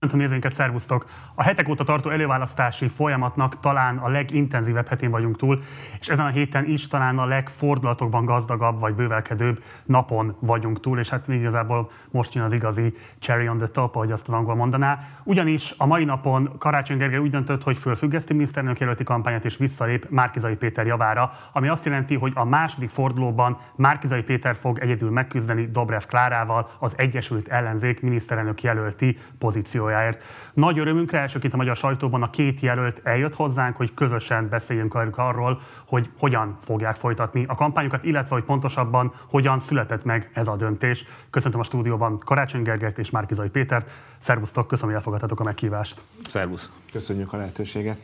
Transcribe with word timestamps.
Köszöntöm 0.00 0.24
nézőinket, 0.24 0.52
szervusztok! 0.52 1.06
A 1.34 1.42
hetek 1.42 1.68
óta 1.68 1.84
tartó 1.84 2.10
előválasztási 2.10 2.88
folyamatnak 2.88 3.60
talán 3.60 3.96
a 3.96 4.08
legintenzívebb 4.08 4.88
hetén 4.88 5.10
vagyunk 5.10 5.36
túl, 5.36 5.58
és 6.00 6.08
ezen 6.08 6.26
a 6.26 6.28
héten 6.28 6.64
is 6.64 6.86
talán 6.86 7.18
a 7.18 7.26
legfordulatokban 7.26 8.24
gazdagabb 8.24 8.78
vagy 8.78 8.94
bővelkedőbb 8.94 9.62
napon 9.84 10.36
vagyunk 10.40 10.80
túl, 10.80 10.98
és 10.98 11.08
hát 11.08 11.28
igazából 11.28 11.90
most 12.10 12.34
jön 12.34 12.44
az 12.44 12.52
igazi 12.52 12.94
cherry 13.18 13.48
on 13.48 13.56
the 13.56 13.66
top, 13.66 13.94
ahogy 13.94 14.12
azt 14.12 14.28
az 14.28 14.34
angol 14.34 14.54
mondaná. 14.54 14.98
Ugyanis 15.24 15.74
a 15.76 15.86
mai 15.86 16.04
napon 16.04 16.58
Karácsony 16.58 16.96
Gergely 16.96 17.18
úgy 17.18 17.30
döntött, 17.30 17.62
hogy 17.62 17.78
fölfüggeszti 17.78 18.32
miniszterelnök 18.32 18.80
jelölti 18.80 19.04
kampányát 19.04 19.44
és 19.44 19.56
visszalép 19.56 20.06
Márkizai 20.10 20.54
Péter 20.54 20.86
javára, 20.86 21.32
ami 21.52 21.68
azt 21.68 21.84
jelenti, 21.84 22.14
hogy 22.14 22.32
a 22.34 22.44
második 22.44 22.90
fordulóban 22.90 23.58
Márkizai 23.76 24.22
Péter 24.22 24.56
fog 24.56 24.78
egyedül 24.78 25.10
megküzdeni 25.10 25.68
Dobrev 25.70 26.02
Klárával 26.02 26.70
az 26.78 26.94
Egyesült 26.98 27.48
Ellenzék 27.48 28.00
miniszterelnök 28.00 28.62
jelölti 28.62 29.16
pozíció 29.38 29.86
pozíciójáért. 29.88 30.24
Nagy 30.54 30.78
örömünkre 30.78 31.18
elsőként 31.18 31.52
a 31.52 31.56
magyar 31.56 31.76
sajtóban 31.76 32.22
a 32.22 32.30
két 32.30 32.60
jelölt 32.60 33.00
eljött 33.04 33.34
hozzánk, 33.34 33.76
hogy 33.76 33.94
közösen 33.94 34.48
beszéljünk 34.48 35.18
arról, 35.18 35.60
hogy 35.86 36.10
hogyan 36.18 36.56
fogják 36.60 36.94
folytatni 36.94 37.44
a 37.48 37.54
kampányokat, 37.54 38.04
illetve 38.04 38.34
hogy 38.34 38.44
pontosabban 38.44 39.12
hogyan 39.30 39.58
született 39.58 40.04
meg 40.04 40.30
ez 40.32 40.48
a 40.48 40.56
döntés. 40.56 41.04
Köszöntöm 41.30 41.60
a 41.60 41.64
stúdióban 41.64 42.18
Karácsony 42.18 42.62
Gergelyt 42.62 42.98
és 42.98 43.10
Márkizai 43.10 43.48
Pétert. 43.48 43.90
Szervusztok, 44.18 44.66
köszönöm, 44.66 44.90
hogy 44.90 44.98
elfogadtatok 44.98 45.40
a 45.40 45.44
meghívást. 45.44 46.02
Szervusz. 46.26 46.70
Köszönjük 46.92 47.32
a 47.32 47.36
lehetőséget 47.36 47.98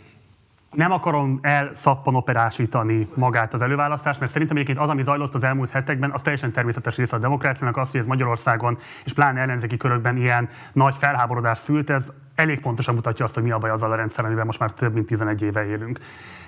nem 0.75 0.93
akarom 0.93 1.39
elszappan 1.43 2.25
magát 3.15 3.55
az 3.55 3.63
előválasztást, 3.63 4.21
mert 4.21 4.33
szerintem 4.33 4.57
egyébként 4.57 4.85
az, 4.85 4.89
ami 4.89 5.03
zajlott 5.03 5.35
az 5.35 5.45
elmúlt 5.45 5.71
hetekben, 5.71 6.11
az 6.11 6.23
teljesen 6.23 6.53
természetes 6.53 6.97
része 6.97 7.17
a 7.17 7.19
demokráciának, 7.19 7.77
az, 7.77 7.91
hogy 7.91 8.01
ez 8.01 8.07
Magyarországon 8.07 8.79
és 9.05 9.13
pláne 9.13 9.41
ellenzéki 9.41 9.77
körökben 9.77 10.17
ilyen 10.17 10.49
nagy 10.73 10.95
felháborodás 10.97 11.59
szült, 11.59 11.91
ez 11.91 12.13
elég 12.35 12.61
pontosan 12.61 12.95
mutatja 12.95 13.25
azt, 13.25 13.35
hogy 13.35 13.43
mi 13.43 13.51
a 13.51 13.59
baj 13.59 13.71
azzal 13.71 13.93
a 13.93 13.95
rendszer, 13.95 14.25
amivel 14.25 14.45
most 14.45 14.59
már 14.59 14.73
több 14.73 14.95
mint 14.95 15.07
11 15.07 15.43
éve 15.43 15.67
élünk. 15.67 15.99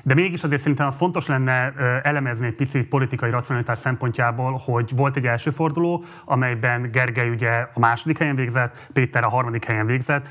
De 0.03 0.15
mégis 0.15 0.45
azért 0.45 0.61
szerintem 0.61 0.87
az 0.87 0.97
fontos 0.97 1.27
lenne 1.27 1.73
elemezni 2.03 2.47
egy 2.47 2.55
picit 2.55 2.89
politikai 2.89 3.31
racionalitás 3.31 3.79
szempontjából, 3.79 4.63
hogy 4.65 4.93
volt 4.97 5.17
egy 5.17 5.27
első 5.27 5.51
forduló, 5.51 6.05
amelyben 6.25 6.91
Gergely 6.91 7.29
ugye 7.29 7.67
a 7.75 7.79
második 7.79 8.19
helyen 8.19 8.37
végzett, 8.37 8.89
Péter 8.93 9.25
a 9.25 9.29
harmadik 9.29 9.65
helyen 9.65 9.87
végzett, 9.87 10.29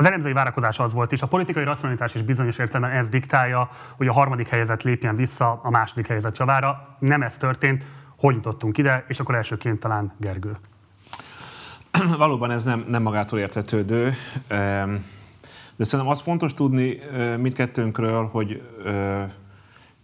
az 0.00 0.06
elemzői 0.06 0.32
várakozás 0.32 0.78
az 0.78 0.92
volt, 0.92 1.12
és 1.12 1.22
a 1.22 1.26
politikai 1.26 1.64
racionalitás 1.64 2.14
is 2.14 2.22
bizonyos 2.22 2.58
értelemben 2.58 2.98
ez 2.98 3.08
diktálja, 3.08 3.68
hogy 3.96 4.06
a 4.06 4.12
harmadik 4.12 4.48
helyzet 4.48 4.82
lépjen 4.82 5.16
vissza 5.16 5.60
a 5.62 5.70
második 5.70 6.06
helyzet 6.06 6.38
javára. 6.38 6.96
Nem 6.98 7.22
ez 7.22 7.36
történt. 7.36 7.84
Hogy 8.18 8.34
jutottunk 8.34 8.78
ide, 8.78 9.04
és 9.08 9.20
akkor 9.20 9.34
elsőként 9.34 9.80
talán 9.80 10.12
Gergő. 10.16 10.56
Valóban 12.18 12.50
ez 12.50 12.64
nem, 12.64 12.84
nem 12.88 13.02
magától 13.02 13.38
értetődő, 13.38 14.12
de 15.76 15.84
szerintem 15.84 16.08
az 16.08 16.20
fontos 16.20 16.54
tudni 16.54 16.98
mindkettőnkről, 17.38 18.26
hogy 18.26 18.62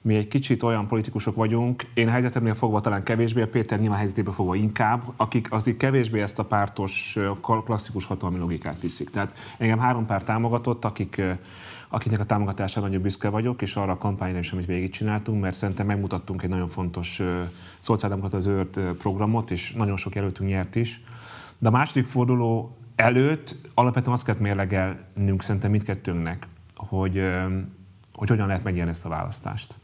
mi 0.06 0.16
egy 0.16 0.28
kicsit 0.28 0.62
olyan 0.62 0.86
politikusok 0.86 1.34
vagyunk, 1.34 1.82
én 1.94 2.08
helyzetemnél 2.08 2.54
fogva 2.54 2.80
talán 2.80 3.02
kevésbé, 3.02 3.42
a 3.42 3.48
Péter 3.48 3.78
nyilván 3.78 3.98
helyzetéből 3.98 4.32
fogva 4.32 4.54
inkább, 4.54 5.02
akik 5.16 5.52
azért 5.52 5.76
kevésbé 5.76 6.20
ezt 6.20 6.38
a 6.38 6.44
pártos, 6.44 7.18
klasszikus 7.40 8.04
hatalmi 8.04 8.38
logikát 8.38 8.80
viszik. 8.80 9.10
Tehát 9.10 9.38
engem 9.58 9.78
három 9.78 10.06
párt 10.06 10.24
támogatott, 10.24 10.84
akik, 10.84 11.22
akiknek 11.88 12.20
a 12.20 12.24
támogatására 12.24 12.86
nagyon 12.86 13.02
büszke 13.02 13.28
vagyok, 13.28 13.62
és 13.62 13.76
arra 13.76 13.92
a 13.92 13.98
kampányra 13.98 14.38
is, 14.38 14.52
amit 14.52 14.66
végigcsináltunk, 14.66 15.40
mert 15.40 15.56
szerintem 15.56 15.86
megmutattunk 15.86 16.42
egy 16.42 16.50
nagyon 16.50 16.68
fontos 16.68 17.22
szociáldemokrata 17.78 18.41
zöld 18.41 18.80
programot, 18.98 19.50
és 19.50 19.72
nagyon 19.72 19.96
sok 19.96 20.14
jelöltünk 20.14 20.48
nyert 20.48 20.76
is. 20.76 21.00
De 21.58 21.68
a 21.68 21.70
második 21.70 22.06
forduló 22.06 22.76
előtt 22.96 23.56
alapvetően 23.74 24.12
azt 24.12 24.24
kellett 24.24 24.41
mérlegelnünk 24.41 25.42
szerintem 25.42 25.70
mindkettőnknek, 25.70 26.46
hogy, 26.76 27.22
hogy 28.12 28.28
hogyan 28.28 28.46
lehet 28.46 28.64
megnyerni 28.64 28.91
ezt 28.91 29.04
a 29.04 29.08
választást. 29.08 29.74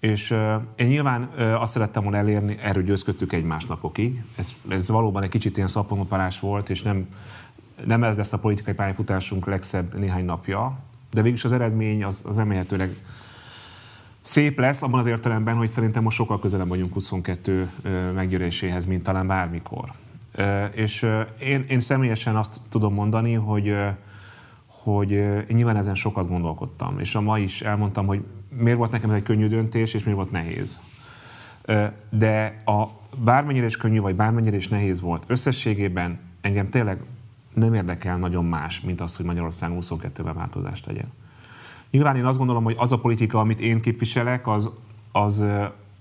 És 0.00 0.30
uh, 0.30 0.54
én 0.76 0.86
nyilván 0.86 1.30
uh, 1.36 1.60
azt 1.60 1.72
szerettem 1.72 2.02
volna 2.02 2.18
elérni, 2.18 2.58
erről 2.62 2.82
győzködtük 2.82 3.32
egymás 3.32 3.64
napokig. 3.64 4.22
Ez, 4.36 4.52
ez 4.68 4.88
valóban 4.88 5.22
egy 5.22 5.28
kicsit 5.28 5.56
ilyen 5.56 5.68
szapponoparás 5.68 6.40
volt, 6.40 6.70
és 6.70 6.82
nem, 6.82 7.06
nem 7.84 8.04
ez 8.04 8.16
lesz 8.16 8.32
a 8.32 8.38
politikai 8.38 8.74
pályafutásunk 8.74 9.46
legszebb 9.46 9.98
néhány 9.98 10.24
napja, 10.24 10.78
de 11.10 11.22
végülis 11.22 11.44
az 11.44 11.52
eredmény 11.52 12.04
az, 12.04 12.24
az 12.28 12.36
remélhetőleg 12.36 12.96
szép 14.20 14.58
lesz, 14.58 14.82
abban 14.82 15.00
az 15.00 15.06
értelemben, 15.06 15.56
hogy 15.56 15.68
szerintem 15.68 16.02
most 16.02 16.16
sokkal 16.16 16.40
közelebb 16.40 16.68
vagyunk 16.68 16.92
22 16.92 17.70
uh, 17.84 18.12
meggyőréséhez, 18.12 18.86
mint 18.86 19.02
talán 19.02 19.26
bármikor. 19.26 19.92
Uh, 20.38 20.64
és 20.74 21.02
uh, 21.02 21.20
én, 21.38 21.64
én 21.68 21.80
személyesen 21.80 22.36
azt 22.36 22.60
tudom 22.68 22.94
mondani, 22.94 23.34
hogy 23.34 23.68
uh, 23.68 23.88
hogy 24.82 25.10
én 25.10 25.44
nyilván 25.48 25.76
ezen 25.76 25.94
sokat 25.94 26.28
gondolkodtam, 26.28 26.98
és 26.98 27.14
a 27.14 27.20
ma 27.20 27.38
is 27.38 27.62
elmondtam, 27.62 28.06
hogy 28.06 28.24
miért 28.48 28.78
volt 28.78 28.90
nekem 28.90 29.10
ez 29.10 29.16
egy 29.16 29.22
könnyű 29.22 29.46
döntés, 29.46 29.94
és 29.94 30.02
miért 30.02 30.18
volt 30.18 30.30
nehéz. 30.30 30.80
De 32.10 32.62
a 32.64 32.86
bármennyire 33.24 33.66
is 33.66 33.76
könnyű, 33.76 34.00
vagy 34.00 34.14
bármennyire 34.14 34.56
is 34.56 34.68
nehéz 34.68 35.00
volt, 35.00 35.24
összességében 35.26 36.18
engem 36.40 36.68
tényleg 36.68 37.02
nem 37.54 37.74
érdekel 37.74 38.18
nagyon 38.18 38.44
más, 38.44 38.80
mint 38.80 39.00
az, 39.00 39.16
hogy 39.16 39.24
Magyarország 39.24 39.70
22-ben 39.80 40.34
változást 40.34 40.84
tegyen. 40.84 41.12
Nyilván 41.90 42.16
én 42.16 42.24
azt 42.24 42.38
gondolom, 42.38 42.64
hogy 42.64 42.76
az 42.78 42.92
a 42.92 42.98
politika, 42.98 43.38
amit 43.38 43.60
én 43.60 43.80
képviselek, 43.80 44.46
az, 44.46 44.70
az, 45.12 45.44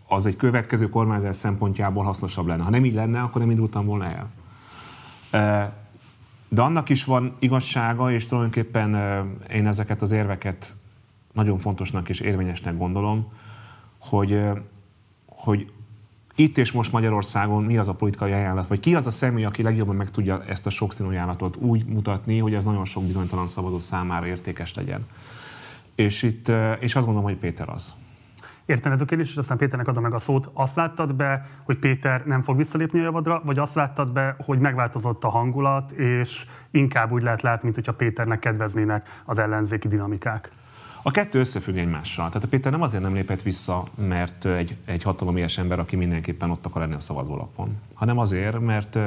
az 0.08 0.26
egy 0.26 0.36
következő 0.36 0.90
kormányzás 0.90 1.36
szempontjából 1.36 2.04
hasznosabb 2.04 2.48
lenne. 2.48 2.64
Ha 2.64 2.70
nem 2.70 2.86
így 2.86 2.94
lenne, 2.94 3.22
akkor 3.22 3.42
nem 3.42 3.50
indultam 3.50 3.86
volna 3.86 4.06
el. 5.32 5.72
De 6.50 6.62
annak 6.62 6.90
is 6.90 7.04
van 7.04 7.36
igazsága, 7.40 8.12
és 8.12 8.26
tulajdonképpen 8.26 8.96
én 9.52 9.68
ezeket 9.68 10.02
az 10.02 10.12
érveket 10.12 10.76
nagyon 11.34 11.58
fontosnak 11.58 12.10
és 12.10 12.20
érvényesnek 12.20 12.78
gondolom, 12.78 13.32
hogy, 13.98 14.42
hogy 15.26 15.72
itt 16.36 16.58
és 16.58 16.72
most 16.72 16.92
Magyarországon 16.92 17.64
mi 17.64 17.78
az 17.78 17.88
a 17.88 17.94
politikai 17.94 18.32
ajánlat, 18.32 18.68
vagy 18.68 18.80
ki 18.80 18.96
az 18.96 19.08
a 19.08 19.12
személy, 19.12 19.46
aki 19.46 19.64
legjobban 19.64 19.96
meg 19.96 20.12
tudja 20.12 20.44
ezt 20.44 20.66
a 20.66 20.70
sokszínű 20.70 21.10
ajánlatot 21.10 21.56
úgy 21.56 21.86
mutatni, 21.86 22.38
hogy 22.40 22.54
ez 22.54 22.64
nagyon 22.64 22.86
sok 22.86 23.04
bizonytalan 23.04 23.48
szabadó 23.48 23.80
számára 23.80 24.26
értékes 24.26 24.74
legyen. 24.74 25.06
És, 25.96 26.24
itt, 26.24 26.52
és 26.80 26.96
azt 26.96 27.06
gondolom, 27.06 27.30
hogy 27.30 27.38
Péter 27.38 27.70
az. 27.70 27.94
Értem 28.70 28.92
ez 28.92 29.02
a 29.02 29.06
kérdés, 29.06 29.30
és 29.30 29.38
aztán 29.38 29.58
Péternek 29.58 29.88
adom 29.88 30.04
meg 30.04 30.14
a 30.14 30.20
szót. 30.20 30.50
Azt 30.54 30.76
láttad 30.76 31.16
be, 31.16 31.46
hogy 31.64 31.78
Péter 31.78 32.26
nem 32.26 32.42
fog 32.42 32.58
visszalépni 32.58 33.00
a 33.00 33.04
javadra, 33.04 33.42
vagy 33.46 33.60
azt 33.60 33.76
láttad 33.76 34.12
be, 34.12 34.36
hogy 34.46 34.60
megváltozott 34.60 35.24
a 35.24 35.30
hangulat, 35.30 35.92
és 35.92 36.46
inkább 36.72 37.12
úgy 37.12 37.24
lehet 37.24 37.42
látni, 37.42 37.64
mint 37.64 37.76
hogyha 37.76 37.94
Péternek 37.94 38.40
kedveznének 38.40 39.22
az 39.26 39.40
ellenzéki 39.40 39.88
dinamikák? 39.88 40.52
A 41.02 41.12
kettő 41.12 41.40
összefügg 41.40 41.78
egymással. 41.78 42.28
Tehát 42.28 42.44
a 42.44 42.48
Péter 42.48 42.72
nem 42.72 42.82
azért 42.82 43.04
nem 43.04 43.14
lépett 43.14 43.42
vissza, 43.42 43.84
mert 44.08 44.46
egy, 44.46 44.78
egy 44.86 45.04
hatalomies 45.04 45.58
ember, 45.58 45.80
aki 45.80 45.96
mindenképpen 45.96 46.50
ott 46.50 46.66
akar 46.66 46.82
lenni 46.82 46.96
a 46.96 47.00
szavazólapon, 47.00 47.78
hanem 47.94 48.18
azért, 48.18 48.60
mert 48.60 48.98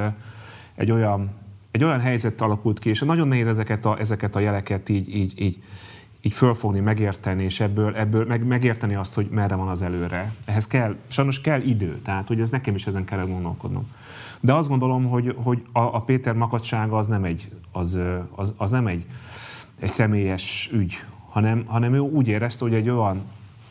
egy 0.75 0.91
olyan, 0.91 1.31
egy 1.71 1.83
olyan 1.83 1.99
helyzet 1.99 2.41
alakult 2.41 2.79
ki, 2.79 2.89
és 2.89 2.99
nagyon 2.99 3.27
nehéz 3.27 3.47
ezeket 3.47 3.85
a, 3.85 3.99
ezeket 3.99 4.35
a 4.35 4.39
jeleket 4.39 4.89
így, 4.89 5.15
így, 5.15 5.41
így, 5.41 5.63
így 6.25 6.33
fölfogni, 6.33 6.79
megérteni, 6.79 7.43
és 7.43 7.59
ebből, 7.59 7.95
ebből 7.95 8.25
meg, 8.25 8.45
megérteni 8.45 8.95
azt, 8.95 9.13
hogy 9.13 9.27
merre 9.31 9.55
van 9.55 9.67
az 9.67 9.81
előre. 9.81 10.33
Ehhez 10.45 10.67
kell, 10.67 10.95
sajnos 11.07 11.41
kell 11.41 11.61
idő, 11.61 11.99
tehát 12.03 12.27
hogy 12.27 12.41
ez 12.41 12.49
nekem 12.49 12.75
is 12.75 12.87
ezen 12.87 13.05
kell 13.05 13.25
gondolkodnom. 13.25 13.91
De 14.39 14.53
azt 14.53 14.69
gondolom, 14.69 15.09
hogy, 15.09 15.35
hogy 15.37 15.63
a, 15.71 15.79
a 15.79 15.99
Péter 15.99 16.33
makadsága 16.35 16.97
az 16.97 17.07
nem 17.07 17.23
egy, 17.23 17.51
az, 17.71 17.99
az, 18.35 18.53
az 18.57 18.71
nem 18.71 18.87
egy, 18.87 19.05
egy 19.79 19.91
személyes 19.91 20.69
ügy, 20.73 21.03
hanem, 21.29 21.63
hanem 21.65 21.93
ő 21.93 21.99
úgy 21.99 22.27
érezte, 22.27 22.63
hogy 22.65 22.73
egy 22.73 22.89
olyan 22.89 23.21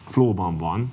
flóban 0.08 0.58
van, 0.58 0.92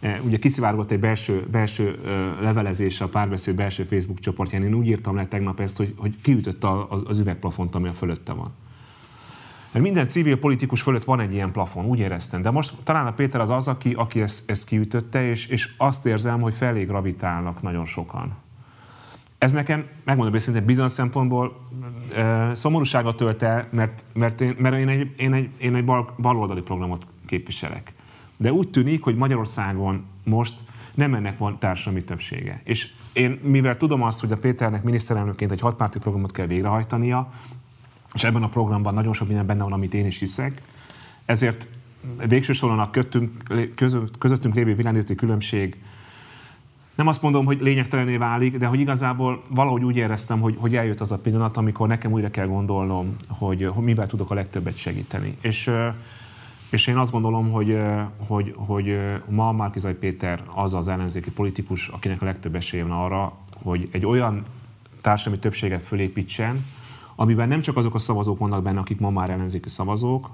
e, 0.00 0.20
ugye 0.24 0.36
kiszivárgott 0.36 0.90
egy 0.90 1.00
belső, 1.00 1.46
belső 1.50 1.98
levelezés 2.40 3.00
a 3.00 3.08
párbeszéd 3.08 3.54
belső 3.54 3.82
Facebook 3.82 4.18
csoportján. 4.18 4.62
Én 4.62 4.74
úgy 4.74 4.86
írtam 4.86 5.16
le 5.16 5.26
tegnap 5.26 5.60
ezt, 5.60 5.76
hogy, 5.76 5.94
hogy 5.96 6.20
kiütött 6.20 6.64
az, 6.64 7.02
az 7.04 7.18
üvegplafont, 7.18 7.74
ami 7.74 7.88
a 7.88 7.92
fölötte 7.92 8.32
van. 8.32 8.52
Mert 9.74 9.86
minden 9.86 10.08
civil 10.08 10.38
politikus 10.38 10.82
fölött 10.82 11.04
van 11.04 11.20
egy 11.20 11.32
ilyen 11.32 11.52
plafon, 11.52 11.84
úgy 11.84 11.98
éreztem. 11.98 12.42
De 12.42 12.50
most 12.50 12.74
talán 12.82 13.06
a 13.06 13.12
Péter 13.12 13.40
az 13.40 13.50
az, 13.50 13.68
aki, 13.68 13.92
aki 13.92 14.20
ezt, 14.20 14.50
ezt 14.50 14.66
kiütötte, 14.66 15.26
és, 15.26 15.46
és 15.46 15.74
azt 15.76 16.06
érzem, 16.06 16.40
hogy 16.40 16.54
felé 16.54 16.84
gravitálnak 16.84 17.62
nagyon 17.62 17.86
sokan. 17.86 18.34
Ez 19.38 19.52
nekem, 19.52 19.86
megmondom 20.04 20.34
őszintén, 20.34 20.64
bizonyos 20.64 20.92
szempontból 20.92 21.56
e, 22.16 22.54
szomorúságot 22.54 23.16
tölt 23.16 23.42
el, 23.42 23.68
mert, 23.70 24.04
mert, 24.12 24.40
én, 24.40 24.54
mert 24.58 24.76
én 24.76 24.88
egy, 24.88 25.14
én 25.16 25.32
egy, 25.32 25.48
én 25.58 25.74
egy 25.74 25.84
bal, 25.84 26.14
baloldali 26.18 26.60
programot 26.60 27.06
képviselek. 27.26 27.92
De 28.36 28.52
úgy 28.52 28.70
tűnik, 28.70 29.02
hogy 29.02 29.16
Magyarországon 29.16 30.04
most 30.24 30.58
nem 30.94 31.14
ennek 31.14 31.38
van 31.38 31.58
társadalmi 31.58 32.04
többsége. 32.04 32.60
És 32.64 32.88
én, 33.12 33.40
mivel 33.42 33.76
tudom 33.76 34.02
azt, 34.02 34.20
hogy 34.20 34.32
a 34.32 34.36
Péternek 34.36 34.82
miniszterelnökként 34.82 35.52
egy 35.52 35.60
hatpárti 35.60 35.98
programot 35.98 36.30
kell 36.30 36.46
végrehajtania, 36.46 37.28
és 38.14 38.24
ebben 38.24 38.42
a 38.42 38.48
programban 38.48 38.94
nagyon 38.94 39.12
sok 39.12 39.26
minden 39.28 39.46
benne 39.46 39.62
van, 39.62 39.72
amit 39.72 39.94
én 39.94 40.06
is 40.06 40.18
hiszek, 40.18 40.62
ezért 41.24 41.68
végső 42.28 42.52
soron 42.52 42.78
a 42.78 42.90
közöttünk, 42.90 43.42
közöttünk 44.18 44.54
lévő 44.54 44.74
világnézeti 44.74 45.14
különbség 45.14 45.76
nem 46.94 47.06
azt 47.06 47.22
mondom, 47.22 47.44
hogy 47.44 47.60
lényegtelené 47.60 48.16
válik, 48.16 48.56
de 48.56 48.66
hogy 48.66 48.80
igazából 48.80 49.42
valahogy 49.50 49.84
úgy 49.84 49.96
éreztem, 49.96 50.40
hogy, 50.40 50.56
hogy 50.58 50.76
eljött 50.76 51.00
az 51.00 51.12
a 51.12 51.18
pillanat, 51.18 51.56
amikor 51.56 51.88
nekem 51.88 52.12
újra 52.12 52.30
kell 52.30 52.46
gondolnom, 52.46 53.16
hogy, 53.28 53.70
hogy 53.74 53.84
mivel 53.84 54.06
tudok 54.06 54.30
a 54.30 54.34
legtöbbet 54.34 54.76
segíteni. 54.76 55.36
És, 55.40 55.70
és 56.70 56.86
én 56.86 56.96
azt 56.96 57.10
gondolom, 57.10 57.50
hogy, 57.50 57.78
hogy, 58.16 58.54
hogy 58.56 58.98
ma 59.28 59.52
Márkizai 59.52 59.92
Péter 59.92 60.42
az 60.54 60.74
az 60.74 60.88
ellenzéki 60.88 61.30
politikus, 61.30 61.88
akinek 61.88 62.22
a 62.22 62.24
legtöbb 62.24 62.54
esélye 62.54 62.84
van 62.84 63.04
arra, 63.04 63.32
hogy 63.62 63.88
egy 63.92 64.06
olyan 64.06 64.44
társadalmi 65.00 65.38
többséget 65.38 65.82
fölépítsen, 65.82 66.66
amiben 67.16 67.48
nem 67.48 67.60
csak 67.60 67.76
azok 67.76 67.94
a 67.94 67.98
szavazók 67.98 68.38
vannak 68.38 68.62
benne, 68.62 68.78
akik 68.78 69.00
ma 69.00 69.10
már 69.10 69.30
ellenzéki 69.30 69.68
szavazók, 69.68 70.30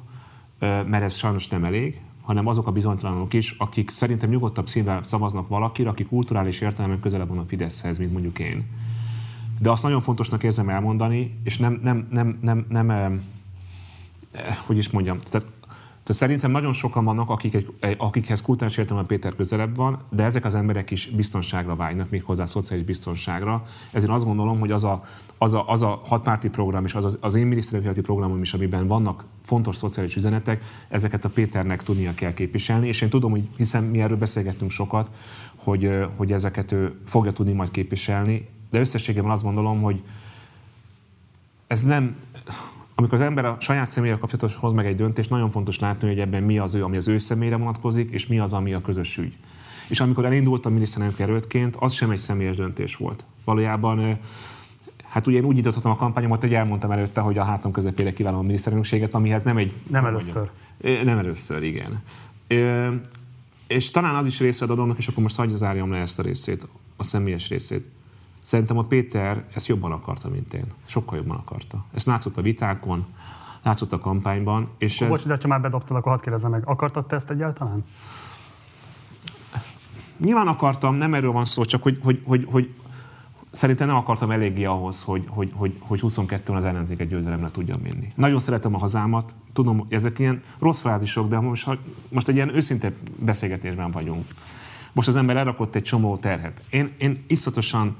mert 0.60 1.02
ez 1.02 1.14
sajnos 1.14 1.48
nem 1.48 1.64
elég, 1.64 2.00
hanem 2.22 2.46
azok 2.46 2.66
a 2.66 2.72
bizonytalanok 2.72 3.32
is, 3.32 3.54
akik 3.58 3.90
szerintem 3.90 4.30
nyugodtabb 4.30 4.68
szívvel 4.68 5.02
szavaznak 5.02 5.48
valakire, 5.48 5.88
aki 5.88 6.04
kulturális 6.04 6.60
értelemben 6.60 7.00
közelebb 7.00 7.28
van 7.28 7.38
a 7.38 7.44
Fideszhez, 7.44 7.98
mint 7.98 8.12
mondjuk 8.12 8.38
én. 8.38 8.64
De 9.58 9.70
azt 9.70 9.82
nagyon 9.82 10.00
fontosnak 10.00 10.42
érzem 10.42 10.68
elmondani, 10.68 11.38
és 11.44 11.58
nem, 11.58 11.80
nem, 11.82 12.08
nem, 12.10 12.38
nem, 12.40 12.66
nem, 12.68 12.86
nem 12.86 13.22
hogy 14.66 14.78
is 14.78 14.90
mondjam, 14.90 15.18
tehát 15.18 15.46
tehát 16.10 16.24
szerintem 16.24 16.50
nagyon 16.50 16.72
sokan 16.72 17.04
vannak, 17.04 17.30
akik 17.30 17.54
egy, 17.54 17.96
akikhez 17.98 18.42
kultúrás 18.42 18.76
értelemben 18.76 19.06
Péter 19.06 19.36
közelebb 19.36 19.76
van, 19.76 19.98
de 20.10 20.22
ezek 20.22 20.44
az 20.44 20.54
emberek 20.54 20.90
is 20.90 21.06
biztonságra 21.06 21.74
vágynak, 21.74 22.10
méghozzá 22.10 22.44
szociális 22.44 22.84
biztonságra. 22.84 23.66
Ezért 23.90 24.12
azt 24.12 24.24
gondolom, 24.24 24.60
hogy 24.60 24.70
az 24.70 24.84
a, 24.84 25.04
az 25.38 25.54
a, 25.54 25.68
az 25.68 25.82
a 25.82 26.00
hatpárti 26.04 26.48
program 26.48 26.84
és 26.84 26.94
az, 26.94 27.04
az, 27.04 27.18
az 27.20 27.34
én 27.34 27.46
minisztériumi 27.46 28.00
programom 28.00 28.40
is, 28.40 28.54
amiben 28.54 28.86
vannak 28.86 29.24
fontos 29.44 29.76
szociális 29.76 30.16
üzenetek, 30.16 30.64
ezeket 30.88 31.24
a 31.24 31.28
Péternek 31.28 31.82
tudnia 31.82 32.14
kell 32.14 32.32
képviselni, 32.32 32.88
és 32.88 33.00
én 33.00 33.08
tudom, 33.08 33.30
hogy 33.30 33.48
hiszen 33.56 33.84
mi 33.84 34.00
erről 34.00 34.16
beszélgettünk 34.16 34.70
sokat, 34.70 35.10
hogy, 35.56 35.98
hogy 36.16 36.32
ezeket 36.32 36.72
ő 36.72 37.00
fogja 37.06 37.32
tudni 37.32 37.52
majd 37.52 37.70
képviselni, 37.70 38.48
de 38.70 38.80
összességében 38.80 39.30
azt 39.30 39.42
gondolom, 39.42 39.82
hogy 39.82 40.02
ez 41.66 41.82
nem, 41.82 42.16
amikor 43.00 43.18
az 43.18 43.24
ember 43.24 43.44
a 43.44 43.56
saját 43.60 43.90
személyre 43.90 44.18
kapcsolatos 44.18 44.54
hoz 44.56 44.72
meg 44.72 44.86
egy 44.86 44.96
döntést, 44.96 45.30
nagyon 45.30 45.50
fontos 45.50 45.78
látni, 45.78 46.08
hogy 46.08 46.18
ebben 46.18 46.42
mi 46.42 46.58
az 46.58 46.74
ő, 46.74 46.84
ami 46.84 46.96
az 46.96 47.08
ő 47.08 47.18
személyre 47.18 47.56
vonatkozik, 47.56 48.10
és 48.10 48.26
mi 48.26 48.38
az, 48.38 48.52
ami 48.52 48.74
a 48.74 48.80
közös 48.80 49.18
ügy. 49.18 49.36
És 49.88 50.00
amikor 50.00 50.24
elindultam 50.24 50.72
miniszterelnök 50.72 51.18
jelöltként, 51.18 51.76
az 51.78 51.92
sem 51.92 52.10
egy 52.10 52.18
személyes 52.18 52.56
döntés 52.56 52.96
volt. 52.96 53.24
Valójában 53.44 54.18
Hát 55.10 55.26
ugye 55.26 55.36
én 55.36 55.44
úgy 55.44 55.56
indítottam 55.56 55.90
a 55.90 55.96
kampányomat, 55.96 56.40
hogy 56.40 56.54
elmondtam 56.54 56.90
előtte, 56.90 57.20
hogy 57.20 57.38
a 57.38 57.44
hátam 57.44 57.72
közepére 57.72 58.12
kívánom 58.12 58.38
a 58.38 58.42
miniszterelnökséget, 58.42 59.14
amihez 59.14 59.42
nem 59.42 59.56
egy... 59.56 59.72
Nem 59.86 60.04
először. 60.04 60.50
Mondjam, 60.82 61.04
nem 61.04 61.18
először, 61.18 61.62
igen. 61.62 62.02
És 63.66 63.90
talán 63.90 64.14
az 64.14 64.26
is 64.26 64.38
része 64.38 64.64
a 64.64 64.68
dolognak, 64.68 64.98
és 64.98 65.08
akkor 65.08 65.22
most 65.22 65.36
hagyja 65.36 65.56
zárjam 65.56 65.90
le 65.90 65.98
ezt 65.98 66.18
a 66.18 66.22
részét, 66.22 66.68
a 66.96 67.04
személyes 67.04 67.48
részét. 67.48 67.84
Szerintem 68.42 68.78
a 68.78 68.82
Péter 68.82 69.44
ezt 69.54 69.66
jobban 69.66 69.92
akarta, 69.92 70.28
mint 70.28 70.54
én. 70.54 70.66
Sokkal 70.84 71.18
jobban 71.18 71.36
akarta. 71.36 71.84
Ezt 71.94 72.06
látszott 72.06 72.36
a 72.36 72.42
vitákon, 72.42 73.06
látszott 73.62 73.92
a 73.92 73.98
kampányban. 73.98 74.68
És 74.78 75.00
ez... 75.00 75.08
Bocs, 75.08 75.26
de 75.26 75.38
ha 75.40 75.48
már 75.48 75.60
bedobtad, 75.60 75.96
akkor 75.96 76.12
hadd 76.12 76.20
kérdezzem 76.20 76.50
meg, 76.50 76.62
akartad 76.66 77.06
te 77.06 77.16
ezt 77.16 77.30
egyáltalán? 77.30 77.84
Nyilván 80.16 80.48
akartam, 80.48 80.94
nem 80.94 81.14
erről 81.14 81.32
van 81.32 81.44
szó, 81.44 81.64
csak 81.64 81.82
hogy, 81.82 81.98
hogy, 82.02 82.22
hogy, 82.24 82.46
hogy 82.50 82.74
szerintem 83.50 83.86
nem 83.86 83.96
akartam 83.96 84.30
eléggé 84.30 84.64
ahhoz, 84.64 85.02
hogy, 85.02 85.24
hogy, 85.28 85.50
hogy, 85.54 85.76
hogy 85.80 86.00
22-on 86.02 86.56
az 86.56 86.64
ellenzéket 86.64 87.08
győzelemre 87.08 87.50
tudjam 87.50 87.82
vinni. 87.82 88.12
Nagyon 88.14 88.40
szeretem 88.40 88.74
a 88.74 88.78
hazámat, 88.78 89.34
tudom, 89.52 89.86
ezek 89.88 90.18
ilyen 90.18 90.42
rossz 90.58 90.80
frázisok, 90.80 91.28
de 91.28 91.38
most, 91.38 91.68
most 92.08 92.28
egy 92.28 92.34
ilyen 92.34 92.54
őszinte 92.54 92.92
beszélgetésben 93.18 93.90
vagyunk. 93.90 94.24
Most 94.92 95.08
az 95.08 95.16
ember 95.16 95.36
elrakott 95.36 95.74
egy 95.74 95.82
csomó 95.82 96.16
terhet. 96.16 96.62
Én, 96.70 96.92
én 96.98 97.24
iszatosan 97.26 97.96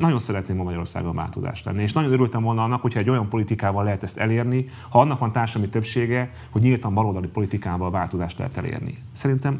nagyon 0.00 0.18
szeretném 0.18 0.60
a 0.60 0.62
Magyarországon 0.62 1.14
változást 1.14 1.64
lenni, 1.64 1.82
és 1.82 1.92
nagyon 1.92 2.12
örültem 2.12 2.42
volna 2.42 2.62
annak, 2.62 2.82
hogyha 2.82 2.98
egy 2.98 3.10
olyan 3.10 3.28
politikával 3.28 3.84
lehet 3.84 4.02
ezt 4.02 4.18
elérni, 4.18 4.68
ha 4.88 5.00
annak 5.00 5.18
van 5.18 5.32
társadalmi 5.32 5.68
többsége, 5.68 6.30
hogy 6.50 6.62
nyíltan 6.62 6.94
baloldali 6.94 7.26
politikával 7.26 7.90
változást 7.90 8.38
lehet 8.38 8.56
elérni. 8.56 8.98
Szerintem 9.12 9.58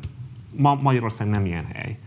ma 0.56 0.74
Magyarország 0.74 1.28
nem 1.28 1.46
ilyen 1.46 1.66
hely. 1.72 1.98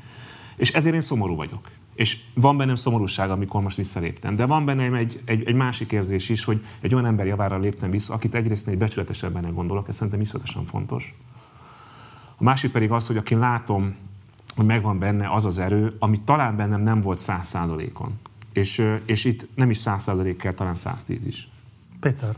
És 0.55 0.71
ezért 0.71 0.95
én 0.95 1.01
szomorú 1.01 1.35
vagyok. 1.35 1.69
És 1.95 2.17
van 2.33 2.57
bennem 2.57 2.75
szomorúság, 2.75 3.29
amikor 3.29 3.61
most 3.61 3.75
visszaléptem. 3.75 4.35
De 4.35 4.45
van 4.45 4.65
bennem 4.65 4.93
egy, 4.93 5.21
egy, 5.25 5.47
egy 5.47 5.55
másik 5.55 5.91
érzés 5.91 6.29
is, 6.29 6.43
hogy 6.43 6.65
egy 6.79 6.93
olyan 6.93 7.05
ember 7.05 7.25
javára 7.25 7.57
léptem 7.57 7.89
vissza, 7.89 8.13
akit 8.13 8.35
egyrészt 8.35 8.67
egy 8.67 8.77
becsületesebben 8.77 9.53
gondolok, 9.53 9.87
ez 9.87 9.95
szerintem 9.95 10.21
iszonyatosan 10.21 10.65
fontos. 10.65 11.15
A 12.37 12.43
másik 12.43 12.71
pedig 12.71 12.91
az, 12.91 13.07
hogy 13.07 13.17
aki 13.17 13.35
látom 13.35 13.95
hogy 14.57 14.65
megvan 14.65 14.99
benne 14.99 15.31
az 15.31 15.45
az 15.45 15.57
erő, 15.57 15.95
ami 15.99 16.21
talán 16.25 16.55
bennem 16.55 16.81
nem 16.81 17.01
volt 17.01 17.19
száz 17.19 17.47
százalékon. 17.47 18.19
És, 18.53 18.83
és 19.05 19.25
itt 19.25 19.47
nem 19.55 19.69
is 19.69 19.77
száz 19.77 20.03
százalék 20.03 20.37
kell, 20.37 20.51
talán 20.51 20.75
110 20.75 21.25
is. 21.25 21.47
Péter. 21.99 22.35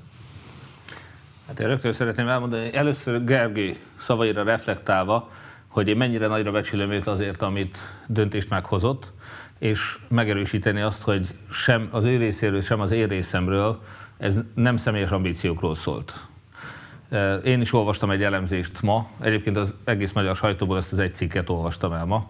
Hát 1.47 1.59
én 1.59 1.67
rögtön 1.67 1.93
szeretném 1.93 2.27
elmondani, 2.27 2.73
először 2.73 3.23
Gergely 3.23 3.77
szavaira 3.99 4.43
reflektálva, 4.43 5.29
hogy 5.67 5.87
én 5.87 5.97
mennyire 5.97 6.27
nagyra 6.27 6.51
becsülöm 6.51 6.91
őt 6.91 7.07
azért, 7.07 7.41
amit 7.41 7.77
döntést 8.07 8.49
meghozott, 8.49 9.11
és 9.59 9.97
megerősíteni 10.07 10.81
azt, 10.81 11.01
hogy 11.01 11.33
sem 11.51 11.87
az 11.91 12.03
ő 12.03 12.17
részéről, 12.17 12.61
sem 12.61 12.79
az 12.79 12.91
én 12.91 13.07
részemről 13.07 13.81
ez 14.17 14.39
nem 14.53 14.77
személyes 14.77 15.11
ambíciókról 15.11 15.75
szólt. 15.75 16.27
Én 17.43 17.61
is 17.61 17.73
olvastam 17.73 18.09
egy 18.09 18.23
elemzést 18.23 18.81
ma, 18.81 19.07
egyébként 19.19 19.57
az 19.57 19.73
egész 19.83 20.11
magyar 20.11 20.35
sajtóból 20.35 20.77
ezt 20.77 20.91
az 20.91 20.99
egy 20.99 21.13
cikket 21.13 21.49
olvastam 21.49 21.93
el 21.93 22.05
ma, 22.05 22.29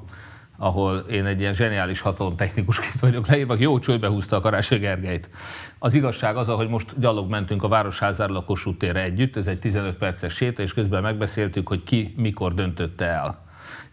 ahol 0.57 0.97
én 0.97 1.25
egy 1.25 1.39
ilyen 1.39 1.53
zseniális 1.53 2.01
hatalomtechnikusként 2.01 2.99
vagyok 2.99 3.27
leírva, 3.27 3.55
jó 3.57 3.79
csőbe 3.79 4.07
húzta 4.07 4.35
a 4.35 4.39
Karácsony 4.39 4.79
Gergelyt. 4.79 5.29
Az 5.79 5.93
igazság 5.93 6.37
az, 6.37 6.47
hogy 6.47 6.69
most 6.69 6.99
gyalog 6.99 7.29
mentünk 7.29 7.63
a 7.63 7.67
Városházára 7.67 8.37
a 8.37 8.43
Kossuth 8.43 8.77
térre 8.77 9.03
együtt, 9.03 9.35
ez 9.35 9.47
egy 9.47 9.59
15 9.59 9.97
perces 9.97 10.33
séta, 10.33 10.61
és 10.61 10.73
közben 10.73 11.01
megbeszéltük, 11.01 11.67
hogy 11.67 11.83
ki 11.83 12.13
mikor 12.17 12.53
döntötte 12.53 13.05
el. 13.05 13.45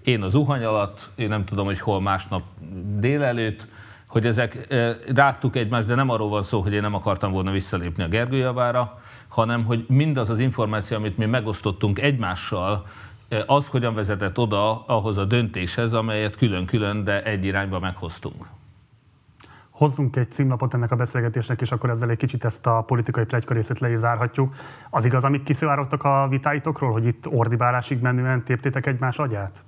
Én 0.02 0.22
az 0.22 0.30
zuhany 0.30 0.64
alatt, 0.64 1.10
én 1.14 1.28
nem 1.28 1.44
tudom, 1.44 1.66
hogy 1.66 1.80
hol 1.80 2.00
másnap 2.00 2.42
délelőtt, 2.98 3.66
hogy 4.16 4.26
ezek 4.26 4.74
rágtuk 5.14 5.56
egymást, 5.56 5.86
de 5.86 5.94
nem 5.94 6.10
arról 6.10 6.28
van 6.28 6.42
szó, 6.42 6.60
hogy 6.60 6.72
én 6.72 6.80
nem 6.80 6.94
akartam 6.94 7.32
volna 7.32 7.50
visszalépni 7.50 8.02
a 8.02 8.08
Gergő 8.08 8.36
javára, 8.36 9.00
hanem 9.28 9.64
hogy 9.64 9.84
mindaz 9.88 10.30
az 10.30 10.38
információ, 10.38 10.96
amit 10.96 11.16
mi 11.16 11.26
megosztottunk 11.26 11.98
egymással, 11.98 12.86
az 13.46 13.68
hogyan 13.68 13.94
vezetett 13.94 14.38
oda 14.38 14.84
ahhoz 14.84 15.16
a 15.16 15.24
döntéshez, 15.24 15.92
amelyet 15.92 16.36
külön-külön, 16.36 17.04
de 17.04 17.22
egy 17.22 17.44
irányba 17.44 17.78
meghoztunk. 17.78 18.46
Hozzunk 19.70 20.16
egy 20.16 20.30
címlapot 20.30 20.74
ennek 20.74 20.90
a 20.90 20.96
beszélgetésnek, 20.96 21.60
és 21.60 21.72
akkor 21.72 21.90
ezzel 21.90 22.10
egy 22.10 22.16
kicsit 22.16 22.44
ezt 22.44 22.66
a 22.66 22.82
politikai 22.86 23.24
plegyka 23.24 23.54
részét 23.54 23.78
le 23.78 23.90
is 23.90 23.98
zárhatjuk. 23.98 24.54
Az 24.90 25.04
igaz, 25.04 25.24
amit 25.24 25.42
kiszivárogtak 25.42 26.02
a 26.02 26.26
vitáitokról, 26.30 26.92
hogy 26.92 27.06
itt 27.06 27.26
ordibálásig 27.28 28.00
menően 28.00 28.44
téptétek 28.44 28.87
egymás 28.87 29.18
agyát? 29.18 29.64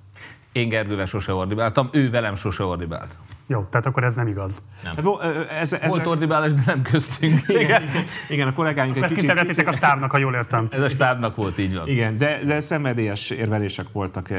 Én 0.51 0.69
Gergővel 0.69 1.05
sose 1.05 1.33
ordibáltam, 1.33 1.89
ő 1.91 2.09
velem 2.09 2.35
sose 2.35 2.63
ordibált. 2.63 3.15
Jó, 3.51 3.63
tehát 3.69 3.85
akkor 3.85 4.03
ez 4.03 4.15
nem 4.15 4.27
igaz. 4.27 4.61
Nem. 4.83 4.95
Hát, 4.95 5.49
ez, 5.51 5.73
ez, 5.73 5.89
Volt 5.89 6.05
ordibálás, 6.05 6.53
de 6.53 6.61
nem 6.65 6.81
köztünk. 6.81 7.41
Igen, 7.47 7.61
igen, 7.61 8.03
igen 8.29 8.47
a 8.47 8.53
kollégáink 8.53 8.95
egy 8.97 9.13
kicsit... 9.13 9.47
kicsit... 9.47 9.67
a 9.67 9.71
stábnak, 9.71 10.11
ha 10.11 10.17
jól 10.17 10.33
értem. 10.33 10.67
Ez 10.71 10.81
a 10.81 10.89
stábnak 10.89 11.35
volt, 11.35 11.57
így 11.57 11.75
van. 11.75 11.87
Igen, 11.87 12.17
de, 12.17 12.39
de 12.45 12.61
szenvedélyes 12.61 13.29
érvelések 13.29 13.91
voltak, 13.91 14.29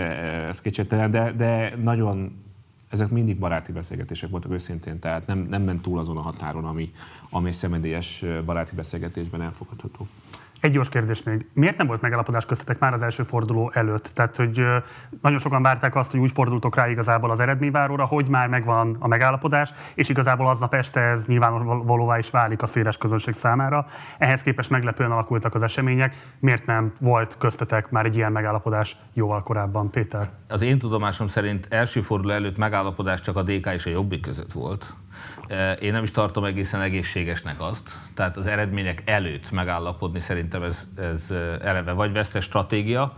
ez 0.49 0.61
kicsit, 0.61 0.87
de, 0.87 1.33
de 1.33 1.75
nagyon 1.83 2.43
ezek 2.91 3.11
mindig 3.11 3.39
baráti 3.39 3.73
beszélgetések 3.73 4.31
voltak 4.31 4.53
őszintén, 4.53 4.99
tehát 4.99 5.27
nem, 5.27 5.39
nem 5.39 5.63
ment 5.63 5.83
túl 5.83 5.99
azon 5.99 6.17
a 6.17 6.21
határon, 6.21 6.65
ami, 6.65 6.93
ami 7.31 7.53
szenvedélyes 7.53 8.25
baráti 8.45 8.75
beszélgetésben 8.75 9.43
elfogadható. 9.43 10.09
Egy 10.61 10.73
gyors 10.73 10.89
kérdés 10.89 11.23
még. 11.23 11.47
Miért 11.53 11.77
nem 11.77 11.87
volt 11.87 12.01
megállapodás 12.01 12.47
köztetek 12.47 12.79
már 12.79 12.93
az 12.93 13.03
első 13.03 13.23
forduló 13.23 13.71
előtt? 13.75 14.11
Tehát, 14.15 14.37
hogy 14.37 14.67
nagyon 15.23 15.39
sokan 15.39 15.63
várták 15.63 15.95
azt, 15.95 16.11
hogy 16.11 16.21
úgy 16.21 16.33
fordultok 16.33 16.77
rá 16.77 16.89
igazából 16.89 17.31
az 17.31 17.41
eredményváróra, 17.41 18.05
hogy 18.05 18.29
már 18.29 18.49
megvan 18.49 18.97
a 18.99 19.09
megállapodás, 19.09 19.73
és 19.95 20.09
igazából 20.09 20.47
aznap 20.47 20.75
este 20.75 21.01
ez 21.01 21.27
nyilvánvalóvá 21.27 22.19
is 22.19 22.31
válik 22.31 22.63
a 22.63 22.67
széles 22.67 22.97
közönség 22.97 23.35
számára. 23.35 23.87
Ehhez 24.19 24.43
képest 24.43 24.71
meglepően 24.71 25.11
alakultak 25.11 25.55
az 25.55 25.63
események. 25.63 26.15
Miért 26.39 26.67
nem 26.67 26.93
volt 27.01 27.37
köztetek 27.39 27.91
már 27.91 28.05
egy 28.05 28.17
ilyen 28.17 28.33
megállapodás 28.33 28.97
jóval 29.13 29.43
korábban, 29.43 29.91
Péter? 29.91 30.31
Az 30.49 30.63
én 30.63 30.79
tudomásom 30.79 31.27
szerint 31.27 31.67
első 31.71 32.01
forduló 32.01 32.33
előtt 32.33 32.57
megállapodás 32.57 33.21
csak 33.21 33.37
a 33.37 33.43
DK 33.43 33.67
és 33.73 33.87
a 33.87 33.91
Jobbik 33.91 34.21
között 34.21 34.53
volt. 34.53 34.95
Én 35.81 35.93
nem 35.93 36.03
is 36.03 36.11
tartom 36.11 36.45
egészen 36.45 36.81
egészségesnek 36.81 37.61
azt, 37.61 37.91
tehát 38.15 38.37
az 38.37 38.47
eredmények 38.47 39.03
előtt 39.05 39.51
megállapodni 39.51 40.21
szerintem 40.21 40.63
ez, 40.63 40.89
ez 40.97 41.31
eleve 41.63 41.93
vagy 41.93 42.13
vesztes 42.13 42.45
stratégia, 42.45 43.15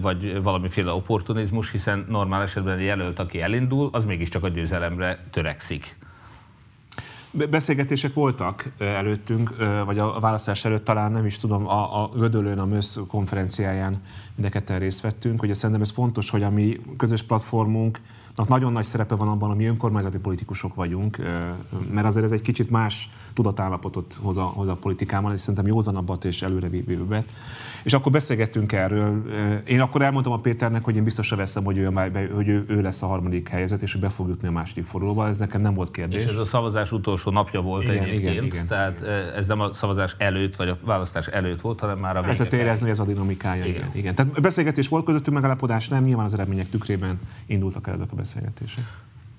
vagy 0.00 0.42
valamiféle 0.42 0.92
opportunizmus, 0.92 1.70
hiszen 1.70 2.04
normál 2.08 2.42
esetben 2.42 2.80
jelölt, 2.80 3.18
aki 3.18 3.40
elindul, 3.40 3.88
az 3.92 4.04
mégiscsak 4.04 4.44
a 4.44 4.48
győzelemre 4.48 5.18
törekszik. 5.30 5.96
Beszélgetések 7.50 8.14
voltak 8.14 8.68
előttünk, 8.78 9.54
vagy 9.84 9.98
a 9.98 10.20
választás 10.20 10.64
előtt 10.64 10.84
talán 10.84 11.12
nem 11.12 11.26
is 11.26 11.38
tudom, 11.38 11.68
a, 11.68 12.02
a 12.02 12.08
Gödölőn, 12.08 12.58
a 12.58 12.64
MÖSZ 12.64 12.98
konferenciáján 13.08 14.02
mindeketen 14.34 14.78
részt 14.78 15.00
vettünk. 15.00 15.42
Ugye 15.42 15.54
szerintem 15.54 15.80
ez 15.80 15.90
fontos, 15.90 16.30
hogy 16.30 16.42
a 16.42 16.50
mi 16.50 16.80
közös 16.96 17.22
platformunk 17.22 18.00
nagyon 18.46 18.72
nagy 18.72 18.84
szerepe 18.84 19.14
van 19.14 19.28
abban, 19.28 19.48
hogy 19.48 19.58
mi 19.58 19.66
önkormányzati 19.66 20.18
politikusok 20.18 20.74
vagyunk, 20.74 21.18
mert 21.90 22.06
azért 22.06 22.24
ez 22.24 22.32
egy 22.32 22.42
kicsit 22.42 22.70
más 22.70 23.08
tudatállapotot 23.38 24.18
hoz 24.22 24.36
a, 24.36 24.42
hoz 24.42 24.68
a 24.68 24.74
politikában, 24.74 25.32
és 25.32 25.40
szerintem 25.40 25.66
józanabbat 25.66 26.24
és 26.24 26.42
előrevívőbbet. 26.42 27.26
És 27.82 27.92
akkor 27.92 28.12
beszélgettünk 28.12 28.72
erről. 28.72 29.22
Én 29.66 29.80
akkor 29.80 30.02
elmondtam 30.02 30.32
a 30.32 30.38
Péternek, 30.38 30.84
hogy 30.84 30.96
én 30.96 31.04
biztosra 31.04 31.36
veszem, 31.36 31.64
hogy 31.64 31.78
ő, 31.78 31.90
hogy 32.34 32.48
ő, 32.48 32.64
ő 32.68 32.80
lesz 32.80 33.02
a 33.02 33.06
harmadik 33.06 33.48
helyzet, 33.48 33.82
és 33.82 33.92
hogy 33.92 34.00
be 34.00 34.08
fog 34.08 34.28
jutni 34.28 34.48
a 34.48 34.50
második 34.50 34.84
fordulóba. 34.84 35.28
Ez 35.28 35.38
nekem 35.38 35.60
nem 35.60 35.74
volt 35.74 35.90
kérdés. 35.90 36.24
És 36.24 36.30
ez 36.30 36.36
a 36.36 36.44
szavazás 36.44 36.92
utolsó 36.92 37.30
napja 37.30 37.60
volt 37.60 37.82
igen, 37.82 38.02
egyébként. 38.02 38.22
Igen, 38.22 38.44
igen. 38.44 38.66
Tehát 38.66 39.00
ez 39.36 39.46
nem 39.46 39.60
a 39.60 39.72
szavazás 39.72 40.14
előtt, 40.18 40.56
vagy 40.56 40.68
a 40.68 40.78
választás 40.84 41.26
előtt 41.26 41.60
volt, 41.60 41.80
hanem 41.80 41.98
már 41.98 42.16
a 42.16 42.22
vége. 42.22 42.36
Hát 42.38 42.52
érezni 42.52 42.90
ez 42.90 42.98
a 42.98 43.04
dinamikája. 43.04 43.64
Igen. 43.64 43.76
igen. 43.76 43.90
igen. 43.94 44.14
Tehát 44.14 44.40
beszélgetés 44.40 44.88
volt 44.88 45.04
közöttünk 45.04 45.36
megállapodás, 45.36 45.88
nem 45.88 46.04
nyilván 46.04 46.24
az 46.24 46.34
eredmények 46.34 46.68
tükrében 46.68 47.18
indultak 47.46 47.86
el 47.86 47.94
ezek 47.94 48.12
a 48.12 48.16
beszélgetések. 48.16 48.84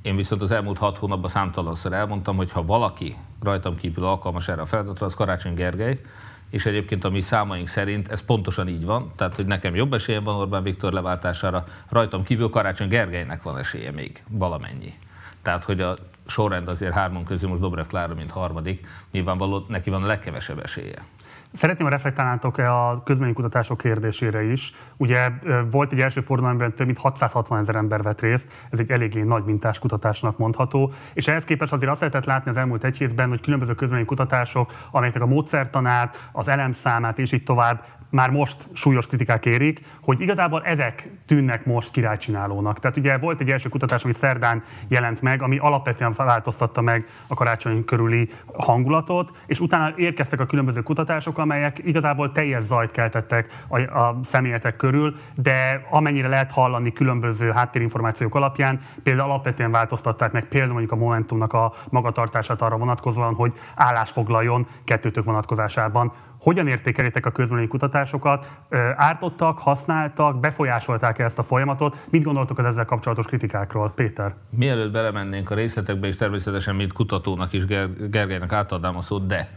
Én 0.02 0.16
viszont 0.16 0.42
az 0.42 0.52
elmúlt 0.52 0.78
hat 0.78 0.98
hónapban 0.98 1.30
számtalanszor 1.30 1.94
elmondtam, 1.94 2.36
hogy 2.36 2.52
ha 2.52 2.66
valaki 2.66 3.18
rajtam 3.42 3.76
kívül 3.76 4.04
alkalmas 4.04 4.48
erre 4.48 4.62
a 4.62 4.66
feladatra, 4.66 5.06
az 5.06 5.16
Karácsony 5.16 5.54
Gergely, 5.54 6.02
és 6.50 6.66
egyébként 6.66 7.04
a 7.04 7.10
mi 7.10 7.22
számaink 7.22 7.68
szerint 7.68 8.08
ez 8.08 8.22
pontosan 8.22 8.68
így 8.68 8.86
van, 8.86 9.12
tehát 9.16 9.36
hogy 9.36 9.46
nekem 9.46 9.76
jobb 9.76 9.94
esélyem 9.94 10.24
van 10.24 10.36
Orbán 10.36 10.64
Viktor 10.64 10.94
leváltására, 10.94 11.64
rajtam 11.90 12.24
kívül 12.24 12.50
Karácsony 12.50 12.88
Gergelynek 12.88 13.44
van 13.44 13.58
esélye 13.58 13.92
még 13.92 14.24
valamennyi. 14.30 14.94
Tehát, 15.42 15.64
hogy 15.64 15.82
a 15.82 15.96
sorrend 16.26 16.68
azért 16.68 16.94
hármon 16.94 17.24
közül 17.24 17.50
most 17.50 17.62
Dobrev 17.62 17.86
Klára, 17.86 18.14
mint 18.14 18.32
harmadik, 18.32 18.88
nyilvánvaló 19.12 19.66
neki 19.68 19.90
van 19.90 20.04
a 20.04 20.08
legkevesebb 20.08 20.60
esélye. 20.64 21.06
Szeretném, 21.52 21.88
a 21.88 21.90
reflektálnátok 21.90 22.58
a 22.58 23.02
közménykutatások 23.06 23.78
kérdésére 23.78 24.44
is. 24.44 24.74
Ugye 24.98 25.30
volt 25.72 25.94
egy 25.94 26.00
első 26.00 26.22
forduló, 26.22 26.50
amiben 26.50 26.74
több 26.74 26.86
mint 26.86 26.98
660 26.98 27.60
ezer 27.60 27.76
ember 27.76 28.02
vett 28.02 28.22
részt, 28.22 28.52
ez 28.70 28.80
egy 28.80 28.92
eléggé 28.92 29.22
nagy 29.22 29.44
mintás 29.44 29.80
kutatásnak 29.80 30.38
mondható, 30.38 30.92
és 31.14 31.28
ehhez 31.28 31.44
képest 31.44 31.72
azért 31.72 31.92
azt 31.92 32.00
lehetett 32.00 32.26
látni 32.26 32.50
az 32.50 32.58
elmúlt 32.58 32.84
egy 32.84 32.98
hétben, 32.98 33.30
hogy 33.30 33.42
különböző 33.42 33.74
közménykutatások, 33.76 34.72
amelyeknek 34.92 35.24
a 35.24 35.26
módszertanát, 35.26 36.30
az 36.32 36.48
elemszámát 36.48 37.20
és 37.20 37.32
így 37.32 37.44
tovább 37.44 37.86
már 38.10 38.30
most 38.30 38.68
súlyos 38.74 39.08
kritikák 39.08 39.46
érik, 39.46 39.82
hogy 40.02 40.22
igazából 40.22 40.64
ezek 40.64 41.10
tűnnek 41.26 41.66
most 41.66 41.92
királycsinálónak. 41.92 42.80
Tehát 42.80 42.98
ugye 42.98 43.18
volt 43.18 43.42
egy 43.42 43.50
első 43.50 43.70
kutatás, 43.70 44.04
ami 44.04 44.14
szerdán 44.14 44.64
jelent 44.88 45.22
meg, 45.22 45.42
ami 45.42 45.58
alapvetően 45.58 46.14
változtatta 46.18 46.82
meg 46.82 47.06
a 47.28 47.34
karácsony 47.34 47.86
körüli 47.86 48.30
hangulatot, 48.54 49.38
és 49.46 49.60
utána 49.60 49.94
érkeztek 49.96 50.40
a 50.40 50.46
különböző 50.46 50.82
kutatások, 50.82 51.38
amelyek 51.38 51.82
igazából 51.84 52.32
teljes 52.32 52.64
zajt 52.64 52.92
keltettek 52.92 53.66
a, 53.68 53.80
a 53.80 54.20
személyetek 54.24 54.76
körül, 54.76 55.16
de 55.36 55.86
amennyire 55.90 56.28
lehet 56.28 56.52
hallani 56.52 56.94
különböző 56.94 57.52
háttérinformációk 57.52 58.36
alapján, 58.36 58.80
például 59.04 59.30
alapvetően 59.30 59.72
változtatták 59.72 60.32
meg 60.32 60.46
például 60.46 60.72
mondjuk 60.72 60.92
a 60.92 60.96
Momentumnak 60.96 61.54
a 61.54 61.74
magatartását 61.90 62.62
arra 62.62 62.78
vonatkozóan, 62.78 63.34
hogy 63.34 63.54
állásfoglaljon 63.76 64.68
kettőtök 64.84 65.24
vonatkozásában 65.24 66.14
hogyan 66.40 66.68
értékelitek 66.68 67.26
a 67.26 67.32
kutatásokat? 67.68 68.50
Ártottak, 68.96 69.60
használtak, 69.60 70.40
befolyásolták 70.40 71.20
-e 71.20 71.24
ezt 71.24 71.40
a 71.40 71.44
folyamatot? 71.44 71.98
Mit 72.10 72.24
gondoltok 72.24 72.58
az 72.58 72.66
ezzel 72.66 72.86
kapcsolatos 72.86 73.26
kritikákról, 73.26 73.92
Péter? 73.96 74.36
Mielőtt 74.50 74.92
belemennénk 74.92 75.50
a 75.50 75.56
részletekbe, 75.56 76.08
és 76.08 76.16
természetesen 76.16 76.76
mint 76.76 76.94
kutatónak 76.94 77.54
is 77.54 77.66
Ger- 77.66 78.10
Gergelynek 78.10 78.52
átadnám 78.52 78.98
a 78.98 79.02
szót, 79.02 79.26
de 79.26 79.52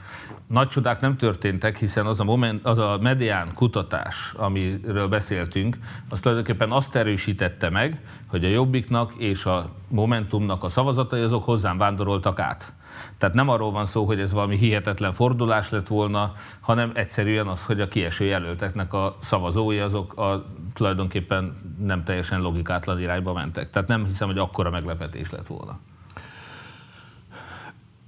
nagy 0.47 0.69
csodák 0.69 1.01
nem 1.01 1.17
történtek, 1.17 1.77
hiszen 1.77 2.07
az 2.07 2.21
a, 2.21 2.25
moment, 2.25 2.67
az 2.67 2.79
a 2.79 2.99
medián 3.01 3.49
kutatás, 3.55 4.33
amiről 4.37 5.09
beszéltünk, 5.09 5.77
az 6.09 6.21
tulajdonképpen 6.21 6.71
azt 6.71 6.97
erősítette 6.97 7.71
meg, 7.71 8.01
hogy 8.27 8.45
a 8.45 8.49
Jobbiknak 8.49 9.13
és 9.19 9.45
a 9.45 9.71
Momentumnak 9.89 10.65
a 10.65 10.69
szavazatai 10.69 11.21
azok 11.21 11.45
hozzám 11.45 11.79
vándoroltak 11.79 12.39
át. 12.39 12.73
Tehát 13.19 13.35
nem 13.35 13.49
arról 13.49 13.71
van 13.71 13.87
szó, 13.87 14.05
hogy 14.05 14.21
ez 14.21 14.33
valami 14.33 14.57
hihetetlen 14.57 15.13
fordulás 15.13 15.71
lett 15.71 15.87
volna, 15.87 16.33
hanem 16.61 16.93
egyszerűen 16.95 17.47
az, 17.47 17.65
hogy 17.65 17.81
a 17.81 17.89
kieső 17.89 18.25
jelölteknek 18.25 18.93
a 18.93 19.17
szavazói 19.21 19.79
azok 19.79 20.19
a, 20.19 20.45
tulajdonképpen 20.73 21.57
nem 21.79 22.05
teljesen 22.05 22.41
logikátlan 22.41 23.01
irányba 23.01 23.33
mentek. 23.33 23.71
Tehát 23.71 23.89
nem 23.89 24.05
hiszem, 24.05 24.29
hogy 24.29 24.39
akkora 24.39 24.71
meglepetés 24.71 25.31
lett 25.31 25.47
volna. 25.47 25.79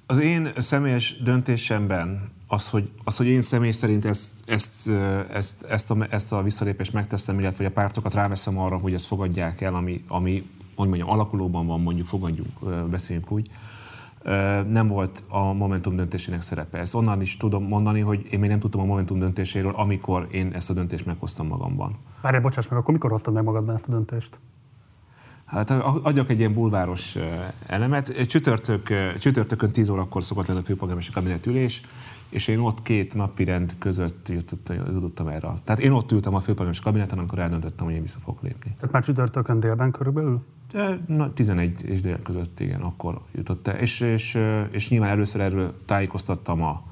Az 0.06 0.18
én 0.18 0.52
személyes 0.56 1.16
döntésemben 1.22 2.32
az, 2.46 2.68
hogy, 2.68 2.90
az, 3.04 3.16
hogy 3.16 3.26
én 3.26 3.42
személy 3.42 3.70
szerint 3.70 4.04
ezt, 4.04 4.50
ezt, 4.50 4.88
ezt, 5.30 5.64
ezt, 5.64 5.90
a, 5.90 5.96
ezt 6.10 6.32
a 6.32 6.42
visszalépést 6.42 6.92
megteszem, 6.92 7.38
illetve 7.38 7.56
hogy 7.56 7.72
a 7.72 7.80
pártokat 7.80 8.14
ráveszem 8.14 8.58
arra, 8.58 8.76
hogy 8.76 8.94
ezt 8.94 9.06
fogadják 9.06 9.60
el, 9.60 9.74
ami, 9.74 10.04
ami 10.08 10.46
hogy 10.74 10.88
mondjam, 10.88 11.10
alakulóban 11.10 11.66
van, 11.66 11.80
mondjuk 11.80 12.08
fogadjunk, 12.08 12.64
beszéljünk 12.90 13.30
úgy, 13.30 13.50
nem 14.68 14.86
volt 14.86 15.24
a 15.28 15.52
Momentum 15.52 15.96
döntésének 15.96 16.42
szerepe. 16.42 16.78
Ezt 16.78 16.94
onnan 16.94 17.20
is 17.20 17.36
tudom 17.36 17.64
mondani, 17.64 18.00
hogy 18.00 18.26
én 18.30 18.40
még 18.40 18.50
nem 18.50 18.58
tudtam 18.58 18.80
a 18.80 18.84
Momentum 18.84 19.18
döntéséről, 19.18 19.72
amikor 19.74 20.28
én 20.30 20.52
ezt 20.52 20.70
a 20.70 20.72
döntést 20.72 21.06
meghoztam 21.06 21.46
magamban. 21.46 21.96
Várj, 22.20 22.38
bocsáss 22.38 22.68
meg, 22.68 22.78
akkor 22.78 22.92
mikor 22.92 23.10
hoztad 23.10 23.34
meg 23.34 23.44
magadban 23.44 23.74
ezt 23.74 23.88
a 23.88 23.90
döntést? 23.90 24.38
Hát 25.44 25.70
adjak 26.02 26.30
egy 26.30 26.38
ilyen 26.38 26.54
bulváros 26.54 27.18
elemet. 27.66 28.26
Csütörtök, 28.26 28.88
csütörtökön 29.18 29.70
10 29.70 29.88
órakor 29.88 30.24
szokott 30.24 30.46
lenni 30.46 30.60
a 30.60 30.62
főpolgármester 30.62 31.14
kabinet 31.14 31.46
ülés, 31.46 31.80
és 32.28 32.48
én 32.48 32.58
ott 32.58 32.82
két 32.82 33.14
napi 33.14 33.44
rend 33.44 33.74
között 33.78 34.28
jutottam 34.68 35.28
erre. 35.28 35.52
Tehát 35.64 35.80
én 35.80 35.92
ott 35.92 36.12
ültem 36.12 36.34
a 36.34 36.40
főpolgármester 36.40 36.84
kabineten, 36.84 37.18
amikor 37.18 37.38
eldöntöttem, 37.38 37.86
hogy 37.86 37.94
én 37.94 38.00
vissza 38.00 38.18
fogok 38.18 38.42
lépni. 38.42 38.74
Tehát 38.76 38.92
már 38.92 39.02
csütörtökön 39.02 39.60
délben 39.60 39.90
körülbelül? 39.90 40.42
Na, 41.06 41.32
11 41.32 41.84
és 41.84 42.00
dél 42.00 42.22
között, 42.22 42.60
igen, 42.60 42.80
akkor 42.80 43.20
jutott 43.34 43.68
el. 43.68 43.76
És, 43.76 44.00
és, 44.00 44.38
és 44.70 44.88
nyilván 44.88 45.10
először 45.10 45.40
erről 45.40 45.74
tájékoztattam 45.84 46.62
a, 46.62 46.82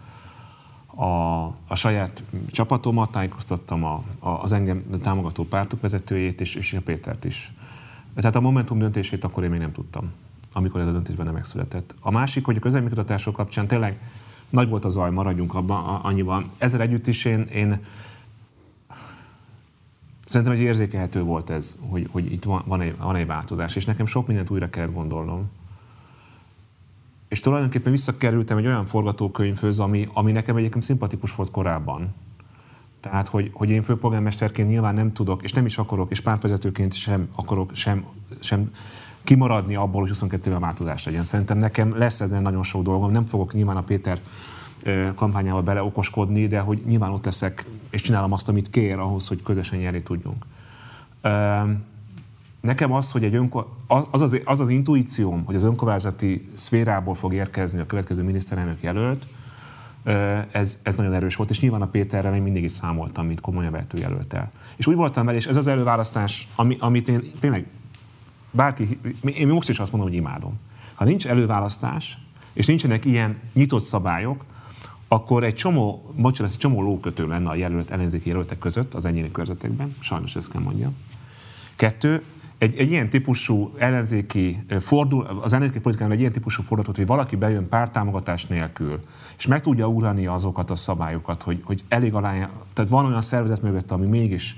a, 1.04 1.44
a 1.66 1.74
saját 1.74 2.22
csapatomat, 2.50 3.10
tájékoztattam 3.10 3.84
a, 3.84 4.02
a, 4.18 4.28
az 4.28 4.52
engem 4.52 4.84
támogató 5.02 5.44
pártok 5.44 5.80
vezetőjét, 5.80 6.40
és, 6.40 6.54
és 6.54 6.72
a 6.72 6.80
Pétert 6.80 7.24
is. 7.24 7.52
Tehát 8.14 8.36
a 8.36 8.40
Momentum 8.40 8.78
döntését 8.78 9.24
akkor 9.24 9.44
én 9.44 9.50
még 9.50 9.60
nem 9.60 9.72
tudtam, 9.72 10.12
amikor 10.52 10.80
ez 10.80 10.86
a 10.86 10.92
döntésben 10.92 11.24
nem 11.24 11.34
megszületett. 11.34 11.94
A 12.00 12.10
másik, 12.10 12.44
hogy 12.44 12.56
a 12.56 12.60
közelműkutatások 12.60 13.34
kapcsán 13.34 13.66
tényleg 13.66 13.98
nagy 14.50 14.68
volt 14.68 14.84
a 14.84 14.88
zaj, 14.88 15.10
maradjunk 15.10 15.54
abban 15.54 16.00
annyiban. 16.02 16.50
Ezzel 16.58 16.80
együtt 16.80 17.06
is 17.06 17.24
én, 17.24 17.40
én 17.40 17.80
Szerintem 20.32 20.56
egy 20.56 20.62
érzékelhető 20.62 21.22
volt 21.22 21.50
ez, 21.50 21.78
hogy, 21.88 22.08
hogy 22.10 22.32
itt 22.32 22.44
van, 22.44 22.62
van, 22.66 22.80
egy, 22.80 22.96
van 22.96 23.16
egy 23.16 23.26
változás, 23.26 23.76
és 23.76 23.84
nekem 23.84 24.06
sok 24.06 24.26
mindent 24.26 24.50
újra 24.50 24.70
kellett 24.70 24.94
gondolnom. 24.94 25.50
És 27.28 27.40
tulajdonképpen 27.40 27.92
visszakerültem 27.92 28.56
egy 28.56 28.66
olyan 28.66 28.86
forgatókönyvhöz, 28.86 29.80
ami, 29.80 30.08
ami 30.12 30.32
nekem 30.32 30.56
egyébként 30.56 30.84
szimpatikus 30.84 31.34
volt 31.34 31.50
korábban. 31.50 32.14
Tehát, 33.00 33.28
hogy, 33.28 33.50
hogy 33.52 33.70
én 33.70 33.82
főpolgármesterként 33.82 34.68
nyilván 34.68 34.94
nem 34.94 35.12
tudok, 35.12 35.42
és 35.42 35.52
nem 35.52 35.64
is 35.64 35.78
akarok, 35.78 36.10
és 36.10 36.20
pártvezetőként 36.20 36.92
sem 36.92 37.28
akarok 37.34 37.74
sem, 37.74 38.04
sem 38.40 38.70
kimaradni 39.22 39.74
abból, 39.74 40.00
hogy 40.00 40.10
22-ben 40.14 40.60
változás 40.60 41.04
legyen. 41.04 41.24
Szerintem 41.24 41.58
nekem 41.58 41.96
lesz 41.96 42.20
ezen 42.20 42.42
nagyon 42.42 42.62
sok 42.62 42.82
dolgom, 42.82 43.10
nem 43.10 43.24
fogok 43.24 43.52
nyilván 43.52 43.76
a 43.76 43.82
Péter 43.82 44.20
kampányával 45.14 45.62
beleokoskodni, 45.62 46.46
de 46.46 46.60
hogy 46.60 46.82
nyilván 46.86 47.10
ott 47.10 47.24
leszek, 47.24 47.64
és 47.90 48.02
csinálom 48.02 48.32
azt, 48.32 48.48
amit 48.48 48.70
kér 48.70 48.98
ahhoz, 48.98 49.28
hogy 49.28 49.42
közösen 49.42 49.78
nyerni 49.78 50.02
tudjunk. 50.02 50.46
Nekem 52.60 52.92
az, 52.92 53.10
hogy 53.12 53.24
egy 53.24 53.34
önko- 53.34 53.68
az, 53.86 54.06
az, 54.10 54.40
az, 54.44 54.60
az 54.60 54.68
intuícióm, 54.68 55.44
hogy 55.44 55.54
az 55.54 55.62
önkormányzati 55.62 56.48
szférából 56.54 57.14
fog 57.14 57.34
érkezni 57.34 57.80
a 57.80 57.86
következő 57.86 58.22
miniszterelnök 58.22 58.82
jelölt, 58.82 59.26
ez, 60.50 60.80
ez 60.82 60.96
nagyon 60.96 61.12
erős 61.12 61.36
volt, 61.36 61.50
és 61.50 61.60
nyilván 61.60 61.82
a 61.82 61.86
Péterrel 61.86 62.34
én 62.34 62.42
mindig 62.42 62.62
is 62.62 62.72
számoltam, 62.72 63.26
mint 63.26 63.40
komolyabb 63.40 63.78
jelöltel. 63.94 64.50
És 64.76 64.86
úgy 64.86 64.94
voltam 64.94 65.26
vele, 65.26 65.38
és 65.38 65.46
ez 65.46 65.56
az 65.56 65.66
előválasztás, 65.66 66.48
ami, 66.54 66.76
amit 66.80 67.08
én 67.08 67.30
tényleg 67.40 67.66
bárki, 68.50 68.98
én 69.24 69.48
most 69.48 69.68
is 69.68 69.78
azt 69.78 69.92
mondom, 69.92 70.10
hogy 70.10 70.18
imádom. 70.18 70.58
Ha 70.94 71.04
nincs 71.04 71.26
előválasztás, 71.26 72.18
és 72.52 72.66
nincsenek 72.66 73.04
ilyen 73.04 73.38
nyitott 73.52 73.82
szabályok, 73.82 74.44
akkor 75.12 75.44
egy 75.44 75.54
csomó, 75.54 76.12
bocsánat, 76.16 76.52
egy 76.52 76.58
csomó 76.58 76.82
lókötő 76.82 77.26
lenne 77.26 77.48
a 77.48 77.54
jelölt, 77.54 77.90
ellenzéki 77.90 78.28
jelöltek 78.28 78.58
között 78.58 78.94
az 78.94 79.04
egyéni 79.04 79.30
körzetekben, 79.30 79.96
sajnos 80.00 80.36
ezt 80.36 80.50
kell 80.50 80.60
mondjam. 80.60 80.96
Kettő, 81.76 82.22
egy, 82.58 82.76
egy 82.76 82.90
ilyen 82.90 83.08
típusú 83.08 83.72
ellenzéki 83.78 84.64
fordul, 84.80 85.40
az 85.42 85.52
ellenzéki 85.52 85.80
politikában 85.80 86.14
egy 86.14 86.20
ilyen 86.20 86.32
típusú 86.32 86.62
fordulatot, 86.62 86.96
hogy 86.96 87.06
valaki 87.06 87.36
bejön 87.36 87.68
pártámogatás 87.68 88.46
nélkül, 88.46 89.00
és 89.38 89.46
meg 89.46 89.60
tudja 89.60 89.86
urani 89.86 90.26
azokat 90.26 90.70
a 90.70 90.76
szabályokat, 90.76 91.42
hogy, 91.42 91.60
hogy 91.64 91.84
elég 91.88 92.14
alá, 92.14 92.50
tehát 92.72 92.90
van 92.90 93.06
olyan 93.06 93.20
szervezet 93.20 93.62
mögött, 93.62 93.90
ami 93.90 94.06
mégis 94.06 94.56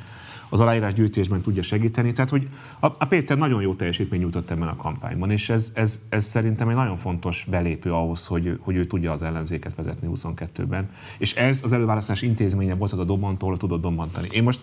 az 0.54 0.60
aláírás 0.60 0.92
gyűjtésben 0.92 1.40
tudja 1.40 1.62
segíteni. 1.62 2.12
Tehát, 2.12 2.30
hogy 2.30 2.48
a, 2.80 2.86
a 2.86 3.04
Péter 3.08 3.38
nagyon 3.38 3.62
jó 3.62 3.74
teljesítmény 3.74 4.20
nyújtott 4.20 4.50
ebben 4.50 4.68
a 4.68 4.76
kampányban, 4.76 5.30
és 5.30 5.50
ez, 5.50 5.72
ez, 5.74 6.00
ez 6.08 6.24
szerintem 6.24 6.68
egy 6.68 6.74
nagyon 6.74 6.96
fontos 6.96 7.46
belépő 7.50 7.92
ahhoz, 7.92 8.26
hogy, 8.26 8.58
hogy 8.60 8.76
ő 8.76 8.84
tudja 8.84 9.12
az 9.12 9.22
ellenzéket 9.22 9.74
vezetni 9.74 10.08
22-ben. 10.14 10.90
És 11.18 11.34
ez 11.34 11.60
az 11.62 11.72
előválasztás 11.72 12.22
intézménye 12.22 12.74
volt 12.74 12.92
az 12.92 12.98
a 12.98 13.04
dobbantól, 13.04 13.56
tudott 13.56 13.80
dobbantani. 13.80 14.28
Én 14.30 14.42
most 14.42 14.60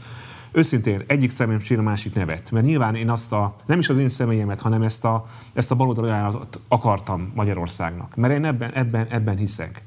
őszintén 0.51 1.03
egyik 1.07 1.31
szemem 1.31 1.60
sír, 1.60 1.79
a 1.79 1.81
másik 1.81 2.13
nevet. 2.13 2.51
Mert 2.51 2.65
nyilván 2.65 2.95
én 2.95 3.10
azt 3.10 3.33
a, 3.33 3.55
nem 3.65 3.79
is 3.79 3.89
az 3.89 3.98
én 3.98 4.10
személyemet, 4.10 4.62
hanem 4.62 4.81
ezt 4.81 5.05
a, 5.05 5.25
ezt 5.53 5.71
a 5.71 5.75
baloldali 5.75 6.10
ajánlatot 6.10 6.60
akartam 6.67 7.31
Magyarországnak. 7.36 8.15
Mert 8.15 8.33
én 8.33 8.45
ebben, 8.45 8.71
ebben, 8.74 9.07
ebben 9.10 9.38
hiszek. 9.38 9.83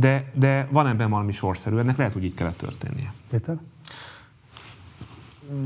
De, 0.00 0.30
de 0.34 0.68
van 0.70 0.86
ebben 0.86 1.10
valami 1.10 1.32
sorszerű, 1.32 1.76
ennek 1.76 1.96
lehet, 1.96 2.12
hogy 2.12 2.24
így 2.24 2.34
kellett 2.34 2.58
történnie. 2.58 3.12
Péter? 3.30 3.56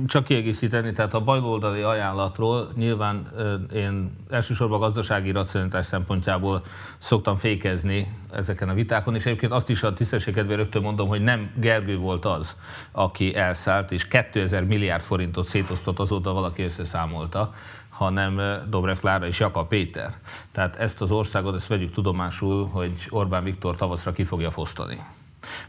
csak 0.07 0.25
kiegészíteni, 0.25 0.93
tehát 0.93 1.15
a 1.15 1.21
baloldali 1.21 1.81
ajánlatról 1.81 2.67
nyilván 2.77 3.27
én 3.75 4.17
elsősorban 4.31 4.83
a 4.83 4.85
gazdasági 4.85 5.31
racionalitás 5.31 5.87
szempontjából 5.87 6.63
szoktam 6.99 7.37
fékezni 7.37 8.07
ezeken 8.33 8.69
a 8.69 8.75
vitákon, 8.75 9.15
és 9.15 9.27
egyébként 9.27 9.53
azt 9.53 9.71
is 9.71 9.83
a 9.83 9.93
tisztességkedvéért 9.93 10.61
rögtön 10.61 10.83
mondom, 10.83 11.09
hogy 11.09 11.23
nem 11.23 11.51
Gergő 11.57 11.97
volt 11.97 12.25
az, 12.25 12.57
aki 12.93 13.35
elszállt, 13.35 13.93
és 13.93 14.09
2000 14.09 14.65
milliárd 14.65 15.03
forintot 15.03 15.47
szétosztott, 15.47 15.99
azóta 15.99 16.33
valaki 16.33 16.63
összeszámolta, 16.63 17.53
hanem 17.95 18.41
Dobrev 18.69 18.97
Klára 18.97 19.27
és 19.27 19.41
Jakab 19.41 19.69
Péter. 19.69 20.15
Tehát 20.53 20.77
ezt 20.77 21.01
az 21.01 21.11
országot, 21.11 21.55
ezt 21.55 21.67
vegyük 21.67 21.93
tudomásul, 21.93 22.69
hogy 22.69 23.07
Orbán 23.11 23.45
Viktor 23.45 23.77
tavaszra 23.77 24.13
ki 24.13 24.25
fogja 24.25 24.51
fosztani. 24.51 24.99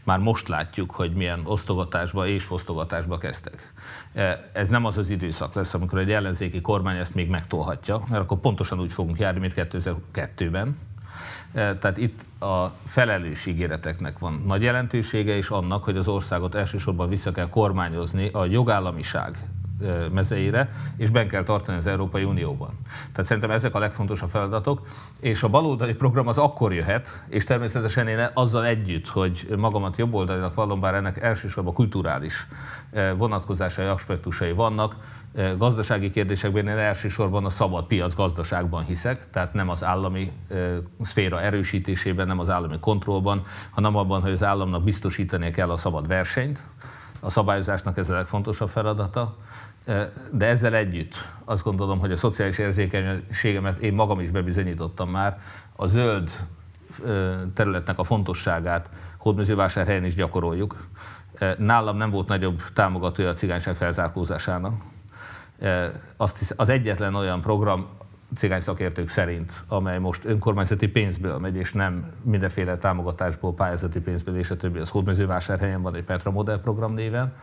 Már 0.02 0.18
most 0.18 0.48
látjuk, 0.48 0.90
hogy 0.90 1.12
milyen 1.12 1.40
osztogatásba 1.44 2.26
és 2.26 2.44
fosztogatásba 2.44 3.18
kezdtek. 3.18 3.72
E, 4.14 4.50
ez 4.52 4.68
nem 4.68 4.84
az 4.84 4.98
az 4.98 5.10
időszak 5.10 5.54
lesz, 5.54 5.74
amikor 5.74 5.98
egy 5.98 6.12
ellenzéki 6.12 6.60
kormány 6.60 6.96
ezt 6.96 7.14
még 7.14 7.28
megtolhatja, 7.28 8.02
mert 8.08 8.22
akkor 8.22 8.38
pontosan 8.38 8.80
úgy 8.80 8.92
fogunk 8.92 9.18
járni, 9.18 9.40
mint 9.40 9.52
2002-ben. 9.56 10.78
E, 11.52 11.76
tehát 11.76 11.96
itt 11.96 12.42
a 12.42 12.66
felelős 12.84 13.46
ígéreteknek 13.46 14.18
van 14.18 14.42
nagy 14.46 14.62
jelentősége, 14.62 15.36
és 15.36 15.48
annak, 15.48 15.84
hogy 15.84 15.96
az 15.96 16.08
országot 16.08 16.54
elsősorban 16.54 17.08
vissza 17.08 17.32
kell 17.32 17.48
kormányozni 17.48 18.28
a 18.32 18.44
jogállamiság 18.44 19.38
mezeire, 20.12 20.68
és 20.96 21.10
ben 21.10 21.28
kell 21.28 21.42
tartani 21.42 21.78
az 21.78 21.86
Európai 21.86 22.24
Unióban. 22.24 22.78
Tehát 23.12 23.24
szerintem 23.24 23.50
ezek 23.50 23.74
a 23.74 23.78
legfontosabb 23.78 24.28
feladatok, 24.28 24.86
és 25.20 25.42
a 25.42 25.48
baloldali 25.48 25.94
program 25.94 26.28
az 26.28 26.38
akkor 26.38 26.72
jöhet, 26.72 27.24
és 27.28 27.44
természetesen 27.44 28.08
én 28.08 28.28
azzal 28.34 28.64
együtt, 28.64 29.08
hogy 29.08 29.46
magamat 29.58 29.96
jobboldalinak 29.96 30.54
vallom, 30.54 30.80
bár 30.80 30.94
ennek 30.94 31.22
elsősorban 31.22 31.74
kulturális 31.74 32.46
vonatkozásai, 33.16 33.86
aspektusai 33.86 34.52
vannak, 34.52 34.96
gazdasági 35.58 36.10
kérdésekben 36.10 36.68
én 36.68 36.78
elsősorban 36.78 37.44
a 37.44 37.50
szabad 37.50 37.86
piac 37.86 38.14
gazdaságban 38.14 38.84
hiszek, 38.84 39.30
tehát 39.30 39.52
nem 39.52 39.68
az 39.68 39.84
állami 39.84 40.32
szféra 41.00 41.40
erősítésében, 41.40 42.26
nem 42.26 42.38
az 42.38 42.50
állami 42.50 42.78
kontrollban, 42.80 43.42
hanem 43.70 43.96
abban, 43.96 44.20
hogy 44.20 44.32
az 44.32 44.42
államnak 44.42 44.82
biztosítania 44.84 45.50
kell 45.50 45.70
a 45.70 45.76
szabad 45.76 46.06
versenyt, 46.06 46.64
a 47.20 47.30
szabályozásnak 47.30 47.98
ez 47.98 48.10
a 48.10 48.14
legfontosabb 48.14 48.68
feladata, 48.68 49.36
de 50.30 50.46
ezzel 50.46 50.74
együtt 50.74 51.14
azt 51.44 51.62
gondolom, 51.62 51.98
hogy 51.98 52.12
a 52.12 52.16
szociális 52.16 52.58
érzékenységemet 52.58 53.78
én 53.78 53.94
magam 53.94 54.20
is 54.20 54.30
bebizonyítottam 54.30 55.10
már, 55.10 55.38
a 55.76 55.86
zöld 55.86 56.30
területnek 57.54 57.98
a 57.98 58.04
fontosságát 58.04 58.90
Hódmezővásárhelyen 59.18 60.04
is 60.04 60.14
gyakoroljuk. 60.14 60.86
Nálam 61.58 61.96
nem 61.96 62.10
volt 62.10 62.28
nagyobb 62.28 62.62
támogatója 62.72 63.28
a 63.28 63.32
cigányság 63.32 63.76
felzárkózásának. 63.76 64.82
Azt 66.16 66.38
hisz, 66.38 66.52
az 66.56 66.68
egyetlen 66.68 67.14
olyan 67.14 67.40
program, 67.40 67.86
cigány 68.34 68.60
szakértők 68.60 69.08
szerint, 69.08 69.52
amely 69.68 69.98
most 69.98 70.24
önkormányzati 70.24 70.88
pénzből 70.88 71.38
megy, 71.38 71.56
és 71.56 71.72
nem 71.72 72.10
mindenféle 72.22 72.76
támogatásból, 72.76 73.54
pályázati 73.54 74.00
pénzből, 74.00 74.38
és 74.38 74.50
a 74.50 74.56
többi, 74.56 74.78
az 74.78 74.90
Hódmezővásárhelyen 74.90 75.82
van 75.82 75.94
egy 75.94 76.04
Petra 76.04 76.30
Model 76.30 76.58
program 76.58 76.94
néven, 76.94 77.34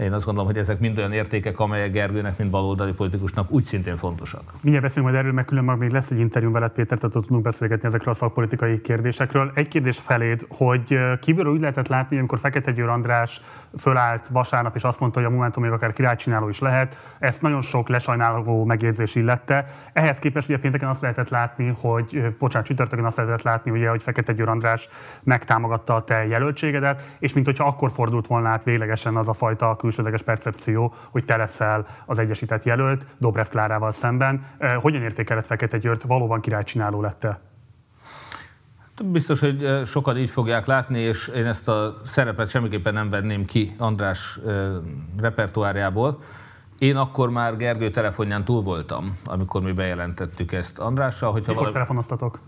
én 0.00 0.12
azt 0.12 0.24
gondolom, 0.24 0.50
hogy 0.50 0.58
ezek 0.58 0.78
mind 0.78 0.98
olyan 0.98 1.12
értékek, 1.12 1.58
amelyek 1.58 1.90
Gergőnek, 1.90 2.38
mint 2.38 2.50
baloldali 2.50 2.92
politikusnak 2.92 3.50
úgy 3.50 3.62
szintén 3.62 3.96
fontosak. 3.96 4.42
Mindjárt 4.60 4.82
beszélünk 4.82 5.12
majd 5.12 5.22
erről, 5.22 5.34
meg 5.34 5.44
külön 5.44 5.64
még 5.64 5.90
lesz 5.90 6.10
egy 6.10 6.18
interjú 6.18 6.52
veled, 6.52 6.70
Péter, 6.70 6.98
tehát 6.98 7.12
tudunk 7.12 7.42
beszélgetni 7.42 7.88
ezekről 7.88 8.12
a 8.12 8.16
szakpolitikai 8.16 8.80
kérdésekről. 8.80 9.50
Egy 9.54 9.68
kérdés 9.68 9.98
feléd, 9.98 10.46
hogy 10.48 10.98
kívülről 11.20 11.52
úgy 11.52 11.60
lehetett 11.60 11.88
látni, 11.88 12.18
amikor 12.18 12.38
Fekete 12.38 12.72
Győr 12.72 12.88
András 12.88 13.40
fölállt 13.78 14.28
vasárnap, 14.28 14.76
és 14.76 14.84
azt 14.84 15.00
mondta, 15.00 15.20
hogy 15.20 15.28
a 15.28 15.32
Momentum 15.32 15.62
még 15.62 15.72
akár 15.72 15.92
királycsináló 15.92 16.48
is 16.48 16.58
lehet. 16.58 16.96
Ezt 17.18 17.42
nagyon 17.42 17.60
sok 17.60 17.88
lesajnáló 17.88 18.64
megjegyzés 18.64 19.14
illette. 19.14 19.66
Ehhez 19.92 20.18
képest 20.18 20.48
ugye 20.48 20.58
pénteken 20.58 20.88
azt 20.88 21.00
lehetett 21.00 21.28
látni, 21.28 21.74
hogy, 21.80 22.34
bocsánat, 22.38 22.66
csütörtökön 22.66 23.04
azt 23.04 23.16
lehetett 23.16 23.42
látni, 23.42 23.70
ugye, 23.70 23.88
hogy 23.88 24.02
Fekete 24.02 24.32
Győr 24.32 24.48
András 24.48 24.88
megtámogatta 25.22 25.94
a 25.94 26.04
te 26.04 26.26
jelöltségedet, 26.26 27.16
és 27.18 27.32
mint 27.32 27.46
hogyha 27.46 27.66
akkor 27.66 27.90
fordult 27.90 28.26
volna 28.26 28.48
át 28.48 28.64
véglegesen 28.64 29.16
az 29.16 29.28
a 29.28 29.32
fajta 29.32 29.76
külsődleges 29.86 30.22
percepció, 30.22 30.94
hogy 31.10 31.24
te 31.24 31.36
leszel 31.36 31.86
az 32.06 32.18
egyesített 32.18 32.64
jelölt 32.64 33.06
Dobrev 33.18 33.46
Klárával 33.46 33.90
szemben. 33.90 34.46
Hogyan 34.80 35.02
értékeled 35.02 35.44
Fekete 35.44 35.78
Győrt? 35.78 36.02
Valóban 36.02 36.40
királycsináló 36.40 37.00
lette? 37.00 37.40
Biztos, 39.04 39.40
hogy 39.40 39.82
sokan 39.84 40.16
így 40.16 40.30
fogják 40.30 40.66
látni, 40.66 40.98
és 40.98 41.28
én 41.28 41.46
ezt 41.46 41.68
a 41.68 42.00
szerepet 42.04 42.48
semmiképpen 42.48 42.94
nem 42.94 43.10
venném 43.10 43.44
ki 43.44 43.74
András 43.78 44.38
repertoárjából. 45.20 46.22
Én 46.78 46.96
akkor 46.96 47.30
már 47.30 47.56
Gergő 47.56 47.90
telefonján 47.90 48.44
túl 48.44 48.62
voltam, 48.62 49.18
amikor 49.24 49.62
mi 49.62 49.72
bejelentettük 49.72 50.52
ezt 50.52 50.78
Andrással. 50.78 51.30
Hogyha 51.30 51.52
Mikor 51.52 51.56
valami... 51.56 51.72
telefonoztatok? 51.72 52.38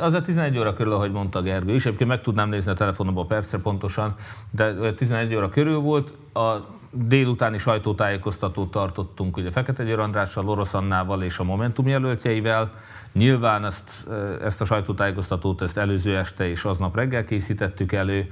Az 0.00 0.12
a 0.12 0.22
11 0.22 0.58
óra 0.58 0.72
körül, 0.72 0.92
ahogy 0.92 1.12
mondta 1.12 1.42
Gergő, 1.42 1.74
és 1.74 1.86
egyébként 1.86 2.10
meg 2.10 2.20
tudnám 2.20 2.48
nézni 2.48 2.70
a 2.70 2.74
telefonomban 2.74 3.26
persze 3.26 3.58
pontosan, 3.58 4.14
de 4.50 4.92
11 4.94 5.34
óra 5.34 5.48
körül 5.48 5.78
volt. 5.78 6.12
A 6.34 6.56
délutáni 6.90 7.58
sajtótájékoztatót 7.58 8.70
tartottunk 8.70 9.36
ugye 9.36 9.50
Fekete 9.50 9.84
Győr 9.84 9.98
Andrással, 9.98 10.48
Orosz 10.48 10.74
Annával 10.74 11.22
és 11.22 11.38
a 11.38 11.44
Momentum 11.44 11.88
jelöltjeivel. 11.88 12.72
Nyilván 13.12 13.64
ezt, 13.64 14.06
ezt 14.42 14.60
a 14.60 14.64
sajtótájékoztatót 14.64 15.62
ezt 15.62 15.78
előző 15.78 16.16
este 16.16 16.48
és 16.48 16.64
aznap 16.64 16.96
reggel 16.96 17.24
készítettük 17.24 17.92
elő, 17.92 18.28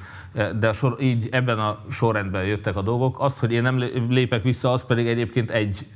de 0.58 0.72
sor, 0.72 0.96
így 1.00 1.28
ebben 1.30 1.58
a 1.58 1.78
sorrendben 1.90 2.44
jöttek 2.44 2.76
a 2.76 2.82
dolgok. 2.82 3.20
Azt, 3.20 3.38
hogy 3.38 3.52
én 3.52 3.62
nem 3.62 3.78
lépek 4.08 4.42
vissza, 4.42 4.72
azt 4.72 4.86
pedig 4.86 5.06
egyébként 5.06 5.50
egy 5.50 5.86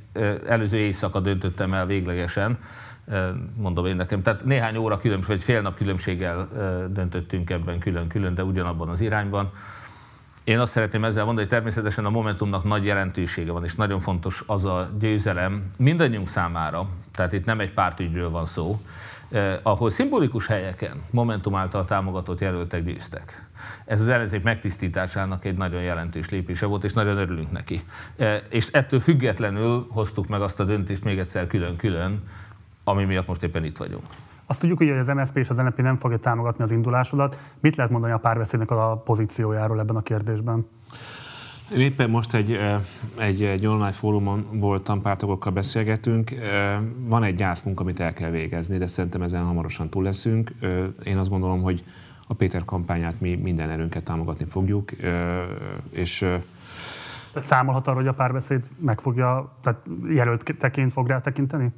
előző 0.47 0.77
éjszaka 0.77 1.19
döntöttem 1.19 1.73
el 1.73 1.85
véglegesen, 1.85 2.57
mondom 3.55 3.85
én 3.85 3.95
nekem. 3.95 4.21
Tehát 4.21 4.45
néhány 4.45 4.77
óra 4.77 4.97
különbség, 4.97 5.29
vagy 5.29 5.43
fél 5.43 5.61
nap 5.61 5.75
különbséggel 5.75 6.47
döntöttünk 6.91 7.49
ebben 7.49 7.79
külön-külön, 7.79 8.33
de 8.33 8.43
ugyanabban 8.43 8.89
az 8.89 9.01
irányban. 9.01 9.51
Én 10.45 10.59
azt 10.59 10.71
szeretném 10.71 11.03
ezzel 11.03 11.25
mondani, 11.25 11.47
hogy 11.47 11.55
természetesen 11.55 12.05
a 12.05 12.09
Momentumnak 12.09 12.63
nagy 12.63 12.85
jelentősége 12.85 13.51
van, 13.51 13.63
és 13.63 13.75
nagyon 13.75 13.99
fontos 13.99 14.43
az 14.47 14.65
a 14.65 14.89
győzelem 14.99 15.71
mindannyiunk 15.77 16.27
számára, 16.27 16.87
tehát 17.13 17.33
itt 17.33 17.45
nem 17.45 17.59
egy 17.59 17.73
pártügyről 17.73 18.29
van 18.29 18.45
szó, 18.45 18.81
eh, 19.29 19.59
ahol 19.63 19.89
szimbolikus 19.89 20.47
helyeken 20.47 21.01
Momentum 21.11 21.55
által 21.55 21.85
támogatott 21.85 22.39
jelöltek 22.39 22.83
győztek. 22.83 23.47
Ez 23.85 24.01
az 24.01 24.07
ellenzék 24.07 24.43
megtisztításának 24.43 25.45
egy 25.45 25.57
nagyon 25.57 25.81
jelentős 25.81 26.29
lépése 26.29 26.65
volt, 26.65 26.83
és 26.83 26.93
nagyon 26.93 27.17
örülünk 27.17 27.51
neki. 27.51 27.79
Eh, 28.15 28.41
és 28.49 28.67
ettől 28.71 28.99
függetlenül 28.99 29.87
hoztuk 29.89 30.27
meg 30.27 30.41
azt 30.41 30.59
a 30.59 30.63
döntést 30.63 31.03
még 31.03 31.19
egyszer 31.19 31.47
külön-külön, 31.47 32.23
ami 32.87 33.03
miatt 33.03 33.27
most 33.27 33.43
éppen 33.43 33.63
itt 33.63 33.77
vagyunk. 33.77 34.03
Azt 34.45 34.59
tudjuk, 34.59 34.77
hogy 34.77 34.89
az 34.89 35.07
MSZP 35.07 35.37
és 35.37 35.49
az 35.49 35.57
NLP 35.57 35.77
nem 35.77 35.97
fogja 35.97 36.17
támogatni 36.17 36.63
az 36.63 36.71
indulásodat. 36.71 37.39
Mit 37.59 37.75
lehet 37.75 37.91
mondani 37.91 38.13
a 38.13 38.17
párbeszédnek 38.17 38.71
a 38.71 39.01
pozíciójáról 39.05 39.79
ebben 39.79 39.95
a 39.95 40.01
kérdésben? 40.01 40.67
Én 41.71 41.79
éppen 41.79 42.09
most 42.09 42.33
egy, 42.33 42.59
egy, 43.17 43.43
egy 43.43 43.65
online 43.65 43.91
fórumon 43.91 44.45
voltam, 44.51 45.01
pártokokkal 45.01 45.51
beszélgetünk. 45.51 46.31
Van 46.97 47.23
egy 47.23 47.35
gyászmunka, 47.35 47.81
amit 47.81 47.99
el 47.99 48.13
kell 48.13 48.29
végezni, 48.29 48.77
de 48.77 48.87
szerintem 48.87 49.21
ezen 49.21 49.43
hamarosan 49.43 49.89
túl 49.89 50.03
leszünk. 50.03 50.51
Én 51.03 51.17
azt 51.17 51.29
gondolom, 51.29 51.61
hogy 51.61 51.83
a 52.27 52.33
Péter 52.33 52.65
kampányát 52.65 53.19
mi 53.19 53.35
minden 53.35 53.69
erőnket 53.69 54.03
támogatni 54.03 54.45
fogjuk, 54.45 54.91
és 55.89 56.17
tehát 57.33 57.49
számolhat 57.49 57.87
arra, 57.87 57.97
hogy 57.97 58.07
a 58.07 58.13
párbeszéd 58.13 58.65
meg 58.79 58.99
fogja, 58.99 59.55
tehát 59.61 59.81
jelöltként 60.09 60.93
fog 60.93 61.07
rá 61.07 61.21
tekinteni? 61.21 61.71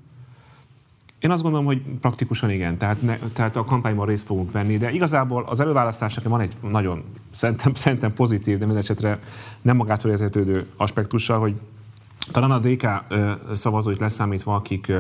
Én 1.20 1.32
azt 1.32 1.42
gondolom, 1.42 1.66
hogy 1.66 1.82
praktikusan 1.82 2.50
igen, 2.50 2.78
tehát, 2.78 3.02
ne, 3.02 3.18
tehát 3.34 3.56
a 3.56 3.64
kampányban 3.64 4.06
részt 4.06 4.26
fogunk 4.26 4.52
venni, 4.52 4.78
de 4.78 4.92
igazából 4.92 5.46
az 5.48 5.60
előválasztásnak 5.60 6.26
van 6.26 6.42
egy 6.42 6.54
nagyon 6.62 7.04
szerintem, 7.30 7.74
szerintem 7.74 8.14
pozitív, 8.14 8.58
de 8.58 8.66
mindesetre 8.66 9.20
nem 9.62 9.76
magától 9.76 10.12
értetődő 10.12 10.66
aspektusa, 10.76 11.38
hogy 11.38 11.60
talán 12.32 12.52
a 12.52 12.60
DK 12.60 12.88
szavazóit 13.54 14.00
leszámítva, 14.00 14.56
akik 14.56 14.92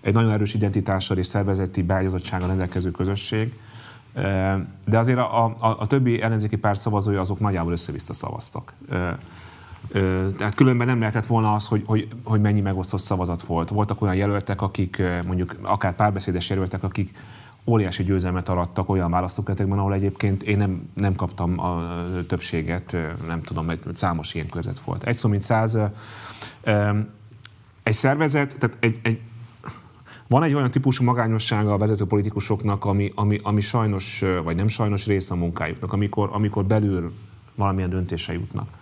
egy 0.00 0.14
nagyon 0.14 0.30
erős 0.30 0.54
identitással 0.54 1.18
és 1.18 1.26
szervezeti 1.26 1.82
beágyazottsággal 1.82 2.48
rendelkező 2.48 2.90
közösség, 2.90 3.52
de 4.84 4.98
azért 4.98 5.18
a, 5.18 5.44
a, 5.44 5.76
a 5.78 5.86
többi 5.86 6.22
ellenzéki 6.22 6.56
párt 6.56 6.80
szavazója 6.80 7.20
azok 7.20 7.40
nagyjából 7.40 7.72
össze-vissza 7.72 8.12
szavaztak. 8.12 8.72
Tehát 10.36 10.54
különben 10.54 10.86
nem 10.86 10.98
lehetett 10.98 11.26
volna 11.26 11.54
az, 11.54 11.66
hogy, 11.66 11.82
hogy, 11.86 12.08
hogy 12.22 12.40
mennyi 12.40 12.60
megosztott 12.60 13.00
szavazat 13.00 13.42
volt. 13.42 13.68
Voltak 13.68 14.02
olyan 14.02 14.14
jelöltek, 14.14 14.62
akik 14.62 15.02
mondjuk 15.26 15.56
akár 15.62 15.94
párbeszédes 15.94 16.50
jelöltek, 16.50 16.82
akik 16.82 17.18
óriási 17.64 18.04
győzelmet 18.04 18.48
arattak 18.48 18.88
olyan 18.88 19.10
választókeretekben, 19.10 19.78
ahol 19.78 19.94
egyébként 19.94 20.42
én 20.42 20.58
nem, 20.58 20.90
nem 20.94 21.14
kaptam 21.14 21.60
a 21.60 21.94
többséget, 22.26 22.96
nem 23.26 23.42
tudom, 23.42 23.64
mert 23.64 23.96
számos 23.96 24.34
ilyen 24.34 24.48
között 24.48 24.78
volt. 24.78 25.04
Egy 25.04 25.14
szó 25.14 25.28
mint 25.28 25.42
száz. 25.42 25.78
Egy 27.82 27.94
szervezet, 27.94 28.56
tehát 28.58 28.76
egy, 28.80 28.98
egy, 29.02 29.20
van 30.26 30.42
egy 30.42 30.54
olyan 30.54 30.70
típusú 30.70 31.04
magányossága 31.04 31.72
a 31.72 31.78
vezető 31.78 32.04
politikusoknak, 32.04 32.84
ami, 32.84 33.12
ami, 33.14 33.38
ami 33.42 33.60
sajnos, 33.60 34.24
vagy 34.44 34.56
nem 34.56 34.68
sajnos 34.68 35.06
része 35.06 35.34
a 35.34 35.36
munkájuknak, 35.36 35.92
amikor, 35.92 36.28
amikor 36.32 36.64
belül 36.64 37.12
valamilyen 37.54 37.90
döntése 37.90 38.32
jutnak. 38.32 38.77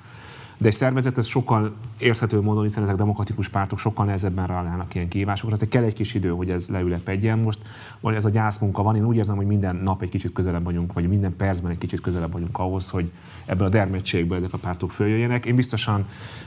De 0.59 0.67
egy 0.67 0.75
szervezet 0.75 1.19
ez 1.19 1.27
sokkal 1.27 1.75
érthető 1.99 2.41
módon, 2.41 2.63
hiszen 2.63 2.83
ezek 2.83 2.97
demokratikus 2.97 3.49
pártok 3.49 3.79
sokkal 3.79 4.05
nehezebben 4.05 4.47
reagálnak 4.47 4.95
ilyen 4.95 5.09
kihívásokra. 5.09 5.57
Tehát 5.57 5.73
kell 5.73 5.85
egy 5.85 5.95
kis 5.95 6.15
idő, 6.15 6.31
hogy 6.31 6.51
ez 6.51 6.69
leülepedjen. 6.69 7.39
Most 7.39 7.59
vagy 8.01 8.15
ez 8.15 8.25
a 8.25 8.31
gyászmunka 8.31 8.83
van, 8.83 8.97
én 8.97 9.05
úgy 9.05 9.17
érzem, 9.17 9.37
hogy 9.37 9.47
minden 9.47 9.77
nap 9.77 10.03
egy 10.03 10.09
kicsit 10.09 10.33
közelebb 10.33 10.65
vagyunk, 10.65 10.93
vagy 10.93 11.09
minden 11.09 11.37
percben 11.37 11.71
egy 11.71 11.79
kicsit 11.79 12.01
közelebb 12.01 12.33
vagyunk 12.33 12.59
ahhoz, 12.59 12.91
hogy 12.91 13.11
ebből 13.45 13.67
a 13.67 13.71
dermedtségből 13.71 14.39
ezek 14.39 14.53
a 14.53 14.59
pártok 14.59 14.91
följöjjenek. 14.91 15.47
Én 15.47 15.55
biztosan 15.55 16.07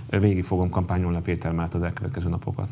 végig 0.10 0.43
fogom 0.43 0.69
kampányolni 0.69 1.17
a 1.17 1.22
Péter 1.22 1.52
mellett 1.52 1.74
az 1.74 1.82
elkövetkező 1.82 2.30
napokat. 2.30 2.67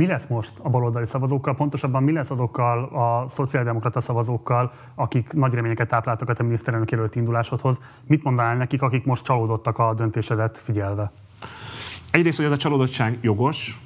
Mi 0.00 0.06
lesz 0.06 0.26
most 0.26 0.52
a 0.62 0.68
baloldali 0.68 1.06
szavazókkal, 1.06 1.54
pontosabban 1.54 2.02
mi 2.02 2.12
lesz 2.12 2.30
azokkal 2.30 2.84
a 2.84 3.28
szociáldemokrata 3.28 4.00
szavazókkal, 4.00 4.72
akik 4.94 5.32
nagy 5.32 5.54
reményeket 5.54 5.88
tápláltak 5.88 6.28
a 6.28 6.32
te 6.32 6.42
miniszterelnök 6.42 6.90
jelölt 6.90 7.14
indulásodhoz? 7.14 7.80
Mit 8.06 8.22
mondanál 8.22 8.56
nekik, 8.56 8.82
akik 8.82 9.04
most 9.04 9.24
csalódottak 9.24 9.78
a 9.78 9.94
döntésedet 9.94 10.58
figyelve? 10.58 11.12
Egyrészt, 12.10 12.36
hogy 12.36 12.46
ez 12.46 12.52
a 12.52 12.56
csalódottság 12.56 13.18
jogos. 13.20 13.80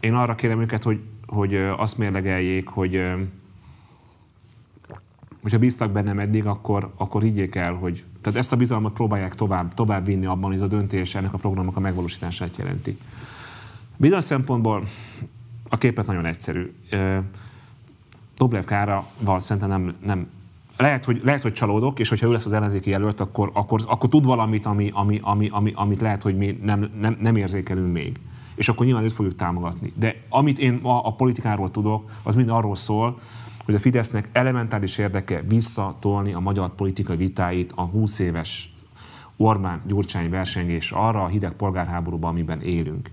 Én 0.00 0.14
arra 0.14 0.34
kérem 0.34 0.60
őket, 0.60 0.82
hogy, 0.82 1.00
hogy 1.26 1.54
azt 1.54 1.98
mérlegeljék, 1.98 2.68
hogy 2.68 3.02
hogyha 5.42 5.58
bíztak 5.58 5.90
bennem 5.90 6.18
eddig, 6.18 6.46
akkor, 6.46 6.90
akkor 6.96 7.22
higgyék 7.22 7.54
el, 7.54 7.72
hogy 7.72 8.04
tehát 8.20 8.38
ezt 8.38 8.52
a 8.52 8.56
bizalmat 8.56 8.92
próbálják 8.92 9.34
tovább, 9.34 9.74
tovább 9.74 10.04
vinni 10.04 10.26
abban, 10.26 10.44
hogy 10.44 10.54
ez 10.54 10.62
a 10.62 10.66
döntés 10.66 11.14
ennek 11.14 11.32
a 11.32 11.38
programnak 11.38 11.76
a 11.76 11.80
megvalósítását 11.80 12.56
jelenti. 12.56 12.98
Bizonyos 13.96 14.24
szempontból 14.24 14.82
a 15.68 15.78
képet 15.78 16.06
nagyon 16.06 16.26
egyszerű. 16.26 16.72
Doblev 18.36 18.64
Káraval 18.64 19.40
szerintem 19.40 19.68
nem, 19.68 19.94
nem 20.04 20.28
lehet, 20.76 21.04
hogy, 21.04 21.20
lehet, 21.24 21.42
hogy 21.42 21.52
csalódok, 21.52 21.98
és 21.98 22.08
hogyha 22.08 22.26
ő 22.26 22.32
lesz 22.32 22.46
az 22.46 22.52
ellenzéki 22.52 22.90
jelölt, 22.90 23.20
akkor, 23.20 23.50
akkor, 23.52 23.80
akkor 23.86 24.08
tud 24.08 24.24
valamit, 24.24 24.66
ami, 24.66 24.90
ami, 24.92 25.20
ami, 25.22 25.48
ami, 25.52 25.72
amit 25.74 26.00
lehet, 26.00 26.22
hogy 26.22 26.36
mi 26.36 26.58
nem, 26.62 26.90
nem, 27.00 27.16
nem 27.20 27.36
érzékelünk 27.36 27.92
még. 27.92 28.20
És 28.54 28.68
akkor 28.68 28.86
nyilván 28.86 29.04
őt 29.04 29.12
fogjuk 29.12 29.34
támogatni. 29.34 29.92
De 29.96 30.14
amit 30.28 30.58
én 30.58 30.78
ma 30.82 31.00
a 31.00 31.12
politikáról 31.12 31.70
tudok, 31.70 32.10
az 32.22 32.34
mind 32.34 32.48
arról 32.48 32.76
szól, 32.76 33.18
hogy 33.64 33.74
a 33.74 33.78
Fidesznek 33.78 34.28
elementáris 34.32 34.98
érdeke 34.98 35.42
visszatolni 35.48 36.32
a 36.32 36.40
magyar 36.40 36.74
politikai 36.74 37.16
vitáit 37.16 37.72
a 37.74 37.82
20 37.82 38.18
éves 38.18 38.74
Orbán-Gyurcsány 39.36 40.30
versengés 40.30 40.90
arra 40.90 41.22
a 41.22 41.26
hideg 41.26 41.52
polgárháborúban, 41.52 42.30
amiben 42.30 42.60
élünk 42.60 43.10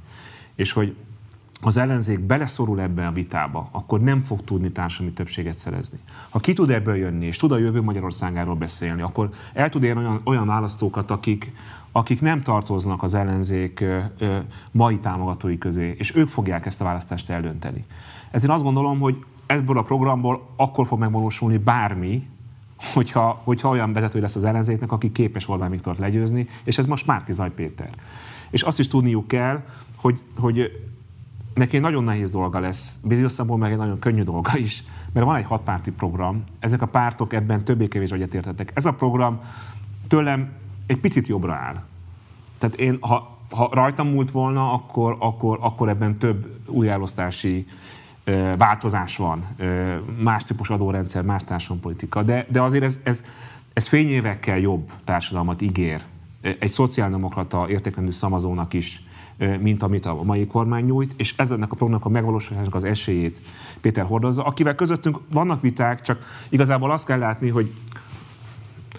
és 0.62 0.71
hogy 0.71 0.95
az 1.62 1.78
ellenzék 1.78 2.19
beleszorul 2.19 2.82
ebbe 2.82 3.08
a 3.08 3.12
vitába, 3.12 3.69
akkor 3.71 4.02
nem 4.02 4.21
fog 4.21 4.43
tudni 4.43 4.71
társadalmi 4.71 5.13
többséget 5.13 5.58
szerezni. 5.58 6.00
Ha 6.30 6.39
ki 6.39 6.54
tud 6.54 6.69
ebből 6.69 6.95
jönni, 6.95 7.26
és 7.26 7.38
tud 7.38 7.52
a 7.52 7.58
jövő 7.58 7.82
Magyarországáról 7.82 8.56
beszélni, 8.56 9.02
akkor 9.02 9.30
el 9.54 9.69
tud 9.69 9.84
érni 9.84 10.02
olyan, 10.02 10.21
olyan 10.24 10.47
választókat, 10.47 11.12
akik, 11.12 11.52
akik 11.91 12.21
nem 12.21 12.41
tartoznak 12.41 13.04
az 13.04 13.13
ellenzék 13.13 13.80
ö, 13.80 14.00
ö, 14.17 14.38
mai 14.71 15.00
támogatói 15.00 15.58
közé, 15.58 15.95
és 15.97 16.15
ők 16.15 16.28
fogják 16.28 16.65
ezt 16.65 16.82
a 16.82 16.84
választást 16.84 17.30
eldönteni. 17.30 17.86
Ezért 18.32 18.52
azt 18.52 18.63
gondolom, 18.63 19.00
hogy 19.00 19.24
ebből 19.45 19.78
a 19.78 19.84
programból 19.84 20.50
akkor 20.56 20.88
fog 20.88 21.00
megvalósulni 21.00 21.58
bármi, 21.58 22.28
hogyha, 22.93 23.41
hogyha 23.43 23.69
olyan 23.69 23.93
vezető 23.93 24.19
lesz 24.19 24.36
az 24.36 24.43
ellenzéknek, 24.43 24.91
aki 24.91 25.12
képes 25.12 25.50
Orbán 25.50 25.71
Viktort 25.71 26.00
legyőzni, 26.00 26.47
és 26.63 26.78
ez 26.78 26.86
most 26.86 27.06
Márki 27.06 27.34
Zaj 27.34 27.52
Péter. 27.52 27.89
És 28.50 28.62
azt 28.62 28.80
is 28.80 28.88
tudniuk 28.88 29.28
kell, 29.28 29.63
hogy, 30.02 30.22
hogy 30.38 30.72
neki 31.54 31.78
nagyon 31.78 32.04
nehéz 32.04 32.32
dolga 32.32 32.60
lesz, 32.60 33.00
bizonyos 33.04 33.38
meg 33.58 33.72
egy 33.72 33.78
nagyon 33.78 34.00
könnyű 34.00 34.24
dolga 34.24 34.58
is, 34.58 34.84
mert 35.14 35.26
van 35.26 35.36
egy 35.36 35.46
hatpárti 35.46 35.92
program, 35.92 36.44
ezek 36.60 36.82
a 36.82 36.86
pártok 36.86 37.34
ebben 37.34 37.64
többé-kevésbé 37.64 38.16
egyetértettek. 38.16 38.72
Ez 38.74 38.86
a 38.86 38.92
program 38.92 39.40
tőlem 40.08 40.52
egy 40.86 40.98
picit 40.98 41.28
jobbra 41.28 41.54
áll. 41.54 41.84
Tehát 42.58 42.76
én, 42.76 42.98
ha, 43.02 43.38
ha 43.50 43.70
rajtam 43.74 44.08
múlt 44.08 44.32
volna, 44.32 44.74
akkor, 44.74 45.16
akkor, 45.20 45.58
akkor 45.62 45.90
ebben 45.90 46.18
több 46.18 46.60
újjálosztási 46.68 47.66
ö, 48.24 48.54
változás 48.58 49.18
van, 49.18 49.46
ö, 49.58 49.96
más 50.20 50.44
típus 50.44 50.70
adórendszer, 50.70 51.24
más 51.24 51.44
társadalompolitika, 51.44 52.24
de, 52.24 52.46
de 52.50 52.62
azért 52.62 52.84
ez, 52.84 53.00
ez, 53.04 53.26
ez 53.74 53.88
fényévekkel 53.88 54.58
jobb 54.58 54.92
társadalmat 55.04 55.62
ígér. 55.62 56.02
Egy 56.42 56.70
szociáldemokrata 56.70 57.70
értékendő 57.70 58.12
szamazónak 58.12 58.74
is, 58.74 59.04
mint 59.60 59.84
amit 59.84 60.06
a 60.06 60.24
mai 60.24 60.48
kormány 60.48 60.86
nyújt, 60.86 61.14
és 61.18 61.34
ezennek 61.38 61.72
a 61.72 61.76
programnak 61.76 62.06
a 62.06 62.10
megvalósulásának 62.10 62.76
az 62.76 62.84
esélyét 62.84 63.42
Péter 63.82 64.06
hordozza, 64.06 64.44
akivel 64.44 64.76
közöttünk 64.76 65.20
vannak 65.30 65.62
viták, 65.62 66.02
csak 66.02 66.26
igazából 66.50 66.92
azt 66.92 67.06
kell 67.06 67.20
látni, 67.20 67.50
hogy 67.50 67.72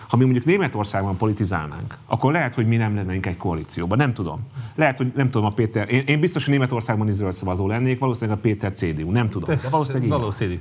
ha 0.09 0.19
mi 0.19 0.25
mondjuk 0.25 0.45
Németországban 0.45 1.17
politizálnánk, 1.17 1.99
akkor 2.07 2.33
lehet, 2.33 2.55
hogy 2.55 2.67
mi 2.67 2.77
nem 2.77 2.95
lennénk 2.95 3.27
egy 3.27 3.37
koalícióban. 3.37 3.99
Nem 3.99 4.15
tudom. 4.15 4.41
Lehet, 4.75 4.99
hogy 4.99 5.13
nem 5.15 5.31
tudom, 5.31 5.47
a 5.47 5.51
Péter. 5.51 5.93
Én, 5.93 6.03
én 6.07 6.21
biztos, 6.21 6.45
hogy 6.45 6.55
Németországban 6.55 7.09
is 7.09 7.15
zöld 7.15 7.33
szavazó 7.33 7.67
lennék, 7.67 7.99
valószínűleg 7.99 8.39
a 8.39 8.41
Péter 8.41 8.73
CDU. 8.73 9.11
Nem 9.11 9.31
tudom. 9.31 9.49
De 9.55 9.69
valószínűleg 9.71 10.09
Valószínű. 10.09 10.61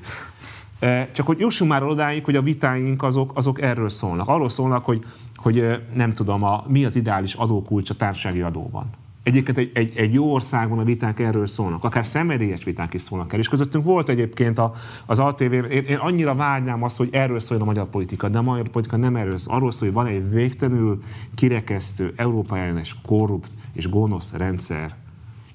Csak 1.12 1.26
hogy 1.26 1.40
jussunk 1.40 1.72
már 1.72 1.84
odáig, 1.84 2.24
hogy 2.26 2.36
a 2.36 2.42
vitáink 2.42 3.04
azok, 3.04 3.32
azok 3.34 3.62
erről 3.62 3.90
szólnak. 3.90 4.28
Arról 4.28 4.50
szólnak, 4.50 4.86
hogy, 4.86 5.06
hogy 5.36 5.82
nem 5.94 6.14
tudom, 6.14 6.44
a, 6.44 6.64
mi 6.68 6.86
az 6.86 6.96
ideális 6.96 7.34
adókulcs 7.34 7.90
a 7.90 7.94
társasági 7.94 8.42
adóban. 8.42 8.90
Egyébként 9.24 9.58
egy, 9.58 9.72
egy, 9.74 9.94
egy 9.96 10.14
jó 10.14 10.34
országban 10.34 10.80
a 10.80 10.84
viták 10.84 11.20
erről 11.20 11.48
szólnak, 11.48 11.84
akár 11.84 12.06
szenvedélyes 12.06 12.64
viták 12.64 12.94
is 12.94 13.02
szólnak 13.02 13.34
el. 13.34 13.40
És 13.40 13.48
közöttünk 13.48 13.84
volt 13.84 14.10
egyébként 14.10 14.58
a, 14.58 14.74
az 15.06 15.20
ATV, 15.20 15.54
én, 15.54 15.64
én 15.64 15.98
annyira 15.98 16.36
vágynám 16.36 16.84
azt, 16.84 16.98
hogy 16.98 17.10
erről 17.12 17.40
szóljon 17.40 17.68
a 17.68 17.72
magyar 17.72 17.90
politika, 17.90 18.30
de 18.30 18.38
a 18.38 18.42
magyar 18.42 18.68
politika 18.68 18.98
nem 18.98 19.16
erről 19.16 19.38
szól. 19.38 19.56
Arról 19.56 19.72
szól, 19.72 19.88
hogy 19.88 19.98
van 19.98 20.06
egy 20.06 20.30
végtelenül 20.30 21.00
kirekesztő, 21.36 22.14
Európa 22.16 22.58
ellenes, 22.58 22.96
korrupt 23.06 23.52
és 23.74 23.90
gonosz 23.90 24.34
rendszer, 24.34 24.96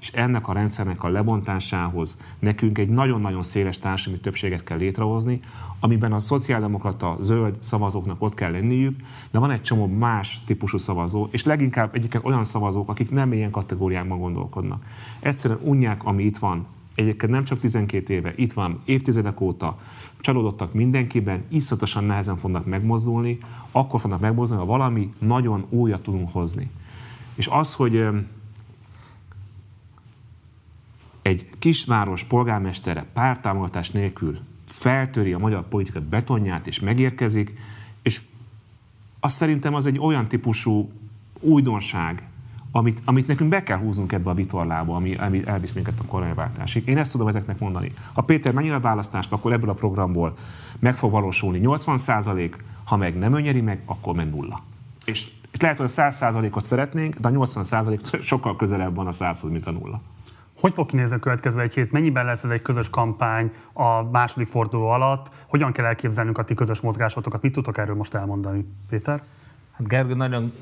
és 0.06 0.12
ennek 0.12 0.48
a 0.48 0.52
rendszernek 0.52 1.02
a 1.02 1.08
lebontásához 1.08 2.18
nekünk 2.38 2.78
egy 2.78 2.88
nagyon-nagyon 2.88 3.42
széles 3.42 3.78
társadalmi 3.78 4.20
többséget 4.20 4.64
kell 4.64 4.78
létrehozni, 4.78 5.40
amiben 5.80 6.12
a 6.12 6.18
szociáldemokrata 6.18 7.16
zöld 7.20 7.56
szavazóknak 7.60 8.22
ott 8.22 8.34
kell 8.34 8.50
lenniük, 8.50 8.96
de 9.30 9.38
van 9.38 9.50
egy 9.50 9.62
csomó 9.62 9.86
más 9.86 10.44
típusú 10.44 10.78
szavazó, 10.78 11.28
és 11.30 11.44
leginkább 11.44 11.94
egyébként 11.94 12.24
olyan 12.24 12.44
szavazók, 12.44 12.88
akik 12.88 13.10
nem 13.10 13.32
ilyen 13.32 13.50
kategóriákban 13.50 14.18
gondolkodnak. 14.18 14.84
Egyszerűen 15.20 15.60
unják, 15.62 16.04
ami 16.04 16.24
itt 16.24 16.38
van. 16.38 16.66
Egyébként 16.94 17.32
nem 17.32 17.44
csak 17.44 17.58
12 17.58 18.12
éve, 18.12 18.32
itt 18.36 18.52
van 18.52 18.80
évtizedek 18.84 19.40
óta, 19.40 19.78
csalódottak 20.20 20.72
mindenkiben, 20.74 21.44
iszatosan 21.48 22.04
nehezen 22.04 22.36
fognak 22.36 22.66
megmozdulni, 22.66 23.38
akkor 23.70 24.00
fognak 24.00 24.20
megmozdulni, 24.20 24.64
ha 24.64 24.70
valami 24.70 25.12
nagyon 25.18 25.64
újat 25.68 26.02
tudunk 26.02 26.30
hozni. 26.32 26.70
És 27.34 27.46
az, 27.46 27.74
hogy 27.74 28.08
egy 31.26 31.48
kisváros 31.58 32.24
polgármestere 32.24 33.04
pártámogatás 33.12 33.90
nélkül 33.90 34.38
feltöri 34.66 35.32
a 35.32 35.38
magyar 35.38 35.68
politika 35.68 36.00
betonját 36.00 36.66
és 36.66 36.80
megérkezik, 36.80 37.52
és 38.02 38.20
azt 39.20 39.36
szerintem 39.36 39.74
az 39.74 39.86
egy 39.86 39.98
olyan 39.98 40.28
típusú 40.28 40.90
újdonság, 41.40 42.22
amit, 42.70 43.02
amit 43.04 43.26
nekünk 43.26 43.50
be 43.50 43.62
kell 43.62 43.78
húznunk 43.78 44.12
ebbe 44.12 44.30
a 44.30 44.34
vitorlába, 44.34 44.94
ami, 44.94 45.14
ami 45.14 45.42
elvisz 45.46 45.72
minket 45.72 46.00
a 46.00 46.04
kormányváltásig. 46.04 46.88
Én 46.88 46.98
ezt 46.98 47.12
tudom 47.12 47.28
ezeknek 47.28 47.58
mondani. 47.58 47.92
Ha 48.12 48.22
Péter 48.22 48.52
mennyire 48.52 48.78
választást, 48.78 49.32
akkor 49.32 49.52
ebből 49.52 49.70
a 49.70 49.74
programból 49.74 50.34
meg 50.78 50.96
fog 50.96 51.10
valósulni 51.10 51.58
80 51.58 51.98
százalék, 51.98 52.56
ha 52.84 52.96
meg 52.96 53.18
nem 53.18 53.34
önnyeri 53.34 53.60
meg, 53.60 53.82
akkor 53.84 54.14
meg 54.14 54.30
nulla. 54.30 54.62
És, 55.04 55.30
és 55.50 55.60
lehet, 55.60 55.76
hogy 55.76 55.86
a 55.86 55.88
100 55.88 56.16
százalékot 56.16 56.64
szeretnénk, 56.64 57.14
de 57.14 57.28
a 57.28 57.30
80 57.30 57.64
százalék 57.64 58.00
sokkal 58.20 58.56
közelebb 58.56 58.94
van 58.94 59.06
a 59.06 59.12
100-hoz, 59.12 59.50
mint 59.50 59.66
a 59.66 59.70
nulla. 59.70 60.00
Hogy 60.60 60.74
fog 60.74 60.86
kinézni 60.86 61.16
a 61.16 61.18
következő 61.18 61.60
egy 61.60 61.74
hét? 61.74 61.92
Mennyiben 61.92 62.24
lesz 62.24 62.44
ez 62.44 62.50
egy 62.50 62.62
közös 62.62 62.90
kampány 62.90 63.50
a 63.72 64.02
második 64.02 64.46
forduló 64.46 64.88
alatt? 64.88 65.30
Hogyan 65.46 65.72
kell 65.72 65.84
elképzelnünk 65.84 66.38
a 66.38 66.44
ti 66.44 66.54
közös 66.54 66.80
mozgásotokat? 66.80 67.42
Mit 67.42 67.52
tudtok 67.52 67.78
erről 67.78 67.96
most 67.96 68.14
elmondani, 68.14 68.66
Péter? 68.88 69.22
Hát 69.72 69.88
Gergő 69.88 70.14
nagyon 70.14 70.52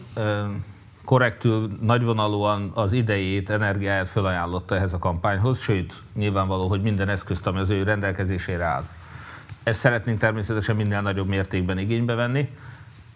korrektül, 1.05 1.71
nagyvonalúan 1.81 2.71
az 2.75 2.93
idejét, 2.93 3.51
energiáját 3.51 4.09
felajánlotta 4.09 4.77
ehhez 4.77 4.93
a 4.93 4.99
kampányhoz, 4.99 5.61
sőt, 5.61 6.03
nyilvánvaló, 6.15 6.69
hogy 6.69 6.83
minden 6.83 7.09
eszközt, 7.09 7.47
ami 7.47 7.59
az 7.59 7.71
ő 7.71 7.83
rendelkezésére 7.83 8.65
áll. 8.65 8.83
Ezt 9.63 9.81
szeretnénk 9.81 10.19
természetesen 10.19 10.77
minél 10.77 11.01
nagyobb 11.01 11.29
mértékben 11.29 11.79
igénybe 11.79 12.15
venni. 12.15 12.49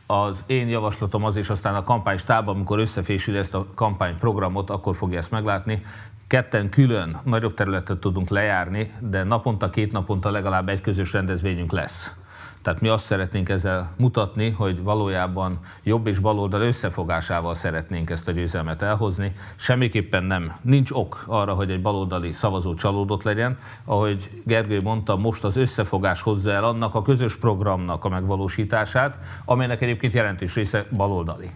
az 0.06 0.42
én 0.46 0.68
javaslatom 0.68 1.24
az, 1.24 1.36
és 1.36 1.48
aztán 1.48 1.74
a 1.74 1.84
kampánystáb, 1.84 2.48
amikor 2.48 2.78
összefésül 2.78 3.36
ezt 3.36 3.54
a 3.54 3.66
kampányprogramot, 3.74 4.70
akkor 4.70 4.96
fogja 4.96 5.18
ezt 5.18 5.30
meglátni, 5.30 5.82
ketten 6.28 6.68
külön 6.68 7.20
nagyobb 7.24 7.54
területet 7.54 7.98
tudunk 7.98 8.28
lejárni, 8.28 8.92
de 9.00 9.22
naponta, 9.22 9.70
két 9.70 9.92
naponta 9.92 10.30
legalább 10.30 10.68
egy 10.68 10.80
közös 10.80 11.12
rendezvényünk 11.12 11.72
lesz. 11.72 12.14
Tehát 12.62 12.80
mi 12.80 12.88
azt 12.88 13.04
szeretnénk 13.04 13.48
ezzel 13.48 13.92
mutatni, 13.96 14.50
hogy 14.50 14.82
valójában 14.82 15.58
jobb 15.82 16.06
és 16.06 16.18
baloldal 16.18 16.60
összefogásával 16.60 17.54
szeretnénk 17.54 18.10
ezt 18.10 18.28
a 18.28 18.32
győzelmet 18.32 18.82
elhozni. 18.82 19.32
Semmiképpen 19.56 20.24
nem. 20.24 20.52
Nincs 20.62 20.90
ok 20.90 21.24
arra, 21.26 21.54
hogy 21.54 21.70
egy 21.70 21.82
baloldali 21.82 22.32
szavazó 22.32 22.74
csalódott 22.74 23.22
legyen. 23.22 23.58
Ahogy 23.84 24.30
Gergő 24.44 24.80
mondta, 24.82 25.16
most 25.16 25.44
az 25.44 25.56
összefogás 25.56 26.22
hozza 26.22 26.50
el 26.50 26.64
annak 26.64 26.94
a 26.94 27.02
közös 27.02 27.36
programnak 27.36 28.04
a 28.04 28.08
megvalósítását, 28.08 29.18
amelynek 29.44 29.80
egyébként 29.80 30.12
jelentős 30.12 30.54
része 30.54 30.86
baloldali. 30.96 31.50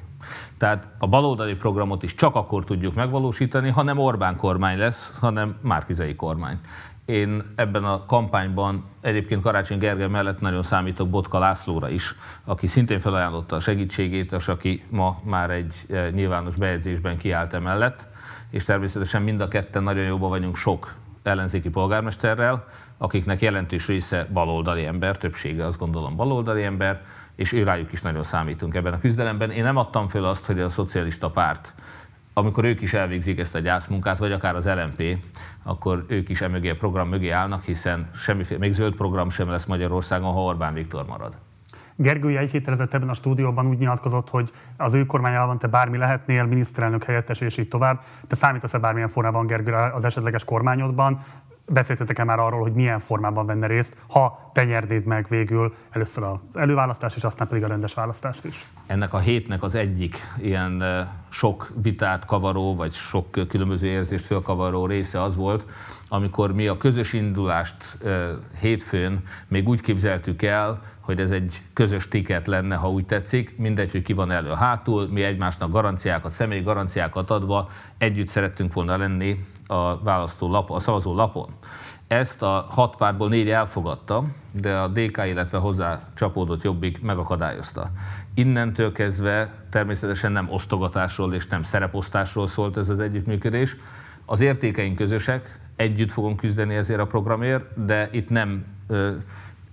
Tehát 0.59 0.89
a 0.99 1.07
baloldali 1.07 1.55
programot 1.55 2.03
is 2.03 2.15
csak 2.15 2.35
akkor 2.35 2.65
tudjuk 2.65 2.95
megvalósítani, 2.95 3.71
ha 3.71 3.83
nem 3.83 3.99
Orbán 3.99 4.37
kormány 4.37 4.79
lesz, 4.79 5.15
hanem 5.21 5.57
Márkizai 5.61 6.15
kormány. 6.15 6.59
Én 7.05 7.43
ebben 7.57 7.85
a 7.85 8.05
kampányban 8.05 8.85
egyébként 9.01 9.43
Karácsony 9.43 9.79
Gergely 9.79 10.09
mellett 10.09 10.41
nagyon 10.41 10.63
számítok 10.63 11.09
Botka 11.09 11.39
Lászlóra 11.39 11.89
is, 11.89 12.15
aki 12.45 12.67
szintén 12.67 12.99
felajánlotta 12.99 13.57
a 13.57 13.61
segítségét, 13.61 14.33
és 14.33 14.49
aki 14.49 14.83
ma 14.91 15.19
már 15.25 15.51
egy 15.51 15.75
e, 15.91 16.11
nyilvános 16.11 16.57
bejegyzésben 16.57 17.19
kiállt 17.19 17.53
emellett, 17.53 18.09
és 18.51 18.65
természetesen 18.65 19.23
mind 19.23 19.41
a 19.41 19.49
ketten 19.49 19.83
nagyon 19.83 20.05
jóban 20.05 20.29
vagyunk 20.29 20.57
sok 20.57 20.95
ellenzéki 21.23 21.71
polgármesterrel, 21.71 22.67
akiknek 22.99 23.41
jelentős 23.41 23.87
része 23.87 24.29
baloldali 24.33 24.85
ember, 24.85 25.17
többsége 25.17 25.67
azt 25.67 25.79
gondolom 25.79 26.17
baloldali 26.17 26.63
ember, 26.63 27.03
és 27.37 27.53
ő 27.53 27.63
rájuk 27.63 27.93
is 27.93 28.03
nagyon 28.03 28.23
számítunk 28.23 28.75
ebben 28.75 28.93
a 28.93 28.99
küzdelemben. 28.99 29.51
Én 29.51 29.63
nem 29.63 29.77
adtam 29.77 30.09
föl 30.09 30.25
azt, 30.25 30.47
hogy 30.47 30.61
a 30.61 30.69
szocialista 30.69 31.31
párt 31.31 31.75
amikor 32.33 32.65
ők 32.65 32.81
is 32.81 32.93
elvégzik 32.93 33.39
ezt 33.39 33.55
a 33.55 33.59
gyászmunkát, 33.59 34.19
vagy 34.19 34.33
akár 34.33 34.55
az 34.55 34.67
LMP, 34.67 35.17
akkor 35.63 36.05
ők 36.09 36.29
is 36.29 36.41
emögé 36.41 36.71
a 36.71 36.77
program 36.77 37.09
mögé 37.09 37.29
állnak, 37.29 37.65
hiszen 37.65 38.09
semmiféle, 38.15 38.59
még 38.59 38.73
zöld 38.73 38.95
program 38.95 39.31
sem 39.31 39.49
lesz 39.49 39.65
Magyarországon, 39.65 40.33
ha 40.33 40.43
Orbán 40.43 40.75
Viktor 40.75 41.07
marad. 41.07 41.37
Gergő 41.97 42.39
egy 42.39 42.51
héttel 42.51 42.73
ezelőtt 42.73 42.95
ebben 42.95 43.09
a 43.09 43.13
stúdióban 43.13 43.67
úgy 43.67 43.79
nyilatkozott, 43.79 44.31
hogy 44.31 44.51
az 44.77 44.95
ő 44.95 45.07
kormányában 45.07 45.59
te 45.59 45.67
bármi 45.67 45.97
lehetnél, 45.97 46.45
miniszterelnök 46.45 47.05
helyettes 47.05 47.41
és 47.41 47.57
így 47.57 47.69
tovább. 47.69 48.01
Te 48.27 48.37
számítasz-e 48.37 48.79
bármilyen 48.79 49.09
formában 49.09 49.47
Gergő 49.47 49.73
az 49.73 50.05
esetleges 50.05 50.45
kormányodban? 50.45 51.19
Beszéltetek-e 51.67 52.25
már 52.25 52.39
arról, 52.39 52.61
hogy 52.61 52.73
milyen 52.73 53.01
formában 53.01 53.47
venne 53.47 53.67
részt, 53.67 53.97
ha 54.09 54.51
te 54.53 54.65
nyernéd 54.65 55.05
meg 55.05 55.27
végül 55.29 55.75
először 55.91 56.25
az 56.25 56.39
előválasztást, 56.53 57.17
és 57.17 57.25
aztán 57.25 57.49
pedig 57.49 57.65
a 57.65 57.67
rendes 57.67 57.95
választást 57.95 58.45
is? 58.45 58.67
Ennek 58.87 59.15
a 59.15 59.19
hétnek 59.19 59.63
az 59.63 59.75
egyik 59.75 60.17
ilyen 60.39 60.83
sok 61.29 61.73
vitát 61.83 62.25
kavaró, 62.25 62.75
vagy 62.75 62.93
sok 62.93 63.31
különböző 63.49 63.87
érzést 63.87 64.25
fölkavaró 64.25 64.87
része 64.87 65.23
az 65.23 65.37
volt, 65.37 65.65
amikor 66.09 66.53
mi 66.53 66.67
a 66.67 66.77
közös 66.77 67.13
indulást 67.13 67.99
hétfőn 68.61 69.23
még 69.49 69.69
úgy 69.69 69.81
képzeltük 69.81 70.43
el, 70.43 70.83
hogy 71.01 71.21
ez 71.21 71.31
egy 71.31 71.63
közös 71.73 72.09
tiket 72.09 72.47
lenne, 72.47 72.75
ha 72.75 72.91
úgy 72.91 73.07
tetszik, 73.07 73.57
mindegy, 73.57 73.91
hogy 73.91 74.03
ki 74.03 74.13
van 74.13 74.31
elő 74.31 74.51
hátul, 74.51 75.09
mi 75.09 75.23
egymásnak 75.23 75.71
garanciákat, 75.71 76.33
személyi 76.33 76.63
garanciákat 76.63 77.31
adva 77.31 77.69
együtt 77.99 78.29
szerettünk 78.29 78.73
volna 78.73 78.97
lenni 78.97 79.39
a 79.73 80.01
választó 80.03 80.51
lap, 80.51 80.71
a 80.71 80.81
szavazó 80.81 81.15
lapon. 81.15 81.49
Ezt 82.07 82.43
a 82.43 82.67
hat 82.71 82.97
pártból 82.97 83.29
négy 83.29 83.51
elfogadta, 83.51 84.25
de 84.51 84.77
a 84.77 84.89
DK, 84.89 85.17
illetve 85.27 85.59
hozzá 85.59 86.01
csapódott 86.15 86.63
jobbik 86.63 87.03
megakadályozta. 87.03 87.91
Innentől 88.35 88.93
kezdve 88.93 89.65
természetesen 89.71 90.33
nem 90.33 90.49
osztogatásról 90.51 91.35
és 91.35 91.47
nem 91.47 91.63
szereposztásról 91.63 92.47
szólt 92.47 92.77
ez 92.77 92.89
az 92.89 93.01
együttműködés. 93.01 93.77
Az 94.27 94.41
értékeink 94.41 94.97
közösek, 94.97 95.59
együtt 95.77 96.11
fogunk 96.11 96.37
küzdeni 96.37 96.75
ezért 96.75 97.01
a 97.01 97.07
programért, 97.07 97.85
de 97.85 98.09
itt 98.13 98.29
nem 98.29 98.65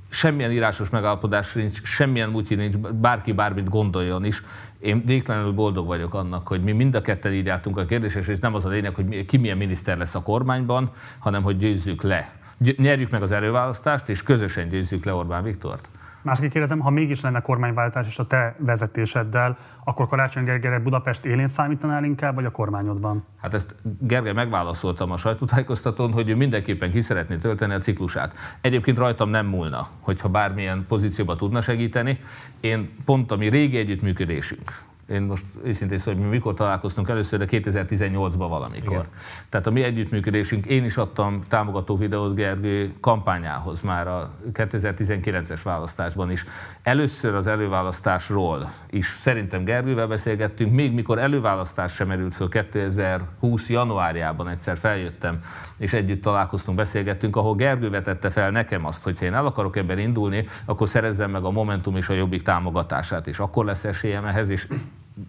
semmilyen 0.09 0.51
írásos 0.51 0.89
megállapodás 0.89 1.53
nincs, 1.53 1.83
semmilyen 1.83 2.29
mutyi 2.29 2.55
nincs, 2.55 2.77
bárki 2.77 3.31
bármit 3.31 3.69
gondoljon 3.69 4.25
is. 4.25 4.41
Én 4.79 5.05
végtelenül 5.05 5.51
boldog 5.51 5.87
vagyok 5.87 6.13
annak, 6.13 6.47
hogy 6.47 6.63
mi 6.63 6.71
mind 6.71 6.95
a 6.95 7.01
ketten 7.01 7.33
így 7.33 7.49
álltunk 7.49 7.77
a 7.77 7.85
kérdésre, 7.85 8.19
és 8.19 8.27
ez 8.27 8.39
nem 8.39 8.53
az 8.53 8.65
a 8.65 8.69
lényeg, 8.69 8.95
hogy 8.95 9.25
ki 9.25 9.37
milyen 9.37 9.57
miniszter 9.57 9.97
lesz 9.97 10.15
a 10.15 10.21
kormányban, 10.21 10.91
hanem 11.19 11.43
hogy 11.43 11.57
győzzük 11.57 12.01
le. 12.01 12.31
Nyerjük 12.77 13.09
meg 13.09 13.21
az 13.21 13.31
előválasztást, 13.31 14.09
és 14.09 14.23
közösen 14.23 14.69
győzzük 14.69 15.05
le 15.05 15.13
Orbán 15.13 15.43
Viktort. 15.43 15.89
Másik 16.21 16.51
kérdezem, 16.51 16.79
ha 16.79 16.89
mégis 16.89 17.21
lenne 17.21 17.41
kormányváltás 17.41 18.07
és 18.07 18.19
a 18.19 18.27
te 18.27 18.55
vezetéseddel, 18.57 19.57
akkor 19.83 20.07
Karácsony 20.07 20.43
Gergelyre 20.43 20.79
Budapest 20.79 21.25
élén 21.25 21.47
számítanál 21.47 22.03
inkább, 22.03 22.35
vagy 22.35 22.45
a 22.45 22.51
kormányodban? 22.51 23.25
Hát 23.41 23.53
ezt 23.53 23.75
Gergely 23.99 24.33
megválaszoltam 24.33 25.11
a 25.11 25.17
sajtótájékoztatón, 25.17 26.11
hogy 26.11 26.29
ő 26.29 26.35
mindenképpen 26.35 26.91
ki 26.91 27.01
szeretné 27.01 27.35
tölteni 27.35 27.73
a 27.73 27.79
ciklusát. 27.79 28.33
Egyébként 28.61 28.97
rajtam 28.97 29.29
nem 29.29 29.45
múlna, 29.45 29.87
hogyha 29.99 30.29
bármilyen 30.29 30.85
pozícióba 30.87 31.35
tudna 31.35 31.61
segíteni. 31.61 32.19
Én 32.59 32.93
pont 33.05 33.31
a 33.31 33.35
mi 33.35 33.49
régi 33.49 33.77
együttműködésünk, 33.77 34.71
én 35.11 35.21
most 35.21 35.45
őszintén 35.63 35.97
szóval, 35.97 36.13
hogy 36.13 36.23
mi 36.23 36.29
mikor 36.29 36.53
találkoztunk 36.53 37.09
először, 37.09 37.39
de 37.39 37.45
2018-ban 37.49 38.45
valamikor. 38.49 38.91
Igen. 38.91 39.05
Tehát 39.49 39.67
a 39.67 39.71
mi 39.71 39.83
együttműködésünk, 39.83 40.65
én 40.65 40.83
is 40.83 40.97
adtam 40.97 41.43
támogató 41.47 41.97
videót 41.97 42.35
Gergő 42.35 42.93
kampányához 42.99 43.81
már 43.81 44.07
a 44.07 44.31
2019-es 44.53 45.59
választásban 45.63 46.31
is. 46.31 46.45
Először 46.83 47.33
az 47.33 47.47
előválasztásról 47.47 48.71
is 48.89 49.05
szerintem 49.05 49.63
Gergővel 49.63 50.07
beszélgettünk, 50.07 50.73
még 50.73 50.93
mikor 50.93 51.19
előválasztás 51.19 51.93
sem 51.93 52.07
merült 52.07 52.35
föl 52.35 52.49
2020 52.49 53.69
januárjában 53.69 54.47
egyszer 54.47 54.77
feljöttem, 54.77 55.39
és 55.77 55.93
együtt 55.93 56.21
találkoztunk, 56.21 56.77
beszélgettünk, 56.77 57.35
ahol 57.35 57.55
Gergő 57.55 57.89
vetette 57.89 58.29
fel 58.29 58.51
nekem 58.51 58.85
azt, 58.85 59.03
hogy 59.03 59.19
ha 59.19 59.25
én 59.25 59.33
el 59.33 59.45
akarok 59.45 59.75
ebben 59.75 59.97
indulni, 59.97 60.45
akkor 60.65 60.89
szerezzem 60.89 61.31
meg 61.31 61.43
a 61.43 61.51
Momentum 61.51 61.95
és 61.95 62.09
a 62.09 62.13
Jobbik 62.13 62.41
támogatását, 62.41 63.27
és 63.27 63.39
akkor 63.39 63.65
lesz 63.65 63.83
esélyem 63.83 64.25
ehhez, 64.25 64.49
és 64.49 64.67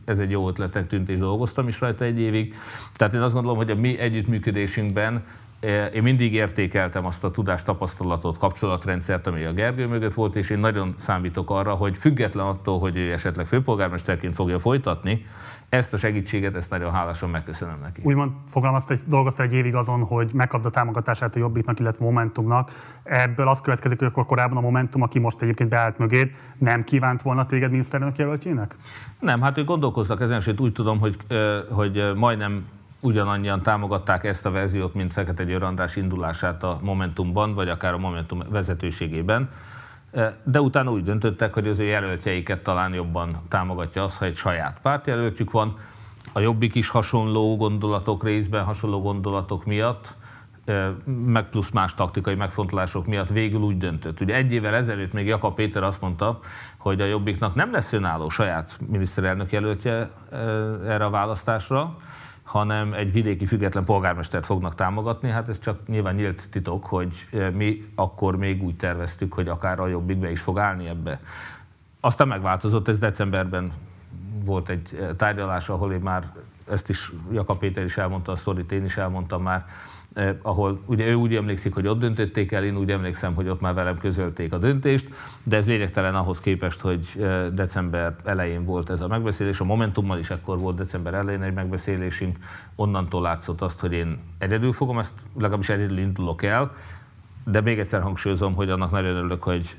ez 0.05 0.19
egy 0.19 0.31
jó 0.31 0.49
ötletnek 0.49 0.87
tűnt, 0.87 1.09
és 1.09 1.19
dolgoztam 1.19 1.69
is 1.69 1.81
rajta 1.81 2.05
egy 2.05 2.19
évig. 2.19 2.55
Tehát 2.95 3.15
én 3.15 3.21
azt 3.21 3.35
gondolom, 3.35 3.57
hogy 3.57 3.71
a 3.71 3.75
mi 3.75 3.99
együttműködésünkben 3.99 5.25
én 5.95 6.03
mindig 6.03 6.35
értékeltem 6.35 7.07
azt 7.07 7.25
a 7.25 7.31
tudást, 7.31 7.65
tapasztalatot, 7.65 8.39
kapcsolatrendszert, 8.39 9.27
ami 9.27 9.45
a 9.45 9.53
Gergő 9.53 9.87
mögött 9.87 10.15
volt, 10.15 10.37
és 10.37 10.51
én 10.51 10.59
nagyon 10.59 10.95
számítok 10.97 11.51
arra, 11.51 11.75
hogy 11.75 11.97
független 11.97 12.47
attól, 12.47 12.79
hogy 12.79 12.97
ő 12.97 13.13
esetleg 13.13 13.47
főpolgármesterként 13.47 14.35
fogja 14.35 14.59
folytatni, 14.59 15.25
ezt 15.69 15.93
a 15.93 15.97
segítséget, 15.97 16.55
ezt 16.55 16.71
nagyon 16.71 16.93
hálásan 16.93 17.31
megköszönöm 17.31 17.79
neki. 17.83 18.01
Úgymond 18.05 18.31
fogalmazta, 18.47 18.95
hogy 18.95 19.03
dolgozta 19.09 19.43
egy 19.43 19.53
évig 19.53 19.75
azon, 19.75 20.03
hogy 20.03 20.31
megkapta 20.35 20.69
a 20.69 20.71
támogatását 20.71 21.37
a 21.37 21.39
Jobbiknak, 21.39 21.81
illetve 21.81 22.05
Momentumnak. 22.05 22.71
Ebből 23.03 23.49
az 23.49 23.61
következik, 23.61 23.99
hogy 23.99 24.09
akkor 24.09 24.27
korábban 24.27 24.57
a 24.57 24.61
Momentum, 24.61 25.03
aki 25.03 25.19
most 25.19 25.43
egyébként 25.43 25.69
beállt 25.69 25.99
mögéd, 25.99 26.31
nem 26.59 26.85
kívánt 26.85 27.23
volna 27.23 27.47
téged 27.47 27.71
miniszterelnök 27.71 28.19
jelöltjének? 28.19 28.75
Nem, 29.19 29.41
hát 29.41 29.59
ők 29.59 29.67
gondolkoztak 29.67 30.21
ezen, 30.21 30.41
sőt 30.41 30.61
úgy 30.61 30.73
tudom, 30.73 30.99
hogy, 30.99 31.17
hogy 31.71 32.13
majdnem 32.15 32.65
ugyanannyian 33.01 33.63
támogatták 33.63 34.25
ezt 34.25 34.47
a 34.47 34.51
verziót, 34.51 34.95
mint 34.95 35.13
Fekete 35.13 35.45
Győr 35.45 35.63
András 35.63 35.97
indulását 35.97 36.63
a 36.63 36.79
Momentumban, 36.83 37.55
vagy 37.55 37.69
akár 37.69 37.93
a 37.93 37.99
Momentum 37.99 38.43
vezetőségében. 38.51 39.49
De 40.45 40.61
utána 40.61 40.91
úgy 40.91 41.03
döntöttek, 41.03 41.55
hogy 41.55 41.69
az 41.69 41.79
ő 41.79 41.85
jelöltjeiket 41.85 42.63
talán 42.63 42.95
jobban 42.95 43.37
támogatja 43.49 44.03
az, 44.03 44.19
ha 44.19 44.25
egy 44.25 44.35
saját 44.35 44.79
pártjelöltjük 44.83 45.51
van. 45.51 45.77
A 46.33 46.41
Jobbik 46.41 46.75
is 46.75 46.89
hasonló 46.89 47.57
gondolatok 47.57 48.25
részben, 48.25 48.65
hasonló 48.65 49.01
gondolatok 49.03 49.65
miatt, 49.65 50.15
meg 51.27 51.49
plusz 51.49 51.71
más 51.71 51.95
taktikai 51.95 52.35
megfontolások 52.35 53.07
miatt 53.07 53.29
végül 53.29 53.61
úgy 53.61 53.79
döntött. 53.79 54.21
Ugye 54.21 54.35
egy 54.35 54.53
évvel 54.53 54.75
ezelőtt 54.75 55.13
még 55.13 55.27
Jakab 55.27 55.55
Péter 55.55 55.83
azt 55.83 56.01
mondta, 56.01 56.39
hogy 56.79 57.01
a 57.01 57.05
Jobbiknak 57.05 57.55
nem 57.55 57.73
lesz 57.73 57.93
önálló 57.93 58.29
saját 58.29 58.79
miniszterelnök 58.89 59.53
jelöltje 59.53 60.11
erre 60.87 61.05
a 61.05 61.11
választásra, 61.11 61.97
hanem 62.51 62.93
egy 62.93 63.13
vidéki 63.13 63.47
független 63.47 63.85
polgármestert 63.85 64.47
fognak 64.47 64.75
támogatni. 64.75 65.31
Hát 65.31 65.49
ez 65.49 65.59
csak 65.59 65.87
nyilván 65.87 66.15
nyílt 66.15 66.49
titok, 66.51 66.87
hogy 66.87 67.27
eh, 67.33 67.51
mi 67.51 67.83
akkor 67.95 68.37
még 68.37 68.63
úgy 68.63 68.77
terveztük, 68.77 69.33
hogy 69.33 69.49
akár 69.49 69.81
a 69.81 69.87
jobbik 69.87 70.19
be 70.19 70.31
is 70.31 70.41
fog 70.41 70.59
állni 70.59 70.89
ebbe. 70.89 71.19
Aztán 72.01 72.29
megváltozott, 72.29 72.89
ez 72.89 72.99
decemberben 72.99 73.73
volt 74.45 74.69
egy 74.69 74.99
eh, 75.01 75.09
tárgyalás, 75.17 75.69
ahol 75.69 75.93
én 75.93 76.01
már 76.01 76.33
ezt 76.71 76.89
is 76.89 77.13
Jakab 77.33 77.59
Péter 77.59 77.85
is 77.85 77.97
elmondta, 77.97 78.33
a 78.33 78.37
sztorit 78.37 78.73
én 78.73 78.85
is 78.85 78.97
elmondtam 78.97 79.43
már, 79.43 79.65
eh, 80.15 80.35
ahol 80.43 80.81
ugye 80.87 81.07
ő 81.07 81.15
úgy 81.15 81.35
emlékszik, 81.35 81.75
hogy 81.75 81.87
ott 81.87 81.99
döntötték 81.99 82.53
el, 82.53 82.65
én 82.65 82.77
úgy 82.77 82.91
emlékszem, 82.91 83.35
hogy 83.35 83.49
ott 83.49 83.61
már 83.61 83.75
velem 83.75 83.99
közölték 83.99 84.53
a 84.53 84.59
döntést, 84.59 85.09
de 85.43 85.57
ez 85.57 85.67
lényegtelen 85.67 86.15
ahhoz 86.15 86.41
képest, 86.41 86.81
hogy 86.81 87.07
eh, 87.21 87.47
december 87.47 88.17
elején 88.25 88.65
volt 88.65 88.91
ez 88.91 89.01
a 89.01 89.09
megbeszélés, 89.09 89.61
a 89.61 89.65
Momentummal 89.65 90.19
is 90.19 90.31
ekkor 90.31 90.59
volt 90.59 90.77
december 90.77 91.15
elején 91.15 91.43
egy 91.43 91.55
megbeszélésünk, 91.55 92.39
onnantól 92.77 93.23
látszott 93.23 93.61
azt, 93.61 93.81
hogy 93.81 93.93
én 93.93 94.19
egyedül 94.39 94.73
fogom 94.73 94.99
ezt, 94.99 95.15
legalábbis 95.35 95.69
egyedül 95.69 95.99
indulok 95.99 96.43
el, 96.43 96.73
de 97.45 97.61
még 97.61 97.79
egyszer 97.79 98.03
hangsúlyozom, 98.03 98.55
hogy 98.55 98.71
annak 98.71 98.91
nagyon 98.91 99.17
örülök, 99.17 99.43
hogy 99.43 99.77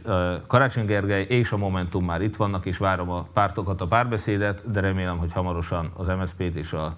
Karácsony 0.48 0.86
Gergely 0.86 1.24
és 1.24 1.52
a 1.52 1.58
Momentum 1.58 2.06
már 2.06 2.22
itt 2.22 2.36
vannak, 2.36 2.66
és 2.66 2.78
várom 2.78 3.10
a 3.10 3.28
pártokat, 3.34 3.82
a 3.82 3.88
párbeszédet, 3.88 4.72
de 4.72 4.80
remélem, 4.80 5.18
hogy 5.18 5.32
hamarosan 5.32 5.92
az 5.98 6.08
MSZP-t 6.08 6.56
és 6.56 6.74
a, 6.74 6.96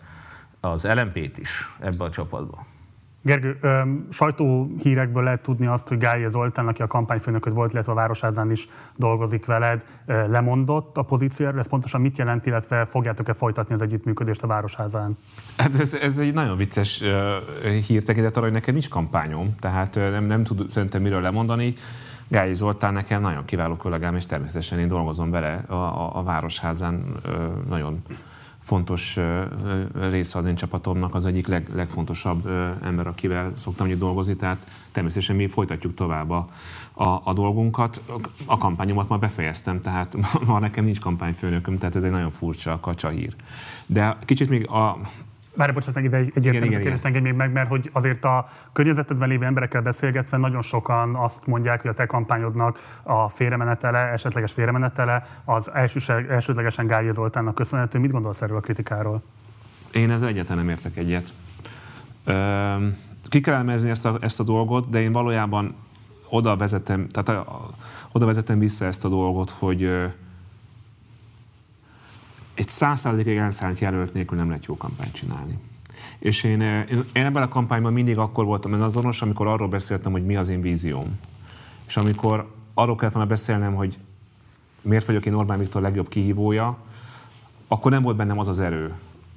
az 0.59 0.87
LMP-t 0.93 1.37
is 1.37 1.75
ebbe 1.79 2.03
a 2.03 2.09
csapatba. 2.09 2.65
Gergő, 3.25 3.59
sajtóhírekből 4.09 5.23
lehet 5.23 5.41
tudni 5.41 5.65
azt, 5.65 5.87
hogy 5.87 5.97
Gály 5.97 6.27
Zoltán, 6.27 6.67
aki 6.67 6.81
a 6.81 6.87
kampányfőnököd 6.87 7.53
volt, 7.53 7.73
illetve 7.73 7.91
a 7.91 7.95
Városházán 7.95 8.51
is 8.51 8.67
dolgozik 8.95 9.45
veled, 9.45 9.85
lemondott 10.05 10.97
a 10.97 11.01
pozícióról. 11.01 11.59
Ez 11.59 11.67
pontosan 11.67 12.01
mit 12.01 12.17
jelent, 12.17 12.45
illetve 12.45 12.85
fogjátok-e 12.85 13.33
folytatni 13.33 13.73
az 13.73 13.81
együttműködést 13.81 14.43
a 14.43 14.47
Városházán? 14.47 15.17
Hát 15.57 15.79
ez, 15.79 15.93
ez 15.93 16.17
egy 16.17 16.33
nagyon 16.33 16.57
vicces 16.57 17.03
hír 17.87 18.03
tekintet 18.03 18.35
arra, 18.35 18.45
hogy 18.45 18.53
nekem 18.53 18.73
nincs 18.73 18.89
kampányom, 18.89 19.55
tehát 19.59 19.95
nem, 19.95 20.23
nem 20.23 20.43
tud 20.43 20.69
szerintem 20.69 21.01
miről 21.01 21.21
lemondani. 21.21 21.73
Gály 22.27 22.53
Zoltán 22.53 22.93
nekem 22.93 23.21
nagyon 23.21 23.45
kiváló 23.45 23.77
kollégám, 23.77 24.15
és 24.15 24.25
természetesen 24.25 24.79
én 24.79 24.87
dolgozom 24.87 25.31
vele 25.31 25.63
a, 25.67 25.73
a, 25.73 26.17
a 26.17 26.23
Városházán 26.23 27.05
nagyon 27.69 28.01
fontos 28.63 29.17
része 29.93 30.37
az 30.37 30.45
én 30.45 30.55
csapatomnak, 30.55 31.15
az 31.15 31.25
egyik 31.25 31.47
leg, 31.47 31.69
legfontosabb 31.73 32.47
ember, 32.83 33.07
akivel 33.07 33.51
szoktam 33.55 33.87
hogy 33.87 33.97
dolgozni, 33.97 34.35
tehát 34.35 34.67
természetesen 34.91 35.35
mi 35.35 35.47
folytatjuk 35.47 35.93
tovább 35.93 36.29
a, 36.29 36.49
a, 36.93 37.21
a 37.23 37.33
dolgunkat. 37.33 38.01
A 38.45 38.57
kampányomat 38.57 39.09
már 39.09 39.19
befejeztem, 39.19 39.81
tehát 39.81 40.17
ma 40.45 40.59
nekem 40.59 40.83
nincs 40.83 40.99
kampányfőnököm, 40.99 41.77
tehát 41.77 41.95
ez 41.95 42.03
egy 42.03 42.11
nagyon 42.11 42.31
furcsa 42.31 42.79
kacsa 42.79 43.09
hír. 43.09 43.35
De 43.85 44.17
kicsit 44.25 44.49
még 44.49 44.69
a, 44.69 44.99
Várj, 45.55 45.71
bocsánat, 45.71 45.95
meg 45.95 46.03
ide 46.03 46.17
egy 46.17 46.31
egyértelmű 46.35 46.77
kérdést 46.77 47.05
engedj 47.05 47.23
még 47.23 47.33
meg, 47.33 47.51
mert 47.51 47.67
hogy 47.67 47.89
azért 47.93 48.25
a 48.25 48.47
környezetedben 48.73 49.29
lévő 49.29 49.45
emberekkel 49.45 49.81
beszélgetve 49.81 50.37
nagyon 50.37 50.61
sokan 50.61 51.15
azt 51.15 51.47
mondják, 51.47 51.81
hogy 51.81 51.89
a 51.89 51.93
te 51.93 52.05
kampányodnak 52.05 52.79
a 53.03 53.29
félremenetele, 53.29 53.99
esetleges 53.99 54.51
félremenetele 54.51 55.41
az 55.45 55.71
elsőseg, 55.73 56.29
elsődlegesen 56.29 56.87
Gály 56.87 57.11
Zoltánnak 57.11 57.55
köszönhető. 57.55 57.99
Mit 57.99 58.11
gondolsz 58.11 58.41
erről 58.41 58.57
a 58.57 58.59
kritikáról? 58.59 59.23
Én 59.91 60.11
ezzel 60.11 60.27
egyáltalán 60.27 60.65
nem 60.65 60.69
értek 60.69 60.97
egyet. 60.97 61.33
ki 63.29 63.41
kell 63.41 63.53
elemezni 63.53 63.89
ezt 63.89 64.05
a, 64.05 64.17
ezt 64.21 64.39
a 64.39 64.43
dolgot, 64.43 64.89
de 64.89 65.01
én 65.01 65.11
valójában 65.11 65.75
oda 66.29 66.55
vezetem, 66.55 67.07
tehát 67.07 67.29
a, 67.29 67.51
a, 67.51 67.69
oda 68.11 68.25
vezetem 68.25 68.59
vissza 68.59 68.85
ezt 68.85 69.05
a 69.05 69.09
dolgot, 69.09 69.49
hogy 69.49 70.13
egy 72.53 72.67
százszázalékig 72.67 73.37
elszállt 73.37 73.79
jelölt 73.79 74.13
nélkül 74.13 74.37
nem 74.37 74.47
lehet 74.47 74.65
jó 74.65 74.77
kampányt 74.77 75.13
csinálni. 75.13 75.57
És 76.19 76.43
én, 76.43 76.61
én, 76.61 77.05
én 77.13 77.25
ebben 77.25 77.43
a 77.43 77.47
kampányban 77.47 77.93
mindig 77.93 78.17
akkor 78.17 78.45
voltam 78.45 78.81
azonos, 78.81 79.21
amikor 79.21 79.47
arról 79.47 79.67
beszéltem, 79.67 80.11
hogy 80.11 80.25
mi 80.25 80.35
az 80.35 80.49
én 80.49 80.61
vízióm. 80.61 81.19
És 81.87 81.97
amikor 81.97 82.51
arról 82.73 82.95
kellett 82.95 83.13
volna 83.13 83.29
beszélnem, 83.29 83.75
hogy 83.75 83.97
miért 84.81 85.05
vagyok 85.05 85.25
én 85.25 85.33
Orbán 85.33 85.59
Viktor 85.59 85.81
legjobb 85.81 86.09
kihívója, 86.09 86.77
akkor 87.67 87.91
nem 87.91 88.01
volt 88.01 88.15
bennem 88.15 88.39
az 88.39 88.47
az 88.47 88.59
erő, 88.59 88.93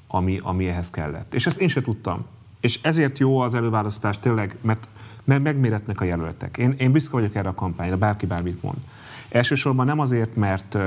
ami, 0.07 0.41
ami 0.43 0.69
ehhez 0.69 0.91
kellett. 0.91 1.35
És 1.35 1.47
ezt 1.47 1.61
én 1.61 1.69
se 1.69 1.81
tudtam. 1.81 2.25
És 2.61 2.79
ezért 2.83 3.19
jó 3.19 3.39
az 3.39 3.55
előválasztás 3.55 4.19
tényleg, 4.19 4.57
mert, 4.61 4.89
mert 5.25 5.43
megméretnek 5.43 6.01
a 6.01 6.05
jelöltek. 6.05 6.57
Én, 6.57 6.75
én 6.79 6.93
büszke 6.93 7.13
vagyok 7.13 7.35
erre 7.35 7.49
a 7.49 7.55
kampányra, 7.55 7.97
bárki 7.97 8.27
bármit 8.27 8.63
mond. 8.63 8.77
Elsősorban 9.29 9.87
nem 9.87 9.99
azért, 9.99 10.37
mert 10.37 10.79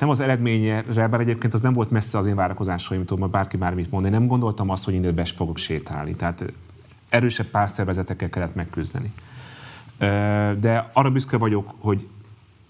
nem 0.00 0.08
az 0.08 0.20
eredményre, 0.20 1.08
bár 1.08 1.20
egyébként 1.20 1.54
az 1.54 1.60
nem 1.60 1.72
volt 1.72 1.90
messze 1.90 2.18
az 2.18 2.26
én 2.26 2.34
várakozásaimtól, 2.34 3.18
mert 3.18 3.30
bárki 3.30 3.56
bármit 3.56 3.90
mond. 3.90 4.04
Én 4.04 4.10
nem 4.10 4.26
gondoltam 4.26 4.70
azt, 4.70 4.84
hogy 4.84 4.94
innen 4.94 5.14
be 5.14 5.24
fogok 5.24 5.56
sétálni. 5.56 6.14
Tehát 6.14 6.44
erősebb 7.08 7.46
párszervezetekkel 7.46 8.30
kellett 8.30 8.54
megküzdeni. 8.54 9.12
De 10.60 10.90
arra 10.92 11.10
büszke 11.10 11.36
vagyok, 11.36 11.74
hogy 11.78 12.06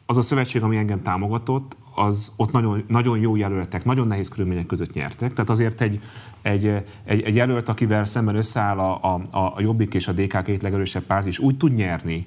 az 0.07 0.16
a 0.16 0.22
szövetség, 0.22 0.62
ami 0.62 0.77
engem 0.77 1.03
támogatott, 1.03 1.77
az 1.94 2.33
ott 2.37 2.53
nagyon, 2.53 2.85
nagyon 2.88 3.18
jó 3.18 3.37
jelöltek, 3.37 3.85
nagyon 3.85 4.07
nehéz 4.07 4.29
körülmények 4.29 4.66
között 4.66 4.92
nyertek. 4.92 5.33
Tehát 5.33 5.51
azért 5.51 5.81
egy, 5.81 6.01
egy, 6.42 6.66
egy, 7.05 7.22
egy 7.22 7.35
jelölt, 7.35 7.68
akivel 7.68 8.05
szemben 8.05 8.37
összeáll 8.37 8.79
a, 8.79 9.14
a, 9.14 9.38
a 9.55 9.61
Jobbik 9.61 9.94
és 9.94 10.09
a 10.09 10.12
DK 10.12 10.42
két 10.42 10.62
legerősebb 10.62 11.03
párt 11.03 11.27
is, 11.27 11.38
úgy 11.38 11.57
tud 11.57 11.74
nyerni, 11.74 12.27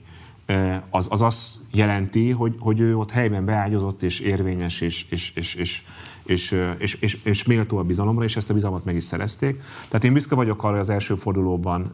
az, 0.89 1.07
az 1.09 1.21
azt 1.21 1.59
jelenti, 1.73 2.31
hogy, 2.31 2.55
hogy 2.59 2.79
ő 2.79 2.97
ott 2.97 3.11
helyben 3.11 3.45
beágyazott 3.45 4.03
és 4.03 4.19
érvényes 4.19 4.81
és, 4.81 5.05
és, 5.09 5.31
és, 5.35 5.55
és, 5.55 5.83
és, 6.23 6.55
és, 6.77 6.93
és, 6.93 7.17
és 7.23 7.43
méltó 7.43 7.77
a 7.77 7.83
bizalomra, 7.83 8.23
és 8.23 8.35
ezt 8.35 8.49
a 8.49 8.53
bizalmat 8.53 8.85
meg 8.85 8.95
is 8.95 9.03
szerezték. 9.03 9.61
Tehát 9.87 10.03
én 10.03 10.13
büszke 10.13 10.35
vagyok 10.35 10.63
arra, 10.63 10.71
hogy 10.71 10.79
az 10.79 10.89
első 10.89 11.15
fordulóban 11.15 11.93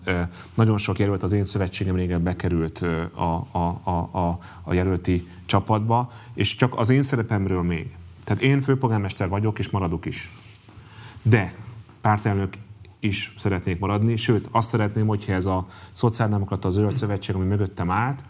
nagyon 0.53 0.77
sok 0.77 0.99
jelölt 0.99 1.23
az 1.23 1.33
én 1.33 1.45
szövetségem 1.45 1.95
régen 1.95 2.23
bekerült 2.23 2.77
a, 3.13 3.47
a, 3.51 3.81
a, 3.83 4.17
a, 4.19 4.39
a 4.63 4.73
jelölti 4.73 5.27
csapatba, 5.45 6.11
és 6.33 6.55
csak 6.55 6.77
az 6.77 6.89
én 6.89 7.03
szerepemről 7.03 7.61
még. 7.61 7.95
Tehát 8.23 8.41
én 8.41 8.61
főpolgármester 8.61 9.29
vagyok, 9.29 9.59
és 9.59 9.69
maradok 9.69 10.05
is. 10.05 10.31
De 11.21 11.55
pártelnök 12.01 12.53
is 12.99 13.33
szeretnék 13.37 13.79
maradni, 13.79 14.15
sőt 14.15 14.47
azt 14.51 14.69
szeretném, 14.69 15.07
hogyha 15.07 15.33
ez 15.33 15.45
a 15.45 15.67
szociáldemokrata 15.91 16.69
zöld 16.69 16.97
szövetség, 16.97 17.35
ami 17.35 17.45
mögöttem 17.45 17.91
állt, 17.91 18.23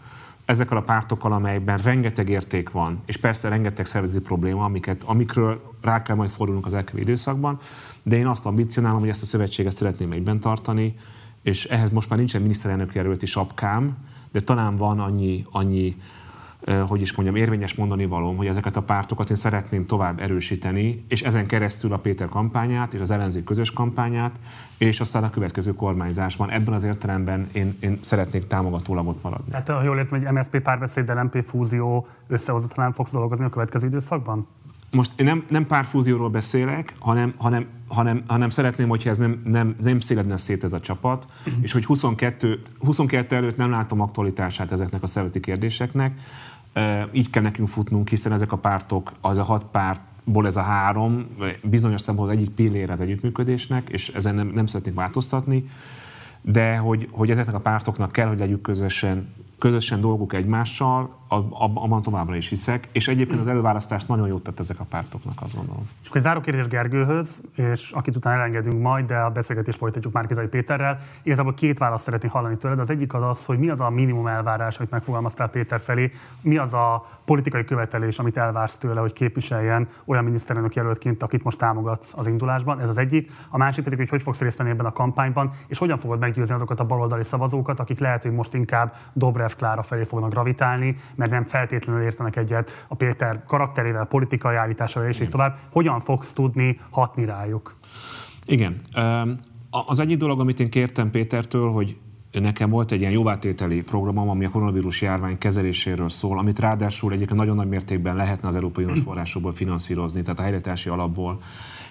ezekkel 0.48 0.76
a 0.76 0.82
pártokkal, 0.82 1.32
amelyekben 1.32 1.78
rengeteg 1.78 2.28
érték 2.28 2.70
van, 2.70 3.02
és 3.06 3.16
persze 3.16 3.48
rengeteg 3.48 3.86
szervezeti 3.86 4.20
probléma, 4.20 4.64
amiket, 4.64 5.02
amikről 5.02 5.74
rá 5.82 6.02
kell 6.02 6.16
majd 6.16 6.30
fordulnunk 6.30 6.66
az 6.66 6.74
elkövetkező 6.74 7.10
időszakban, 7.10 7.58
de 8.02 8.16
én 8.16 8.26
azt 8.26 8.46
ambicionálom, 8.46 9.00
hogy 9.00 9.08
ezt 9.08 9.22
a 9.22 9.26
szövetséget 9.26 9.76
szeretném 9.76 10.12
egyben 10.12 10.40
tartani, 10.40 10.94
és 11.42 11.64
ehhez 11.64 11.90
most 11.90 12.08
már 12.08 12.18
nincsen 12.18 12.40
miniszterelnök 12.40 12.94
jelölti 12.94 13.26
sapkám, 13.26 13.96
de 14.32 14.40
talán 14.40 14.76
van 14.76 15.00
annyi, 15.00 15.46
annyi 15.50 15.96
hogy 16.86 17.00
is 17.00 17.14
mondjam, 17.14 17.36
érvényes 17.36 17.74
mondani 17.74 18.06
valóm, 18.06 18.36
hogy 18.36 18.46
ezeket 18.46 18.76
a 18.76 18.82
pártokat 18.82 19.30
én 19.30 19.36
szeretném 19.36 19.86
tovább 19.86 20.20
erősíteni, 20.20 21.04
és 21.08 21.22
ezen 21.22 21.46
keresztül 21.46 21.92
a 21.92 21.96
Péter 21.96 22.28
kampányát 22.28 22.94
és 22.94 23.00
az 23.00 23.10
ellenzék 23.10 23.44
közös 23.44 23.72
kampányát, 23.72 24.40
és 24.78 25.00
aztán 25.00 25.24
a 25.24 25.30
következő 25.30 25.74
kormányzásban. 25.74 26.50
Ebben 26.50 26.74
az 26.74 26.82
értelemben 26.82 27.48
én, 27.52 27.76
én 27.80 27.98
szeretnék 28.02 28.46
támogatólag 28.46 29.08
ott 29.08 29.22
maradni. 29.22 29.50
Tehát 29.50 29.68
ha 29.68 29.82
jól 29.82 29.98
értem, 29.98 30.22
hogy 30.22 30.32
MSZP 30.32 30.60
párbeszéd, 30.60 31.08
LMP 31.08 31.44
fúzió 31.44 32.06
összehozatlanán 32.26 32.92
fogsz 32.92 33.12
dolgozni 33.12 33.44
a 33.44 33.48
következő 33.48 33.86
időszakban? 33.86 34.46
Most 34.90 35.12
én 35.16 35.26
nem, 35.26 35.44
nem 35.48 35.66
párfúzióról 35.66 36.28
beszélek, 36.28 36.94
hanem, 36.98 37.34
hanem, 37.36 37.66
hanem, 37.88 38.22
hanem 38.26 38.50
szeretném, 38.50 38.88
hogyha 38.88 39.10
ez 39.10 39.18
nem, 39.18 39.42
nem, 39.44 39.76
nem 39.82 40.00
széledne 40.00 40.36
szét 40.36 40.64
ez 40.64 40.72
a 40.72 40.80
csapat, 40.80 41.26
uh-huh. 41.46 41.62
és 41.62 41.72
hogy 41.72 41.84
22, 41.84 42.62
22 42.80 43.36
előtt 43.36 43.56
nem 43.56 43.70
látom 43.70 44.00
aktualitását 44.00 44.72
ezeknek 44.72 45.02
a 45.02 45.06
szervezeti 45.06 45.40
kérdéseknek. 45.40 46.20
Így 47.12 47.30
kell 47.30 47.42
nekünk 47.42 47.68
futnunk, 47.68 48.08
hiszen 48.08 48.32
ezek 48.32 48.52
a 48.52 48.56
pártok, 48.56 49.12
az 49.20 49.38
a 49.38 49.42
hat 49.42 49.64
pártból 49.64 50.46
ez 50.46 50.56
a 50.56 50.62
három, 50.62 51.26
bizonyos 51.62 52.00
szempontból 52.00 52.38
egyik 52.38 52.50
pillére 52.50 52.92
az 52.92 53.00
együttműködésnek, 53.00 53.88
és 53.88 54.08
ezen 54.08 54.34
nem, 54.34 54.46
nem 54.54 54.66
szeretnék 54.66 54.94
változtatni, 54.94 55.68
de 56.40 56.76
hogy, 56.76 57.08
hogy 57.10 57.30
ezeknek 57.30 57.54
a 57.54 57.60
pártoknak 57.60 58.12
kell, 58.12 58.28
hogy 58.28 58.38
legyük 58.38 58.60
közösen 58.60 59.28
közösen 59.58 60.00
dolguk 60.00 60.32
egymással, 60.32 61.17
abban 61.28 62.02
továbbra 62.02 62.36
is 62.36 62.48
hiszek, 62.48 62.88
és 62.92 63.08
egyébként 63.08 63.40
az 63.40 63.46
előválasztást 63.46 64.08
nagyon 64.08 64.26
jót 64.26 64.42
tett 64.42 64.60
ezek 64.60 64.80
a 64.80 64.84
pártoknak, 64.84 65.42
azt 65.42 65.56
gondolom. 65.56 65.88
És 66.02 66.06
akkor 66.06 66.16
egy 66.16 66.22
záró 66.22 66.40
kérdés 66.40 66.66
Gergőhöz, 66.66 67.42
és 67.54 67.90
akit 67.90 68.16
utána 68.16 68.36
elengedünk 68.36 68.82
majd, 68.82 69.06
de 69.06 69.16
a 69.16 69.30
beszélgetést 69.30 69.78
folytatjuk 69.78 70.12
már 70.12 70.26
Kizai 70.26 70.46
Péterrel. 70.46 70.98
Igazából 71.22 71.54
két 71.54 71.78
választ 71.78 72.04
szeretnék 72.04 72.30
hallani 72.30 72.56
tőled. 72.56 72.78
Az 72.78 72.90
egyik 72.90 73.14
az 73.14 73.22
az, 73.22 73.44
hogy 73.44 73.58
mi 73.58 73.68
az 73.68 73.80
a 73.80 73.90
minimum 73.90 74.26
elvárás, 74.26 74.78
amit 74.78 74.90
megfogalmaztál 74.90 75.48
Péter 75.48 75.80
felé, 75.80 76.10
mi 76.40 76.56
az 76.56 76.74
a 76.74 77.08
politikai 77.24 77.64
követelés, 77.64 78.18
amit 78.18 78.36
elvársz 78.36 78.76
tőle, 78.76 79.00
hogy 79.00 79.12
képviseljen 79.12 79.88
olyan 80.04 80.24
miniszterelnök 80.24 80.74
jelöltként, 80.74 81.22
akit 81.22 81.44
most 81.44 81.58
támogatsz 81.58 82.14
az 82.16 82.26
indulásban. 82.26 82.80
Ez 82.80 82.88
az 82.88 82.98
egyik. 82.98 83.32
A 83.48 83.56
másik 83.56 83.84
pedig, 83.84 83.98
hogy 83.98 84.08
hogy 84.08 84.22
fogsz 84.22 84.40
részt 84.40 84.58
venni 84.58 84.70
ebben 84.70 84.86
a 84.86 84.92
kampányban, 84.92 85.50
és 85.66 85.78
hogyan 85.78 85.98
fogod 85.98 86.18
meggyőzni 86.18 86.54
azokat 86.54 86.80
a 86.80 86.84
baloldali 86.84 87.24
szavazókat, 87.24 87.80
akik 87.80 87.98
lehet, 87.98 88.22
hogy 88.22 88.32
most 88.32 88.54
inkább 88.54 88.94
Dobrev 89.12 89.50
Klára 89.56 89.82
felé 89.82 90.04
fognak 90.04 90.30
gravitálni, 90.30 90.96
mert 91.18 91.30
nem 91.30 91.44
feltétlenül 91.44 92.02
értenek 92.02 92.36
egyet 92.36 92.84
a 92.88 92.94
Péter 92.94 93.44
karakterével, 93.46 94.04
politikai 94.04 94.56
állításával 94.56 95.08
és 95.08 95.20
így 95.20 95.28
tovább. 95.28 95.58
Hogyan 95.70 96.00
fogsz 96.00 96.32
tudni 96.32 96.80
hatni 96.90 97.24
rájuk? 97.24 97.76
Igen. 98.46 98.80
Az 99.86 99.98
egyik 99.98 100.16
dolog, 100.16 100.40
amit 100.40 100.60
én 100.60 100.70
kértem 100.70 101.10
Pétertől, 101.10 101.70
hogy 101.70 101.96
nekem 102.32 102.70
volt 102.70 102.92
egy 102.92 103.00
ilyen 103.00 103.12
jóvátételi 103.12 103.82
programom, 103.82 104.28
ami 104.28 104.44
a 104.44 104.50
koronavírus 104.50 105.02
járvány 105.02 105.38
kezeléséről 105.38 106.08
szól, 106.08 106.38
amit 106.38 106.58
ráadásul 106.58 107.12
egyébként 107.12 107.38
nagyon 107.38 107.56
nagy 107.56 107.68
mértékben 107.68 108.16
lehetne 108.16 108.48
az 108.48 108.54
Európai 108.54 108.84
Uniós 108.84 109.00
forrásokból 109.08 109.52
finanszírozni, 109.52 110.22
tehát 110.22 110.38
a 110.38 110.42
helyreállítási 110.42 110.88
alapból. 110.88 111.40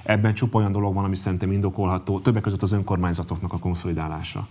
Ebben 0.03 0.33
csupa 0.33 0.57
olyan 0.57 0.71
dolog 0.71 0.93
van, 0.93 1.03
ami 1.03 1.15
szerintem 1.15 1.51
indokolható, 1.51 2.19
többek 2.19 2.41
között 2.41 2.61
az 2.61 2.71
önkormányzatoknak 2.71 3.53
a 3.53 3.57
konszolidálása 3.57 4.47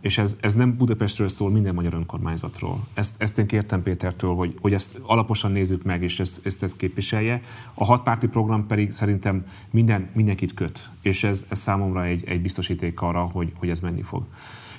és 0.00 0.18
ez, 0.18 0.36
ez 0.40 0.54
nem 0.54 0.76
Budapestről 0.76 1.28
szól, 1.28 1.50
minden 1.50 1.74
magyar 1.74 1.94
önkormányzatról. 1.94 2.86
Ezt, 2.94 3.22
ezt 3.22 3.38
én 3.38 3.46
kértem 3.46 3.82
Pétertől, 3.82 4.34
hogy, 4.34 4.58
hogy 4.60 4.72
ezt 4.72 5.00
alaposan 5.02 5.52
nézzük 5.52 5.82
meg, 5.82 6.02
és 6.02 6.20
ezt, 6.20 6.40
ezt, 6.46 6.62
ezt 6.62 6.76
képviselje. 6.76 7.40
A 7.74 7.84
hatpárti 7.84 8.26
program 8.26 8.66
pedig 8.66 8.92
szerintem 8.92 9.44
minden, 9.70 10.08
mindenkit 10.14 10.54
köt, 10.54 10.90
és 11.02 11.24
ez, 11.24 11.46
ez 11.48 11.58
számomra 11.58 12.04
egy, 12.04 12.24
egy 12.28 12.42
biztosíték 12.42 13.00
arra, 13.00 13.20
hogy, 13.20 13.52
hogy 13.56 13.70
ez 13.70 13.80
menni 13.80 14.02
fog. 14.02 14.24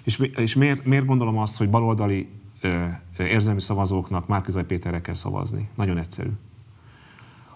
És, 0.04 0.18
és 0.18 0.56
miért, 0.56 0.86
miért 0.86 1.06
gondolom 1.06 1.38
azt, 1.38 1.58
hogy 1.58 1.70
baloldali 1.70 2.28
ö, 2.62 2.86
érzelmi 3.18 3.62
szavazóknak 3.62 4.28
Márkizai 4.28 4.64
Péterre 4.64 5.02
kell 5.02 5.14
szavazni? 5.14 5.70
Nagyon 5.76 5.98
egyszerű. 5.98 6.30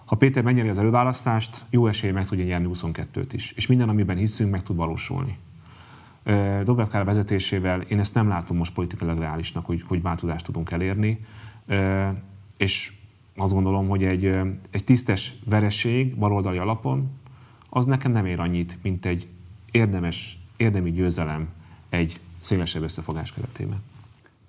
Ha 0.04 0.16
Péter 0.16 0.42
megnyeri 0.42 0.68
az 0.68 0.78
előválasztást, 0.78 1.64
jó 1.70 1.86
esély 1.86 2.10
meg 2.10 2.26
tudja 2.26 2.44
nyerni 2.44 2.68
22-t 2.72 3.28
is. 3.32 3.52
És 3.56 3.66
minden, 3.66 3.88
amiben 3.88 4.16
hiszünk, 4.16 4.50
meg 4.50 4.62
tud 4.62 4.76
valósulni. 4.76 5.38
Dobrev 6.62 6.88
Kár 6.88 7.04
vezetésével 7.04 7.80
én 7.80 7.98
ezt 7.98 8.14
nem 8.14 8.28
látom 8.28 8.56
most 8.56 8.74
politikailag 8.74 9.18
reálisnak, 9.18 9.66
hogy, 9.66 9.82
hogy 9.86 10.02
változást 10.02 10.44
tudunk 10.44 10.70
elérni. 10.70 11.24
És 12.56 12.92
azt 13.36 13.52
gondolom, 13.52 13.88
hogy 13.88 14.04
egy, 14.04 14.24
egy 14.70 14.84
tisztes 14.84 15.34
vereség 15.44 16.16
baloldali 16.16 16.58
alapon, 16.58 17.10
az 17.68 17.84
nekem 17.84 18.12
nem 18.12 18.26
ér 18.26 18.40
annyit, 18.40 18.78
mint 18.82 19.06
egy 19.06 19.28
érdemes, 19.70 20.38
érdemi 20.56 20.90
győzelem 20.90 21.48
egy 21.88 22.20
szélesebb 22.38 22.82
összefogás 22.82 23.32
keretében. 23.32 23.82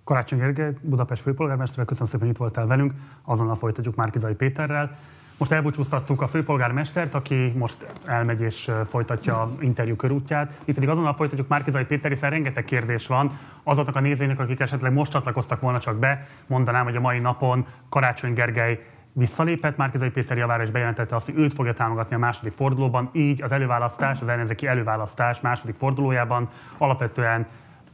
Karácsony 0.04 0.40
Gergely, 0.40 0.74
Budapest 0.82 1.22
főpolgármester, 1.22 1.86
köszönöm 1.86 2.08
szépen, 2.08 2.26
hogy 2.26 2.36
itt 2.36 2.42
voltál 2.42 2.68
velünk. 2.68 2.94
Azonnal 3.24 3.56
folytatjuk 3.56 3.96
Márkizai 3.96 4.34
Péterrel. 4.34 4.98
Most 5.38 5.52
elbúcsúztattuk 5.52 6.22
a 6.22 6.28
főpolgármestert, 6.28 7.14
aki 7.14 7.54
most 7.56 7.86
elmegy 8.06 8.42
és 8.42 8.72
folytatja 8.86 9.42
a 9.42 9.52
interjú 9.60 9.96
körútját. 9.96 10.58
Mi 10.66 10.74
pedig 10.74 10.90
azonnal 10.90 11.14
folytatjuk 11.14 11.48
Márkizai 11.48 11.86
Péter, 11.86 12.12
hiszen 12.12 12.30
rengeteg 12.30 12.64
kérdés 12.64 13.08
van 13.08 13.30
azoknak 13.64 13.96
a 13.96 14.00
nézőinek, 14.00 14.40
akik 14.40 14.60
esetleg 14.60 14.94
most 14.94 15.12
csatlakoztak 15.12 15.60
volna 15.60 15.80
csak 15.80 16.00
be. 16.00 16.28
Mondanám, 16.48 16.84
hogy 16.84 16.96
a 16.96 17.00
mai 17.00 17.20
napon 17.20 17.66
Karácsony 17.90 18.34
Gergely 18.34 18.86
visszalépett 19.14 19.78
Márkizai 19.78 20.10
Péter 20.10 20.38
javára, 20.38 20.64
és 20.64 20.72
bejelentette 20.72 21.16
azt, 21.16 21.26
hogy 21.26 21.38
őt 21.38 21.54
fogja 21.54 21.74
támogatni 21.74 22.16
a 22.16 22.20
második 22.20 22.52
fordulóban. 22.52 23.10
Így 23.14 23.42
az 23.42 23.52
előválasztás, 23.52 24.22
az 24.22 24.30
ellenzéki 24.30 24.68
előválasztás 24.68 25.42
második 25.42 25.76
fordulójában 25.76 26.50
alapvetően 26.78 27.46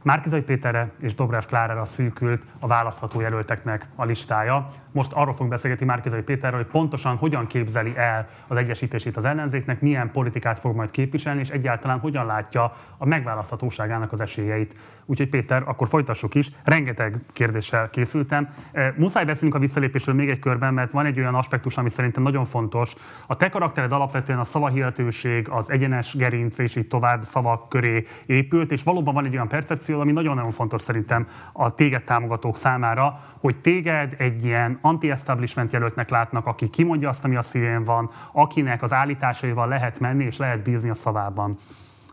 Márkizai 0.02 0.42
Péterre 0.42 0.90
és 1.00 1.14
Dobrev 1.14 1.42
Klárára 1.42 1.84
szűkült 1.84 2.42
a 2.60 2.66
választható 2.66 3.20
jelölteknek 3.20 3.88
a 3.94 4.04
listája. 4.04 4.68
Most 4.92 5.12
arról 5.12 5.32
fogunk 5.32 5.50
beszélgetni 5.50 5.86
Márkizai 5.86 6.22
Péterről, 6.22 6.62
hogy 6.62 6.70
pontosan 6.70 7.16
hogyan 7.16 7.46
képzeli 7.46 7.92
el 7.96 8.28
az 8.46 8.56
egyesítését 8.56 9.16
az 9.16 9.24
ellenzéknek, 9.24 9.80
milyen 9.80 10.10
politikát 10.10 10.58
fog 10.58 10.76
majd 10.76 10.90
képviselni, 10.90 11.40
és 11.40 11.50
egyáltalán 11.50 11.98
hogyan 11.98 12.26
látja 12.26 12.72
a 12.98 13.06
megválaszthatóságának 13.06 14.12
az 14.12 14.20
esélyeit. 14.20 14.78
Úgyhogy 15.06 15.28
Péter, 15.28 15.62
akkor 15.66 15.88
folytassuk 15.88 16.34
is. 16.34 16.50
Rengeteg 16.64 17.18
kérdéssel 17.32 17.90
készültem. 17.90 18.48
E, 18.72 18.94
muszáj 18.96 19.24
beszélnünk 19.24 19.54
a 19.54 19.58
visszalépésről 19.58 20.14
még 20.14 20.28
egy 20.28 20.38
körben, 20.38 20.74
mert 20.74 20.90
van 20.90 21.06
egy 21.06 21.18
olyan 21.18 21.34
aspektus, 21.34 21.76
ami 21.76 21.90
szerintem 21.90 22.22
nagyon 22.22 22.44
fontos. 22.44 22.94
A 23.26 23.36
te 23.36 23.48
karaktered 23.48 23.92
alapvetően 23.92 24.38
a 24.38 24.44
szavahihetőség, 24.44 25.48
az 25.48 25.70
egyenes 25.70 26.16
gerinc 26.16 26.58
és 26.58 26.76
így 26.76 26.88
tovább 26.88 27.22
szavak 27.22 27.68
köré 27.68 28.06
épült, 28.26 28.72
és 28.72 28.82
valóban 28.82 29.14
van 29.14 29.24
egy 29.24 29.34
olyan 29.34 29.48
percepció, 29.48 30.00
ami 30.00 30.12
nagyon-nagyon 30.12 30.50
fontos 30.50 30.82
szerintem 30.82 31.26
a 31.52 31.74
téged 31.74 32.04
támogatók 32.04 32.56
számára, 32.56 33.20
hogy 33.40 33.60
téged 33.60 34.14
egy 34.18 34.44
ilyen 34.44 34.78
anti-establishment 34.80 35.72
jelöltnek 35.72 36.10
látnak, 36.10 36.46
aki 36.46 36.68
kimondja 36.68 37.08
azt, 37.08 37.24
ami 37.24 37.36
a 37.36 37.42
szívén 37.42 37.84
van, 37.84 38.10
akinek 38.32 38.82
az 38.82 38.92
állításaival 38.92 39.68
lehet 39.68 40.00
menni 40.00 40.24
és 40.24 40.36
lehet 40.36 40.62
bízni 40.62 40.90
a 40.90 40.94
szavában. 40.94 41.56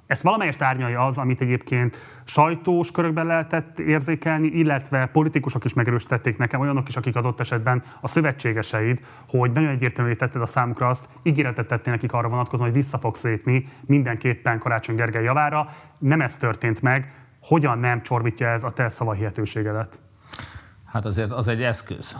Ezt 0.10 0.22
valamelyest 0.22 0.62
árnyalja 0.62 1.05
az, 1.05 1.18
amit 1.18 1.41
egyébként 1.41 1.97
sajtós 2.24 2.91
körökben 2.91 3.26
lehetett 3.26 3.80
érzékelni, 3.80 4.47
illetve 4.47 5.05
politikusok 5.05 5.66
is 5.66 5.74
megerősítették 5.74 6.38
nekem, 6.38 6.60
olyanok 6.60 6.88
is, 6.88 6.95
akik 6.95 7.16
adott 7.16 7.39
esetben 7.39 7.84
a 8.01 8.07
szövetségeseid, 8.07 8.99
hogy 9.28 9.51
nagyon 9.51 9.70
egyértelművé 9.70 10.16
tetted 10.16 10.41
a 10.41 10.45
számukra 10.45 10.88
azt, 10.88 11.10
ígéretet 11.24 11.68
tettél 11.68 11.93
nekik 11.93 12.14
arra 12.14 12.28
vonatkozóan, 12.28 12.70
hogy 12.70 12.78
vissza 12.78 12.97
fogsz 12.97 13.24
lépni 13.24 13.66
mindenképpen 13.86 14.60
Karácsony 14.60 14.95
Gergely 14.95 15.24
javára. 15.24 15.70
Nem 15.97 16.22
ez 16.22 16.38
történt 16.38 16.82
meg. 16.82 17.14
Hogyan 17.41 17.80
nem 17.80 18.01
csorbítja 18.01 18.47
ez 18.47 18.64
a 18.64 18.72
te 18.72 18.89
szavahihetőségedet? 18.89 20.01
Hát 20.86 21.05
azért 21.05 21.32
az 21.32 21.47
egy 21.47 21.64
eszköz, 21.64 22.16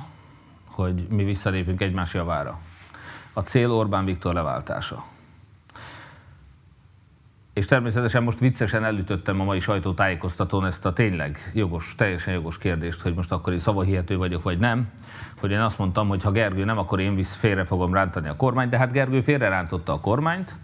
hogy 0.68 1.08
mi 1.10 1.24
visszalépünk 1.24 1.82
egymás 1.82 2.14
javára. 2.14 2.60
A 3.34 3.40
cél 3.40 3.72
Orbán 3.72 4.06
Viktor 4.06 4.34
leváltása. 4.34 5.04
És 7.54 7.66
természetesen 7.66 8.24
most 8.24 8.40
viccesen 8.40 8.84
elütöttem 8.84 9.40
a 9.40 9.44
mai 9.44 9.60
sajtótájékoztatón 9.60 10.66
ezt 10.66 10.86
a 10.86 10.94
tényleg 10.94 11.52
jogos, 11.54 11.96
teljesen 11.98 12.34
jogos 12.34 12.58
kérdést, 12.58 13.02
hogy 13.02 13.14
most 13.14 13.32
akkor 13.32 13.54
én 13.54 13.60
szavahihető 13.60 14.18
vagyok, 14.18 14.44
vagy 14.44 14.60
nem. 14.60 14.90
Hogy 15.40 15.52
én 15.52 15.60
azt 15.60 15.78
mondtam, 15.78 16.08
hogy 16.08 16.24
ha 16.24 16.32
Gergő 16.32 16.66
nem, 16.66 16.78
akkor 16.78 17.00
én 17.00 17.16
visz 17.16 17.36
félre 17.36 17.66
fogom 17.66 17.94
rántani 17.94 18.28
a 18.28 18.36
kormányt, 18.36 18.70
de 18.70 18.78
hát 18.78 18.92
Gergő 18.92 19.22
félre 19.22 19.50
rántotta 19.50 19.94
a 19.94 20.00
kormányt, 20.00 20.56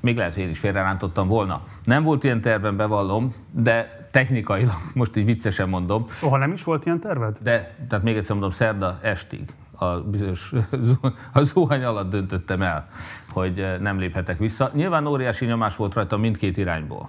még 0.00 0.16
lehet, 0.16 0.34
hogy 0.34 0.42
én 0.42 0.48
is 0.48 0.58
félrerántottam 0.58 1.28
volna. 1.28 1.60
Nem 1.84 2.02
volt 2.02 2.24
ilyen 2.24 2.40
tervem, 2.40 2.76
bevallom, 2.76 3.34
de 3.50 4.08
technikailag, 4.10 4.74
most 4.94 5.16
így 5.16 5.24
viccesen 5.24 5.68
mondom. 5.68 6.04
Oha, 6.22 6.36
nem 6.36 6.52
is 6.52 6.64
volt 6.64 6.84
ilyen 6.84 7.00
terved? 7.00 7.38
De, 7.42 7.74
tehát 7.88 8.04
még 8.04 8.16
egyszer 8.16 8.32
mondom, 8.32 8.50
szerda 8.50 8.98
estig 9.02 9.42
a 9.78 10.00
bizonyos 10.00 10.52
a 11.32 11.42
zuhany 11.42 11.84
alatt 11.84 12.10
döntöttem 12.10 12.62
el, 12.62 12.88
hogy 13.30 13.60
eh, 13.60 13.78
nem 13.78 13.98
léphetek 13.98 14.38
vissza. 14.38 14.70
Nyilván 14.74 15.06
óriási 15.06 15.46
nyomás 15.46 15.76
volt 15.76 15.94
rajta 15.94 16.16
mindkét 16.16 16.56
irányból. 16.56 17.08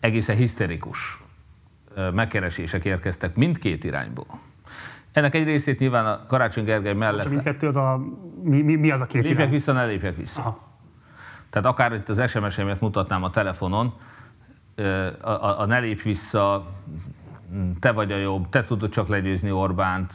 Egészen 0.00 0.36
hiszterikus 0.36 1.22
eh, 1.96 2.12
megkeresések 2.12 2.84
érkeztek 2.84 3.36
mindkét 3.36 3.84
irányból. 3.84 4.26
Ennek 5.12 5.34
egy 5.34 5.44
részét 5.44 5.78
nyilván 5.78 6.06
a 6.06 6.26
Karácsony 6.26 6.64
Gergely 6.64 6.94
mellett... 6.94 7.22
Csak 7.22 7.30
mindkettő 7.30 7.66
az 7.66 7.76
a... 7.76 8.00
Mi, 8.42 8.62
mi, 8.62 8.74
mi 8.74 8.90
az 8.90 9.00
a 9.00 9.06
két 9.06 9.22
Lépjek 9.22 9.38
irány? 9.38 9.50
vissza, 9.50 9.72
ne 9.72 9.86
lépjek 9.86 10.16
vissza. 10.16 10.40
Aha. 10.40 10.64
Tehát 11.50 11.68
akár 11.68 11.92
itt 11.92 12.08
az 12.08 12.30
SMS-emet 12.30 12.80
mutatnám 12.80 13.22
a 13.22 13.30
telefonon, 13.30 13.94
eh, 14.74 15.06
a, 15.22 15.30
a, 15.30 15.60
a 15.60 15.66
ne 15.66 15.78
lép 15.78 16.02
vissza, 16.02 16.72
te 17.80 17.92
vagy 17.92 18.12
a 18.12 18.16
jobb, 18.16 18.48
te 18.48 18.64
tudod 18.64 18.90
csak 18.90 19.08
legyőzni 19.08 19.50
Orbánt, 19.50 20.12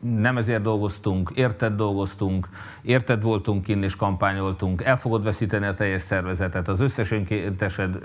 nem 0.00 0.36
ezért 0.36 0.62
dolgoztunk, 0.62 1.30
érted 1.34 1.76
dolgoztunk, 1.76 2.48
érted 2.82 3.22
voltunk 3.22 3.62
kinn 3.62 3.82
és 3.82 3.96
kampányoltunk, 3.96 4.82
el 4.82 4.98
fogod 4.98 5.24
veszíteni 5.24 5.66
a 5.66 5.74
teljes 5.74 6.02
szervezetet, 6.02 6.68
az 6.68 6.80
összes 6.80 7.10
önkéntesed 7.10 7.98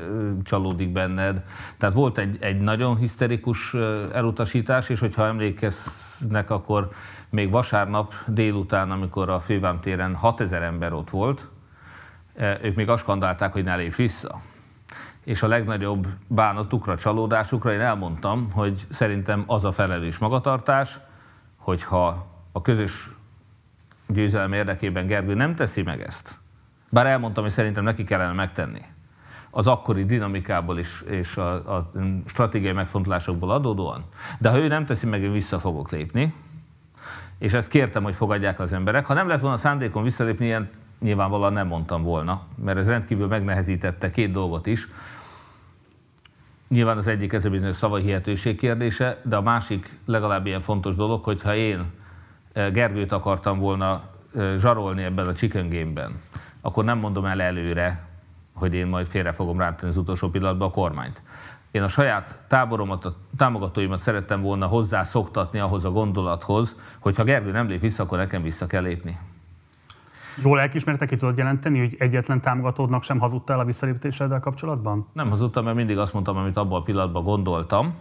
csalódik 0.43 0.91
benned. 0.91 1.43
Tehát 1.78 1.95
volt 1.95 2.17
egy, 2.17 2.38
egy 2.39 2.59
nagyon 2.59 2.97
hiszterikus 2.97 3.73
elutasítás, 4.13 4.89
és 4.89 4.99
hogyha 4.99 5.26
emlékeznek, 5.26 6.49
akkor 6.49 6.89
még 7.30 7.51
vasárnap 7.51 8.13
délután, 8.28 8.91
amikor 8.91 9.30
a 9.30 9.39
Fővám 9.39 9.80
téren 9.80 10.15
6000 10.15 10.61
ember 10.61 10.93
ott 10.93 11.09
volt, 11.09 11.49
ők 12.61 12.76
még 12.76 12.89
azt 12.89 13.03
skandálták, 13.03 13.53
hogy 13.53 13.63
ne 13.63 13.76
lép 13.76 13.95
vissza. 13.95 14.41
És 15.23 15.43
a 15.43 15.47
legnagyobb 15.47 16.07
bánatukra, 16.28 16.97
csalódásukra 16.97 17.73
én 17.73 17.80
elmondtam, 17.80 18.51
hogy 18.51 18.86
szerintem 18.89 19.43
az 19.47 19.65
a 19.65 19.71
felelős 19.71 20.17
magatartás, 20.17 20.99
hogyha 21.66 22.26
a 22.51 22.61
közös 22.61 23.09
győzelem 24.07 24.53
érdekében 24.53 25.05
Gergő 25.05 25.34
nem 25.34 25.55
teszi 25.55 25.82
meg 25.82 26.01
ezt, 26.01 26.38
bár 26.89 27.05
elmondtam, 27.05 27.43
hogy 27.43 27.51
szerintem 27.51 27.84
neki 27.84 28.03
kellene 28.03 28.34
megtenni, 28.34 28.82
az 29.49 29.68
akkori 29.68 30.05
dinamikából 30.05 30.80
is, 30.80 31.01
és 31.01 31.38
a, 31.38 31.76
a 31.76 31.91
stratégiai 32.26 32.74
megfontolásokból 32.74 33.51
adódóan. 33.51 34.03
De 34.39 34.49
ha 34.49 34.57
ő 34.57 34.68
nem 34.68 34.86
teszi 34.86 35.05
meg, 35.05 35.22
én 35.22 35.32
vissza 35.32 35.59
fogok 35.59 35.91
lépni, 35.91 36.34
és 37.39 37.53
ezt 37.53 37.68
kértem, 37.68 38.03
hogy 38.03 38.16
fogadják 38.16 38.59
az 38.59 38.74
emberek. 38.74 39.05
Ha 39.05 39.13
nem 39.13 39.28
lett 39.28 39.39
volna 39.39 39.57
szándékon 39.57 40.03
visszalépni, 40.03 40.45
ilyen 40.45 40.70
nyilvánvalóan 40.99 41.53
nem 41.53 41.68
mondtam 41.68 42.03
volna, 42.03 42.41
mert 42.63 42.78
ez 42.78 42.88
rendkívül 42.88 43.28
megnehezítette 43.28 44.11
két 44.11 44.32
dolgot 44.32 44.66
is. 44.66 44.88
Nyilván 46.68 46.97
az 46.97 47.07
egyik 47.07 47.34
ez 47.34 47.45
a 47.45 47.49
bizonyos 47.49 47.76
szavai 47.76 48.01
hihetőség 48.01 48.57
kérdése, 48.57 49.22
de 49.24 49.36
a 49.36 49.41
másik 49.41 49.99
legalább 50.05 50.45
ilyen 50.45 50.59
fontos 50.59 50.95
dolog, 50.95 51.24
hogyha 51.24 51.55
én 51.55 51.86
eh, 52.53 52.72
Gergőt 52.72 53.11
akartam 53.11 53.59
volna 53.59 54.01
eh, 54.36 54.57
zsarolni 54.57 55.03
ebben 55.03 55.28
a 55.28 55.34
chicken 55.34 55.70
game-ben, 55.70 56.20
akkor 56.61 56.84
nem 56.84 56.97
mondom 56.97 57.26
el 57.26 57.41
előre, 57.41 58.03
hogy 58.53 58.74
én 58.74 58.88
majd 58.88 59.07
félre 59.07 59.32
fogom 59.32 59.59
rántani 59.59 59.91
az 59.91 59.97
utolsó 59.97 60.30
pillanatban 60.30 60.68
a 60.68 60.72
kormányt. 60.72 61.22
Én 61.72 61.84
a 61.84 61.88
saját 61.88 62.39
táboromat, 62.47 63.05
a 63.05 63.16
támogatóimat 63.38 63.99
szerettem 63.99 64.41
volna 64.41 64.66
hozzá 64.66 65.03
szoktatni 65.03 65.59
ahhoz 65.59 65.86
a 65.86 65.91
gondolathoz, 65.91 66.76
hogy 66.99 67.16
ha 67.16 67.24
Gergő 67.24 67.51
nem 67.51 67.68
lép 67.68 67.80
vissza, 67.80 68.03
akkor 68.03 68.18
nekem 68.18 68.41
vissza 68.41 68.68
kell 68.68 68.82
lépni. 68.82 69.18
Jól 70.43 70.59
elkismertek, 70.59 71.09
ki 71.09 71.15
tudod 71.15 71.38
jelenteni, 71.38 71.79
hogy 71.79 71.95
egyetlen 71.99 72.41
támogatódnak 72.41 73.03
sem 73.03 73.19
hazudtál 73.19 73.59
a 73.59 73.65
visszalépítéseddel 73.65 74.39
kapcsolatban? 74.39 75.07
Nem 75.13 75.29
hazudtam, 75.29 75.63
mert 75.63 75.75
mindig 75.75 75.97
azt 75.97 76.13
mondtam, 76.13 76.38
amit 76.38 76.57
abban 76.57 76.79
a 76.79 76.83
pillanatban 76.83 77.23
gondoltam. 77.23 77.95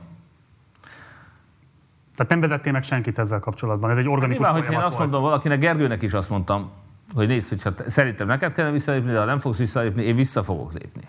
Tehát 2.16 2.32
nem 2.32 2.40
vezettél 2.40 2.72
meg 2.72 2.82
senkit 2.82 3.18
ezzel 3.18 3.38
kapcsolatban, 3.38 3.90
ez 3.90 3.98
egy 3.98 4.08
organikus 4.08 4.46
hát, 4.46 4.64
hogy 4.64 4.72
én 4.72 4.78
azt 4.78 4.98
mondom 4.98 5.22
valakinek, 5.22 5.58
Gergőnek 5.58 6.02
is 6.02 6.12
azt 6.12 6.30
mondtam, 6.30 6.70
hogy 7.14 7.26
nézd, 7.26 7.48
hogyha 7.48 7.74
te, 7.74 7.90
szerintem 7.90 8.26
neked 8.26 8.52
kellene 8.52 8.72
visszalépni, 8.72 9.12
de 9.12 9.18
ha 9.18 9.24
nem 9.24 9.38
fogsz 9.38 9.58
visszalépni, 9.58 10.02
én 10.02 10.16
vissza 10.16 10.42
fogok 10.42 10.72
lépni. 10.72 11.02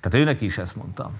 Tehát 0.00 0.26
őnek 0.26 0.40
is 0.40 0.58
ezt 0.58 0.76
mondtam. 0.76 1.12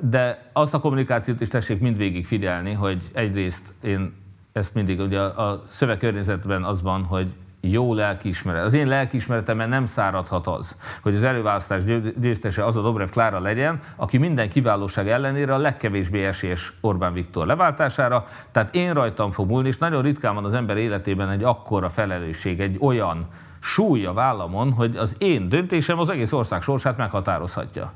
De 0.00 0.50
azt 0.52 0.74
a 0.74 0.80
kommunikációt 0.80 1.40
is 1.40 1.48
tessék 1.48 1.80
mindvégig 1.80 2.26
figyelni, 2.26 2.72
hogy 2.72 3.10
egyrészt 3.12 3.74
én 3.82 4.14
ezt 4.52 4.74
mindig, 4.74 5.00
ugye 5.00 5.20
a 5.20 5.62
szövegkörnyezetben 5.68 6.64
az 6.64 6.82
van, 6.82 7.02
hogy 7.02 7.34
jó 7.70 7.94
lelkiismeret. 7.94 8.64
Az 8.64 8.72
én 8.72 8.86
lelkiismeretemben 8.86 9.68
nem 9.68 9.84
száradhat 9.84 10.46
az, 10.46 10.76
hogy 11.02 11.14
az 11.14 11.24
előválasztás 11.24 11.82
győztese 12.20 12.64
az 12.64 12.76
a 12.76 12.82
Dobrev 12.82 13.08
Klára 13.08 13.40
legyen, 13.40 13.78
aki 13.96 14.18
minden 14.18 14.48
kiválóság 14.48 15.08
ellenére 15.08 15.54
a 15.54 15.58
legkevésbé 15.58 16.24
esélyes 16.24 16.72
Orbán 16.80 17.12
Viktor 17.12 17.46
leváltására. 17.46 18.24
Tehát 18.50 18.74
én 18.74 18.94
rajtam 18.94 19.30
fog 19.30 19.48
múlni, 19.48 19.68
és 19.68 19.78
nagyon 19.78 20.02
ritkán 20.02 20.34
van 20.34 20.44
az 20.44 20.54
ember 20.54 20.76
életében 20.76 21.30
egy 21.30 21.42
akkora 21.42 21.88
felelősség, 21.88 22.60
egy 22.60 22.76
olyan 22.80 23.26
súly 23.60 24.04
a 24.04 24.12
vállamon, 24.12 24.72
hogy 24.72 24.96
az 24.96 25.14
én 25.18 25.48
döntésem 25.48 25.98
az 25.98 26.08
egész 26.08 26.32
ország 26.32 26.62
sorsát 26.62 26.96
meghatározhatja. 26.96 27.92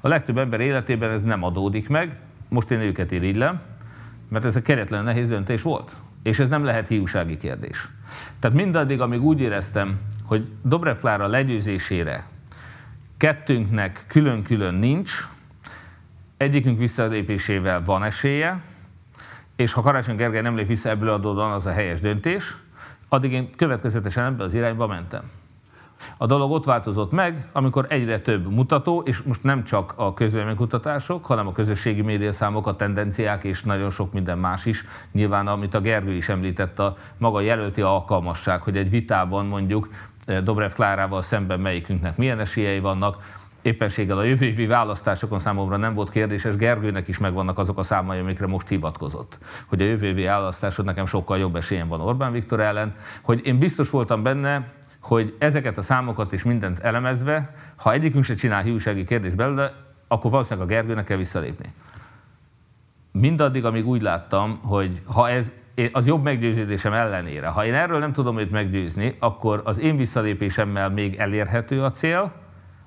A 0.00 0.08
legtöbb 0.08 0.38
ember 0.38 0.60
életében 0.60 1.10
ez 1.10 1.22
nem 1.22 1.42
adódik 1.42 1.88
meg, 1.88 2.18
most 2.48 2.70
én 2.70 2.80
őket 2.80 3.12
irigylem, 3.12 3.60
mert 4.28 4.44
ez 4.44 4.56
a 4.56 4.62
keretlen 4.62 5.04
nehéz 5.04 5.28
döntés 5.28 5.62
volt. 5.62 5.96
És 6.22 6.38
ez 6.38 6.48
nem 6.48 6.64
lehet 6.64 6.88
hiúsági 6.88 7.36
kérdés. 7.36 7.88
Tehát 8.38 8.56
mindaddig, 8.56 9.00
amíg 9.00 9.22
úgy 9.22 9.40
éreztem, 9.40 10.00
hogy 10.24 10.48
Dobrev 10.62 10.96
Klára 10.96 11.26
legyőzésére 11.26 12.26
kettőnknek 13.16 14.04
külön-külön 14.08 14.74
nincs, 14.74 15.28
egyikünk 16.36 16.78
visszalépésével 16.78 17.82
van 17.84 18.02
esélye, 18.02 18.62
és 19.56 19.72
ha 19.72 19.80
Karácsony 19.80 20.16
Gergely 20.16 20.42
nem 20.42 20.56
lép 20.56 20.66
vissza 20.66 20.88
ebből 20.88 21.08
adódóan, 21.08 21.52
az 21.52 21.66
a 21.66 21.70
helyes 21.70 22.00
döntés, 22.00 22.56
addig 23.08 23.32
én 23.32 23.50
következetesen 23.56 24.24
ebbe 24.24 24.44
az 24.44 24.54
irányba 24.54 24.86
mentem. 24.86 25.22
A 26.16 26.26
dolog 26.26 26.50
ott 26.50 26.64
változott 26.64 27.12
meg, 27.12 27.48
amikor 27.52 27.86
egyre 27.88 28.20
több 28.20 28.52
mutató, 28.52 29.00
és 29.00 29.22
most 29.22 29.42
nem 29.42 29.64
csak 29.64 29.92
a 29.96 30.14
közvéleménykutatások, 30.14 31.26
hanem 31.26 31.46
a 31.46 31.52
közösségi 31.52 32.02
médiaszámok, 32.02 32.66
a 32.66 32.76
tendenciák 32.76 33.44
és 33.44 33.62
nagyon 33.62 33.90
sok 33.90 34.12
minden 34.12 34.38
más 34.38 34.66
is. 34.66 34.84
Nyilván, 35.12 35.46
amit 35.46 35.74
a 35.74 35.80
Gergő 35.80 36.12
is 36.12 36.28
említett, 36.28 36.78
a 36.78 36.94
maga 37.18 37.40
jelölti 37.40 37.82
alkalmasság, 37.82 38.62
hogy 38.62 38.76
egy 38.76 38.90
vitában 38.90 39.46
mondjuk 39.46 39.88
eh, 40.24 40.40
Dobrev 40.40 40.72
Klárával 40.72 41.22
szemben 41.22 41.60
melyikünknek 41.60 42.16
milyen 42.16 42.40
esélyei 42.40 42.80
vannak, 42.80 43.16
éppenséggel 43.62 44.18
a 44.18 44.22
jövő 44.22 44.46
évi 44.46 44.66
választásokon 44.66 45.38
számomra 45.38 45.76
nem 45.76 45.94
volt 45.94 46.10
kérdéses, 46.10 46.56
Gergőnek 46.56 47.08
is 47.08 47.18
megvannak 47.18 47.58
azok 47.58 47.78
a 47.78 47.82
számai, 47.82 48.18
amikre 48.18 48.46
most 48.46 48.68
hivatkozott. 48.68 49.38
Hogy 49.66 49.80
a 49.80 49.84
jövő 49.84 50.06
évi 50.06 50.24
választáson 50.24 50.84
nekem 50.84 51.06
sokkal 51.06 51.38
jobb 51.38 51.56
esélyem 51.56 51.88
van 51.88 52.00
Orbán 52.00 52.32
Viktor 52.32 52.60
ellen, 52.60 52.94
hogy 53.22 53.46
én 53.46 53.58
biztos 53.58 53.90
voltam 53.90 54.22
benne, 54.22 54.72
hogy 55.02 55.36
ezeket 55.38 55.78
a 55.78 55.82
számokat 55.82 56.32
is 56.32 56.42
mindent 56.42 56.78
elemezve, 56.78 57.54
ha 57.76 57.92
egyikünk 57.92 58.24
se 58.24 58.34
csinál 58.34 58.62
hiúsági 58.62 59.04
kérdést 59.04 59.36
belőle, 59.36 59.72
akkor 60.08 60.30
valószínűleg 60.30 60.68
a 60.68 60.72
Gergőnek 60.72 61.04
kell 61.04 61.16
visszalépni. 61.16 61.72
Mindaddig, 63.12 63.64
amíg 63.64 63.86
úgy 63.86 64.02
láttam, 64.02 64.58
hogy 64.62 65.02
ha 65.04 65.28
ez 65.28 65.52
az 65.92 66.06
jobb 66.06 66.22
meggyőződésem 66.22 66.92
ellenére, 66.92 67.48
ha 67.48 67.64
én 67.64 67.74
erről 67.74 67.98
nem 67.98 68.12
tudom 68.12 68.38
őt 68.38 68.50
meggyőzni, 68.50 69.16
akkor 69.18 69.62
az 69.64 69.78
én 69.78 69.96
visszalépésemmel 69.96 70.90
még 70.90 71.14
elérhető 71.14 71.82
a 71.82 71.90
cél, 71.90 72.32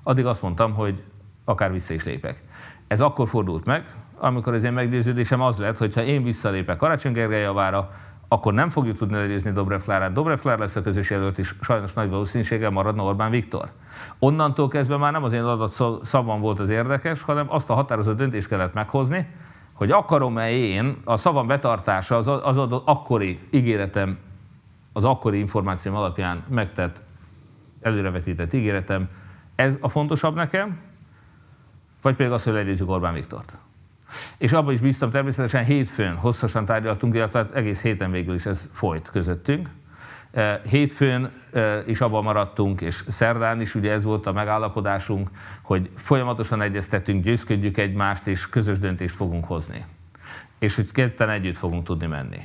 addig 0.02 0.26
azt 0.26 0.42
mondtam, 0.42 0.74
hogy 0.74 1.02
akár 1.44 1.72
vissza 1.72 1.94
is 1.94 2.04
lépek. 2.04 2.42
Ez 2.86 3.00
akkor 3.00 3.28
fordult 3.28 3.64
meg, 3.64 3.84
amikor 4.18 4.54
az 4.54 4.64
én 4.64 4.72
meggyőződésem 4.72 5.40
az 5.40 5.58
lett, 5.58 5.78
hogy 5.78 5.94
ha 5.94 6.02
én 6.02 6.22
visszalépek 6.22 6.76
Karácsony 6.76 7.12
Gergely 7.12 7.42
javára, 7.42 7.90
akkor 8.28 8.52
nem 8.52 8.68
fogjuk 8.68 8.96
tudni 8.96 9.16
legyőzni 9.16 9.50
Dobrev 9.50 9.80
Klárát. 9.80 10.12
Dobrev 10.12 10.38
Klár 10.38 10.58
lesz 10.58 10.76
a 10.76 10.82
közös 10.82 11.10
jelölt, 11.10 11.38
és 11.38 11.54
sajnos 11.60 11.92
nagy 11.92 12.10
valószínűséggel 12.10 12.70
maradna 12.70 13.02
Orbán 13.02 13.30
Viktor. 13.30 13.70
Onnantól 14.18 14.68
kezdve 14.68 14.96
már 14.96 15.12
nem 15.12 15.24
az 15.24 15.32
én 15.32 15.42
adat 15.42 16.04
szavam 16.04 16.40
volt 16.40 16.60
az 16.60 16.68
érdekes, 16.68 17.22
hanem 17.22 17.46
azt 17.48 17.70
a 17.70 17.74
határozott 17.74 18.16
döntést 18.16 18.48
kellett 18.48 18.74
meghozni, 18.74 19.28
hogy 19.72 19.90
akarom-e 19.90 20.50
én 20.50 20.96
a 21.04 21.16
szavam 21.16 21.46
betartása, 21.46 22.16
az, 22.16 22.26
az 22.26 22.56
adott 22.56 22.88
akkori 22.88 23.40
ígéretem, 23.50 24.18
az 24.92 25.04
akkori 25.04 25.38
információm 25.38 25.94
alapján 25.94 26.44
megtett, 26.48 27.02
előrevetített 27.80 28.52
ígéretem, 28.52 29.08
ez 29.54 29.78
a 29.80 29.88
fontosabb 29.88 30.34
nekem, 30.34 30.80
vagy 32.02 32.16
pedig 32.16 32.32
az, 32.32 32.44
hogy 32.44 32.52
legyőzzük 32.52 32.90
Orbán 32.90 33.14
Viktort. 33.14 33.58
És 34.38 34.52
abban 34.52 34.72
is 34.72 34.80
bíztam 34.80 35.10
természetesen 35.10 35.64
hétfőn, 35.64 36.14
hosszasan 36.14 36.64
tárgyaltunk, 36.64 37.14
illetve 37.14 37.46
egész 37.54 37.82
héten 37.82 38.10
végül 38.10 38.34
is 38.34 38.46
ez 38.46 38.68
folyt 38.72 39.10
közöttünk. 39.10 39.68
E, 40.32 40.60
hétfőn 40.68 41.30
e, 41.52 41.82
is 41.86 42.00
abban 42.00 42.22
maradtunk, 42.22 42.80
és 42.80 43.04
szerdán 43.08 43.60
is 43.60 43.74
ugye 43.74 43.92
ez 43.92 44.04
volt 44.04 44.26
a 44.26 44.32
megállapodásunk, 44.32 45.30
hogy 45.62 45.90
folyamatosan 45.96 46.62
egyeztetünk, 46.62 47.24
győzködjük 47.24 47.78
egymást, 47.78 48.26
és 48.26 48.48
közös 48.48 48.78
döntést 48.78 49.14
fogunk 49.14 49.44
hozni. 49.44 49.84
És 50.58 50.76
hogy 50.76 50.92
ketten 50.92 51.30
együtt 51.30 51.56
fogunk 51.56 51.84
tudni 51.84 52.06
menni. 52.06 52.40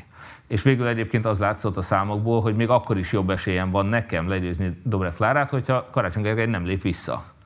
És 0.48 0.62
végül 0.62 0.88
egyébként 0.88 1.26
az 1.26 1.40
látszott 1.40 1.78
a 1.78 1.82
számokból, 1.82 2.42
hogy 2.42 2.56
még 2.56 2.70
akkor 2.70 2.98
is 2.98 3.12
jobb 3.12 3.30
esélyem 3.30 3.70
van 3.70 3.86
nekem 3.86 4.28
legyőzni 4.30 4.82
Dobrev 4.84 5.14
Klárát, 5.14 5.50
hogyha 5.50 5.90
Karácsony 5.92 6.24
Gergely 6.24 6.46
nem 6.46 6.66
lép 6.66 6.82
vissza 6.82 7.38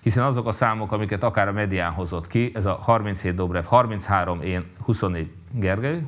hiszen 0.00 0.24
azok 0.24 0.46
a 0.46 0.52
számok, 0.52 0.92
amiket 0.92 1.22
akár 1.22 1.48
a 1.48 1.52
medián 1.52 1.92
hozott 1.92 2.26
ki, 2.26 2.50
ez 2.54 2.66
a 2.66 2.78
37 2.82 3.34
Dobrev, 3.34 3.64
33 3.64 4.42
én, 4.42 4.64
24 4.84 5.32
Gergely, 5.52 6.02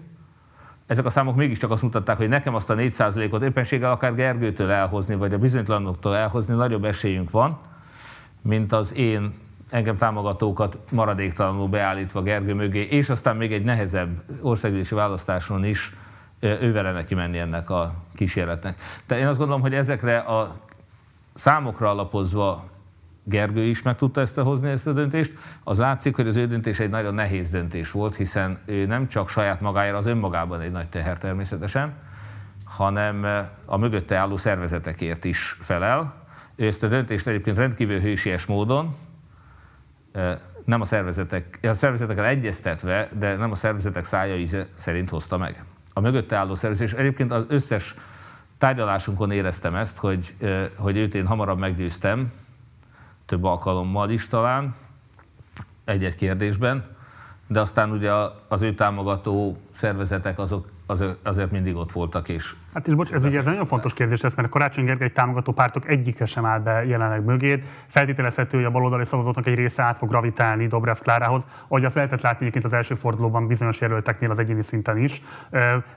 ezek 0.87 1.05
a 1.05 1.11
számok 1.11 1.37
mégiscsak 1.37 1.71
azt 1.71 1.83
mutatták, 1.83 2.17
hogy 2.17 2.29
nekem 2.29 2.55
azt 2.55 2.71
a 2.71 2.75
4%-ot 2.75 3.43
éppenséggel 3.43 3.91
akár 3.91 4.15
Gergőtől 4.15 4.71
elhozni, 4.71 5.15
vagy 5.15 5.33
a 5.33 5.39
bizonytalanoktól 5.39 6.17
elhozni 6.17 6.55
nagyobb 6.55 6.85
esélyünk 6.85 7.31
van, 7.31 7.59
mint 8.43 8.73
az 8.73 8.95
én 8.95 9.35
engem 9.71 9.97
támogatókat 9.97 10.79
maradéktalanul 10.91 11.69
beállítva 11.69 12.23
Gergő 12.23 12.55
mögé, 12.55 12.81
és 12.81 13.09
aztán 13.09 13.37
még 13.37 13.53
egy 13.53 13.65
nehezebb 13.65 14.23
országgyűlési 14.41 14.95
választáson 14.95 15.65
is 15.65 15.93
ővele 16.41 16.93
neki 16.93 17.15
menni 17.15 17.39
ennek 17.39 17.71
a 17.71 17.95
kísérletnek. 18.15 18.79
Tehát 19.07 19.23
én 19.23 19.29
azt 19.29 19.39
gondolom, 19.39 19.63
hogy 19.63 19.75
ezekre 19.75 20.19
a 20.19 20.57
számokra 21.35 21.91
alapozva 21.91 22.65
Gergő 23.25 23.63
is 23.63 23.83
meg 23.83 23.97
tudta 23.97 24.21
ezt 24.21 24.37
hozni, 24.37 24.71
ezt 24.71 24.87
a 24.87 24.93
döntést. 24.93 25.33
Az 25.65 25.79
látszik, 25.79 26.17
hogy 26.17 26.27
az 26.29 26.37
ő 26.37 26.47
döntés 26.47 26.81
egy 26.81 26.91
nagyon 26.91 27.15
nehéz 27.15 27.51
döntés 27.51 27.91
volt, 27.91 28.17
hiszen 28.17 28.59
ő 28.65 28.87
nem 28.87 29.09
csak 29.09 29.29
saját 29.29 29.61
magáért, 29.61 29.97
az 29.97 30.07
önmagában 30.07 30.61
egy 30.61 30.71
nagy 30.71 30.89
teher 30.89 31.19
természetesen, 31.19 31.95
hanem 32.65 33.47
a 33.67 33.77
mögötte 33.77 34.17
álló 34.17 34.37
szervezetekért 34.37 35.25
is 35.25 35.57
felel. 35.61 36.15
Ő 36.57 36.67
ezt 36.67 36.83
a 36.83 36.89
döntést 36.89 37.27
egyébként 37.27 37.57
rendkívül 37.57 38.01
hősies 38.01 38.47
módon, 38.47 38.95
nem 40.65 40.81
a 40.81 40.85
szervezetek, 40.85 41.59
a 41.63 41.75
szervezetekkel 41.75 42.25
egyeztetve, 42.25 43.09
de 43.19 43.37
nem 43.37 43.51
a 43.51 43.55
szervezetek 43.55 44.05
szája 44.05 44.37
íze 44.37 44.67
szerint 44.75 45.11
hozta 45.11 45.39
meg. 45.39 45.65
A 45.93 46.01
mögötte 46.01 46.37
álló 46.37 46.55
szervezet, 46.55 46.87
és 46.87 46.95
egyébként 46.95 47.33
az 47.33 47.45
összes 47.49 47.95
tárgyalásunkon 48.59 49.31
éreztem 49.31 49.75
ezt, 49.75 49.99
hogy, 49.99 50.35
hogy 50.77 50.97
őt 50.97 51.15
én 51.15 51.27
hamarabb 51.27 51.59
meggyőztem, 51.59 52.33
több 53.27 53.45
alkalommal 53.45 54.11
is 54.11 54.29
talán, 54.29 54.75
egy-egy 55.85 56.15
kérdésben, 56.15 56.97
de 57.47 57.61
aztán 57.61 57.91
ugye 57.91 58.13
az 58.49 58.63
ő 58.63 58.75
támogató 58.75 59.57
szervezetek 59.73 60.39
azok 60.39 60.69
azért 61.23 61.51
mindig 61.51 61.77
ott 61.77 61.93
voltak, 61.93 62.29
és 62.29 62.55
Hát 62.75 62.89
és 62.89 62.95
bocs, 62.95 63.13
ez 63.13 63.25
ugye 63.25 63.39
ez 63.39 63.45
nagyon 63.45 63.65
fontos 63.65 63.95
kérdés 63.95 64.21
lesz, 64.21 64.35
mert 64.35 64.49
a 64.49 64.51
Karácsony 64.51 64.85
Gergely 64.85 65.11
támogató 65.11 65.53
pártok 65.53 65.89
egyike 65.89 66.25
sem 66.25 66.45
áll 66.45 66.59
be 66.59 66.85
jelenleg 66.85 67.25
mögét. 67.25 67.65
Feltételezhető, 67.87 68.57
hogy 68.57 68.67
a 68.67 68.71
baloldali 68.71 69.05
szavazóknak 69.05 69.47
egy 69.47 69.55
része 69.55 69.83
át 69.83 69.97
fog 69.97 70.09
gravitálni 70.09 70.67
Dobrev 70.67 70.97
Klárához, 70.97 71.47
ahogy 71.69 71.85
azt 71.85 71.95
lehetett 71.95 72.21
látni 72.21 72.39
egyébként 72.41 72.65
az 72.65 72.73
első 72.73 72.95
fordulóban 72.95 73.47
bizonyos 73.47 73.81
jelölteknél 73.81 74.31
az 74.31 74.39
egyéni 74.39 74.63
szinten 74.63 74.97
is. 74.97 75.23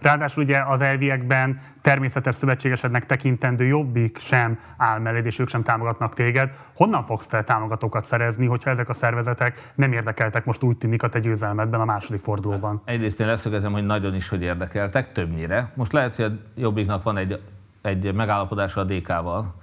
Ráadásul 0.01 0.43
ugye 0.43 0.61
az 0.67 0.81
elviekben 0.81 1.59
természetes 1.81 2.35
szövetségesednek 2.35 3.05
tekintendő 3.05 3.65
jobbik 3.65 4.17
sem 4.17 4.59
áll 4.77 4.99
melléd, 4.99 5.25
és 5.25 5.39
ők 5.39 5.47
sem 5.47 5.63
támogatnak 5.63 6.13
téged. 6.13 6.51
Honnan 6.75 7.03
fogsz 7.03 7.27
te 7.27 7.43
támogatókat 7.43 8.05
szerezni, 8.05 8.45
hogyha 8.45 8.69
ezek 8.69 8.89
a 8.89 8.93
szervezetek 8.93 9.71
nem 9.75 9.91
érdekeltek 9.91 10.45
most 10.45 10.63
úgy 10.63 10.77
tűnik 10.77 11.03
a 11.03 11.09
te 11.09 11.19
győzelmedben 11.19 11.79
a 11.79 11.85
második 11.85 12.21
fordulóban? 12.21 12.81
Egyrészt 12.85 13.19
én 13.19 13.27
leszögezem, 13.27 13.71
hogy 13.71 13.85
nagyon 13.85 14.15
is, 14.15 14.29
hogy 14.29 14.41
érdekeltek, 14.41 15.11
többnyire. 15.11 15.71
Most 15.73 15.91
lehet, 15.91 16.15
hogy 16.15 16.39
Jobbiknak 16.65 17.03
van 17.03 17.17
egy, 17.17 17.41
egy 17.81 18.13
megállapodása 18.13 18.81
a 18.81 18.83
DK-val, 18.83 19.53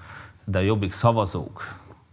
de 0.44 0.58
a 0.58 0.60
Jobbik 0.60 0.92
szavazók, 0.92 1.62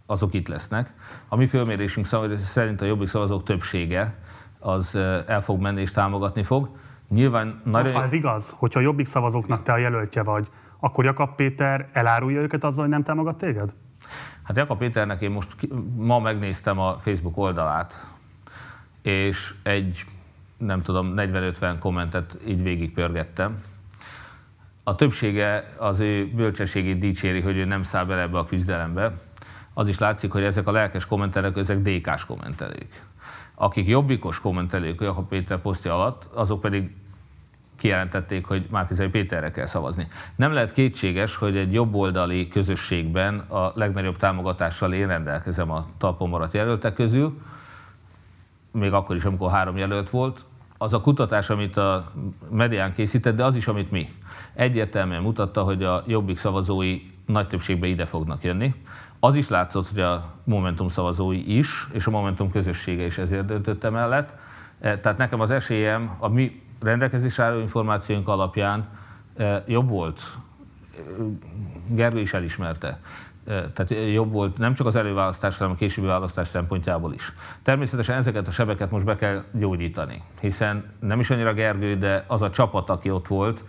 azok 0.06 0.34
itt 0.34 0.48
lesznek. 0.48 0.94
A 1.28 1.36
mi 1.36 1.46
fölmérésünk 1.46 2.06
szerint 2.38 2.82
a 2.82 2.84
Jobbik 2.84 3.08
szavazók 3.08 3.42
többsége 3.42 4.18
az 4.58 4.94
el 5.26 5.42
fog 5.42 5.60
menni 5.60 5.80
és 5.80 5.90
támogatni 5.90 6.42
fog. 6.42 6.68
Nyilván 7.08 7.60
nagyon... 7.64 7.92
Ha 7.92 8.02
ez 8.02 8.12
igaz, 8.12 8.54
hogyha 8.58 8.80
a 8.80 8.82
Jobbik 8.82 9.06
szavazóknak 9.06 9.62
te 9.62 9.72
a 9.72 9.76
jelöltje 9.76 10.22
vagy, 10.22 10.48
akkor 10.80 11.04
Jakab 11.04 11.34
Péter 11.34 11.88
elárulja 11.92 12.40
őket 12.40 12.64
azzal, 12.64 12.80
hogy 12.80 12.92
nem 12.92 13.02
támogat 13.02 13.38
téged? 13.38 13.74
Hát 14.42 14.56
Jakab 14.56 14.78
Péternek 14.78 15.20
én 15.20 15.30
most 15.30 15.68
ma 15.96 16.18
megnéztem 16.18 16.78
a 16.78 16.92
Facebook 16.98 17.36
oldalát, 17.36 17.94
és 19.02 19.54
egy, 19.62 20.04
nem 20.56 20.80
tudom, 20.80 21.14
40-50 21.16 21.76
kommentet 21.78 22.38
így 22.46 22.62
végigpörgettem, 22.62 23.56
a 24.90 24.94
többsége 24.94 25.64
az 25.78 26.00
ő 26.00 26.30
bölcsességét 26.34 26.98
dicséri, 26.98 27.40
hogy 27.40 27.56
ő 27.56 27.64
nem 27.64 27.82
száll 27.82 28.04
bele 28.04 28.20
ebbe 28.20 28.38
a 28.38 28.44
küzdelembe. 28.44 29.12
Az 29.74 29.88
is 29.88 29.98
látszik, 29.98 30.32
hogy 30.32 30.42
ezek 30.42 30.66
a 30.66 30.72
lelkes 30.72 31.06
kommentelők, 31.06 31.56
ezek 31.56 31.78
DK-s 31.78 32.24
kommentelők. 32.24 33.02
Akik 33.54 33.86
jobbikos 33.86 34.40
kommentelők 34.40 35.00
Jakab 35.00 35.28
Péter 35.28 35.58
posztja 35.58 35.94
alatt, 35.94 36.24
azok 36.34 36.60
pedig 36.60 36.96
kijelentették, 37.76 38.46
hogy 38.46 38.66
Márkizai 38.70 39.08
Péterre 39.08 39.50
kell 39.50 39.66
szavazni. 39.66 40.08
Nem 40.36 40.52
lehet 40.52 40.72
kétséges, 40.72 41.36
hogy 41.36 41.56
egy 41.56 41.72
jobboldali 41.72 42.48
közösségben 42.48 43.38
a 43.38 43.72
legnagyobb 43.74 44.16
támogatással 44.16 44.92
én 44.92 45.06
rendelkezem 45.06 45.70
a 45.70 45.86
talpon 45.98 46.28
maradt 46.28 46.54
jelöltek 46.54 46.94
közül, 46.94 47.40
még 48.72 48.92
akkor 48.92 49.16
is, 49.16 49.24
amikor 49.24 49.50
három 49.50 49.76
jelölt 49.76 50.10
volt, 50.10 50.44
az 50.82 50.94
a 50.94 51.00
kutatás, 51.00 51.50
amit 51.50 51.76
a 51.76 52.12
medián 52.50 52.92
készített, 52.92 53.36
de 53.36 53.44
az 53.44 53.56
is, 53.56 53.68
amit 53.68 53.90
mi. 53.90 54.08
Egyértelműen 54.54 55.22
mutatta, 55.22 55.62
hogy 55.62 55.82
a 55.82 56.02
jobbik 56.06 56.38
szavazói 56.38 57.00
nagy 57.26 57.48
többségben 57.48 57.90
ide 57.90 58.04
fognak 58.04 58.44
jönni. 58.44 58.74
Az 59.18 59.34
is 59.34 59.48
látszott, 59.48 59.88
hogy 59.88 60.00
a 60.00 60.34
Momentum 60.44 60.88
szavazói 60.88 61.56
is, 61.56 61.88
és 61.92 62.06
a 62.06 62.10
Momentum 62.10 62.50
közössége 62.50 63.04
is 63.04 63.18
ezért 63.18 63.44
döntött 63.44 63.90
mellett. 63.90 64.34
E, 64.80 64.98
tehát 64.98 65.18
nekem 65.18 65.40
az 65.40 65.50
esélyem 65.50 66.16
a 66.18 66.28
mi 66.28 66.62
rendelkezés 66.80 67.38
álló 67.38 67.58
információink 67.58 68.28
alapján 68.28 68.88
e, 69.36 69.64
jobb 69.66 69.88
volt. 69.88 70.22
E, 70.96 71.00
Gergő 71.86 72.20
is 72.20 72.32
elismerte 72.32 73.00
tehát 73.72 73.94
jobb 74.12 74.32
volt 74.32 74.58
nem 74.58 74.74
csak 74.74 74.86
az 74.86 74.96
előválasztás, 74.96 75.58
hanem 75.58 75.72
a 75.72 75.76
későbbi 75.76 76.06
választás 76.06 76.48
szempontjából 76.48 77.12
is. 77.12 77.32
Természetesen 77.62 78.16
ezeket 78.16 78.46
a 78.46 78.50
sebeket 78.50 78.90
most 78.90 79.04
be 79.04 79.14
kell 79.14 79.42
gyógyítani, 79.52 80.22
hiszen 80.40 80.84
nem 81.00 81.20
is 81.20 81.30
annyira 81.30 81.52
Gergő, 81.52 81.96
de 81.96 82.24
az 82.26 82.42
a 82.42 82.50
csapat, 82.50 82.90
aki 82.90 83.10
ott 83.10 83.26
volt, 83.26 83.64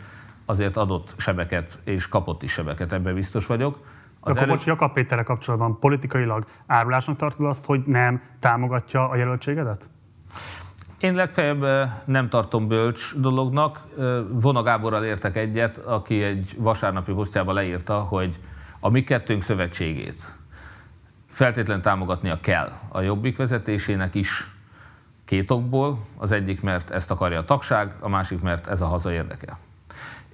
azért 0.46 0.78
adott 0.78 1.14
sebeket, 1.18 1.80
és 1.84 2.08
kapott 2.08 2.44
is 2.44 2.52
sebeket, 2.52 2.94
ebben 2.94 3.14
biztos 3.14 3.46
vagyok. 3.46 3.80
Az 4.20 4.30
Akkor 4.30 4.42
elő... 4.42 4.52
most 4.52 4.66
Jakab 4.66 4.94
Péterre 4.94 5.24
kapcsolatban 5.24 5.80
politikailag 5.80 6.46
árulásnak 6.68 7.16
tartod 7.16 7.46
azt, 7.46 7.66
hogy 7.66 7.82
nem 7.86 8.22
támogatja 8.40 9.10
a 9.10 9.16
jelöltségedet? 9.16 9.90
Én 11.00 11.14
legfeljebb 11.14 11.90
nem 12.06 12.30
tartom 12.30 12.68
bölcs 12.68 13.16
dolognak. 13.16 13.80
Vona 14.30 14.64
Gáborral 14.64 15.04
értek 15.04 15.38
egyet, 15.38 15.78
aki 15.78 16.24
egy 16.24 16.56
vasárnapi 16.58 17.14
posztjában 17.14 17.54
leírta, 17.54 18.00
hogy 18.00 18.40
a 18.84 18.90
mi 18.90 19.04
kettőnk 19.04 19.42
szövetségét 19.42 20.40
feltétlen 21.32 21.82
támogatnia 21.82 22.40
kell 22.40 22.72
a 22.90 23.02
Jobbik 23.02 23.38
vezetésének 23.38 24.16
is 24.16 24.52
két 25.26 25.52
okból. 25.52 26.00
Az 26.18 26.32
egyik, 26.32 26.62
mert 26.62 26.90
ezt 26.90 27.12
akarja 27.12 27.40
a 27.40 27.46
tagság, 27.46 27.94
a 28.00 28.10
másik, 28.10 28.42
mert 28.42 28.68
ez 28.68 28.82
a 28.82 28.86
haza 28.86 29.12
érdeke. 29.12 29.58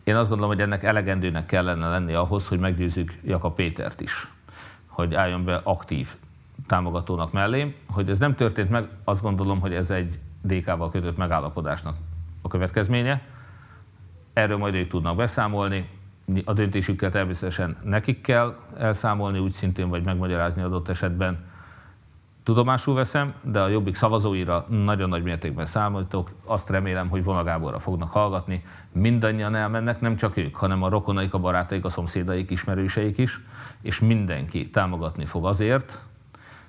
Én 0.04 0.16
azt 0.16 0.30
gondolom, 0.30 0.52
hogy 0.52 0.62
ennek 0.62 0.84
elegendőnek 0.84 1.46
kellene 1.46 1.90
lenni 1.90 2.14
ahhoz, 2.14 2.48
hogy 2.48 2.60
meggyőzzük 2.60 3.14
Jaka 3.24 3.52
Pétert 3.52 4.02
is, 4.02 4.32
hogy 4.88 5.16
álljon 5.16 5.46
be 5.46 5.62
aktív 5.64 6.16
támogatónak 6.68 7.32
mellé. 7.32 7.76
Hogy 7.88 8.10
ez 8.10 8.20
nem 8.20 8.36
történt 8.36 8.70
meg, 8.70 8.88
azt 9.04 9.22
gondolom, 9.22 9.60
hogy 9.60 9.74
ez 9.74 9.90
egy 9.90 10.20
DK-val 10.42 10.92
kötött 10.92 11.18
megállapodásnak 11.18 11.96
a 12.42 12.48
következménye. 12.48 13.22
Erről 14.34 14.58
majd 14.58 14.76
ők 14.76 14.88
tudnak 14.88 15.16
beszámolni 15.16 15.90
a 16.46 16.54
döntésükkel 16.54 17.12
természetesen 17.12 17.78
nekik 17.84 18.22
kell 18.22 18.56
elszámolni, 18.78 19.40
úgy 19.40 19.52
szintén, 19.52 19.90
vagy 19.90 20.06
megmagyarázni 20.06 20.62
adott 20.62 20.88
esetben. 20.88 21.46
Tudomásul 22.44 22.96
veszem, 22.96 23.34
de 23.42 23.62
a 23.62 23.68
Jobbik 23.68 23.96
szavazóira 23.96 24.66
nagyon 24.70 25.10
nagy 25.10 25.24
mértékben 25.24 25.66
számoltok. 25.66 26.32
Azt 26.46 26.70
remélem, 26.70 27.10
hogy 27.10 27.24
vonagáborra 27.24 27.80
fognak 27.80 28.12
hallgatni. 28.12 28.64
Mindannyian 28.92 29.56
elmennek, 29.56 30.00
nem 30.02 30.16
csak 30.16 30.38
ők, 30.38 30.56
hanem 30.56 30.84
a 30.84 30.90
rokonaik, 30.90 31.34
a 31.34 31.40
barátaik, 31.40 31.86
a 31.86 31.90
szomszédaik, 31.90 32.50
ismerőseik 32.52 33.18
is, 33.18 33.40
és 33.82 34.00
mindenki 34.00 34.70
támogatni 34.70 35.26
fog 35.26 35.46
azért, 35.46 36.02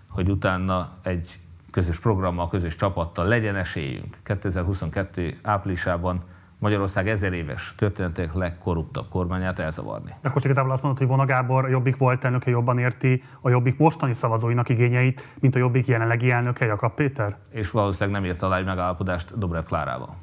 hogy 0.08 0.30
utána 0.30 0.90
egy 1.02 1.38
közös 1.70 2.00
programmal, 2.00 2.48
közös 2.48 2.74
csapattal 2.74 3.26
legyen 3.26 3.56
esélyünk 3.56 4.16
2022 4.22 5.38
áprilisában 5.42 6.22
Magyarország 6.58 7.08
ezer 7.08 7.32
éves 7.32 7.74
történetek 7.76 8.34
legkorruptabb 8.34 9.08
kormányát 9.08 9.58
elzavarni. 9.58 10.14
De 10.20 10.28
akkor 10.28 10.44
igazából 10.44 10.70
azt 10.72 10.82
mondod, 10.82 11.00
hogy 11.00 11.08
Vona 11.08 11.24
Gábor 11.24 11.64
a 11.64 11.68
Jobbik 11.68 11.96
volt 11.96 12.24
elnöke 12.24 12.50
jobban 12.50 12.78
érti 12.78 13.22
a 13.40 13.50
Jobbik 13.50 13.78
mostani 13.78 14.12
szavazóinak 14.12 14.68
igényeit, 14.68 15.34
mint 15.40 15.54
a 15.54 15.58
Jobbik 15.58 15.86
jelenlegi 15.86 16.30
elnöke 16.30 16.66
Jakab 16.66 16.94
Péter? 16.94 17.36
És 17.50 17.70
valószínűleg 17.70 18.20
nem 18.20 18.30
ért 18.30 18.42
alá 18.42 18.56
egy 18.56 18.64
megállapodást 18.64 19.38
Dobrev 19.38 19.64
Klárával. 19.64 20.16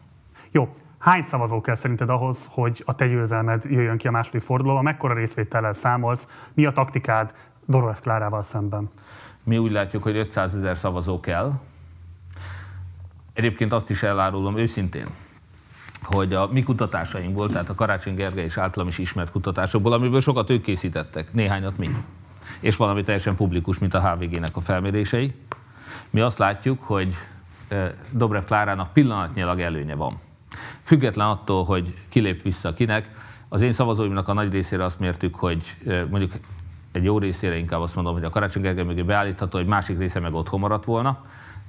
Jó, 0.52 0.70
Hány 1.06 1.22
szavazó 1.22 1.62
kell 1.62 1.76
szerinted 1.76 2.10
ahhoz, 2.10 2.50
hogy 2.52 2.84
a 2.86 2.96
te 2.96 3.08
győzelmed 3.08 3.64
jöjjön 3.64 3.98
ki 3.98 4.08
a 4.08 4.12
második 4.12 4.42
fordulóban? 4.42 4.84
Mekkora 4.84 5.14
részvétellel 5.14 5.74
számolsz? 5.74 6.28
Mi 6.54 6.66
a 6.66 6.72
taktikád 6.72 7.34
Dobrev 7.66 7.96
Klárával 8.02 8.42
szemben? 8.42 8.90
Mi 9.44 9.58
úgy 9.58 9.72
látjuk, 9.72 10.04
hogy 10.04 10.18
500 10.18 10.56
ezer 10.56 10.78
szavazó 10.78 11.20
kell. 11.20 11.52
Egyébként 13.34 13.72
azt 13.72 13.90
is 13.90 14.04
elárulom 14.04 14.58
őszintén, 14.58 15.08
hogy 16.06 16.34
a 16.34 16.48
mi 16.52 16.64
kutatásainkból, 16.64 17.50
tehát 17.50 17.70
a 17.70 17.76
Karácsony 17.76 18.16
Gergely 18.16 18.44
és 18.44 18.58
általam 18.58 18.88
is 18.88 18.98
ismert 18.98 19.32
kutatásokból, 19.32 19.94
amiből 19.94 20.22
sokat 20.22 20.50
ők 20.50 20.62
készítettek, 20.62 21.34
néhányat 21.34 21.78
mi, 21.78 21.90
és 22.60 22.76
valami 22.76 23.04
teljesen 23.04 23.36
publikus, 23.36 23.80
mint 23.80 23.94
a 23.94 24.10
HVG-nek 24.10 24.56
a 24.56 24.62
felmérései, 24.62 25.34
mi 26.10 26.20
azt 26.20 26.38
látjuk, 26.38 26.82
hogy 26.82 27.16
Dobrev 28.12 28.44
Klárának 28.44 28.94
pillanatnyilag 28.94 29.60
előnye 29.60 29.96
van. 29.96 30.20
Független 30.82 31.28
attól, 31.28 31.64
hogy 31.64 31.94
kilép 32.10 32.42
vissza 32.42 32.74
kinek, 32.74 33.10
az 33.50 33.62
én 33.62 33.72
szavazóimnak 33.72 34.28
a 34.28 34.34
nagy 34.34 34.52
részére 34.52 34.84
azt 34.84 35.00
mértük, 35.00 35.36
hogy 35.36 35.76
mondjuk 36.10 36.32
egy 36.92 37.04
jó 37.04 37.18
részére 37.20 37.58
inkább 37.58 37.82
azt 37.82 37.96
mondom, 37.96 38.14
hogy 38.14 38.24
a 38.24 38.30
Karácsony 38.30 38.62
Gergely 38.62 38.84
mögé 38.84 39.02
beállítható, 39.02 39.58
hogy 39.58 39.68
másik 39.68 39.98
része 39.98 40.20
meg 40.20 40.34
otthon 40.34 40.60
maradt 40.60 40.86
volna, 40.86 41.26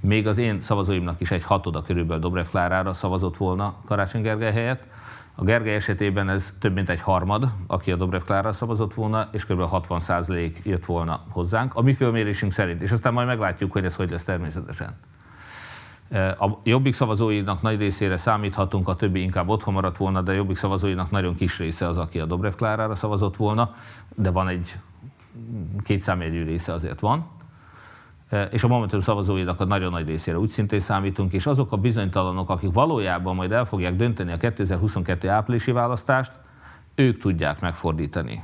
még 0.06 0.26
az 0.26 0.38
én 0.38 0.60
szavazóimnak 0.60 1.20
is 1.20 1.30
egy 1.30 1.44
hatoda 1.44 1.82
körülbelül 1.82 2.22
Dobrev 2.22 2.46
Klárára 2.46 2.94
szavazott 2.94 3.36
volna 3.36 3.74
Karácsony 3.84 4.22
Gergely 4.22 4.52
helyett. 4.52 4.86
A 5.34 5.44
Gergely 5.44 5.74
esetében 5.74 6.28
ez 6.28 6.54
több 6.58 6.74
mint 6.74 6.88
egy 6.88 7.00
harmad, 7.00 7.48
aki 7.66 7.92
a 7.92 7.96
Dobrev 7.96 8.22
Klára 8.22 8.52
szavazott 8.52 8.94
volna, 8.94 9.28
és 9.32 9.46
kb. 9.46 9.60
60 9.60 10.00
százalék 10.00 10.60
jött 10.64 10.84
volna 10.84 11.24
hozzánk, 11.30 11.74
a 11.74 11.82
mi 11.82 11.92
fölmérésünk 11.92 12.52
szerint. 12.52 12.82
És 12.82 12.90
aztán 12.90 13.12
majd 13.12 13.26
meglátjuk, 13.26 13.72
hogy 13.72 13.84
ez 13.84 13.96
hogy 13.96 14.10
lesz 14.10 14.24
természetesen. 14.24 14.96
A 16.38 16.50
jobbik 16.62 16.94
szavazóinak 16.94 17.62
nagy 17.62 17.78
részére 17.78 18.16
számíthatunk, 18.16 18.88
a 18.88 18.94
többi 18.94 19.20
inkább 19.20 19.48
otthon 19.48 19.74
maradt 19.74 19.96
volna, 19.96 20.22
de 20.22 20.30
a 20.30 20.34
jobbik 20.34 20.56
szavazóinak 20.56 21.10
nagyon 21.10 21.34
kis 21.34 21.58
része 21.58 21.86
az, 21.88 21.98
aki 21.98 22.20
a 22.20 22.26
Dobrev 22.26 22.52
Klárára 22.52 22.94
szavazott 22.94 23.36
volna, 23.36 23.70
de 24.14 24.30
van 24.30 24.48
egy 24.48 24.74
két 25.84 26.00
számjegyű 26.00 26.44
része 26.44 26.72
azért 26.72 27.00
van 27.00 27.35
és 28.50 28.64
a 28.64 28.68
Momentum 28.68 29.00
szavazóinak 29.00 29.60
a 29.60 29.64
nagyon 29.64 29.90
nagy 29.90 30.06
részére 30.06 30.38
úgy 30.38 30.48
szintén 30.48 30.80
számítunk, 30.80 31.32
és 31.32 31.46
azok 31.46 31.72
a 31.72 31.76
bizonytalanok, 31.76 32.50
akik 32.50 32.72
valójában 32.72 33.34
majd 33.34 33.52
el 33.52 33.64
fogják 33.64 33.96
dönteni 33.96 34.32
a 34.32 34.36
2022 34.36 35.28
áprilisi 35.28 35.72
választást, 35.72 36.32
ők 36.94 37.18
tudják 37.18 37.60
megfordítani. 37.60 38.42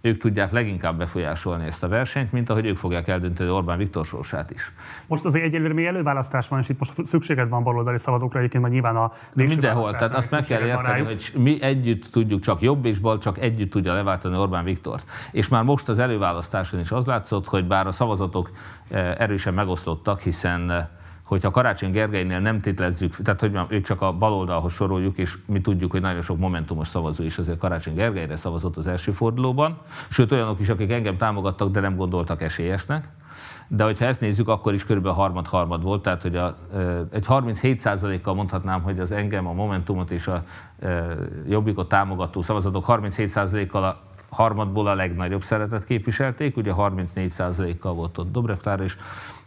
Ők 0.00 0.18
tudják 0.18 0.50
leginkább 0.50 0.98
befolyásolni 0.98 1.66
ezt 1.66 1.82
a 1.82 1.88
versenyt, 1.88 2.32
mint 2.32 2.50
ahogy 2.50 2.66
ők 2.66 2.76
fogják 2.76 3.08
eldönteni 3.08 3.50
Orbán 3.50 3.78
Viktor 3.78 4.06
sorsát 4.06 4.50
is. 4.50 4.72
Most 5.06 5.24
azért 5.24 5.44
egyelőre 5.44 5.74
még 5.74 5.84
előválasztás 5.84 6.48
van, 6.48 6.58
és 6.58 6.68
itt 6.68 6.78
most 6.78 7.06
szükséged 7.06 7.48
van 7.48 7.62
baloldali 7.62 7.98
szavazókra, 7.98 8.38
egyébként 8.38 8.62
majd 8.62 8.74
nyilván 8.74 8.96
a 8.96 9.12
Mindenhol, 9.32 9.92
tehát 9.92 10.14
azt 10.14 10.30
meg 10.30 10.44
kell 10.44 10.62
érteni, 10.62 11.04
hogy 11.04 11.32
mi 11.36 11.62
együtt 11.62 12.04
tudjuk, 12.04 12.40
csak 12.40 12.60
jobb 12.60 12.84
és 12.84 12.98
bal, 12.98 13.18
csak 13.18 13.38
együtt 13.38 13.70
tudja 13.70 13.94
leváltani 13.94 14.36
Orbán 14.36 14.64
Viktort. 14.64 15.10
És 15.32 15.48
már 15.48 15.62
most 15.62 15.88
az 15.88 15.98
előválasztáson 15.98 16.80
is 16.80 16.90
az 16.90 17.06
látszott, 17.06 17.46
hogy 17.46 17.66
bár 17.66 17.86
a 17.86 17.92
szavazatok 17.92 18.50
eh, 18.90 19.14
erősen 19.18 19.54
megosztottak, 19.54 20.20
hiszen 20.20 20.70
eh, 20.70 20.86
hogyha 21.32 21.50
Karácsony 21.50 21.90
Gergelynél 21.90 22.40
nem 22.40 22.60
tétlezzük, 22.60 23.16
tehát 23.16 23.40
hogy 23.40 23.58
őt 23.68 23.84
csak 23.84 24.02
a 24.02 24.12
baloldalhoz 24.12 24.72
soroljuk, 24.72 25.18
és 25.18 25.38
mi 25.46 25.60
tudjuk, 25.60 25.90
hogy 25.90 26.00
nagyon 26.00 26.20
sok 26.20 26.38
momentumos 26.38 26.88
szavazó 26.88 27.24
is 27.24 27.38
azért 27.38 27.58
Karácsony 27.58 27.94
Gergelyre 27.94 28.36
szavazott 28.36 28.76
az 28.76 28.86
első 28.86 29.12
fordulóban, 29.12 29.78
sőt 30.08 30.32
olyanok 30.32 30.60
is, 30.60 30.68
akik 30.68 30.90
engem 30.90 31.16
támogattak, 31.16 31.70
de 31.70 31.80
nem 31.80 31.96
gondoltak 31.96 32.42
esélyesnek. 32.42 33.08
De 33.68 33.84
hogyha 33.84 34.04
ezt 34.04 34.20
nézzük, 34.20 34.48
akkor 34.48 34.74
is 34.74 34.84
körülbelül 34.84 35.16
harmad-harmad 35.16 35.82
volt, 35.82 36.02
tehát 36.02 36.22
hogy 36.22 36.36
a, 36.36 36.56
egy 37.10 37.24
37%-kal 37.28 38.34
mondhatnám, 38.34 38.82
hogy 38.82 38.98
az 38.98 39.12
engem, 39.12 39.46
a 39.46 39.52
Momentumot 39.52 40.10
és 40.10 40.26
a 40.26 40.42
Jobbikot 41.48 41.88
támogató 41.88 42.42
szavazatok 42.42 42.84
37%-kal 42.88 43.84
a 43.84 44.00
harmadból 44.32 44.86
a 44.86 44.94
legnagyobb 44.94 45.42
szeretet 45.42 45.84
képviselték, 45.84 46.56
ugye 46.56 46.72
34%-kal 46.76 47.94
volt 47.94 48.18
ott 48.18 48.32
Dobrev 48.32 48.80
és 48.80 48.96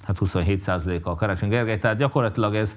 hát 0.06 0.18
27%-a 0.20 1.10
a 1.10 1.16
Karácsony 1.16 1.50
Gergely, 1.50 1.78
tehát 1.78 1.98
gyakorlatilag 1.98 2.56
ez, 2.56 2.76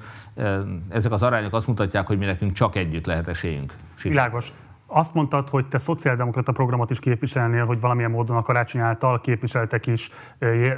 ezek 0.89 1.13
az 1.13 1.23
arányok 1.23 1.55
azt 1.55 1.67
mutatják, 1.67 2.07
hogy 2.07 2.19
mi 2.19 2.25
nekünk 2.25 2.53
csak 2.53 2.77
együtt 2.77 3.07
lehet 3.07 3.29
esélyünk. 3.29 3.75
Világos. 4.03 4.53
Azt 4.91 5.15
mondtad, 5.15 5.49
hogy 5.49 5.67
te 5.67 5.79
szociáldemokrata 5.79 6.53
programot 6.53 6.91
is 6.91 6.99
képviselnél, 6.99 7.65
hogy 7.65 7.81
valamilyen 7.81 8.11
módon 8.11 8.37
a 8.37 8.43
karácsony 8.43 8.81
által 8.81 9.21
képviseltek 9.21 9.87
is 9.87 10.11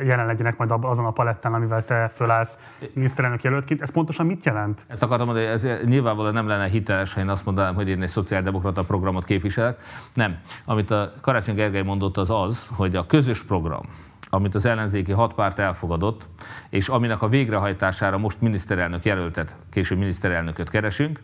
jelen 0.04 0.26
legyenek 0.26 0.56
majd 0.58 0.70
azon 0.80 1.04
a 1.04 1.10
palettán, 1.10 1.54
amivel 1.54 1.84
te 1.84 2.08
fölállsz 2.08 2.58
miniszterelnök 2.92 3.42
jelöltként. 3.42 3.80
Ez 3.80 3.92
pontosan 3.92 4.26
mit 4.26 4.44
jelent? 4.44 4.84
Ezt 4.88 5.02
akartam 5.02 5.26
mondani, 5.26 5.46
ez 5.46 5.66
nyilvánvalóan 5.84 6.34
nem 6.34 6.46
lenne 6.46 6.66
hiteles, 6.66 7.14
ha 7.14 7.20
én 7.20 7.28
azt 7.28 7.44
mondanám, 7.44 7.74
hogy 7.74 7.88
én 7.88 8.02
egy 8.02 8.08
szociáldemokrata 8.08 8.84
programot 8.84 9.24
képviselek. 9.24 9.80
Nem. 10.14 10.38
Amit 10.64 10.90
a 10.90 11.12
Karácsony 11.20 11.54
Gergely 11.54 11.82
mondott, 11.82 12.16
az 12.16 12.30
az, 12.30 12.68
hogy 12.76 12.96
a 12.96 13.06
közös 13.06 13.42
program, 13.42 13.82
amit 14.30 14.54
az 14.54 14.64
ellenzéki 14.64 15.12
hat 15.12 15.34
párt 15.34 15.58
elfogadott, 15.58 16.28
és 16.70 16.88
aminek 16.88 17.22
a 17.22 17.28
végrehajtására 17.28 18.18
most 18.18 18.40
miniszterelnök 18.40 19.04
jelöltet, 19.04 19.56
később 19.70 19.98
miniszterelnököt 19.98 20.70
keresünk, 20.70 21.20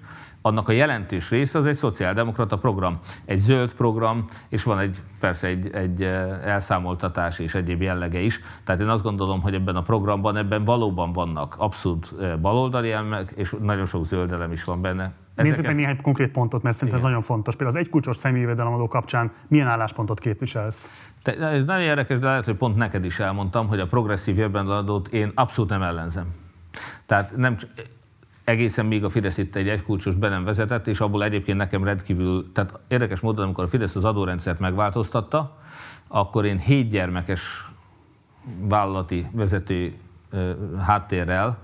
annak 0.46 0.68
a 0.68 0.72
jelentős 0.72 1.30
része 1.30 1.58
az 1.58 1.66
egy 1.66 1.74
szociáldemokrata 1.74 2.58
program, 2.58 2.98
egy 3.24 3.38
zöld 3.38 3.74
program, 3.74 4.24
és 4.48 4.62
van 4.62 4.78
egy 4.78 4.96
persze 5.20 5.46
egy, 5.46 5.70
egy 5.72 6.02
eh, 6.02 6.46
elszámoltatás 6.46 7.38
és 7.38 7.54
egyéb 7.54 7.82
jellege 7.82 8.20
is. 8.20 8.40
Tehát 8.64 8.80
én 8.80 8.88
azt 8.88 9.02
gondolom, 9.02 9.40
hogy 9.40 9.54
ebben 9.54 9.76
a 9.76 9.82
programban 9.82 10.36
ebben 10.36 10.64
valóban 10.64 11.12
vannak 11.12 11.54
abszolút 11.58 12.14
eh, 12.20 12.36
baloldali 12.36 12.90
elemek, 12.90 13.32
és 13.36 13.54
nagyon 13.60 13.84
sok 13.84 14.04
zöld 14.04 14.32
elem 14.32 14.52
is 14.52 14.64
van 14.64 14.80
benne. 14.80 15.02
Ezeket... 15.02 15.44
Nézzük 15.44 15.66
meg 15.66 15.74
néhány 15.74 16.02
konkrét 16.02 16.30
pontot, 16.30 16.62
mert 16.62 16.76
szerintem 16.76 16.98
ez 16.98 17.06
nagyon 17.06 17.22
fontos. 17.22 17.56
Például 17.56 17.78
az 17.78 17.84
egykulcsos 17.84 18.16
személyvédelemadó 18.16 18.88
kapcsán 18.88 19.32
milyen 19.48 19.68
álláspontot 19.68 20.20
képviselsz? 20.20 21.10
Te, 21.22 21.32
ez 21.32 21.64
nagyon 21.64 21.82
érdekes, 21.82 22.18
de 22.18 22.26
lehet, 22.26 22.44
hogy 22.44 22.56
pont 22.56 22.76
neked 22.76 23.04
is 23.04 23.18
elmondtam, 23.18 23.68
hogy 23.68 23.80
a 23.80 23.86
progresszív 23.86 24.36
jövedelmadót 24.36 25.08
én 25.08 25.30
abszolút 25.34 25.70
nem 25.70 25.82
ellenzem. 25.82 26.26
Tehát 27.06 27.36
nem, 27.36 27.56
egészen 28.46 28.86
még 28.86 29.04
a 29.04 29.08
Fidesz 29.08 29.38
itt 29.38 29.56
egy 29.56 29.68
egykulcsos 29.68 30.14
be 30.14 30.28
nem 30.28 30.44
vezetett, 30.44 30.86
és 30.86 31.00
abból 31.00 31.24
egyébként 31.24 31.58
nekem 31.58 31.84
rendkívül, 31.84 32.52
tehát 32.52 32.78
érdekes 32.88 33.20
módon, 33.20 33.44
amikor 33.44 33.64
a 33.64 33.68
Fidesz 33.68 33.96
az 33.96 34.04
adórendszert 34.04 34.58
megváltoztatta, 34.58 35.56
akkor 36.08 36.44
én 36.44 36.58
hét 36.58 36.88
gyermekes 36.88 37.64
vállalati 38.60 39.26
vezető 39.32 39.92
háttérrel 40.86 41.58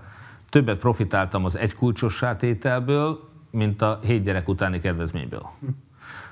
többet 0.48 0.78
profitáltam 0.78 1.44
az 1.44 1.56
egykulcsos 1.56 2.14
sátételből, 2.14 3.28
mint 3.50 3.82
a 3.82 3.98
hét 4.02 4.22
gyerek 4.22 4.48
utáni 4.48 4.80
kedvezményből. 4.80 5.42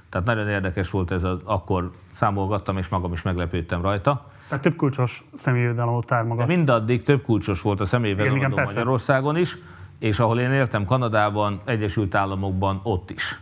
Tehát 0.09 0.27
nagyon 0.27 0.49
érdekes 0.49 0.91
volt 0.91 1.11
ez, 1.11 1.25
az, 1.25 1.41
akkor 1.45 1.91
számolgattam, 2.11 2.77
és 2.77 2.89
magam 2.89 3.13
is 3.13 3.23
meglepődtem 3.23 3.83
rajta. 3.83 4.27
Tehát 4.49 4.63
több 4.63 4.77
kulcsos 4.77 5.25
személyvédelem 5.33 6.01
támogat. 6.01 6.47
Mindaddig 6.47 7.03
több 7.03 7.23
kulcsos 7.23 7.63
volt 7.63 7.81
a 7.81 7.85
személyvédelem 7.85 8.51
Magyarországon 8.51 9.37
is, 9.37 9.59
és 10.01 10.19
ahol 10.19 10.41
én 10.41 10.53
éltem 10.53 10.85
Kanadában, 10.85 11.61
Egyesült 11.65 12.15
Államokban, 12.15 12.81
ott 12.83 13.11
is. 13.11 13.41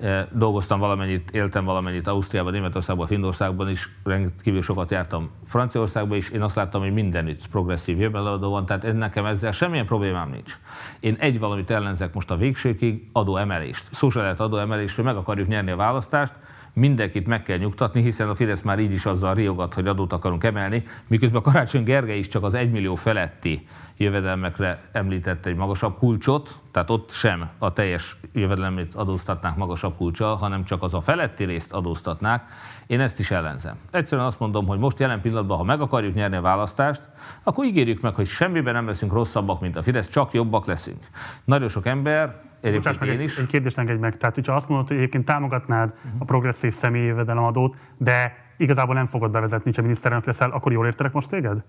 E, 0.00 0.28
dolgoztam 0.32 0.78
valamennyit, 0.78 1.30
éltem 1.30 1.64
valamennyit 1.64 2.06
Ausztriában, 2.06 2.52
Németországban, 2.52 3.06
Finnországban 3.06 3.68
is, 3.68 3.90
rendkívül 4.04 4.62
sokat 4.62 4.90
jártam 4.90 5.30
Franciaországban 5.44 6.16
is, 6.16 6.30
én 6.30 6.42
azt 6.42 6.56
láttam, 6.56 6.80
hogy 6.80 6.92
mindenütt 6.92 7.48
progresszív 7.48 8.00
jövedeladó 8.00 8.50
van, 8.50 8.66
tehát 8.66 8.92
nekem 8.92 9.24
ezzel 9.24 9.52
semmilyen 9.52 9.86
problémám 9.86 10.30
nincs. 10.30 10.58
Én 11.00 11.16
egy 11.18 11.38
valamit 11.38 11.70
ellenzek 11.70 12.14
most 12.14 12.30
a 12.30 12.36
végsőkig, 12.36 13.06
adóemelést. 13.12 13.88
Szó 13.90 14.08
se 14.08 14.20
lehet 14.20 14.40
adóemelésről, 14.40 15.06
meg 15.06 15.16
akarjuk 15.16 15.48
nyerni 15.48 15.70
a 15.70 15.76
választást, 15.76 16.34
mindenkit 16.78 17.26
meg 17.26 17.42
kell 17.42 17.56
nyugtatni, 17.56 18.02
hiszen 18.02 18.28
a 18.28 18.34
Fidesz 18.34 18.62
már 18.62 18.78
így 18.78 18.92
is 18.92 19.06
azzal 19.06 19.34
riogat, 19.34 19.74
hogy 19.74 19.86
adót 19.86 20.12
akarunk 20.12 20.44
emelni, 20.44 20.82
miközben 21.06 21.42
Karácsony 21.42 21.82
Gergely 21.82 22.18
is 22.18 22.28
csak 22.28 22.42
az 22.42 22.54
1 22.54 22.70
millió 22.70 22.94
feletti 22.94 23.66
jövedelmekre 23.96 24.80
említett 24.92 25.46
egy 25.46 25.56
magasabb 25.56 25.98
kulcsot, 25.98 26.60
tehát 26.70 26.90
ott 26.90 27.10
sem 27.10 27.48
a 27.58 27.72
teljes 27.72 28.16
jövedelmét 28.32 28.94
adóztatnák 28.94 29.56
magasabb 29.56 29.96
kulcsal, 29.96 30.36
hanem 30.36 30.64
csak 30.64 30.82
az 30.82 30.94
a 30.94 31.00
feletti 31.00 31.44
részt 31.44 31.72
adóztatnák. 31.72 32.50
Én 32.86 33.00
ezt 33.00 33.18
is 33.18 33.30
ellenzem. 33.30 33.76
Egyszerűen 33.90 34.26
azt 34.26 34.40
mondom, 34.40 34.66
hogy 34.66 34.78
most 34.78 34.98
jelen 34.98 35.20
pillanatban, 35.20 35.56
ha 35.56 35.64
meg 35.64 35.80
akarjuk 35.80 36.14
nyerni 36.14 36.36
a 36.36 36.40
választást, 36.40 37.08
akkor 37.42 37.64
ígérjük 37.64 38.00
meg, 38.00 38.14
hogy 38.14 38.26
semmiben 38.26 38.74
nem 38.74 38.86
leszünk 38.86 39.12
rosszabbak, 39.12 39.60
mint 39.60 39.76
a 39.76 39.82
Fidesz, 39.82 40.08
csak 40.08 40.32
jobbak 40.32 40.66
leszünk. 40.66 41.06
Nagyon 41.44 41.68
sok 41.68 41.86
ember 41.86 42.44
Bocsáss 42.74 42.98
meg, 42.98 43.08
én 43.08 43.20
is. 43.20 43.38
Egy 43.38 43.46
kérdést 43.46 43.78
engedj 43.78 44.00
meg. 44.00 44.16
Tehát, 44.16 44.34
hogyha 44.34 44.54
azt 44.54 44.68
mondod, 44.68 44.88
hogy 44.88 44.96
egyébként 44.96 45.24
támogatnád 45.24 45.94
uh-huh. 45.96 46.10
a 46.18 46.24
progresszív 46.24 46.72
személyi 46.72 47.06
jövedelemadót, 47.06 47.76
de 47.96 48.44
igazából 48.56 48.94
nem 48.94 49.06
fogod 49.06 49.30
bevezetni, 49.30 49.72
ha 49.76 49.82
miniszterelnök 49.82 50.26
leszel, 50.26 50.50
akkor 50.50 50.72
jól 50.72 50.86
értelek 50.86 51.12
most 51.12 51.28
téged? 51.28 51.64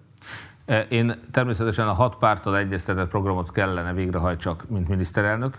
E, 0.65 0.79
én 0.79 1.19
természetesen 1.31 1.87
a 1.87 1.93
hat 1.93 2.15
párttal 2.15 2.57
egyeztetett 2.57 3.09
programot 3.09 3.51
kellene 3.51 3.93
végrehajtsak, 3.93 4.69
mint 4.69 4.87
miniszterelnök, 4.87 5.57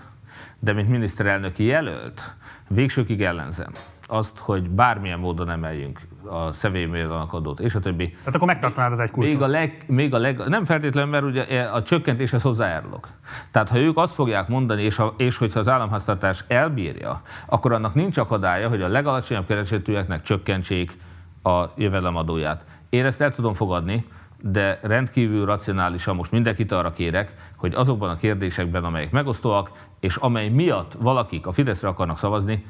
de 0.59 0.73
mint 0.73 0.89
miniszterelnöki 0.89 1.65
jelölt 1.65 2.37
végsőkig 2.69 3.23
ellenzem 3.23 3.73
azt, 4.09 4.39
hogy 4.39 4.71
bármilyen 4.71 5.19
módon 5.19 5.51
emeljünk 5.51 6.01
a 6.31 6.53
személymérdanak 6.53 7.33
adót, 7.33 7.61
és 7.61 7.75
a 7.75 7.81
többi. 7.81 8.09
Tehát 8.09 8.35
akkor 8.35 8.47
megtartanád 8.47 8.93
az 8.93 8.99
egy 8.99 9.11
kulcsot. 9.11 9.33
Még 9.33 9.43
a, 9.43 9.47
leg, 9.47 9.85
még 9.87 10.15
a 10.15 10.19
leg, 10.19 10.39
nem 10.49 10.65
feltétlenül, 10.65 11.11
mert 11.11 11.25
ugye 11.25 11.63
a 11.63 11.83
csökkentéshez 11.83 12.43
hozzájárulok. 12.43 13.09
Tehát 13.51 13.69
ha 13.69 13.79
ők 13.79 13.99
azt 13.99 14.15
fogják 14.15 14.49
mondani, 14.49 14.83
és, 14.83 14.97
ha, 14.97 15.15
és 15.17 15.37
hogyha 15.37 15.59
az 15.59 15.69
államháztartás 15.69 16.45
elbírja, 16.49 17.21
akkor 17.47 17.73
annak 17.73 17.95
nincs 17.95 18.17
akadálya, 18.17 18.69
hogy 18.69 18.83
a 18.83 18.89
legalacsonyabb 18.89 19.47
keresetűeknek 19.47 20.23
csökkentsék 20.23 20.97
a 21.43 21.65
jövedelemadóját. 21.77 22.65
Én 22.89 23.05
ezt 23.05 23.21
el 23.21 23.35
tudom 23.35 23.55
fogadni, 23.55 24.05
de 24.43 24.79
rendkívül 24.83 25.45
racionálisan 25.45 26.17
most 26.17 26.31
mindenkit 26.31 26.73
arra 26.73 26.93
kérek, 26.93 27.35
hogy 27.57 27.75
azokban 27.75 28.11
a 28.11 28.17
kérdésekben, 28.17 28.85
amelyek 28.85 29.11
megosztóak, 29.11 29.71
és 30.01 30.17
amely 30.17 30.49
miatt 30.49 30.93
valakik 30.99 31.47
a 31.47 31.53
Fideszre 31.53 31.89
akarnak 31.89 32.19
szavazni, 32.19 32.65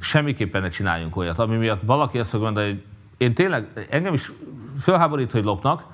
semmiképpen 0.00 0.62
ne 0.62 0.68
csináljunk 0.68 1.16
olyat, 1.16 1.38
ami 1.38 1.56
miatt 1.56 1.82
valaki 1.82 2.18
azt 2.18 2.30
fogja 2.30 2.44
mondani, 2.44 2.66
hogy 2.66 2.82
én 3.16 3.34
tényleg, 3.34 3.86
engem 3.90 4.12
is 4.12 4.32
fölháborít, 4.80 5.32
hogy 5.32 5.44
lopnak, 5.44 5.84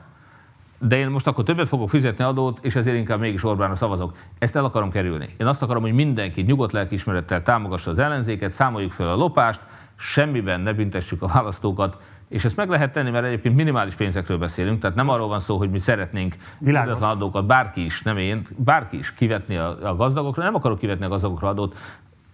de 0.78 0.96
én 0.96 1.08
most 1.08 1.26
akkor 1.26 1.44
többet 1.44 1.68
fogok 1.68 1.88
fizetni 1.88 2.24
adót, 2.24 2.58
és 2.62 2.76
ezért 2.76 2.96
inkább 2.96 3.20
mégis 3.20 3.44
Orbánra 3.44 3.74
szavazok. 3.74 4.16
Ezt 4.38 4.56
el 4.56 4.64
akarom 4.64 4.90
kerülni. 4.90 5.28
Én 5.36 5.46
azt 5.46 5.62
akarom, 5.62 5.82
hogy 5.82 5.92
mindenki 5.92 6.42
nyugodt 6.42 6.72
lelkismerettel 6.72 7.42
támogassa 7.42 7.90
az 7.90 7.98
ellenzéket, 7.98 8.50
számoljuk 8.50 8.90
fel 8.90 9.08
a 9.08 9.16
lopást, 9.16 9.60
semmiben 9.96 10.60
ne 10.60 10.72
büntessük 10.72 11.22
a 11.22 11.26
választókat, 11.26 11.96
és 12.28 12.44
ezt 12.44 12.56
meg 12.56 12.68
lehet 12.68 12.92
tenni, 12.92 13.10
mert 13.10 13.24
egyébként 13.24 13.54
minimális 13.54 13.94
pénzekről 13.94 14.38
beszélünk, 14.38 14.80
tehát 14.80 14.96
nem 14.96 15.08
arról 15.08 15.28
van 15.28 15.40
szó, 15.40 15.56
hogy 15.56 15.70
mi 15.70 15.78
szeretnénk 15.78 16.34
tudatlan 16.64 17.10
adókat, 17.10 17.46
bárki 17.46 17.84
is, 17.84 18.02
nem 18.02 18.16
én, 18.16 18.42
bárki 18.56 18.98
is 18.98 19.14
kivetni 19.14 19.56
a, 19.56 19.88
a 19.88 19.96
gazdagokra, 19.96 20.42
nem 20.42 20.54
akarok 20.54 20.78
kivetni 20.78 21.04
a 21.04 21.08
gazdagokra 21.08 21.48
adót, 21.48 21.76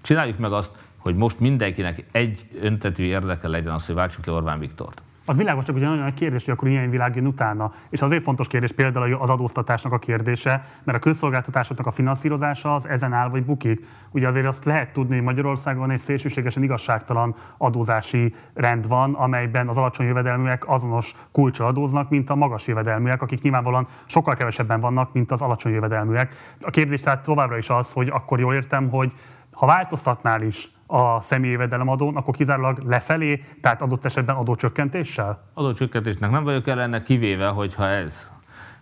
csináljuk 0.01 0.39
meg 0.39 0.53
azt, 0.53 0.71
hogy 1.07 1.17
most 1.17 1.41
mindenkinek 1.41 2.05
egy 2.13 2.47
öntetű 2.61 3.05
érdeke 3.05 3.49
legyen 3.49 3.73
az, 3.73 3.87
hogy 3.87 3.95
váltsuk 3.95 4.27
le 4.27 4.33
Orbán 4.33 4.59
Viktort. 4.59 5.03
Az 5.29 5.37
világos, 5.37 5.65
csak 5.65 5.77
ugye 5.77 5.85
nagyon 5.85 6.03
nagy 6.03 6.15
kérdés, 6.15 6.45
hogy 6.45 6.55
akkor 6.55 6.69
ilyen 6.69 6.91
világ 6.91 7.17
jön 7.17 7.27
utána. 7.27 7.73
És 7.91 8.03
azért 8.03 8.23
fontos 8.23 8.49
kérdés 8.49 8.73
például 8.73 9.15
az 9.15 9.31
adóztatásnak 9.31 9.93
a 9.93 9.99
kérdése, 9.99 10.63
mert 10.85 10.99
a 10.99 11.01
közszolgáltatásoknak 11.01 11.87
a 11.87 11.91
finanszírozása 11.91 12.75
az 12.75 12.89
ezen 12.89 13.13
áll 13.13 13.29
vagy 13.29 13.45
bukik. 13.45 13.87
Ugye 14.11 14.27
azért 14.27 14.47
azt 14.47 14.65
lehet 14.65 14.93
tudni, 14.93 15.15
hogy 15.15 15.25
Magyarországon 15.25 15.91
egy 15.91 15.99
szélsőségesen 15.99 16.63
igazságtalan 16.63 17.35
adózási 17.59 18.35
rend 18.55 18.89
van, 18.89 19.15
amelyben 19.15 19.69
az 19.69 19.79
alacsony 19.79 20.07
jövedelműek 20.07 20.69
azonos 20.69 21.15
kulcsa 21.33 21.67
adóznak, 21.67 22.11
mint 22.11 22.31
a 22.31 22.35
magas 22.35 22.67
jövedelműek, 22.67 23.23
akik 23.23 23.43
nyilvánvalóan 23.43 23.87
sokkal 24.07 24.35
kevesebben 24.35 24.81
vannak, 24.81 25.13
mint 25.13 25.33
az 25.33 25.43
alacsony 25.43 25.73
jövedelműek. 25.73 26.35
A 26.61 26.71
kérdés 26.71 27.01
tehát 27.01 27.23
továbbra 27.23 27.57
is 27.57 27.71
az, 27.71 27.93
hogy 27.93 28.09
akkor 28.09 28.41
jól 28.41 28.55
értem, 28.55 28.89
hogy 28.91 29.13
ha 29.53 29.67
változtatnál 29.67 30.43
is 30.43 30.71
a 30.87 31.21
személyi 31.21 31.57
adón, 31.71 32.17
akkor 32.17 32.37
kizárólag 32.37 32.79
lefelé, 32.79 33.45
tehát 33.61 33.83
adott 33.83 34.05
esetben 34.05 34.37
adócsökkentéssel? 34.37 35.43
Adócsökkentésnek 35.55 36.31
nem 36.31 36.45
vagyok 36.45 36.67
ellene, 36.67 37.03
kivéve, 37.03 37.49
hogyha 37.49 37.89
ez 37.89 38.31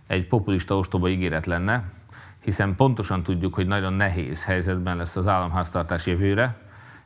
egy 0.06 0.26
populista 0.26 0.76
ostoba 0.76 1.08
ígéret 1.08 1.46
lenne, 1.46 1.84
hiszen 2.40 2.74
pontosan 2.74 3.22
tudjuk, 3.22 3.54
hogy 3.54 3.66
nagyon 3.66 3.92
nehéz 3.92 4.44
helyzetben 4.44 4.96
lesz 4.96 5.16
az 5.16 5.26
államháztartás 5.26 6.06
jövőre. 6.06 6.56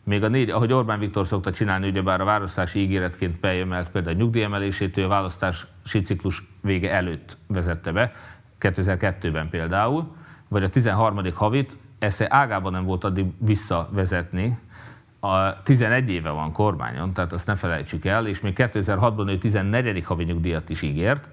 Még 0.05 0.23
a 0.23 0.29
négy, 0.29 0.51
ahogy 0.51 0.73
Orbán 0.73 0.99
Viktor 0.99 1.27
szokta 1.27 1.51
csinálni, 1.53 1.89
ugyebár 1.89 2.21
a 2.21 2.25
választási 2.25 2.81
ígéretként 2.81 3.41
beemelt 3.41 3.91
például 3.91 4.17
a 4.17 4.19
nyugdíjemelését, 4.19 4.97
ő 4.97 5.05
a 5.05 5.09
választási 5.09 6.01
ciklus 6.05 6.43
vége 6.63 6.93
előtt 6.93 7.37
vezette 7.47 7.93
be, 7.93 8.13
2002-ben 8.61 9.49
például, 9.49 10.17
vagy 10.49 10.63
a 10.63 10.69
13. 10.69 11.21
havit 11.35 11.79
esze 11.99 12.27
ágában 12.31 12.73
nem 12.73 12.85
volt 12.85 13.05
addig 13.05 13.27
visszavezetni, 13.39 14.59
a 15.21 15.63
11 15.63 16.09
éve 16.09 16.31
van 16.31 16.53
kormányon, 16.53 17.13
tehát 17.13 17.33
azt 17.33 17.47
ne 17.47 17.55
felejtsük 17.55 18.05
el, 18.05 18.27
és 18.27 18.41
még 18.41 18.55
2006-ban 18.57 19.29
ő 19.29 19.39
14. 19.39 20.05
havi 20.05 20.25
nyugdíjat 20.25 20.69
is 20.69 20.83
ígért. 20.83 21.29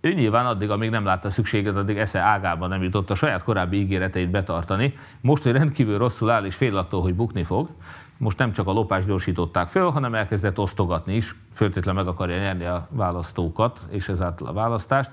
Ő 0.00 0.12
nyilván 0.12 0.46
addig, 0.46 0.70
amíg 0.70 0.90
nem 0.90 1.04
látta 1.04 1.30
szükséget, 1.30 1.76
addig 1.76 1.98
esze 1.98 2.18
ágában 2.18 2.68
nem 2.68 2.82
jutott 2.82 3.10
a 3.10 3.14
saját 3.14 3.42
korábbi 3.42 3.76
ígéreteit 3.76 4.30
betartani. 4.30 4.94
Most, 5.20 5.42
hogy 5.42 5.52
rendkívül 5.52 5.98
rosszul 5.98 6.30
áll, 6.30 6.44
és 6.44 6.54
fél 6.54 6.76
attól, 6.76 7.02
hogy 7.02 7.14
bukni 7.14 7.42
fog, 7.42 7.68
most 8.16 8.38
nem 8.38 8.52
csak 8.52 8.66
a 8.66 8.72
lopást 8.72 9.06
gyorsították 9.06 9.68
föl, 9.68 9.90
hanem 9.90 10.14
elkezdett 10.14 10.58
osztogatni 10.58 11.14
is, 11.14 11.34
föltétlenül 11.52 12.02
meg 12.02 12.12
akarja 12.12 12.36
nyerni 12.36 12.64
a 12.64 12.88
választókat, 12.90 13.80
és 13.90 14.08
ezáltal 14.08 14.46
a 14.46 14.52
választást. 14.52 15.10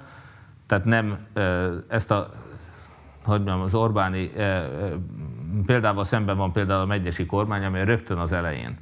Tehát 0.65 0.85
nem 0.85 1.27
ezt 1.87 2.11
a 2.11 2.29
hogy 3.23 3.43
mondjam, 3.43 3.61
az 3.61 3.75
Orbáni 3.75 4.31
példával 5.65 6.03
szemben 6.03 6.37
van 6.37 6.51
például 6.51 6.81
a 6.81 6.85
megyesi 6.85 7.25
kormány, 7.25 7.63
amely 7.63 7.85
rögtön 7.85 8.17
az 8.17 8.31
elején 8.31 8.77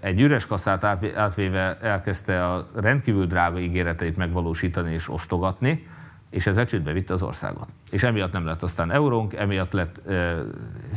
egy 0.00 0.20
üres 0.20 0.46
kaszát 0.46 0.84
átvéve 1.14 1.78
elkezdte 1.80 2.44
a 2.44 2.66
rendkívül 2.74 3.26
drága 3.26 3.58
ígéreteit 3.58 4.16
megvalósítani 4.16 4.92
és 4.92 5.08
osztogatni, 5.08 5.86
és 6.30 6.46
ez 6.46 6.64
csődbe 6.64 6.92
vitte 6.92 7.14
az 7.14 7.22
országot. 7.22 7.68
És 7.90 8.02
emiatt 8.02 8.32
nem 8.32 8.46
lett 8.46 8.62
aztán 8.62 8.90
eurónk, 8.90 9.34
emiatt 9.34 9.72
lett 9.72 10.06
e, 10.06 10.42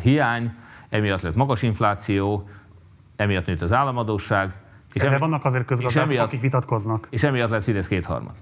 hiány, 0.01 0.53
emiatt 0.89 1.21
lett 1.21 1.35
magas 1.35 1.61
infláció, 1.61 2.49
emiatt 3.15 3.45
nőtt 3.45 3.61
az 3.61 3.73
államadóság, 3.73 4.53
És 4.93 5.01
Ezzel 5.01 5.09
emi... 5.09 5.19
vannak 5.19 5.45
azért 5.45 5.65
közgazdászok, 5.65 6.19
akik 6.19 6.41
vitatkoznak. 6.41 7.07
És 7.09 7.23
emiatt 7.23 7.49
lett 7.49 7.63
Fidesz 7.63 7.87
kétharmad. 7.87 8.33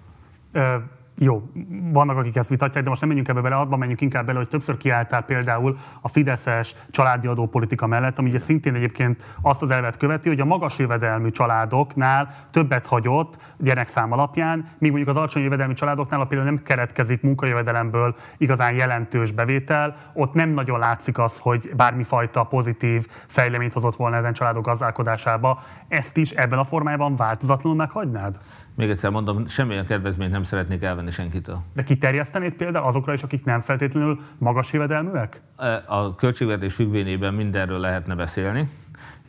Ö, 0.52 0.76
jó, 1.20 1.52
vannak, 1.92 2.18
akik 2.18 2.36
ezt 2.36 2.50
vitatják, 2.50 2.84
de 2.84 2.90
most 2.90 3.02
nem 3.02 3.10
menjünk 3.10 3.30
ebbe 3.30 3.42
bele, 3.42 3.56
abban 3.56 3.80
menjünk 3.80 4.02
inkább 4.02 4.26
bele, 4.26 4.38
hogy 4.38 4.48
többször 4.48 4.78
kiálltál 4.78 5.22
például 5.22 5.78
a 6.02 6.08
Fideszes 6.08 6.76
családi 6.90 7.28
adópolitika 7.28 7.88
mellett, 7.88 8.18
ami 8.18 8.30
ugye 8.30 8.38
szintén 8.38 8.76
egyébként 8.76 9.24
azt 9.42 9.62
az 9.62 9.72
elvet 9.72 9.98
követi, 9.98 10.30
hogy 10.30 10.40
a 10.40 10.46
magas 10.46 10.80
jövedelmű 10.80 11.30
családoknál 11.30 12.34
többet 12.52 12.86
hagyott 12.86 13.38
gyerekszám 13.58 14.12
alapján, 14.12 14.58
míg 14.78 14.92
mondjuk 14.92 15.10
az 15.10 15.18
alacsony 15.18 15.44
jövedelmű 15.44 15.74
családoknál, 15.74 16.28
például 16.28 16.52
nem 16.52 16.64
keretkezik 16.64 17.22
munkajövedelemből 17.22 18.16
igazán 18.38 18.76
jelentős 18.76 19.32
bevétel, 19.32 19.96
ott 20.14 20.34
nem 20.34 20.50
nagyon 20.50 20.80
látszik 20.80 21.18
az, 21.18 21.40
hogy 21.40 21.72
bármifajta 21.76 22.44
pozitív 22.44 23.08
fejleményt 23.28 23.74
hozott 23.74 23.96
volna 23.96 24.16
ezen 24.16 24.34
családok 24.34 24.66
gazdálkodásába. 24.66 25.60
Ezt 25.88 26.18
is 26.18 26.32
ebben 26.32 26.60
a 26.60 26.64
formájában 26.64 27.16
változatlanul 27.16 27.78
meghagynád? 27.78 28.40
Még 28.78 28.90
egyszer 28.90 29.12
mondom, 29.12 29.48
semmilyen 29.48 29.86
kedvezményt 29.86 30.32
nem 30.32 30.44
szeretnék 30.44 30.84
elvenni 30.84 31.12
senkitől. 31.12 31.64
De 31.74 31.84
kiterjesztenéd 31.84 32.54
például 32.54 32.86
azokra 32.86 33.14
is, 33.14 33.24
akik 33.24 33.46
nem 33.46 33.60
feltétlenül 33.60 34.20
magas 34.38 34.74
jövedelműek? 34.74 35.42
A 35.86 36.16
költségvetés 36.16 36.74
függvényében 36.74 37.34
mindenről 37.34 37.80
lehetne 37.80 38.16
beszélni. 38.16 38.68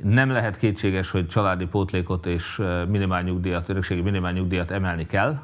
Nem 0.02 0.30
lehet 0.30 0.56
kétséges, 0.56 1.10
hogy 1.10 1.26
családi 1.26 1.66
pótlékot 1.66 2.26
és 2.26 2.62
minimálnyugdíjat, 2.88 3.68
örökségi 3.68 4.00
minimálnyugdíjat 4.00 4.70
emelni 4.70 5.06
kell. 5.06 5.38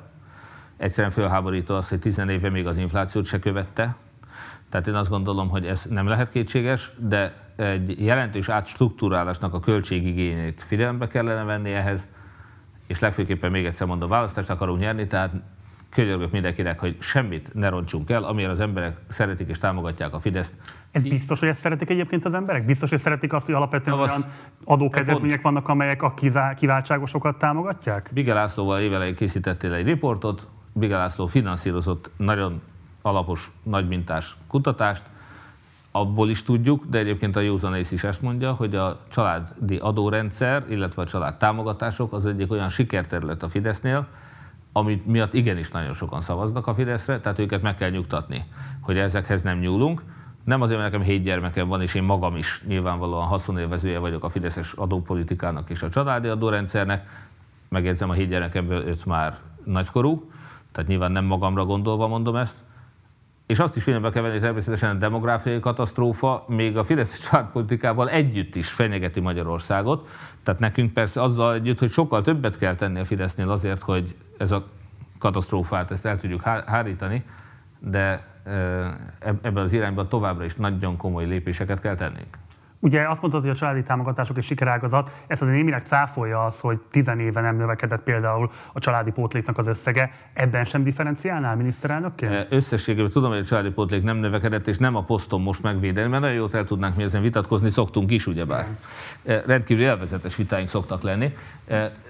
Egyszerűen 0.76 1.12
fölháborító 1.12 1.74
az, 1.74 1.88
hogy 1.88 1.98
10 1.98 2.18
éve 2.28 2.50
még 2.50 2.66
az 2.66 2.78
inflációt 2.78 3.24
se 3.24 3.38
követte. 3.38 3.96
Tehát 4.68 4.86
én 4.86 4.94
azt 4.94 5.10
gondolom, 5.10 5.48
hogy 5.48 5.66
ez 5.66 5.84
nem 5.90 6.06
lehet 6.06 6.30
kétséges, 6.30 6.90
de 6.98 7.32
egy 7.56 8.04
jelentős 8.04 8.48
átstruktúrálásnak 8.48 9.54
a 9.54 9.60
költségigényét 9.60 10.62
figyelembe 10.62 11.06
kellene 11.06 11.42
venni 11.42 11.72
ehhez 11.72 12.08
és 12.86 12.98
legfőképpen 12.98 13.50
még 13.50 13.64
egyszer 13.64 13.86
mondom, 13.86 14.08
választást 14.08 14.50
akarunk 14.50 14.80
nyerni, 14.80 15.06
tehát 15.06 15.32
könyörgök 15.94 16.30
mindenkinek, 16.30 16.80
hogy 16.80 16.96
semmit 17.00 17.54
ne 17.54 17.68
roncsunk 17.68 18.10
el, 18.10 18.22
amire 18.22 18.48
az 18.48 18.60
emberek 18.60 18.96
szeretik 19.08 19.48
és 19.48 19.58
támogatják 19.58 20.14
a 20.14 20.20
Fideszt. 20.20 20.54
Ez 20.90 21.02
biztos, 21.08 21.40
hogy 21.40 21.48
ezt 21.48 21.60
szeretik 21.60 21.90
egyébként 21.90 22.24
az 22.24 22.34
emberek? 22.34 22.64
Biztos, 22.64 22.90
hogy 22.90 22.98
szeretik 22.98 23.32
azt, 23.32 23.46
hogy 23.46 23.54
alapvetően 23.54 23.98
olyan 23.98 24.24
adókedvezmények 24.64 25.42
vannak, 25.42 25.68
amelyek 25.68 26.02
a 26.02 26.14
kiváltságosokat 26.56 27.38
támogatják? 27.38 28.10
Bigel 28.14 28.34
Lászlóval 28.34 28.80
évelején 28.80 29.14
készítettél 29.14 29.72
egy 29.72 29.84
riportot, 29.84 30.48
Bigel 30.72 30.98
László 30.98 31.26
finanszírozott 31.26 32.10
nagyon 32.16 32.62
alapos, 33.02 33.50
nagymintás 33.62 34.36
kutatást, 34.48 35.04
abból 35.96 36.30
is 36.30 36.42
tudjuk, 36.42 36.84
de 36.84 36.98
egyébként 36.98 37.36
a 37.36 37.40
józanész 37.40 37.92
is 37.92 38.04
ezt 38.04 38.22
mondja, 38.22 38.52
hogy 38.52 38.74
a 38.74 39.00
családi 39.08 39.76
adórendszer, 39.76 40.64
illetve 40.68 41.02
a 41.02 41.06
család 41.06 41.36
támogatások 41.36 42.12
az 42.12 42.26
egyik 42.26 42.50
olyan 42.50 42.68
sikerterület 42.68 43.42
a 43.42 43.48
Fidesznél, 43.48 44.06
amit 44.72 45.06
miatt 45.06 45.34
igenis 45.34 45.70
nagyon 45.70 45.92
sokan 45.92 46.20
szavaznak 46.20 46.66
a 46.66 46.74
Fideszre, 46.74 47.20
tehát 47.20 47.38
őket 47.38 47.62
meg 47.62 47.74
kell 47.74 47.90
nyugtatni, 47.90 48.44
hogy 48.80 48.98
ezekhez 48.98 49.42
nem 49.42 49.58
nyúlunk. 49.58 50.02
Nem 50.44 50.62
azért, 50.62 50.78
mert 50.80 50.92
nekem 50.92 51.06
hét 51.06 51.22
gyermekem 51.22 51.68
van, 51.68 51.80
és 51.80 51.94
én 51.94 52.02
magam 52.02 52.36
is 52.36 52.62
nyilvánvalóan 52.66 53.26
haszonélvezője 53.26 53.98
vagyok 53.98 54.24
a 54.24 54.28
Fideszes 54.28 54.72
adópolitikának 54.72 55.70
és 55.70 55.82
a 55.82 55.88
családi 55.88 56.28
adórendszernek. 56.28 57.08
Megjegyzem, 57.68 58.10
a 58.10 58.12
hét 58.12 58.28
gyermekemből 58.28 58.86
öt 58.86 59.06
már 59.06 59.38
nagykorú, 59.64 60.30
tehát 60.72 60.88
nyilván 60.88 61.12
nem 61.12 61.24
magamra 61.24 61.64
gondolva 61.64 62.08
mondom 62.08 62.36
ezt, 62.36 62.56
és 63.46 63.58
azt 63.58 63.76
is 63.76 63.82
figyelembe 63.82 64.10
kell 64.10 64.22
venni, 64.22 64.38
természetesen 64.38 64.96
a 64.96 64.98
demográfiai 64.98 65.60
katasztrófa 65.60 66.44
még 66.48 66.76
a 66.76 66.84
Fidesz 66.84 67.28
családpolitikával 67.28 68.08
együtt 68.08 68.54
is 68.54 68.72
fenyegeti 68.72 69.20
Magyarországot. 69.20 70.08
Tehát 70.42 70.60
nekünk 70.60 70.92
persze 70.92 71.22
azzal 71.22 71.54
együtt, 71.54 71.78
hogy 71.78 71.90
sokkal 71.90 72.22
többet 72.22 72.58
kell 72.58 72.74
tenni 72.74 73.00
a 73.00 73.04
Fidesznél 73.04 73.50
azért, 73.50 73.82
hogy 73.82 74.14
ez 74.38 74.50
a 74.50 74.66
katasztrófát 75.18 75.90
ezt 75.90 76.06
el 76.06 76.16
tudjuk 76.16 76.42
hárítani, 76.42 77.24
de 77.78 78.26
ebben 79.18 79.56
az 79.56 79.72
irányban 79.72 80.08
továbbra 80.08 80.44
is 80.44 80.54
nagyon 80.54 80.96
komoly 80.96 81.26
lépéseket 81.26 81.80
kell 81.80 81.94
tennünk. 81.94 82.38
Ugye 82.84 83.08
azt 83.08 83.20
mondtad, 83.20 83.42
hogy 83.42 83.50
a 83.50 83.54
családi 83.54 83.82
támogatások 83.82 84.36
és 84.36 84.46
sikerágazat, 84.46 85.10
ez 85.26 85.42
az 85.42 85.48
némileg 85.48 85.80
cáfolja 85.80 86.44
az, 86.44 86.60
hogy 86.60 86.78
tizen 86.90 87.20
éve 87.20 87.40
nem 87.40 87.56
növekedett 87.56 88.02
például 88.02 88.50
a 88.72 88.78
családi 88.78 89.10
pótléknak 89.10 89.58
az 89.58 89.66
összege. 89.66 90.10
Ebben 90.32 90.64
sem 90.64 90.82
differenciálnál 90.82 91.56
miniszterelnökként? 91.56 92.46
Összességében 92.50 93.10
tudom, 93.10 93.30
hogy 93.30 93.38
a 93.38 93.44
családi 93.44 93.70
pótlék 93.70 94.02
nem 94.02 94.16
növekedett, 94.16 94.66
és 94.66 94.78
nem 94.78 94.96
a 94.96 95.02
posztom 95.02 95.42
most 95.42 95.62
megvédeni, 95.62 96.08
mert 96.08 96.22
nagyon 96.22 96.36
jót 96.36 96.54
el 96.54 96.64
tudnánk 96.64 96.96
mi 96.96 97.02
ezen 97.02 97.22
vitatkozni, 97.22 97.70
szoktunk 97.70 98.10
is, 98.10 98.26
ugyebár. 98.26 98.66
Rendkívül 99.22 99.84
élvezetes 99.84 100.36
vitáink 100.36 100.68
szoktak 100.68 101.02
lenni. 101.02 101.34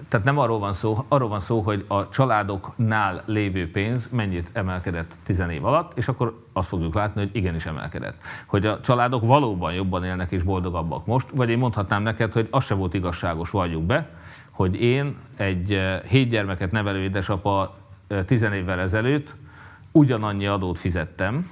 Tehát 0.09 0.25
nem 0.25 0.39
arról 0.39 0.59
van 0.59 0.73
szó, 0.73 1.05
arról 1.09 1.29
van 1.29 1.41
szó, 1.41 1.61
hogy 1.61 1.85
a 1.89 2.09
családoknál 2.09 3.23
lévő 3.27 3.71
pénz 3.71 4.09
mennyit 4.13 4.51
emelkedett 4.53 5.15
tizen 5.23 5.51
év 5.51 5.65
alatt, 5.65 5.99
és 5.99 6.09
akkor 6.09 6.44
azt 6.57 6.69
fogjuk 6.69 6.95
látni, 6.95 7.21
hogy 7.21 7.31
igenis 7.33 7.67
emelkedett. 7.67 8.17
Hogy 8.47 8.67
a 8.67 8.81
családok 8.81 9.27
valóban 9.27 9.73
jobban 9.73 10.05
élnek 10.05 10.31
és 10.33 10.43
boldogabbak 10.43 11.07
most, 11.07 11.27
vagy 11.35 11.51
én 11.51 11.59
mondhatnám 11.59 12.03
neked, 12.03 12.33
hogy 12.33 12.49
az 12.51 12.65
se 12.65 12.75
volt 12.75 12.95
igazságos, 12.95 13.51
valljuk 13.51 13.83
be, 13.83 14.09
hogy 14.51 14.81
én 14.81 15.17
egy 15.37 15.73
eh, 15.73 16.01
hét 16.01 16.29
gyermeket 16.29 16.71
nevelő 16.71 16.99
édesapa 16.99 17.77
eh, 18.07 18.25
tizen 18.25 18.53
évvel 18.53 18.81
ezelőtt 18.81 19.35
ugyanannyi 19.93 20.47
adót 20.47 20.79
fizettem, 20.79 21.47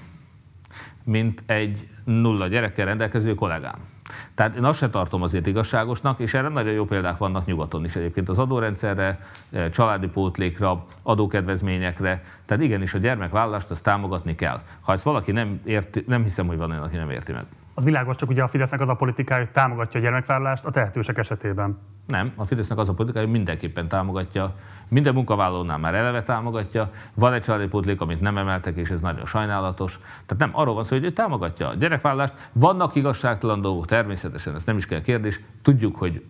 mint 1.05 1.43
egy 1.47 1.89
nulla 2.05 2.47
gyerekkel 2.47 2.87
rendelkező 2.87 3.35
kollégám. 3.35 3.92
Tehát 4.35 4.55
én 4.55 4.65
azt 4.65 4.79
se 4.79 4.91
tartom 4.91 5.23
azért 5.23 5.47
igazságosnak, 5.47 6.19
és 6.19 6.35
erre 6.35 6.49
nagyon 6.49 6.73
jó 6.73 6.85
példák 6.85 7.17
vannak 7.17 7.47
nyugaton 7.47 7.85
is 7.85 7.97
egyébként 7.97 8.29
az 8.29 8.39
adórendszerre, 8.39 9.19
eh, 9.51 9.69
családi 9.69 10.07
pótlékra, 10.07 10.85
adókedvezményekre. 11.03 12.23
Tehát 12.45 12.63
igenis 12.63 12.95
a 12.95 12.99
gyermekvállalást 12.99 13.71
azt 13.71 13.83
támogatni 13.83 14.35
kell. 14.35 14.61
Ha 14.81 14.93
ezt 14.93 15.05
valaki 15.05 15.33
nem 15.33 15.61
érti, 15.65 16.05
nem 16.07 16.23
hiszem, 16.23 16.47
hogy 16.47 16.57
van 16.57 16.71
olyan, 16.71 16.83
aki 16.83 16.97
nem 16.97 17.11
érti 17.11 17.33
meg. 17.33 17.45
Az 17.75 17.85
világos, 17.85 18.17
csak 18.17 18.29
ugye 18.29 18.43
a 18.43 18.49
Fidesznek 18.49 18.81
az 18.81 18.89
a 18.89 18.95
politikája, 18.95 19.41
hogy 19.41 19.51
támogatja 19.51 20.01
a 20.01 20.03
gyermekvállalást 20.03 20.65
a 20.65 20.71
tehetősek 20.71 21.19
esetében. 21.19 21.79
Nem, 22.07 22.33
a 22.37 22.45
Fidesznek 22.45 22.79
az 22.79 22.89
a 22.89 22.93
politikája, 22.93 23.25
hogy 23.25 23.35
mindenképpen 23.35 23.89
támogatja, 23.89 24.55
minden 24.89 25.15
munkavállalónál 25.15 25.79
már 25.79 25.95
eleve 25.95 26.23
támogatja, 26.23 26.89
van 27.15 27.33
egy 27.33 27.43
családi 27.43 27.67
pótlék, 27.67 28.01
amit 28.01 28.21
nem 28.21 28.39
emeltek, 28.39 28.77
és 28.77 28.91
ez 28.91 29.01
nagyon 29.01 29.27
sajnálatos. 29.27 29.99
Tehát 29.99 30.37
nem 30.39 30.51
arról 30.53 30.75
van 30.75 30.85
szó, 30.85 30.97
hogy 30.97 31.05
ő 31.05 31.13
támogatja 31.13 31.69
a 31.69 31.75
gyerekvállalást. 31.75 32.35
Vannak 32.53 32.95
igazságtalan 32.95 33.61
dolgok, 33.61 33.87
természetesen, 33.87 34.55
ez 34.55 34.65
nem 34.65 34.77
is 34.77 34.87
kell 34.87 35.01
kérdés. 35.01 35.41
Tudjuk, 35.63 35.97
hogy 35.97 36.25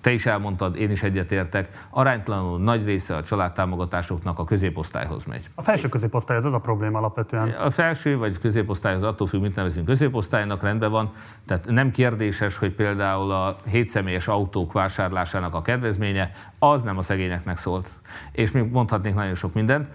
te 0.00 0.12
is 0.12 0.26
elmondtad, 0.26 0.76
én 0.76 0.90
is 0.90 1.02
egyetértek, 1.02 1.86
aránytalanul 1.90 2.58
nagy 2.58 2.84
része 2.84 3.16
a 3.16 3.22
családtámogatásoknak 3.22 4.38
a 4.38 4.44
középosztályhoz 4.44 5.24
megy. 5.24 5.48
A 5.54 5.62
felső 5.62 5.88
középosztály 5.88 6.36
az 6.36 6.44
az 6.44 6.52
a 6.52 6.58
probléma 6.58 6.98
alapvetően. 6.98 7.48
A 7.48 7.70
felső 7.70 8.16
vagy 8.16 8.38
középosztály 8.38 8.94
az 8.94 9.02
attól 9.02 9.26
függ, 9.26 9.40
mit 9.40 9.56
nevezünk 9.56 9.86
középosztálynak, 9.86 10.62
rendben 10.62 10.90
van. 10.90 11.10
Tehát 11.46 11.66
nem 11.68 11.90
kérdéses, 11.90 12.58
hogy 12.58 12.72
például 12.72 13.30
a 13.30 13.56
hétszemélyes 13.64 14.28
autók 14.28 14.72
vásárlásának 14.96 15.54
a 15.54 15.62
kedvezménye, 15.62 16.30
az 16.58 16.82
nem 16.82 16.98
a 16.98 17.02
szegényeknek 17.02 17.56
szólt. 17.56 17.90
És 18.32 18.50
még 18.50 18.70
mondhatnék 18.70 19.14
nagyon 19.14 19.34
sok 19.34 19.54
mindent. 19.54 19.88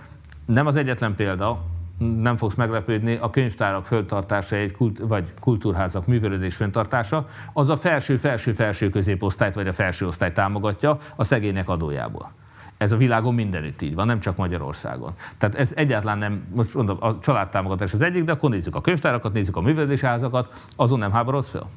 Nem 0.46 0.68
az 0.68 0.76
egyetlen 0.76 1.16
példa, 1.16 1.62
nem 1.98 2.38
fogsz 2.38 2.56
meglepődni, 2.56 3.16
a 3.16 3.30
könyvtárak 3.30 3.86
föltartása 3.86 4.56
egy 4.56 4.72
kult, 4.72 5.00
vagy 5.00 5.34
kultúrházak 5.40 6.06
művelődés 6.06 6.56
fenntartása, 6.56 7.28
az 7.54 7.70
a 7.70 7.78
felső-felső-felső 7.78 8.90
középosztályt 8.90 9.54
vagy 9.54 9.68
a 9.68 9.74
felső 9.74 10.08
osztály 10.08 10.32
támogatja 10.32 10.98
a 11.16 11.24
szegények 11.24 11.70
adójából. 11.70 12.32
Ez 12.78 12.92
a 12.92 12.98
világon 12.98 13.34
mindenütt 13.34 13.82
így 13.82 13.96
van, 13.96 14.06
nem 14.06 14.20
csak 14.20 14.36
Magyarországon. 14.36 15.14
Tehát 15.38 15.56
ez 15.56 15.74
egyáltalán 15.76 16.18
nem, 16.18 16.48
most 16.54 16.74
mondom, 16.74 16.98
a 17.00 17.20
családtámogatás 17.20 17.94
az 17.94 18.02
egyik, 18.02 18.24
de 18.24 18.32
akkor 18.32 18.50
nézzük 18.50 18.76
a 18.76 18.82
könyvtárakat, 18.82 19.34
nézzük 19.34 19.56
a 19.56 19.62
művelődésházakat, 19.62 20.68
azon 20.76 21.00
nem 21.00 21.12
háborodsz 21.12 21.50
fel? 21.50 21.68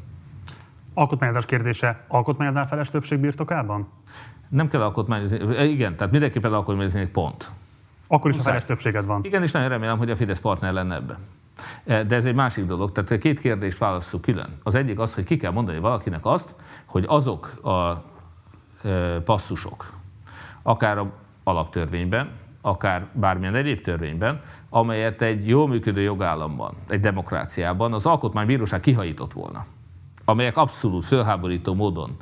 Alkotmányozás 1.00 1.46
kérdése, 1.46 2.04
alkotmányozás 2.08 2.68
feles 2.68 2.90
többség 2.90 3.18
birtokában? 3.18 3.88
Nem 4.48 4.68
kell 4.68 4.82
alkotmányozni, 4.82 5.68
igen, 5.68 5.96
tehát 5.96 6.12
mindenképpen 6.12 6.52
alkotmányozni 6.52 7.06
pont. 7.06 7.50
Akkor 8.06 8.30
is 8.30 8.38
a 8.38 8.40
feles 8.40 8.64
többséged 8.64 9.04
van. 9.04 9.24
Igen, 9.24 9.42
és 9.42 9.50
nagyon 9.50 9.68
remélem, 9.68 9.98
hogy 9.98 10.10
a 10.10 10.16
Fidesz 10.16 10.40
partner 10.40 10.72
lenne 10.72 10.94
ebben. 10.94 11.16
E, 11.84 12.04
de 12.04 12.16
ez 12.16 12.24
egy 12.24 12.34
másik 12.34 12.64
dolog. 12.64 12.92
Tehát 12.92 13.20
két 13.20 13.40
kérdést 13.40 13.78
válasszuk 13.78 14.20
külön. 14.20 14.58
Az 14.62 14.74
egyik 14.74 14.98
az, 14.98 15.14
hogy 15.14 15.24
ki 15.24 15.36
kell 15.36 15.50
mondani 15.50 15.78
valakinek 15.78 16.26
azt, 16.26 16.54
hogy 16.86 17.04
azok 17.08 17.64
a 17.64 18.04
e, 18.88 19.20
passzusok, 19.20 19.92
akár 20.62 20.98
a 20.98 21.12
alaptörvényben, 21.44 22.30
akár 22.60 23.06
bármilyen 23.12 23.54
egyéb 23.54 23.80
törvényben, 23.80 24.40
amelyet 24.70 25.22
egy 25.22 25.48
jól 25.48 25.68
működő 25.68 26.00
jogállamban, 26.00 26.74
egy 26.88 27.00
demokráciában 27.00 27.92
az 27.92 28.06
alkotmánybíróság 28.06 28.80
kihajított 28.80 29.32
volna, 29.32 29.64
amelyek 30.30 30.56
abszolút 30.56 31.04
fölháborító 31.04 31.74
módon 31.74 32.16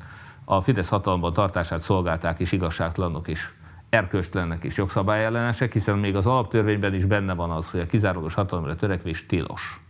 a 0.44 0.60
Fidesz 0.60 0.88
hatalomban 0.88 1.32
tartását 1.32 1.80
szolgálták 1.80 2.40
és 2.40 2.52
igazságtalanok 2.52 3.28
is 3.28 3.54
erkölcstelennek 3.88 4.64
és 4.64 4.76
jogszabályellenesek, 4.76 5.72
hiszen 5.72 5.98
még 5.98 6.16
az 6.16 6.26
alaptörvényben 6.26 6.94
is 6.94 7.04
benne 7.04 7.34
van 7.34 7.50
az, 7.50 7.70
hogy 7.70 7.80
a 7.80 7.86
kizárólagos 7.86 8.34
hatalomra 8.34 8.76
törekvés 8.76 9.26
tilos. 9.26 9.80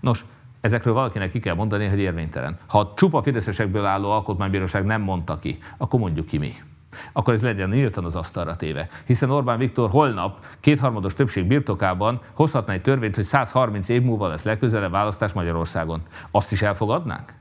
Nos, 0.00 0.24
Ezekről 0.60 0.94
valakinek 0.94 1.30
ki 1.30 1.40
kell 1.40 1.54
mondani, 1.54 1.86
hogy 1.86 1.98
érvénytelen. 1.98 2.58
Ha 2.68 2.92
csupa 2.96 3.22
fideszesekből 3.22 3.84
álló 3.84 4.10
alkotmánybíróság 4.10 4.84
nem 4.84 5.00
mondta 5.00 5.38
ki, 5.38 5.58
akkor 5.76 6.00
mondjuk 6.00 6.26
ki 6.26 6.38
mi 6.38 6.54
akkor 7.12 7.34
ez 7.34 7.42
legyen 7.42 7.68
nyíltan 7.68 8.04
az 8.04 8.16
asztalra 8.16 8.56
téve. 8.56 8.88
Hiszen 9.06 9.30
Orbán 9.30 9.58
Viktor 9.58 9.90
holnap 9.90 10.44
kétharmados 10.60 11.14
többség 11.14 11.46
birtokában 11.46 12.20
hozhatna 12.34 12.72
egy 12.72 12.82
törvényt, 12.82 13.14
hogy 13.14 13.24
130 13.24 13.88
év 13.88 14.02
múlva 14.02 14.28
lesz 14.28 14.44
legközelebb 14.44 14.90
választás 14.90 15.32
Magyarországon. 15.32 16.02
Azt 16.30 16.52
is 16.52 16.62
elfogadnánk? 16.62 17.32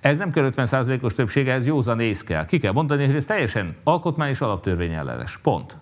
Ez 0.00 0.18
nem 0.18 0.30
kell 0.30 0.50
50%-os 0.56 1.14
többség, 1.14 1.48
ez 1.48 1.66
józan 1.66 2.00
ész 2.00 2.22
kell. 2.22 2.46
Ki 2.46 2.58
kell 2.58 2.72
mondani, 2.72 3.06
hogy 3.06 3.14
ez 3.14 3.24
teljesen 3.24 3.76
alkotmány 3.84 4.28
és 4.28 4.40
alaptörvény 4.40 4.92
ellenes. 4.92 5.38
Pont. 5.38 5.76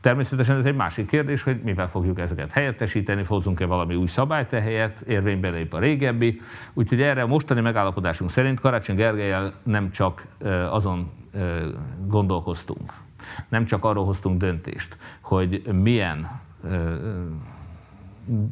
Természetesen 0.00 0.56
ez 0.56 0.64
egy 0.64 0.76
másik 0.76 1.06
kérdés, 1.06 1.42
hogy 1.42 1.60
mivel 1.62 1.88
fogjuk 1.88 2.18
ezeket 2.18 2.50
helyettesíteni, 2.50 3.24
hozzunk-e 3.24 3.66
valami 3.66 3.94
új 3.94 4.06
szabályt 4.06 4.52
ehelyett, 4.52 5.00
érvénybe 5.00 5.48
lép 5.48 5.74
a 5.74 5.78
régebbi. 5.78 6.40
Úgyhogy 6.74 7.02
erre 7.02 7.22
a 7.22 7.26
mostani 7.26 7.60
megállapodásunk 7.60 8.30
szerint 8.30 8.60
Karácsony 8.60 8.96
Gergelyel 8.96 9.52
nem 9.62 9.90
csak 9.90 10.26
azon 10.70 11.10
gondolkoztunk, 12.06 12.92
nem 13.48 13.64
csak 13.64 13.84
arról 13.84 14.04
hoztunk 14.04 14.38
döntést, 14.38 14.96
hogy 15.20 15.62
milyen 15.72 16.40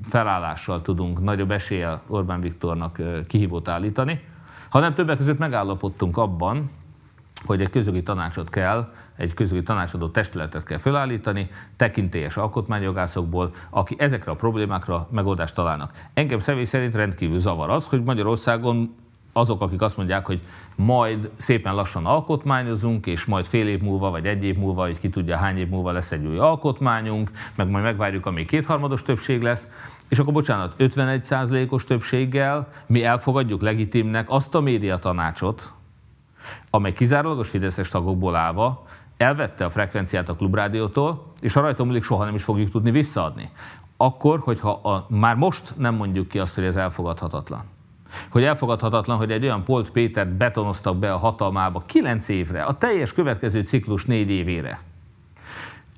felállással 0.02 0.82
tudunk 0.82 1.22
nagyobb 1.22 1.50
eséllyel 1.50 2.02
Orbán 2.06 2.40
Viktornak 2.40 3.00
kihívót 3.26 3.68
állítani, 3.68 4.20
hanem 4.70 4.94
többek 4.94 5.16
között 5.16 5.38
megállapodtunk 5.38 6.16
abban, 6.16 6.70
hogy 7.44 7.60
egy 7.60 7.70
közögi 7.70 8.02
tanácsot 8.02 8.50
kell, 8.50 8.92
egy 9.16 9.34
közögi 9.34 9.62
tanácsadó 9.62 10.08
testületet 10.08 10.64
kell 10.64 10.78
felállítani, 10.78 11.48
tekintélyes 11.76 12.36
alkotmányjogászokból, 12.36 13.50
aki 13.70 13.96
ezekre 13.98 14.30
a 14.30 14.34
problémákra 14.34 15.08
megoldást 15.10 15.54
találnak. 15.54 15.92
Engem 16.14 16.38
személy 16.38 16.64
szerint 16.64 16.94
rendkívül 16.94 17.38
zavar 17.38 17.70
az, 17.70 17.88
hogy 17.88 18.02
Magyarországon 18.02 18.94
azok, 19.36 19.62
akik 19.62 19.80
azt 19.80 19.96
mondják, 19.96 20.26
hogy 20.26 20.40
majd 20.74 21.30
szépen 21.36 21.74
lassan 21.74 22.06
alkotmányozunk, 22.06 23.06
és 23.06 23.24
majd 23.24 23.44
fél 23.44 23.68
év 23.68 23.80
múlva, 23.80 24.10
vagy 24.10 24.26
egy 24.26 24.44
év 24.44 24.56
múlva, 24.56 24.80
vagy 24.80 24.98
ki 24.98 25.08
tudja 25.08 25.36
hány 25.36 25.58
év 25.58 25.68
múlva 25.68 25.90
lesz 25.90 26.12
egy 26.12 26.26
új 26.26 26.38
alkotmányunk, 26.38 27.30
meg 27.56 27.68
majd 27.68 27.84
megvárjuk, 27.84 28.26
amíg 28.26 28.46
kétharmados 28.46 29.02
többség 29.02 29.42
lesz, 29.42 29.68
és 30.08 30.18
akkor 30.18 30.32
bocsánat, 30.32 30.74
51%-os 30.78 31.84
többséggel 31.84 32.68
mi 32.86 33.04
elfogadjuk 33.04 33.62
legitimnek 33.62 34.26
azt 34.30 34.54
a 34.54 34.60
médiatanácsot, 34.60 35.72
amely 36.70 36.92
kizárólagos 36.92 37.48
fideszes 37.48 37.88
tagokból 37.88 38.36
állva 38.36 38.86
elvette 39.16 39.64
a 39.64 39.70
frekvenciát 39.70 40.28
a 40.28 40.34
klubrádiótól, 40.34 41.32
és 41.40 41.56
a 41.56 41.60
rajta 41.60 42.00
soha 42.00 42.24
nem 42.24 42.34
is 42.34 42.42
fogjuk 42.42 42.70
tudni 42.70 42.90
visszaadni. 42.90 43.50
Akkor, 43.96 44.38
hogyha 44.38 44.70
a, 44.70 45.06
már 45.08 45.36
most 45.36 45.74
nem 45.76 45.94
mondjuk 45.94 46.28
ki 46.28 46.38
azt, 46.38 46.54
hogy 46.54 46.64
ez 46.64 46.76
elfogadhatatlan. 46.76 47.75
Hogy 48.28 48.42
elfogadhatatlan, 48.42 49.16
hogy 49.16 49.30
egy 49.30 49.44
olyan 49.44 49.64
Polt 49.64 49.90
Pétert 49.90 50.28
betonoztak 50.28 50.96
be 50.96 51.12
a 51.12 51.16
hatalmába 51.16 51.82
kilenc 51.86 52.28
évre, 52.28 52.62
a 52.62 52.72
teljes 52.72 53.12
következő 53.12 53.62
ciklus 53.62 54.04
négy 54.04 54.30
évére 54.30 54.78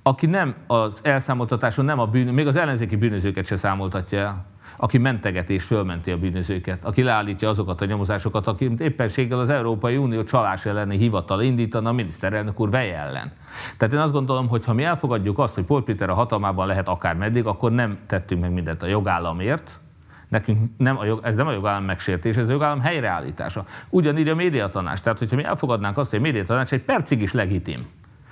aki 0.09 0.27
nem 0.27 0.55
az 0.67 1.01
elszámoltatáson, 1.03 1.85
nem 1.85 1.99
a 1.99 2.07
bűn, 2.07 2.27
még 2.27 2.47
az 2.47 2.57
ellenzéki 2.57 2.97
bűnözőket 2.97 3.47
se 3.47 3.57
számoltatja 3.57 4.19
el, 4.19 4.45
aki 4.77 4.99
mentegeti 4.99 5.55
és 5.55 5.65
fölmenti 5.65 6.11
a 6.11 6.19
bűnözőket, 6.19 6.85
aki 6.85 7.03
leállítja 7.03 7.49
azokat 7.49 7.81
a 7.81 7.85
nyomozásokat, 7.85 8.47
aki 8.47 8.71
éppenséggel 8.79 9.39
az 9.39 9.49
Európai 9.49 9.97
Unió 9.97 10.23
csalás 10.23 10.67
elleni 10.67 10.97
hivatal 10.97 11.43
indítana 11.43 11.89
a 11.89 11.93
miniszterelnök 11.93 12.61
úr 12.61 12.71
veje 12.71 12.97
ellen. 12.97 13.33
Tehát 13.77 13.95
én 13.95 14.01
azt 14.01 14.13
gondolom, 14.13 14.49
hogy 14.49 14.65
ha 14.65 14.73
mi 14.73 14.85
elfogadjuk 14.85 15.39
azt, 15.39 15.55
hogy 15.55 15.65
Paul 15.65 15.83
Peter 15.83 16.11
a 16.11 16.15
hatalmában 16.15 16.67
lehet 16.67 16.89
akár 16.89 17.15
meddig, 17.15 17.47
akkor 17.47 17.73
nem 17.73 17.99
tettünk 18.07 18.41
meg 18.41 18.53
mindent 18.53 18.83
a 18.83 18.87
jogállamért, 18.87 19.81
Nekünk 20.29 20.71
nem 20.77 20.99
a 20.99 21.05
jog, 21.05 21.21
ez 21.23 21.37
nem 21.37 21.47
a 21.47 21.53
jogállam 21.53 21.85
megsértés, 21.85 22.37
ez 22.37 22.49
a 22.49 22.53
jogállam 22.53 22.81
helyreállítása. 22.81 23.65
Ugyanígy 23.91 24.29
a 24.29 24.35
médiatanács. 24.35 25.01
Tehát, 25.01 25.19
hogyha 25.19 25.37
mi 25.37 25.45
elfogadnánk 25.45 25.99
azt, 25.99 26.11
hogy 26.11 26.19
a 26.19 26.23
médiatanács 26.23 26.73
egy 26.73 26.83
percig 26.83 27.23
is 27.23 27.33
legitim, 27.33 27.87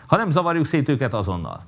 ha 0.06 0.16
nem 0.16 0.30
zavarjuk 0.30 0.66
szét 0.66 0.88
őket 0.88 1.14
azonnal, 1.14 1.64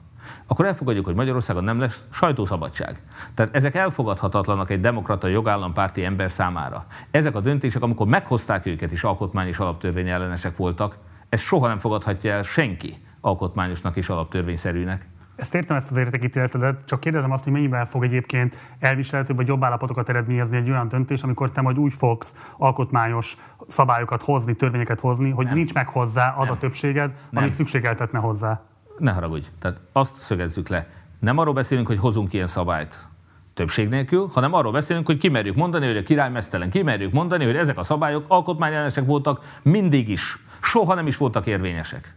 akkor 0.47 0.67
elfogadjuk, 0.67 1.05
hogy 1.05 1.15
Magyarországon 1.15 1.65
nem 1.65 1.81
lesz 1.81 2.03
sajtószabadság. 2.13 3.01
Tehát 3.35 3.55
ezek 3.55 3.75
elfogadhatatlanak 3.75 4.71
egy 4.71 4.81
demokrata 4.81 5.27
jogállampárti 5.29 6.05
ember 6.05 6.31
számára. 6.31 6.87
Ezek 7.11 7.35
a 7.35 7.41
döntések, 7.41 7.83
amikor 7.83 8.07
meghozták 8.07 8.67
őket 8.67 8.93
is 8.93 9.05
alkotmány 9.05 9.47
és 9.47 9.59
alaptörvény 9.59 10.09
ellenesek 10.09 10.57
voltak, 10.57 10.97
ezt 11.29 11.45
soha 11.45 11.67
nem 11.67 11.79
fogadhatja 11.79 12.33
el 12.33 12.43
senki 12.43 12.95
alkotmányosnak 13.21 13.97
és 13.97 14.09
alaptörvényszerűnek. 14.09 15.07
Ezt 15.39 15.55
értem 15.55 15.77
ezt 15.77 15.91
az 15.91 15.97
értékítéletedet, 15.97 16.85
csak 16.85 17.01
kérdezem 17.01 17.31
azt, 17.31 17.45
hogy 17.45 17.53
mennyiben 17.53 17.85
fog 17.85 18.05
egyébként 18.05 18.57
elviselhető 18.79 19.35
vagy 19.35 19.49
jobb 19.49 19.65
állapotokat 19.65 20.09
eredményezni 20.09 20.57
egy 20.57 20.71
olyan 20.71 20.89
döntés, 20.89 21.23
amikor 21.23 21.51
te 21.51 21.61
majd 21.61 21.79
úgy 21.79 21.93
fogsz 21.93 22.53
alkotmányos 22.57 23.37
szabályokat 23.67 24.23
hozni, 24.23 24.55
törvényeket 24.55 25.01
hozni, 25.01 25.31
hogy 25.31 25.45
nem. 25.45 25.55
nincs 25.55 25.75
meg 25.75 25.89
hozzá 25.89 26.35
az 26.37 26.47
nem. 26.47 26.57
a 26.57 26.59
többséged, 26.59 27.13
nem. 27.31 27.43
ami 27.43 27.53
szükségeltetne 27.53 28.19
hozzá 28.19 28.63
ne 28.99 29.13
haragudj. 29.13 29.47
Tehát 29.59 29.81
azt 29.93 30.17
szögezzük 30.17 30.69
le. 30.69 30.87
Nem 31.21 31.39
arról 31.39 31.55
beszélünk, 31.55 31.87
hogy 31.87 31.99
hozunk 31.99 32.33
ilyen 32.33 32.47
szabályt 32.47 33.07
többség 33.55 33.89
nélkül, 33.89 34.29
hanem 34.33 34.53
arról 34.53 34.73
beszélünk, 34.73 35.07
hogy 35.07 35.19
kimerjük 35.19 35.55
mondani, 35.55 35.87
hogy 35.87 35.97
a 35.97 36.03
király 36.03 36.31
mesztelen, 36.31 36.71
kimerjük 36.71 37.13
mondani, 37.13 37.45
hogy 37.45 37.57
ezek 37.57 37.79
a 37.79 37.83
szabályok 37.83 38.25
alkotmányellenesek 38.29 39.05
voltak 39.05 39.59
mindig 39.63 40.09
is, 40.09 40.39
soha 40.63 40.95
nem 40.95 41.07
is 41.07 41.17
voltak 41.17 41.47
érvényesek. 41.47 42.17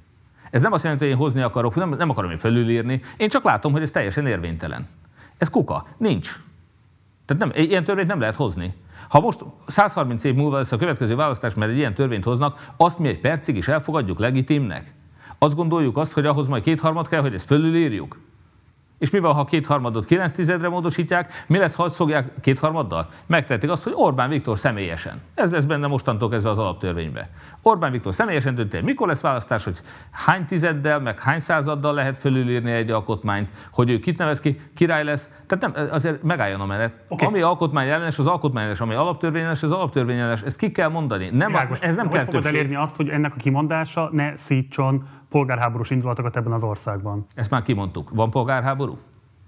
Ez 0.51 0.61
nem 0.61 0.71
azt 0.71 0.83
jelenti, 0.83 1.03
hogy 1.03 1.13
én 1.13 1.19
hozni 1.19 1.41
akarok, 1.41 1.75
nem, 1.75 1.89
nem 1.89 2.09
akarom 2.09 2.31
én 2.31 2.37
felülírni, 2.37 3.01
én 3.17 3.29
csak 3.29 3.43
látom, 3.43 3.71
hogy 3.71 3.81
ez 3.81 3.91
teljesen 3.91 4.27
érvénytelen. 4.27 4.87
Ez 5.37 5.49
kuka, 5.49 5.85
nincs. 5.97 6.39
Tehát 7.25 7.43
nem, 7.43 7.65
ilyen 7.65 7.83
törvényt 7.83 8.07
nem 8.07 8.19
lehet 8.19 8.35
hozni. 8.35 8.73
Ha 9.09 9.19
most 9.19 9.43
130 9.67 10.23
év 10.23 10.35
múlva 10.35 10.57
lesz 10.57 10.71
a 10.71 10.77
következő 10.77 11.15
választás, 11.15 11.53
mert 11.53 11.71
egy 11.71 11.77
ilyen 11.77 11.93
törvényt 11.93 12.23
hoznak, 12.23 12.71
azt 12.77 12.99
mi 12.99 13.07
egy 13.07 13.19
percig 13.19 13.55
is 13.55 13.67
elfogadjuk 13.67 14.19
legitimnek. 14.19 14.93
Azt 15.37 15.55
gondoljuk 15.55 15.97
azt, 15.97 16.11
hogy 16.11 16.25
ahhoz 16.25 16.47
majd 16.47 16.63
kétharmad 16.63 17.07
kell, 17.07 17.21
hogy 17.21 17.33
ezt 17.33 17.45
fölülírjuk? 17.45 18.19
És 19.01 19.09
mi 19.09 19.19
van, 19.19 19.33
ha 19.33 19.43
kétharmadot 19.43 20.05
9 20.05 20.31
tizedre 20.31 20.69
módosítják, 20.69 21.43
mi 21.47 21.57
lesz, 21.57 21.75
ha 21.75 21.89
fogják 21.89 22.33
kétharmaddal? 22.41 23.07
Megtették 23.25 23.69
azt, 23.69 23.83
hogy 23.83 23.93
Orbán 23.95 24.29
Viktor 24.29 24.57
személyesen. 24.57 25.21
Ez 25.33 25.51
lesz 25.51 25.65
benne 25.65 25.87
mostantól 25.87 26.29
kezdve 26.29 26.49
az 26.49 26.57
alaptörvénybe. 26.57 27.29
Orbán 27.61 27.91
Viktor 27.91 28.13
személyesen 28.13 28.55
dönti, 28.55 28.81
mikor 28.81 29.07
lesz 29.07 29.21
választás, 29.21 29.63
hogy 29.63 29.77
hány 30.11 30.45
tizeddel, 30.45 30.99
meg 30.99 31.19
hány 31.19 31.39
századdal 31.39 31.93
lehet 31.93 32.17
fölülírni 32.17 32.71
egy 32.71 32.91
alkotmányt, 32.91 33.49
hogy 33.71 33.89
ő 33.89 33.99
kit 33.99 34.17
nevez 34.17 34.39
ki, 34.39 34.59
király 34.75 35.03
lesz. 35.03 35.29
Tehát 35.47 35.73
nem, 35.73 35.87
azért 35.91 36.23
megálljon 36.23 36.61
a 36.61 36.65
menet. 36.65 37.03
Okay. 37.09 37.27
Ami 37.27 37.41
alkotmány 37.41 37.87
ellenes, 37.87 38.19
az 38.19 38.27
alkotmány 38.27 38.61
ellenes, 38.61 38.81
ami 38.81 38.93
alaptörvényes, 38.93 39.63
az 39.63 39.71
alaptörvényes. 39.71 40.41
Ezt 40.41 40.57
ki 40.57 40.71
kell 40.71 40.89
mondani. 40.89 41.29
Nem, 41.31 41.47
Világos. 41.47 41.79
ez 41.79 41.95
nem 41.95 42.07
hogy 42.07 42.15
kell 42.15 42.25
fogod 42.25 42.45
elérni 42.45 42.75
azt, 42.75 42.95
hogy 42.95 43.09
ennek 43.09 43.33
a 43.35 43.37
kimondása 43.37 44.09
ne 44.11 44.35
szítson 44.35 45.03
polgárháborús 45.31 45.89
indulatokat 45.89 46.37
ebben 46.37 46.51
az 46.51 46.63
országban. 46.63 47.25
Ezt 47.35 47.49
már 47.49 47.61
kimondtuk. 47.61 48.09
Van 48.09 48.29
polgárháború? 48.29 48.97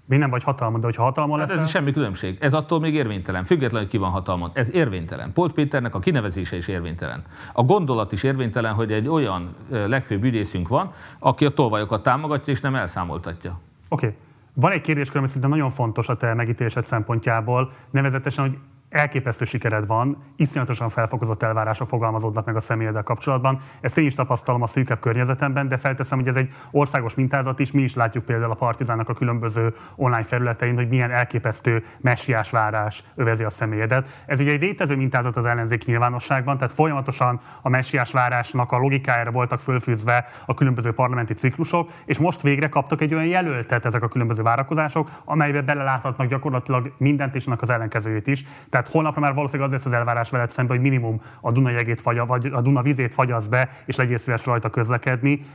Mi 0.06 0.16
nem 0.16 0.30
vagy 0.30 0.42
hatalmon, 0.42 0.80
de 0.80 0.86
hogyha 0.86 1.02
hatalmon 1.02 1.38
hát 1.38 1.48
lesz. 1.48 1.56
Ez 1.56 1.70
semmi 1.70 1.92
különbség. 1.92 2.38
Ez 2.40 2.54
attól 2.54 2.80
még 2.80 2.94
érvénytelen. 2.94 3.44
Függetlenül, 3.44 3.80
hogy 3.80 3.88
ki 3.88 3.96
van 3.96 4.10
hatalmon. 4.10 4.50
Ez 4.52 4.74
érvénytelen. 4.74 5.32
Polt 5.32 5.52
Péternek 5.52 5.94
a 5.94 5.98
kinevezése 5.98 6.56
is 6.56 6.68
érvénytelen. 6.68 7.22
A 7.52 7.62
gondolat 7.62 8.12
is 8.12 8.22
érvénytelen, 8.22 8.74
hogy 8.74 8.92
egy 8.92 9.08
olyan 9.08 9.54
legfőbb 9.68 10.22
ügyészünk 10.22 10.68
van, 10.68 10.90
aki 11.18 11.44
a 11.44 11.50
tolvajokat 11.50 12.02
támogatja 12.02 12.52
és 12.52 12.60
nem 12.60 12.74
elszámoltatja. 12.74 13.60
Oké. 13.88 14.06
Okay. 14.06 14.18
Van 14.54 14.72
egy 14.72 14.80
kérdés, 14.80 15.08
ami 15.08 15.26
szerintem 15.26 15.50
nagyon 15.50 15.70
fontos 15.70 16.08
a 16.08 16.16
te 16.16 16.34
megítélésed 16.34 16.84
szempontjából, 16.84 17.72
nevezetesen, 17.90 18.48
hogy 18.48 18.58
elképesztő 18.94 19.44
sikered 19.44 19.86
van, 19.86 20.22
iszonyatosan 20.36 20.88
felfokozott 20.88 21.42
elvárások 21.42 21.86
fogalmazódnak 21.86 22.44
meg 22.44 22.56
a 22.56 22.60
személyeddel 22.60 23.02
kapcsolatban. 23.02 23.60
Ezt 23.80 23.98
én 23.98 24.04
is 24.04 24.14
tapasztalom 24.14 24.62
a 24.62 24.66
szűkebb 24.66 25.00
környezetemben, 25.00 25.68
de 25.68 25.76
felteszem, 25.76 26.18
hogy 26.18 26.28
ez 26.28 26.36
egy 26.36 26.52
országos 26.70 27.14
mintázat 27.14 27.58
is. 27.58 27.72
Mi 27.72 27.82
is 27.82 27.94
látjuk 27.94 28.24
például 28.24 28.50
a 28.50 28.54
Partizánnak 28.54 29.08
a 29.08 29.14
különböző 29.14 29.74
online 29.96 30.22
felületein, 30.22 30.74
hogy 30.74 30.88
milyen 30.88 31.10
elképesztő 31.10 31.84
messiás 32.00 32.50
várás 32.50 33.04
övezi 33.14 33.44
a 33.44 33.50
személyedet. 33.50 34.24
Ez 34.26 34.40
ugye 34.40 34.50
egy 34.50 34.60
létező 34.60 34.96
mintázat 34.96 35.36
az 35.36 35.44
ellenzék 35.44 35.84
nyilvánosságban, 35.84 36.56
tehát 36.56 36.72
folyamatosan 36.72 37.40
a 37.62 37.68
messiás 37.68 38.12
várásnak 38.12 38.72
a 38.72 38.78
logikájára 38.78 39.30
voltak 39.30 39.58
fölfűzve 39.58 40.26
a 40.46 40.54
különböző 40.54 40.92
parlamenti 40.92 41.34
ciklusok, 41.34 41.90
és 42.04 42.18
most 42.18 42.42
végre 42.42 42.68
kaptak 42.68 43.00
egy 43.00 43.14
olyan 43.14 43.26
jelöltet 43.26 43.84
ezek 43.84 44.02
a 44.02 44.08
különböző 44.08 44.42
várakozások, 44.42 45.10
amelybe 45.24 45.62
beleláthatnak 45.62 46.28
gyakorlatilag 46.28 46.92
mindent 46.98 47.34
és 47.34 47.46
az 47.56 47.70
ellenkezőjét 47.70 48.26
is. 48.26 48.44
Tehát 48.70 48.83
tehát 48.84 48.98
holnapra 48.98 49.20
már 49.20 49.34
valószínűleg 49.34 49.66
az 49.66 49.74
lesz 49.74 49.86
az 49.86 49.92
elvárás 49.98 50.30
veled 50.30 50.50
szemben, 50.50 50.76
hogy 50.76 50.86
minimum 50.86 51.20
a 51.40 51.52
Duna 51.52 51.70
jegét 51.70 52.00
fagya, 52.00 52.26
vagy 52.26 52.46
a 52.46 52.60
Duna 52.60 52.82
vizét 52.82 53.14
fagyaz 53.14 53.46
be, 53.46 53.68
és 53.86 53.96
legyél 53.96 54.16
szíves 54.16 54.46
rajta 54.46 54.70
közlekedni. 54.70 55.46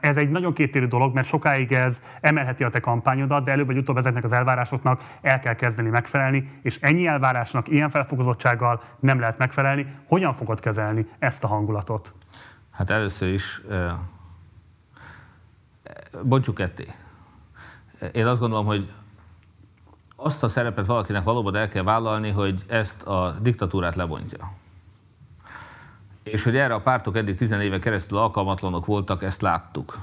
Ez 0.00 0.16
egy 0.16 0.30
nagyon 0.30 0.52
kétérű 0.52 0.86
dolog, 0.86 1.14
mert 1.14 1.26
sokáig 1.26 1.72
ez 1.72 2.02
emelheti 2.20 2.64
a 2.64 2.68
te 2.68 2.80
kampányodat, 2.80 3.44
de 3.44 3.52
előbb 3.52 3.66
vagy 3.66 3.76
utóbb 3.76 3.96
ezeknek 3.96 4.24
az 4.24 4.32
elvárásoknak 4.32 5.02
el 5.22 5.38
kell 5.38 5.54
kezdeni 5.54 5.88
megfelelni, 5.88 6.50
és 6.62 6.78
ennyi 6.80 7.06
elvárásnak 7.06 7.68
ilyen 7.68 7.88
felfogozottsággal 7.88 8.82
nem 9.00 9.20
lehet 9.20 9.38
megfelelni. 9.38 9.86
Hogyan 10.08 10.32
fogod 10.32 10.60
kezelni 10.60 11.06
ezt 11.18 11.44
a 11.44 11.46
hangulatot? 11.46 12.14
Hát 12.70 12.90
először 12.90 13.28
is 13.28 13.62
bontsuk 16.22 16.54
ketté. 16.54 16.86
Én 18.12 18.26
azt 18.26 18.40
gondolom, 18.40 18.66
hogy 18.66 18.92
azt 20.16 20.42
a 20.42 20.48
szerepet 20.48 20.86
valakinek 20.86 21.24
valóban 21.24 21.56
el 21.56 21.68
kell 21.68 21.82
vállalni, 21.82 22.30
hogy 22.30 22.62
ezt 22.66 23.02
a 23.02 23.36
diktatúrát 23.40 23.94
lebontja. 23.94 24.52
És 26.22 26.44
hogy 26.44 26.56
erre 26.56 26.74
a 26.74 26.80
pártok 26.80 27.16
eddig 27.16 27.34
10 27.34 27.50
éve 27.50 27.78
keresztül 27.78 28.18
alkalmatlanok 28.18 28.86
voltak, 28.86 29.22
ezt 29.22 29.42
láttuk. 29.42 29.98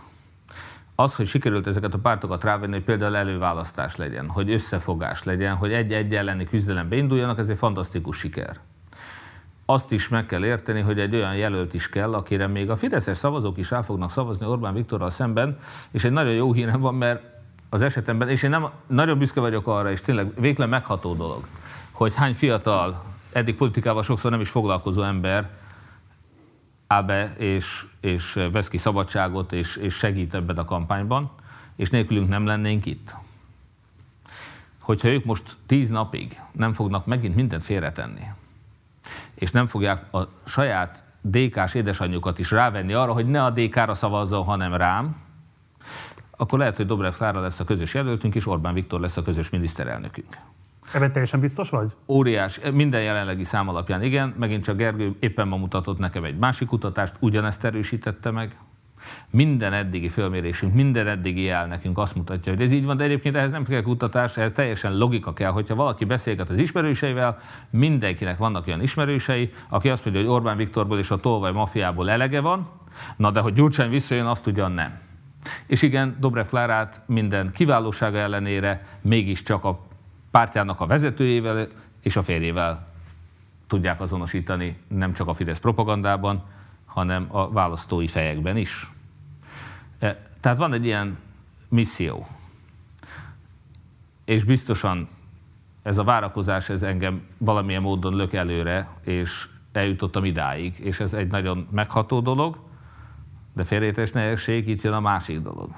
Az, 0.95 1.15
hogy 1.15 1.25
sikerült 1.25 1.67
ezeket 1.67 1.93
a 1.93 1.97
pártokat 1.97 2.43
rávenni, 2.43 2.73
hogy 2.73 2.83
például 2.83 3.15
előválasztás 3.15 3.95
legyen, 3.95 4.29
hogy 4.29 4.51
összefogás 4.51 5.23
legyen, 5.23 5.55
hogy 5.55 5.73
egy-egy 5.73 6.15
elleni 6.15 6.43
küzdelembe 6.43 6.95
induljanak, 6.95 7.39
ez 7.39 7.49
egy 7.49 7.57
fantasztikus 7.57 8.17
siker. 8.17 8.57
Azt 9.65 9.91
is 9.91 10.09
meg 10.09 10.25
kell 10.25 10.45
érteni, 10.45 10.81
hogy 10.81 10.99
egy 10.99 11.15
olyan 11.15 11.35
jelölt 11.35 11.73
is 11.73 11.89
kell, 11.89 12.13
akire 12.13 12.47
még 12.47 12.69
a 12.69 12.75
fideszes 12.75 13.17
szavazók 13.17 13.57
is 13.57 13.69
rá 13.69 13.81
fognak 13.81 14.11
szavazni 14.11 14.45
Orbán 14.45 14.73
Viktorral 14.73 15.09
szemben, 15.09 15.57
és 15.91 16.03
egy 16.03 16.11
nagyon 16.11 16.33
jó 16.33 16.53
hírem 16.53 16.79
van, 16.79 16.95
mert 16.95 17.32
az 17.73 17.81
esetemben, 17.81 18.29
és 18.29 18.43
én 18.43 18.49
nem, 18.49 18.69
nagyon 18.87 19.17
büszke 19.17 19.39
vagyok 19.39 19.67
arra, 19.67 19.91
és 19.91 20.01
tényleg 20.01 20.39
végleg 20.39 20.69
megható 20.69 21.13
dolog, 21.13 21.47
hogy 21.91 22.15
hány 22.15 22.33
fiatal, 22.33 23.03
eddig 23.31 23.55
politikával 23.55 24.03
sokszor 24.03 24.31
nem 24.31 24.39
is 24.39 24.49
foglalkozó 24.49 25.01
ember 25.01 25.49
áll 26.87 27.03
be 27.03 27.35
és, 27.37 27.85
és 28.01 28.39
vesz 28.51 28.67
ki 28.67 28.77
szabadságot, 28.77 29.51
és, 29.51 29.75
és 29.75 29.93
segít 29.93 30.33
ebben 30.33 30.57
a 30.57 30.65
kampányban, 30.65 31.31
és 31.75 31.89
nélkülünk 31.89 32.29
nem 32.29 32.45
lennénk 32.45 32.85
itt. 32.85 33.15
Hogyha 34.79 35.07
ők 35.07 35.25
most 35.25 35.57
tíz 35.65 35.89
napig 35.89 36.39
nem 36.51 36.73
fognak 36.73 37.05
megint 37.05 37.35
mindent 37.35 37.63
félretenni, 37.63 38.23
és 39.33 39.51
nem 39.51 39.67
fogják 39.67 40.13
a 40.13 40.27
saját 40.45 41.03
DK-s 41.21 41.73
édesanyjukat 41.73 42.39
is 42.39 42.51
rávenni 42.51 42.93
arra, 42.93 43.13
hogy 43.13 43.27
ne 43.27 43.43
a 43.43 43.49
DK-ra 43.49 43.93
szavazzon, 43.93 44.43
hanem 44.43 44.73
rám, 44.73 45.22
akkor 46.37 46.59
lehet, 46.59 46.77
hogy 46.77 46.85
Dobrev 46.85 47.13
Klára 47.13 47.41
lesz 47.41 47.59
a 47.59 47.63
közös 47.63 47.93
jelöltünk, 47.93 48.35
és 48.35 48.47
Orbán 48.47 48.73
Viktor 48.73 48.99
lesz 48.99 49.17
a 49.17 49.21
közös 49.21 49.49
miniszterelnökünk. 49.49 50.37
Ebben 50.93 51.11
teljesen 51.11 51.39
biztos 51.39 51.69
vagy? 51.69 51.91
Óriás, 52.07 52.59
minden 52.73 53.01
jelenlegi 53.01 53.43
szám 53.43 53.69
alapján 53.69 54.03
igen, 54.03 54.33
megint 54.39 54.63
csak 54.63 54.75
Gergő 54.77 55.15
éppen 55.19 55.47
ma 55.47 55.57
mutatott 55.57 55.97
nekem 55.97 56.23
egy 56.23 56.37
másik 56.37 56.67
kutatást, 56.67 57.15
ugyanezt 57.19 57.63
erősítette 57.63 58.31
meg. 58.31 58.57
Minden 59.29 59.73
eddigi 59.73 60.07
fölmérésünk, 60.07 60.73
minden 60.73 61.07
eddigi 61.07 61.41
jel 61.41 61.67
nekünk 61.67 61.97
azt 61.97 62.15
mutatja, 62.15 62.51
hogy 62.51 62.61
ez 62.61 62.71
így 62.71 62.85
van, 62.85 62.97
de 62.97 63.03
egyébként 63.03 63.35
ehhez 63.35 63.51
nem 63.51 63.63
kell 63.63 63.81
kutatás, 63.81 64.37
ehhez 64.37 64.51
teljesen 64.51 64.97
logika 64.97 65.33
kell, 65.33 65.51
hogyha 65.51 65.75
valaki 65.75 66.05
beszélget 66.05 66.49
az 66.49 66.57
ismerőseivel, 66.57 67.37
mindenkinek 67.69 68.37
vannak 68.37 68.67
olyan 68.67 68.81
ismerősei, 68.81 69.51
aki 69.69 69.89
azt 69.89 70.05
mondja, 70.05 70.23
hogy 70.23 70.31
Orbán 70.31 70.57
Viktorból 70.57 70.97
és 70.97 71.11
a 71.11 71.17
tolvaj 71.17 71.51
mafiából 71.51 72.09
elege 72.09 72.41
van, 72.41 72.67
na 73.15 73.31
de 73.31 73.39
hogy 73.39 73.53
Gyurcsány 73.53 73.89
visszajön, 73.89 74.25
azt 74.25 74.47
ugyan 74.47 74.71
nem. 74.71 74.99
És 75.65 75.81
igen, 75.81 76.17
Dobrev 76.19 76.45
Klárát 76.45 77.01
minden 77.05 77.51
kiválósága 77.51 78.17
ellenére 78.17 78.85
mégiscsak 79.01 79.63
a 79.63 79.79
pártjának 80.31 80.81
a 80.81 80.85
vezetőjével 80.85 81.67
és 82.01 82.15
a 82.15 82.23
férjével 82.23 82.87
tudják 83.67 84.01
azonosítani 84.01 84.77
nem 84.87 85.13
csak 85.13 85.27
a 85.27 85.33
Fidesz 85.33 85.59
propagandában, 85.59 86.43
hanem 86.85 87.27
a 87.27 87.51
választói 87.51 88.07
fejekben 88.07 88.57
is. 88.57 88.91
E, 89.99 90.21
tehát 90.39 90.57
van 90.57 90.73
egy 90.73 90.85
ilyen 90.85 91.17
misszió. 91.69 92.27
És 94.25 94.43
biztosan 94.43 95.07
ez 95.83 95.97
a 95.97 96.03
várakozás, 96.03 96.69
ez 96.69 96.83
engem 96.83 97.21
valamilyen 97.37 97.81
módon 97.81 98.15
lök 98.15 98.33
előre, 98.33 98.89
és 99.03 99.49
eljutottam 99.71 100.25
idáig, 100.25 100.79
és 100.79 100.99
ez 100.99 101.13
egy 101.13 101.27
nagyon 101.27 101.67
megható 101.71 102.19
dolog, 102.19 102.59
de 103.53 103.63
félrétes 103.63 104.11
ne 104.11 104.21
essék, 104.21 104.67
itt 104.67 104.81
jön 104.81 104.93
a 104.93 104.99
másik 104.99 105.39
dolog. 105.39 105.69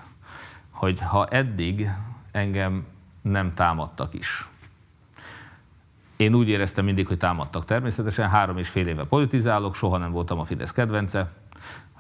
Hogy 0.69 1.01
ha 1.01 1.27
eddig 1.27 1.89
engem 2.31 2.85
nem 3.21 3.53
támadtak 3.53 4.13
is, 4.13 4.49
én 6.15 6.33
úgy 6.33 6.47
éreztem 6.47 6.85
mindig, 6.85 7.07
hogy 7.07 7.17
támadtak 7.17 7.65
természetesen, 7.65 8.29
három 8.29 8.57
és 8.57 8.69
fél 8.69 8.87
éve 8.87 9.03
politizálok, 9.03 9.75
soha 9.75 9.97
nem 9.97 10.11
voltam 10.11 10.39
a 10.39 10.43
Fidesz 10.43 10.71
kedvence, 10.71 11.31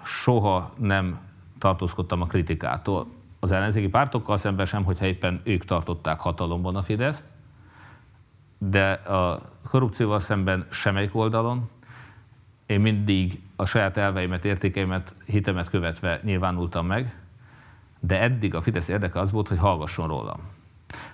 soha 0.03 0.73
nem 0.77 1.19
tartózkodtam 1.57 2.21
a 2.21 2.25
kritikától 2.25 3.07
az 3.39 3.51
ellenzéki 3.51 3.87
pártokkal 3.87 4.37
szemben 4.37 4.65
sem, 4.65 4.83
hogyha 4.83 5.05
éppen 5.05 5.41
ők 5.43 5.65
tartották 5.65 6.19
hatalomban 6.19 6.75
a 6.75 6.81
Fideszt, 6.81 7.25
de 8.57 8.91
a 8.91 9.41
korrupcióval 9.69 10.19
szemben 10.19 10.65
semmelyik 10.69 11.15
oldalon, 11.15 11.69
én 12.65 12.81
mindig 12.81 13.41
a 13.55 13.65
saját 13.65 13.97
elveimet, 13.97 14.45
értékeimet, 14.45 15.13
hitemet 15.25 15.69
követve 15.69 16.19
nyilvánultam 16.23 16.85
meg, 16.85 17.15
de 17.99 18.21
eddig 18.21 18.55
a 18.55 18.61
Fidesz 18.61 18.87
érdeke 18.87 19.19
az 19.19 19.31
volt, 19.31 19.47
hogy 19.47 19.57
hallgasson 19.57 20.07
rólam. 20.07 20.39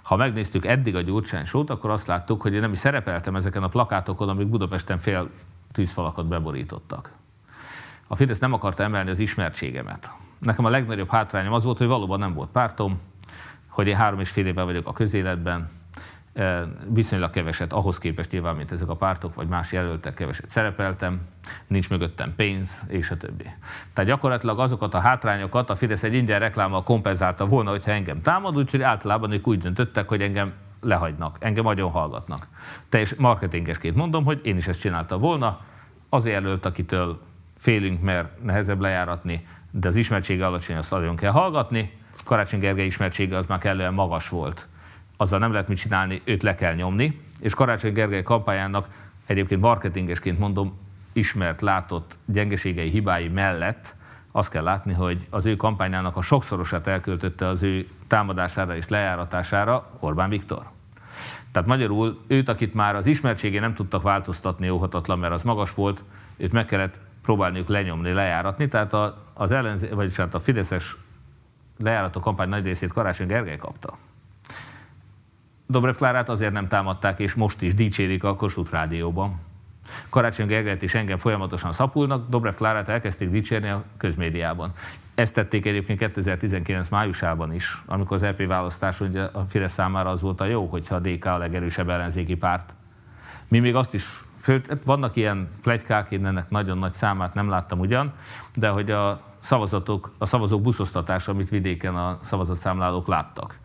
Ha 0.01 0.15
megnéztük 0.15 0.65
eddig 0.65 0.95
a 0.95 1.01
Gyurcsány 1.01 1.43
sót, 1.43 1.69
akkor 1.69 1.89
azt 1.89 2.07
láttuk, 2.07 2.41
hogy 2.41 2.53
én 2.53 2.59
nem 2.59 2.71
is 2.71 2.79
szerepeltem 2.79 3.35
ezeken 3.35 3.63
a 3.63 3.67
plakátokon, 3.67 4.29
amik 4.29 4.47
Budapesten 4.47 4.97
fél 4.97 5.29
tűzfalakat 5.71 6.27
beborítottak. 6.27 7.11
A 8.07 8.15
Fidesz 8.15 8.39
nem 8.39 8.53
akarta 8.53 8.83
emelni 8.83 9.09
az 9.09 9.19
ismertségemet. 9.19 10.11
Nekem 10.39 10.65
a 10.65 10.69
legnagyobb 10.69 11.09
hátrányom 11.09 11.53
az 11.53 11.63
volt, 11.63 11.77
hogy 11.77 11.87
valóban 11.87 12.19
nem 12.19 12.33
volt 12.33 12.49
pártom, 12.49 12.99
hogy 13.67 13.87
én 13.87 13.95
három 13.95 14.19
és 14.19 14.29
fél 14.29 14.45
éve 14.45 14.63
vagyok 14.63 14.87
a 14.87 14.93
közéletben, 14.93 15.69
viszonylag 16.87 17.29
keveset, 17.29 17.73
ahhoz 17.73 17.97
képest 17.97 18.31
nyilván, 18.31 18.55
mint 18.55 18.71
ezek 18.71 18.89
a 18.89 18.95
pártok, 18.95 19.35
vagy 19.35 19.47
más 19.47 19.71
jelöltek 19.71 20.13
keveset 20.13 20.49
szerepeltem, 20.49 21.21
nincs 21.67 21.89
mögöttem 21.89 22.33
pénz, 22.35 22.83
és 22.87 23.11
a 23.11 23.17
többi. 23.17 23.43
Tehát 23.93 24.09
gyakorlatilag 24.09 24.59
azokat 24.59 24.93
a 24.93 24.99
hátrányokat 24.99 25.69
a 25.69 25.75
Fidesz 25.75 26.03
egy 26.03 26.13
ingyen 26.13 26.39
reklámmal 26.39 26.83
kompenzálta 26.83 27.45
volna, 27.45 27.69
hogyha 27.69 27.91
engem 27.91 28.21
támad, 28.21 28.57
úgyhogy 28.57 28.81
általában 28.81 29.31
ők 29.31 29.47
úgy 29.47 29.59
döntöttek, 29.59 30.07
hogy 30.07 30.21
engem 30.21 30.53
lehagynak, 30.81 31.37
engem 31.39 31.63
nagyon 31.63 31.91
hallgatnak. 31.91 32.47
Teljes 32.89 33.15
marketingesként 33.15 33.95
mondom, 33.95 34.23
hogy 34.23 34.39
én 34.43 34.57
is 34.57 34.67
ezt 34.67 34.81
csináltam 34.81 35.19
volna, 35.19 35.59
az 36.09 36.25
jelölt, 36.25 36.65
akitől 36.65 37.19
félünk, 37.57 38.01
mert 38.01 38.43
nehezebb 38.43 38.79
lejáratni, 38.79 39.43
de 39.71 39.87
az 39.87 39.95
ismertsége 39.95 40.45
alacsony, 40.45 40.75
azt 40.75 40.91
nagyon 40.91 41.15
kell 41.15 41.31
hallgatni. 41.31 41.99
Karácsony 42.25 42.59
Gergely 42.59 42.85
ismertsége 42.85 43.37
az 43.37 43.45
már 43.45 43.59
kellően 43.59 43.93
magas 43.93 44.29
volt 44.29 44.67
azzal 45.21 45.39
nem 45.39 45.51
lehet 45.51 45.67
mit 45.67 45.77
csinálni, 45.77 46.21
őt 46.23 46.43
le 46.43 46.55
kell 46.55 46.73
nyomni, 46.73 47.19
és 47.39 47.53
Karácsony 47.53 47.93
Gergely 47.93 48.23
kampányának 48.23 48.87
egyébként 49.25 49.61
marketingesként 49.61 50.39
mondom, 50.39 50.79
ismert, 51.13 51.61
látott 51.61 52.17
gyengeségei, 52.25 52.89
hibái 52.89 53.27
mellett 53.27 53.95
azt 54.31 54.51
kell 54.51 54.63
látni, 54.63 54.93
hogy 54.93 55.27
az 55.29 55.45
ő 55.45 55.55
kampányának 55.55 56.17
a 56.17 56.21
sokszorosát 56.21 56.87
elköltötte 56.87 57.47
az 57.47 57.63
ő 57.63 57.87
támadására 58.07 58.75
és 58.75 58.87
lejáratására 58.87 59.89
Orbán 59.99 60.29
Viktor. 60.29 60.69
Tehát 61.51 61.67
magyarul 61.67 62.19
őt, 62.27 62.49
akit 62.49 62.73
már 62.73 62.95
az 62.95 63.05
ismertségé 63.05 63.59
nem 63.59 63.73
tudtak 63.73 64.01
változtatni 64.01 64.69
óhatatlan, 64.69 65.19
mert 65.19 65.33
az 65.33 65.43
magas 65.43 65.73
volt, 65.73 66.03
őt 66.37 66.51
meg 66.51 66.65
kellett 66.65 66.99
próbálniuk 67.21 67.67
lenyomni, 67.67 68.13
lejáratni, 68.13 68.67
tehát 68.67 68.93
az 69.33 69.51
ellenzé, 69.51 69.87
vagyis 69.87 70.15
hát 70.15 70.33
a 70.33 70.39
Fideszes 70.39 70.97
lejárató 71.77 72.19
kampány 72.19 72.49
nagy 72.49 72.63
részét 72.63 72.93
Karácsony 72.93 73.27
Gergely 73.27 73.57
kapta. 73.57 73.97
Dobrev 75.71 75.95
Klárát 75.95 76.29
azért 76.29 76.51
nem 76.51 76.67
támadták, 76.67 77.19
és 77.19 77.33
most 77.33 77.61
is 77.61 77.73
dicsérik 77.73 78.23
a 78.23 78.35
Kossuth 78.35 78.71
Rádióban. 78.71 79.39
Karácsony 80.09 80.47
Gergelyt 80.47 80.83
és 80.83 80.93
engem 80.93 81.17
folyamatosan 81.17 81.71
szapulnak, 81.71 82.29
Dobrev 82.29 82.53
Klárát 82.53 82.89
elkezdték 82.89 83.29
dicsérni 83.29 83.69
a 83.69 83.83
közmédiában. 83.97 84.71
Ezt 85.15 85.33
tették 85.33 85.65
egyébként 85.65 85.99
2019 85.99 86.89
májusában 86.89 87.53
is, 87.53 87.81
amikor 87.85 88.17
az 88.17 88.23
EP 88.23 88.45
választás 88.45 88.99
ugye 88.99 89.21
a 89.21 89.45
Fidesz 89.49 89.73
számára 89.73 90.09
az 90.09 90.21
volt 90.21 90.41
a 90.41 90.45
jó, 90.45 90.65
hogyha 90.65 90.95
a 90.95 90.99
DK 90.99 91.25
a 91.25 91.37
legerősebb 91.37 91.89
ellenzéki 91.89 92.35
párt. 92.35 92.73
Mi 93.47 93.59
még 93.59 93.75
azt 93.75 93.93
is 93.93 94.05
föl, 94.39 94.61
hát 94.69 94.83
vannak 94.83 95.15
ilyen 95.15 95.49
plegykák, 95.61 96.11
én 96.11 96.25
ennek 96.25 96.49
nagyon 96.49 96.77
nagy 96.77 96.93
számát 96.93 97.33
nem 97.33 97.49
láttam 97.49 97.79
ugyan, 97.79 98.13
de 98.55 98.69
hogy 98.69 98.91
a 98.91 99.21
szavazatok, 99.39 100.11
a 100.17 100.25
szavazók 100.25 100.61
buszosztatása, 100.61 101.31
amit 101.31 101.49
vidéken 101.49 101.95
a 101.95 102.19
szavazatszámlálók 102.21 103.07
láttak 103.07 103.60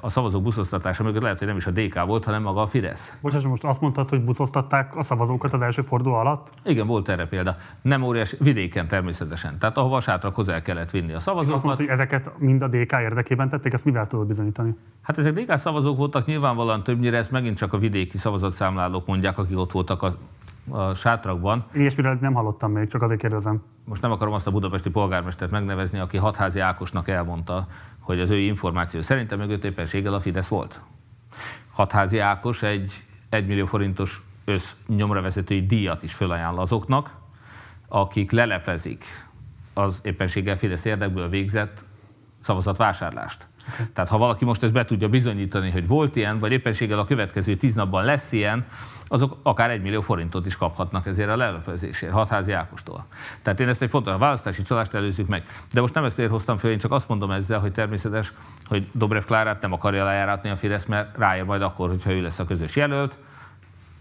a 0.00 0.10
szavazók 0.10 0.42
buszosztatása 0.42 1.02
mögött 1.02 1.22
lehet, 1.22 1.38
hogy 1.38 1.46
nem 1.46 1.56
is 1.56 1.66
a 1.66 1.70
DK 1.70 2.04
volt, 2.04 2.24
hanem 2.24 2.42
maga 2.42 2.62
a 2.62 2.66
Fidesz. 2.66 3.18
Bocsás, 3.22 3.42
most 3.42 3.64
azt 3.64 3.80
mondtad, 3.80 4.08
hogy 4.08 4.24
buszoztatták 4.24 4.96
a 4.96 5.02
szavazókat 5.02 5.52
az 5.52 5.62
első 5.62 5.82
forduló 5.82 6.14
alatt? 6.14 6.52
Igen, 6.64 6.86
volt 6.86 7.08
erre 7.08 7.26
példa. 7.26 7.56
Nem 7.82 8.02
óriás, 8.02 8.34
vidéken 8.38 8.88
természetesen. 8.88 9.58
Tehát 9.58 9.76
ahova 9.76 10.00
sátrakhoz 10.00 10.48
el 10.48 10.62
kellett 10.62 10.90
vinni 10.90 11.12
a 11.12 11.18
szavazókat. 11.18 11.54
Azt 11.54 11.64
mondta, 11.64 11.82
hogy 11.82 11.92
ezeket 11.92 12.32
mind 12.38 12.62
a 12.62 12.68
DK 12.68 12.92
érdekében 12.92 13.48
tették, 13.48 13.72
ezt 13.72 13.84
mivel 13.84 14.06
tudod 14.06 14.26
bizonyítani? 14.26 14.74
Hát 15.02 15.18
ezek 15.18 15.32
DK 15.32 15.56
szavazók 15.56 15.96
voltak, 15.96 16.26
nyilvánvalóan 16.26 16.82
többnyire 16.82 17.16
ezt 17.16 17.30
megint 17.30 17.56
csak 17.56 17.72
a 17.72 17.78
vidéki 17.78 18.18
szavazatszámlálók 18.18 19.06
mondják, 19.06 19.38
akik 19.38 19.58
ott 19.58 19.72
voltak 19.72 20.02
a 20.02 20.16
a 20.70 20.94
sátrakban. 20.94 21.64
Ilyesmiről 21.72 22.18
nem 22.20 22.32
hallottam 22.32 22.72
még, 22.72 22.88
csak 22.88 23.02
azért 23.02 23.20
kérdezem. 23.20 23.62
Most 23.84 24.02
nem 24.02 24.10
akarom 24.10 24.34
azt 24.34 24.46
a 24.46 24.50
budapesti 24.50 24.90
polgármestert 24.90 25.50
megnevezni, 25.50 25.98
aki 25.98 26.16
hatházi 26.16 26.60
Ákosnak 26.60 27.08
elmondta, 27.08 27.66
hogy 28.08 28.20
az 28.20 28.30
ő 28.30 28.38
információ 28.38 29.00
szerint 29.00 29.32
a 29.32 29.36
mögött 29.36 29.64
éppenséggel 29.64 30.14
a 30.14 30.20
Fidesz 30.20 30.48
volt. 30.48 30.80
Hatházi 31.70 32.18
Ákos 32.18 32.62
egy 32.62 32.92
1 33.28 33.46
millió 33.46 33.64
forintos 33.64 34.22
össz 34.44 34.72
nyomravezetői 34.86 35.66
díjat 35.66 36.02
is 36.02 36.12
fölajánl 36.12 36.58
azoknak, 36.58 37.10
akik 37.88 38.30
leleplezik 38.30 39.04
az 39.74 40.00
éppenséggel 40.02 40.56
Fidesz 40.56 40.84
érdekből 40.84 41.28
végzett 41.28 41.84
szavazatvásárlást. 42.40 43.48
Tehát 43.92 44.10
ha 44.10 44.18
valaki 44.18 44.44
most 44.44 44.62
ezt 44.62 44.72
be 44.72 44.84
tudja 44.84 45.08
bizonyítani, 45.08 45.70
hogy 45.70 45.86
volt 45.86 46.16
ilyen, 46.16 46.38
vagy 46.38 46.52
éppenséggel 46.52 46.98
a 46.98 47.04
következő 47.04 47.54
tíz 47.54 47.74
napban 47.74 48.04
lesz 48.04 48.32
ilyen, 48.32 48.66
azok 49.08 49.36
akár 49.42 49.70
egy 49.70 49.82
millió 49.82 50.00
forintot 50.00 50.46
is 50.46 50.56
kaphatnak 50.56 51.06
ezért 51.06 51.28
a 51.28 51.36
lelepezésért, 51.36 52.12
hatházi 52.12 52.52
Ákostól. 52.52 53.06
Tehát 53.42 53.60
én 53.60 53.68
ezt 53.68 53.82
egy 53.82 53.90
fontos, 53.90 54.12
a 54.12 54.18
választási 54.18 54.62
csalást 54.62 54.94
előzzük 54.94 55.26
meg. 55.26 55.42
De 55.72 55.80
most 55.80 55.94
nem 55.94 56.04
ezt 56.04 56.20
hoztam 56.20 56.56
fel, 56.56 56.70
én 56.70 56.78
csak 56.78 56.92
azt 56.92 57.08
mondom 57.08 57.30
ezzel, 57.30 57.58
hogy 57.58 57.72
természetes, 57.72 58.32
hogy 58.64 58.88
Dobrev 58.92 59.22
Klárát 59.22 59.62
nem 59.62 59.72
akarja 59.72 60.04
lejáratni 60.04 60.50
a 60.50 60.56
Fidesz, 60.56 60.86
mert 60.86 61.16
ráér 61.16 61.44
majd 61.44 61.62
akkor, 61.62 61.88
hogyha 61.88 62.12
ő 62.12 62.20
lesz 62.20 62.38
a 62.38 62.44
közös 62.44 62.76
jelölt, 62.76 63.18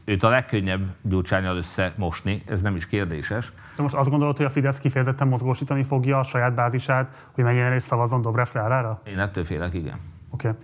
őt 0.08 0.24
a 0.24 0.30
legkönnyebb 0.30 0.86
gyurcsányal 1.02 1.58
összemosni, 1.58 2.44
ez 2.46 2.62
nem 2.62 2.76
is 2.76 2.88
kérdéses. 2.88 3.52
De 3.76 3.82
most 3.82 3.96
azt 3.96 4.10
gondolod, 4.10 4.38
hogy 4.38 4.46
a 4.46 4.50
Fidesz 4.50 4.80
kifejezetten 4.80 5.28
mozgósítani 5.28 5.84
fogja 5.84 6.20
a 6.20 6.24
saját 6.24 6.54
bázisát, 6.54 7.30
hogy 7.32 7.44
mennyire 7.44 7.76
is 7.76 7.84
szavazzon 7.84 8.22
Dobrev 8.22 8.48
Klárára? 8.48 9.02
Én 9.06 9.20
ettől 9.20 9.44
félek, 9.44 9.74
igen. 9.74 9.96
Oké. 10.30 10.48
Okay. 10.48 10.60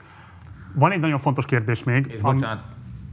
Van 0.76 0.92
egy 0.92 1.00
nagyon 1.00 1.18
fontos 1.18 1.46
kérdés 1.46 1.84
még. 1.84 2.06
És 2.08 2.22
am... 2.22 2.34
bocsánat, 2.34 2.64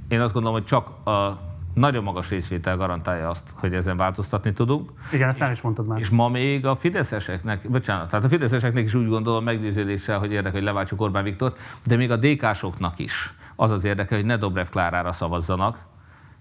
én 0.08 0.20
azt 0.20 0.32
gondolom, 0.32 0.56
hogy 0.56 0.66
csak 0.66 1.06
a 1.06 1.40
nagyon 1.74 2.02
magas 2.02 2.28
részvétel 2.28 2.76
garantálja 2.76 3.28
azt, 3.28 3.54
hogy 3.54 3.74
ezen 3.74 3.96
változtatni 3.96 4.52
tudunk. 4.52 4.92
Igen, 5.12 5.28
ezt 5.28 5.38
nem 5.38 5.52
is 5.52 5.60
mondtad 5.60 5.86
már. 5.86 5.98
És 5.98 6.10
ma 6.10 6.28
még 6.28 6.66
a 6.66 6.74
fideszeseknek, 6.74 7.70
bocsánat, 7.70 8.10
tehát 8.10 8.24
a 8.24 8.28
fideszeseknek 8.28 8.84
is 8.84 8.94
úgy 8.94 9.08
gondolom 9.08 9.44
meggyőződéssel, 9.44 10.18
hogy 10.18 10.30
érdekel, 10.30 10.52
hogy 10.52 10.62
leváltsuk 10.62 11.00
Orbán 11.00 11.24
Viktor, 11.24 11.52
de 11.86 11.96
még 11.96 12.10
a 12.10 12.16
DK-soknak 12.16 12.98
is 12.98 13.34
az 13.56 13.70
az 13.70 13.84
érdeke, 13.84 14.14
hogy 14.14 14.24
ne 14.24 14.36
Dobrev 14.36 14.66
Klárára 14.66 15.12
szavazzanak, 15.12 15.88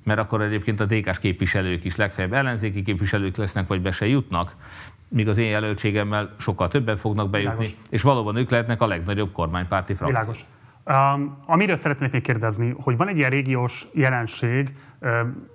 mert 0.03 0.19
akkor 0.19 0.41
egyébként 0.41 0.79
a 0.79 0.85
DK-s 0.85 1.19
képviselők 1.19 1.83
is 1.83 1.95
legfeljebb 1.95 2.33
ellenzéki 2.33 2.81
képviselők 2.81 3.37
lesznek, 3.37 3.67
vagy 3.67 3.81
be 3.81 3.91
se 3.91 4.07
jutnak, 4.07 4.55
míg 5.07 5.27
az 5.27 5.37
én 5.37 5.49
jelöltségemmel 5.49 6.33
sokkal 6.37 6.67
többen 6.67 6.97
fognak 6.97 7.29
bejutni, 7.29 7.65
Világos. 7.65 7.89
és 7.89 8.01
valóban 8.01 8.35
ők 8.35 8.49
lehetnek 8.49 8.81
a 8.81 8.87
legnagyobb 8.87 9.31
kormánypárti 9.31 9.93
frakció. 9.93 10.19
Világos. 10.19 10.45
Um, 10.85 11.37
amiről 11.45 11.75
szeretnék 11.75 12.11
még 12.11 12.21
kérdezni, 12.21 12.75
hogy 12.81 12.97
van 12.97 13.07
egy 13.07 13.17
ilyen 13.17 13.29
régiós 13.29 13.87
jelenség, 13.93 14.73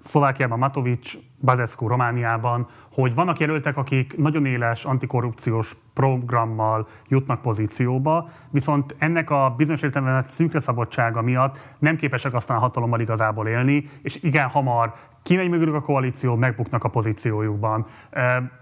Szlovákiában 0.01 0.59
Matovics, 0.59 1.15
Bazescu 1.45 1.87
Romániában, 1.87 2.67
hogy 2.93 3.15
vannak 3.15 3.39
jelöltek, 3.39 3.77
akik 3.77 4.17
nagyon 4.17 4.47
éles 4.47 4.85
antikorrupciós 4.85 5.77
programmal 5.95 6.87
jutnak 7.09 7.41
pozícióba, 7.41 8.29
viszont 8.51 8.95
ennek 8.99 9.31
a 9.31 9.55
bizonyos 9.57 9.83
értelemben 9.83 10.23
szűkre 10.27 10.59
szabadsága 10.59 11.23
miatt 11.23 11.61
nem 11.79 11.97
képesek 11.97 12.35
aztán 12.35 12.57
a 12.57 12.61
hatalommal 12.61 13.01
igazából 13.01 13.47
élni, 13.47 13.91
és 14.03 14.23
igen 14.23 14.49
hamar 14.49 14.95
kimegy 15.23 15.49
mögülük 15.49 15.75
a 15.75 15.81
koalíció, 15.81 16.35
megbuknak 16.35 16.85
a 16.85 16.89
pozíciójukban. 16.89 17.87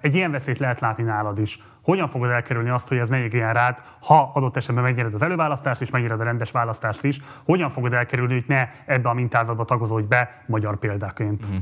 Egy 0.00 0.14
ilyen 0.14 0.30
veszélyt 0.30 0.58
lehet 0.58 0.80
látni 0.80 1.02
nálad 1.02 1.38
is. 1.38 1.58
Hogyan 1.82 2.06
fogod 2.06 2.30
elkerülni 2.30 2.68
azt, 2.68 2.88
hogy 2.88 2.98
ez 2.98 3.08
ne 3.08 3.18
égjen 3.18 3.52
rád, 3.52 3.82
ha 4.00 4.30
adott 4.34 4.56
esetben 4.56 4.84
megnyered 4.84 5.14
az 5.14 5.22
előválasztást 5.22 5.80
és 5.80 5.90
megnyered 5.90 6.20
a 6.20 6.24
rendes 6.24 6.50
választást 6.50 7.04
is? 7.04 7.20
Hogyan 7.44 7.68
fogod 7.68 7.94
elkerülni, 7.94 8.32
hogy 8.32 8.44
ne 8.46 8.68
ebbe 8.86 9.08
a 9.08 9.14
mintázatba 9.14 9.64
tagozódj 9.64 10.06
be 10.06 10.42
magyar 10.46 10.76
példáként? 10.78 11.50
Mm. 11.50 11.56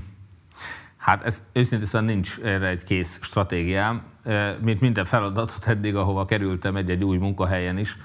Hát 1.01 1.25
ez 1.25 1.43
őszintén 1.53 1.87
szóval 1.87 2.07
nincs 2.07 2.39
erre 2.39 2.69
egy 2.69 2.85
kész 2.85 3.19
stratégiám. 3.23 4.03
Mint 4.63 4.81
minden 4.81 5.05
feladatot 5.05 5.67
eddig, 5.67 5.97
ahova 5.97 6.25
kerültem 6.25 6.77
egy-egy 6.77 7.05
új 7.05 7.17
munkahelyen 7.17 7.79
is, 7.79 7.97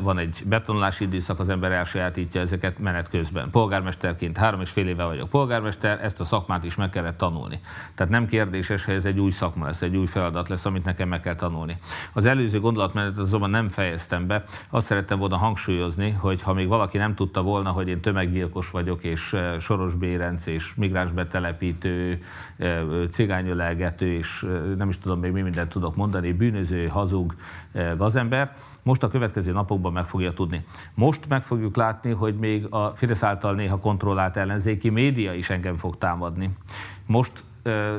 van 0.00 0.18
egy 0.18 0.42
betonulási 0.46 1.04
időszak, 1.04 1.38
az 1.38 1.48
ember 1.48 1.72
elsajátítja 1.72 2.40
ezeket 2.40 2.78
menet 2.78 3.08
közben. 3.08 3.50
Polgármesterként 3.50 4.36
három 4.36 4.60
és 4.60 4.70
fél 4.70 4.88
éve 4.88 5.04
vagyok 5.04 5.28
polgármester, 5.28 6.04
ezt 6.04 6.20
a 6.20 6.24
szakmát 6.24 6.64
is 6.64 6.74
meg 6.74 6.90
kellett 6.90 7.16
tanulni. 7.16 7.60
Tehát 7.94 8.12
nem 8.12 8.26
kérdéses, 8.26 8.84
hogy 8.84 8.94
ez 8.94 9.04
egy 9.04 9.20
új 9.20 9.30
szakma 9.30 9.66
lesz, 9.66 9.82
egy 9.82 9.96
új 9.96 10.06
feladat 10.06 10.48
lesz, 10.48 10.64
amit 10.64 10.84
nekem 10.84 11.08
meg 11.08 11.20
kell 11.20 11.34
tanulni. 11.34 11.78
Az 12.12 12.24
előző 12.24 12.60
gondolatmenetet 12.60 13.18
azonban 13.18 13.50
nem 13.50 13.68
fejeztem 13.68 14.26
be. 14.26 14.42
Azt 14.70 14.86
szerettem 14.86 15.18
volna 15.18 15.36
hangsúlyozni, 15.36 16.10
hogy 16.10 16.42
ha 16.42 16.52
még 16.52 16.68
valaki 16.68 16.98
nem 16.98 17.14
tudta 17.14 17.42
volna, 17.42 17.70
hogy 17.70 17.88
én 17.88 18.00
tömeggyilkos 18.00 18.70
vagyok, 18.70 19.04
és 19.04 19.36
soros 19.58 19.94
bérenc, 19.94 20.46
és 20.46 20.74
migráns 20.74 21.12
betelepítő, 21.12 22.22
cigányölelgető, 23.10 24.12
és 24.12 24.46
nem 24.76 24.88
is 24.88 24.98
tudom 24.98 25.20
még 25.20 25.32
mi 25.32 25.40
mindent 25.40 25.68
tudok 25.68 25.96
mondani, 25.96 26.32
bűnöző, 26.32 26.86
hazug 26.86 27.34
gazember, 27.96 28.52
most 28.88 29.02
a 29.02 29.08
következő 29.08 29.52
napokban 29.52 29.92
meg 29.92 30.04
fogja 30.04 30.32
tudni. 30.32 30.64
Most 30.94 31.28
meg 31.28 31.42
fogjuk 31.42 31.76
látni, 31.76 32.10
hogy 32.10 32.36
még 32.36 32.66
a 32.70 32.88
Fidesz 32.88 33.22
által 33.22 33.54
néha 33.54 33.78
kontrollált 33.78 34.36
ellenzéki 34.36 34.88
média 34.88 35.34
is 35.34 35.50
engem 35.50 35.76
fog 35.76 35.98
támadni. 35.98 36.50
Most 37.06 37.44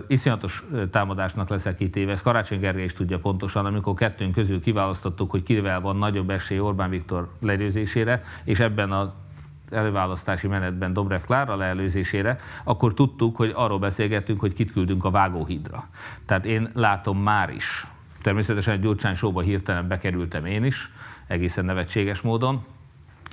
iszonyatos 0.08 0.66
támadásnak 0.92 1.50
leszek 1.50 1.76
kitéve, 1.76 2.12
ezt 2.12 2.24
Karácsony 2.24 2.60
Gergely 2.60 2.84
is 2.84 2.94
tudja 2.94 3.20
pontosan, 3.20 3.66
amikor 3.66 3.94
kettőnk 3.94 4.34
közül 4.34 4.62
kiválasztottuk, 4.62 5.32
hogy 5.32 5.44
kivel 5.44 5.82
van 5.82 5.96
nagyobb 5.96 6.30
esély 6.30 6.60
Orbán 6.60 6.90
Viktor 6.90 7.30
legyőzésére, 7.42 8.22
és 8.44 8.60
ebben 8.60 8.92
a 8.92 9.14
előválasztási 9.72 10.48
menetben 10.48 10.94
Dobrev 10.94 11.22
Klára 11.22 11.56
leelőzésére, 11.56 12.38
akkor 12.64 12.94
tudtuk, 12.94 13.36
hogy 13.36 13.52
arról 13.56 13.80
beszélgettünk, 13.80 14.40
hogy 14.40 14.54
kit 14.54 14.72
küldünk 14.72 15.06
a 15.06 15.12
vágóhídra. 15.12 15.84
Tehát 16.26 16.46
én 16.46 16.70
látom 16.74 17.18
már 17.18 17.50
is, 17.50 17.88
Természetesen 18.22 18.74
egy 18.74 18.82
Gyurcsány 18.82 19.16
showba 19.16 19.42
hirtelen 19.42 19.88
bekerültem 19.88 20.46
én 20.46 20.64
is, 20.64 20.92
egészen 21.28 21.66
nevetséges 21.66 22.22
módon, 22.22 22.66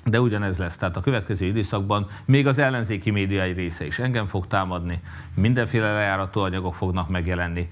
de 0.04 0.20
ugyanez 0.20 0.58
lesz. 0.58 0.76
Tehát 0.76 0.96
a 0.96 1.00
következő 1.00 1.46
időszakban 1.46 2.06
még 2.24 2.46
az 2.46 2.58
ellenzéki 2.58 3.10
médiai 3.10 3.52
része 3.52 3.86
is 3.86 3.98
engem 3.98 4.26
fog 4.26 4.46
támadni, 4.46 5.00
mindenféle 5.34 5.92
lejárató 5.92 6.40
anyagok 6.40 6.74
fognak 6.74 7.08
megjelenni, 7.08 7.70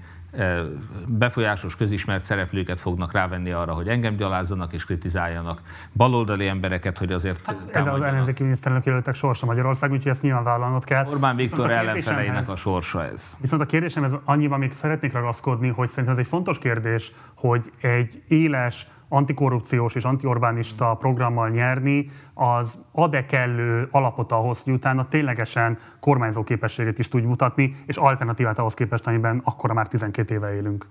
befolyásos, 1.07 1.75
közismert 1.75 2.23
szereplőket 2.23 2.79
fognak 2.81 3.11
rávenni 3.11 3.51
arra, 3.51 3.73
hogy 3.73 3.87
engem 3.87 4.15
gyalázzanak 4.15 4.73
és 4.73 4.85
kritizáljanak, 4.85 5.61
baloldali 5.93 6.47
embereket, 6.47 6.97
hogy 6.97 7.11
azért 7.11 7.45
hát 7.45 7.69
Ez 7.71 7.87
az 7.87 8.01
ellenzéki 8.01 8.43
miniszterelnök 8.43 8.85
jelöltek 8.85 9.15
sorsa 9.15 9.45
Magyarország, 9.45 9.91
úgyhogy 9.91 10.11
ezt 10.11 10.21
nyilvánvallanod 10.21 10.83
kell. 10.83 11.05
Orbán 11.05 11.35
Viktor 11.35 11.71
ellenfeleinek 11.71 12.49
a 12.49 12.55
sorsa 12.55 13.05
ez. 13.05 13.37
Viszont 13.39 13.61
a 13.61 13.65
kérdésem 13.65 14.03
ez 14.03 14.11
annyiban 14.23 14.59
még 14.59 14.73
szeretnék 14.73 15.13
ragaszkodni, 15.13 15.67
hogy 15.67 15.87
szerintem 15.87 16.13
ez 16.13 16.19
egy 16.19 16.27
fontos 16.27 16.59
kérdés, 16.59 17.11
hogy 17.35 17.71
egy 17.81 18.23
éles, 18.27 18.87
antikorrupciós 19.07 19.95
és 19.95 20.03
antiorbánista 20.03 20.93
programmal 20.93 21.49
nyerni, 21.49 22.09
az 22.33 22.83
ad-e 22.91 23.25
kellő 23.25 23.87
alapot 23.91 24.31
ahhoz, 24.31 24.63
hogy 24.63 24.73
utána 24.73 25.03
ténylegesen 25.03 25.77
kormányzó 25.99 26.43
képességét 26.43 26.99
is 26.99 27.07
tudj 27.07 27.25
mutatni, 27.25 27.75
és 27.85 27.97
alternatívát 27.97 28.59
ahhoz 28.59 28.73
képest, 28.73 29.07
amiben 29.07 29.41
akkora 29.43 29.73
már 29.73 29.87
12 29.87 30.33
éve 30.33 30.55
élünk. 30.55 30.87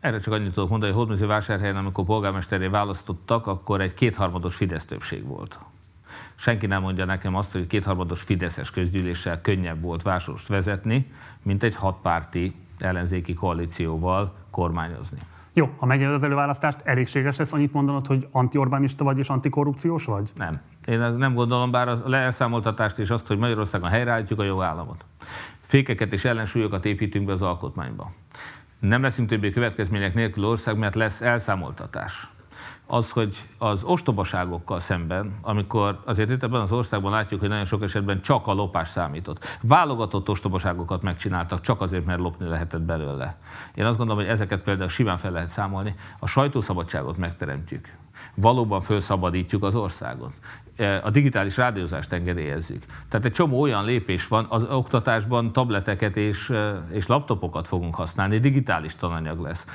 Erre 0.00 0.18
csak 0.18 0.32
annyit 0.32 0.52
tudok 0.52 0.70
mondani, 0.70 0.92
hogy 0.92 1.00
Hódműző-vásárhelyen, 1.00 1.76
amikor 1.76 2.04
polgármesteré 2.04 2.66
választottak, 2.66 3.46
akkor 3.46 3.80
egy 3.80 3.94
kétharmados 3.94 4.56
Fidesz 4.56 4.84
többség 4.84 5.26
volt. 5.26 5.58
Senki 6.34 6.66
nem 6.66 6.82
mondja 6.82 7.04
nekem 7.04 7.34
azt, 7.34 7.52
hogy 7.52 7.66
kétharmados 7.66 8.22
Fideszes 8.22 8.70
közgyűléssel 8.70 9.40
könnyebb 9.40 9.82
volt 9.82 10.02
várost 10.02 10.48
vezetni, 10.48 11.10
mint 11.42 11.62
egy 11.62 11.74
hatpárti 11.74 12.54
ellenzéki 12.78 13.34
koalícióval 13.34 14.34
kormányozni. 14.50 15.18
Jó, 15.58 15.70
ha 15.76 15.86
megnyered 15.86 16.14
az 16.14 16.22
előválasztást, 16.22 16.80
elégséges 16.84 17.36
lesz 17.36 17.52
annyit 17.52 17.72
mondanod, 17.72 18.06
hogy 18.06 18.28
anti-Orbánista 18.32 19.04
vagy 19.04 19.18
és 19.18 19.28
antikorrupciós 19.28 20.04
vagy? 20.04 20.30
Nem. 20.34 20.60
Én 20.86 20.98
nem 20.98 21.34
gondolom, 21.34 21.70
bár 21.70 21.88
a 21.88 22.02
leelszámoltatást 22.04 22.98
és 22.98 23.10
azt, 23.10 23.26
hogy 23.26 23.38
Magyarországon 23.38 23.88
helyreállítjuk 23.88 24.38
a 24.38 24.44
jogállamot. 24.44 25.04
Fékeket 25.60 26.12
és 26.12 26.24
ellensúlyokat 26.24 26.84
építünk 26.84 27.26
be 27.26 27.32
az 27.32 27.42
alkotmányba. 27.42 28.10
Nem 28.78 29.02
leszünk 29.02 29.28
többé 29.28 29.50
következmények 29.50 30.14
nélkül 30.14 30.44
ország, 30.44 30.78
mert 30.78 30.94
lesz 30.94 31.20
elszámoltatás 31.20 32.28
az, 32.86 33.10
hogy 33.10 33.36
az 33.58 33.84
ostobaságokkal 33.84 34.80
szemben, 34.80 35.38
amikor 35.42 36.00
azért 36.04 36.30
itt 36.30 36.42
ebben 36.42 36.60
az 36.60 36.72
országban 36.72 37.10
látjuk, 37.12 37.40
hogy 37.40 37.48
nagyon 37.48 37.64
sok 37.64 37.82
esetben 37.82 38.22
csak 38.22 38.46
a 38.46 38.52
lopás 38.52 38.88
számított. 38.88 39.58
Válogatott 39.60 40.28
ostobaságokat 40.28 41.02
megcsináltak 41.02 41.60
csak 41.60 41.80
azért, 41.80 42.04
mert 42.04 42.20
lopni 42.20 42.48
lehetett 42.48 42.80
belőle. 42.80 43.36
Én 43.74 43.84
azt 43.84 43.98
gondolom, 43.98 44.22
hogy 44.22 44.32
ezeket 44.32 44.62
például 44.62 44.88
simán 44.88 45.16
fel 45.16 45.30
lehet 45.30 45.48
számolni. 45.48 45.94
A 46.18 46.26
sajtószabadságot 46.26 47.16
megteremtjük 47.16 47.92
valóban 48.34 48.80
felszabadítjuk 48.80 49.62
az 49.62 49.74
országot. 49.74 50.32
A 51.02 51.10
digitális 51.10 51.56
rádiózást 51.56 52.12
engedélyezzük. 52.12 52.84
Tehát 53.08 53.26
egy 53.26 53.32
csomó 53.32 53.60
olyan 53.60 53.84
lépés 53.84 54.28
van, 54.28 54.46
az 54.48 54.66
oktatásban 54.70 55.52
tableteket 55.52 56.16
és, 56.16 56.52
és 56.90 57.06
laptopokat 57.06 57.66
fogunk 57.66 57.94
használni, 57.94 58.38
digitális 58.38 58.96
tananyag 58.96 59.40
lesz. 59.40 59.66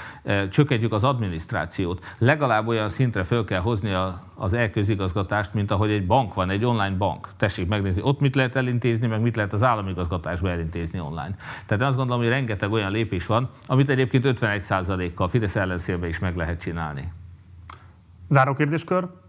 Csökkentjük 0.50 0.94
az 0.94 1.04
adminisztrációt. 1.04 2.06
Legalább 2.18 2.68
olyan 2.68 2.90
szintre 2.90 3.24
föl 3.24 3.46
kell 3.46 3.60
hozni 3.60 3.92
a, 3.92 4.22
az 4.36 4.54
elközigazgatást, 4.54 5.54
mint 5.54 5.72
ahogy 5.72 5.92
egy 5.92 6.06
bank 6.06 6.34
van, 6.34 6.50
egy 6.50 6.66
online 6.66 6.96
bank. 6.98 7.28
Tessék 7.38 7.68
megnézni, 7.68 8.02
ott 8.02 8.20
mit 8.20 8.36
lehet 8.36 8.56
elintézni, 8.56 9.08
meg 9.08 9.22
mit 9.22 9.36
lehet 9.36 9.54
az 9.54 9.64
államigazgatásba 9.64 10.50
elintézni 10.50 11.00
online. 11.00 11.36
Tehát 11.66 11.82
én 11.84 11.88
azt 11.88 11.98
gondolom, 11.98 12.22
hogy 12.22 12.32
rengeteg 12.32 12.72
olyan 12.72 12.92
lépés 12.92 13.26
van, 13.26 13.50
amit 13.68 13.90
egyébként 13.90 14.26
51%-kal 14.28 15.28
Fidesz 15.28 15.56
ellenszélbe 15.56 16.08
is 16.08 16.20
meg 16.20 16.36
lehet 16.36 16.62
csinálni. 16.62 17.12
Záró 18.28 18.54
kérdéskör. 18.54 19.21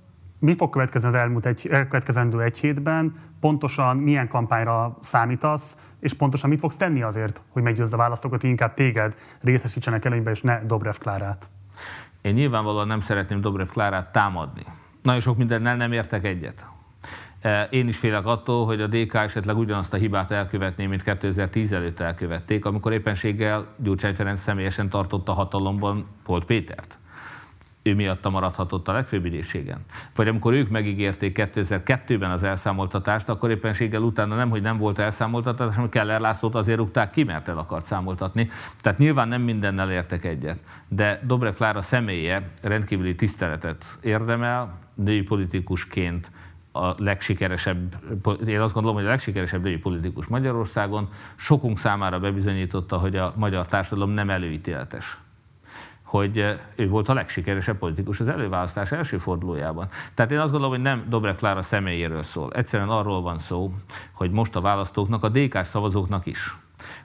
Mi 0.42 0.54
fog 0.54 0.70
következni 0.70 1.08
az 1.08 1.14
elmúlt 1.14 1.46
egy, 1.46 1.68
következendő 1.68 2.42
egy 2.42 2.58
hétben? 2.58 3.14
Pontosan 3.40 3.96
milyen 3.96 4.28
kampányra 4.28 4.98
számítasz, 5.00 5.78
és 6.00 6.12
pontosan 6.12 6.48
mit 6.48 6.58
fogsz 6.58 6.76
tenni 6.76 7.02
azért, 7.02 7.42
hogy 7.48 7.62
meggyőzd 7.62 7.92
a 7.92 7.96
választókat, 7.96 8.40
hogy 8.40 8.50
inkább 8.50 8.74
téged 8.74 9.16
részesítsenek 9.40 10.04
előnybe, 10.04 10.30
és 10.30 10.42
ne 10.42 10.60
Dobrev 10.64 10.94
Klárát? 10.94 11.50
Én 12.20 12.32
nyilvánvalóan 12.32 12.86
nem 12.86 13.00
szeretném 13.00 13.40
Dobrev 13.40 13.68
Klárát 13.68 14.12
támadni. 14.12 14.62
nagyon 15.02 15.20
sok 15.20 15.36
mindennel 15.36 15.76
nem 15.76 15.92
értek 15.92 16.24
egyet. 16.24 16.66
E, 17.40 17.62
én 17.70 17.88
is 17.88 17.96
félek 17.96 18.26
attól, 18.26 18.66
hogy 18.66 18.80
a 18.80 18.86
DK 18.86 19.14
esetleg 19.14 19.56
ugyanazt 19.56 19.92
a 19.92 19.96
hibát 19.96 20.30
elkövetné, 20.30 20.86
mint 20.86 21.02
2010 21.02 21.72
előtt 21.72 22.00
elkövették, 22.00 22.64
amikor 22.64 22.92
éppenséggel 22.92 23.66
Gyurcsány 23.76 24.14
Ferenc 24.14 24.40
személyesen 24.40 24.88
tartotta 24.88 25.32
hatalomban 25.32 26.06
Polt 26.24 26.44
Pétert 26.44 26.98
ő 27.82 27.94
miatta 27.94 28.30
maradhatott 28.30 28.88
a 28.88 28.92
legfőbb 28.92 29.24
ügyészségen. 29.24 29.84
Vagy 30.14 30.28
amikor 30.28 30.52
ők 30.52 30.68
megígérték 30.68 31.38
2002-ben 31.40 32.30
az 32.30 32.42
elszámoltatást, 32.42 33.28
akkor 33.28 33.50
éppenséggel 33.50 34.02
utána 34.02 34.34
nem, 34.34 34.50
hogy 34.50 34.62
nem 34.62 34.76
volt 34.76 34.98
elszámoltatás, 34.98 35.74
hanem 35.74 35.90
Keller 35.90 36.20
Lászlót 36.20 36.54
azért 36.54 36.78
rúgták 36.78 37.10
ki, 37.10 37.22
mert 37.22 37.48
el 37.48 37.58
akart 37.58 37.84
számoltatni. 37.84 38.48
Tehát 38.80 38.98
nyilván 38.98 39.28
nem 39.28 39.42
mindennel 39.42 39.90
értek 39.90 40.24
egyet. 40.24 40.58
De 40.88 41.20
Dobrev 41.26 41.54
Klára 41.54 41.82
személye 41.82 42.50
rendkívüli 42.62 43.14
tiszteletet 43.14 43.84
érdemel, 44.02 44.78
női 44.94 45.22
politikusként 45.22 46.30
a 46.72 47.02
legsikeresebb, 47.02 47.96
én 48.46 48.60
azt 48.60 48.74
gondolom, 48.74 48.96
hogy 48.96 49.06
a 49.06 49.10
legsikeresebb 49.10 49.62
női 49.62 49.76
politikus 49.76 50.26
Magyarországon, 50.26 51.08
sokunk 51.34 51.78
számára 51.78 52.18
bebizonyította, 52.18 52.98
hogy 52.98 53.16
a 53.16 53.32
magyar 53.36 53.66
társadalom 53.66 54.10
nem 54.10 54.30
előítéletes 54.30 55.18
hogy 56.12 56.38
eh, 56.38 56.58
ő 56.76 56.88
volt 56.88 57.08
a 57.08 57.14
legsikeresebb 57.14 57.78
politikus 57.78 58.20
az 58.20 58.28
előválasztás 58.28 58.92
első 58.92 59.18
fordulójában. 59.18 59.88
Tehát 60.14 60.32
én 60.32 60.38
azt 60.38 60.50
gondolom, 60.50 60.74
hogy 60.74 60.84
nem 60.84 61.06
Dobrev 61.08 61.36
Klára 61.36 61.62
személyéről 61.62 62.22
szól. 62.22 62.52
Egyszerűen 62.52 62.88
arról 62.88 63.22
van 63.22 63.38
szó, 63.38 63.72
hogy 64.12 64.30
most 64.30 64.56
a 64.56 64.60
választóknak, 64.60 65.24
a 65.24 65.28
dk 65.28 65.64
szavazóknak 65.64 66.26
is 66.26 66.56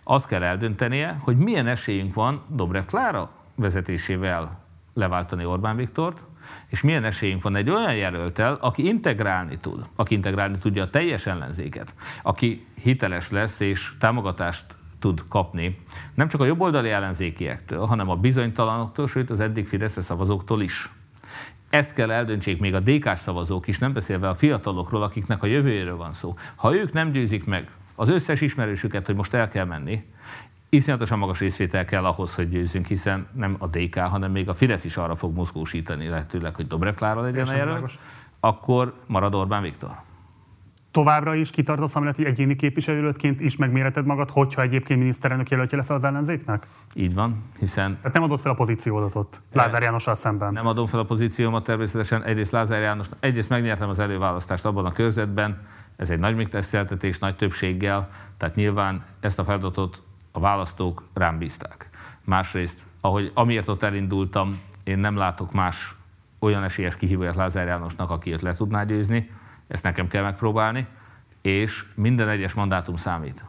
azt 0.04 0.28
kell 0.28 0.44
eldöntenie, 0.44 1.18
hogy 1.22 1.38
milyen 1.38 1.68
esélyünk 1.68 2.14
van 2.14 2.42
Dobrev 2.50 2.84
Klára 2.84 3.30
vezetésével 3.56 4.60
leváltani 4.94 5.46
Orbán 5.46 5.76
Viktort, 5.76 6.24
és 6.68 6.82
milyen 6.82 7.04
esélyünk 7.04 7.44
van 7.44 7.56
egy 7.56 7.70
olyan 7.70 7.96
jelöltel, 7.96 8.58
aki 8.62 8.88
integrálni 8.88 9.58
tud, 9.58 9.86
aki 9.96 10.14
integrálni 10.14 10.58
tudja 10.58 10.84
a 10.84 10.90
teljes 10.90 11.26
ellenzéket, 11.26 11.94
aki 12.24 12.66
hiteles 12.82 13.30
lesz 13.32 13.60
és 13.60 13.98
támogatást 14.00 14.66
tud 15.00 15.24
kapni, 15.28 15.80
nem 16.14 16.28
csak 16.28 16.42
a 16.42 16.46
jobboldali 16.46 16.90
ellenzékiektől, 16.90 17.86
hanem 17.86 18.10
a 18.10 18.16
bizonytalanoktól, 18.16 19.08
sőt 19.08 19.30
az 19.30 19.40
eddig 19.40 19.68
Fidesz 19.68 20.04
szavazóktól 20.04 20.62
is. 20.62 20.92
Ezt 21.70 21.94
kell 21.94 22.12
eldöntsék 22.12 22.60
még 22.60 22.74
a 22.74 22.80
dk 22.80 23.16
szavazók 23.16 23.68
is, 23.68 23.78
nem 23.80 23.94
beszélve 23.94 24.30
a 24.30 24.36
fiatalokról, 24.36 25.04
akiknek 25.04 25.44
a 25.44 25.48
jövőjéről 25.48 25.98
van 25.98 26.12
szó. 26.12 26.36
Ha 26.56 26.76
ők 26.76 26.94
nem 26.94 27.12
győzik 27.12 27.46
meg 27.46 27.72
az 27.96 28.10
összes 28.10 28.42
ismerősüket, 28.42 29.06
hogy 29.06 29.16
most 29.16 29.34
el 29.34 29.48
kell 29.48 29.66
menni, 29.66 30.06
iszonyatosan 30.70 31.18
magas 31.18 31.40
részvétel 31.40 31.86
kell 31.86 32.06
ahhoz, 32.06 32.36
hogy 32.36 32.50
győzzünk, 32.50 32.86
hiszen 32.86 33.28
nem 33.34 33.56
a 33.60 33.68
DK, 33.68 34.00
hanem 34.00 34.32
még 34.32 34.50
a 34.50 34.54
Fidesz 34.54 34.86
is 34.86 34.98
arra 34.98 35.16
fog 35.16 35.36
mozgósítani 35.36 36.08
lehetőleg, 36.08 36.56
hogy 36.56 36.68
Dobrev 36.68 36.94
Klára 36.94 37.22
legyen 37.22 37.56
jelölt, 37.56 38.00
akkor 38.40 38.94
marad 39.06 39.36
Orbán 39.36 39.62
Viktor 39.62 40.07
továbbra 40.98 41.36
is 41.36 41.50
kitartasz 41.50 41.96
amellett, 41.96 42.16
hogy 42.16 42.26
egyéni 42.26 42.56
képviselőként 42.56 43.42
is 43.42 43.56
megméreted 43.56 44.06
magad, 44.06 44.30
hogyha 44.30 44.62
egyébként 44.62 45.00
miniszterelnök 45.00 45.50
jelöltje 45.50 45.78
lesz 45.78 45.90
az 45.90 46.04
ellenzéknek? 46.04 46.68
Így 46.94 47.14
van, 47.14 47.44
hiszen... 47.60 47.98
Tehát 47.98 48.14
nem 48.14 48.24
adott 48.24 48.40
fel 48.40 48.52
a 48.52 48.56
pozíciódat 48.56 49.16
ott 49.16 49.42
Lázár 49.54 49.82
Jánossal 49.82 50.16
szemben? 50.16 50.54
Nem 50.54 50.68
adom 50.68 50.86
fel 50.86 51.00
a 51.00 51.04
pozíciómat 51.04 51.64
természetesen. 51.64 52.24
Egyrészt 52.24 52.52
Lázár 52.52 52.82
János, 52.82 53.08
egyrészt 53.20 53.50
megnyertem 53.50 53.90
az 53.90 54.00
előválasztást 54.00 54.66
abban 54.66 54.86
a 54.86 54.92
körzetben, 54.92 55.62
ez 55.96 56.10
egy 56.10 56.20
nagy 56.20 56.36
megtiszteltetés, 56.36 57.20
nagy 57.20 57.36
többséggel, 57.36 58.10
tehát 58.38 58.56
nyilván 58.56 59.04
ezt 59.20 59.40
a 59.40 59.44
feladatot 59.44 60.02
a 60.32 60.40
választók 60.40 61.04
rám 61.14 61.38
bízták. 61.38 61.90
Másrészt, 62.24 62.86
ahogy 63.02 63.32
amiért 63.34 63.68
ott 63.68 63.84
elindultam, 63.84 64.60
én 64.84 64.98
nem 64.98 65.18
látok 65.18 65.54
más 65.54 65.96
olyan 66.40 66.64
esélyes 66.64 66.96
kihívóját 66.96 67.36
Lázár 67.36 67.68
Jánosnak, 67.68 68.10
aki 68.10 68.32
őt 68.32 68.42
le 68.42 68.54
tudná 68.54 68.84
győzni, 68.84 69.30
ezt 69.68 69.84
nekem 69.84 70.08
kell 70.08 70.24
megpróbálni, 70.24 70.88
és 71.42 71.86
minden 71.96 72.30
egyes 72.30 72.54
mandátum 72.54 72.96
számít. 72.96 73.46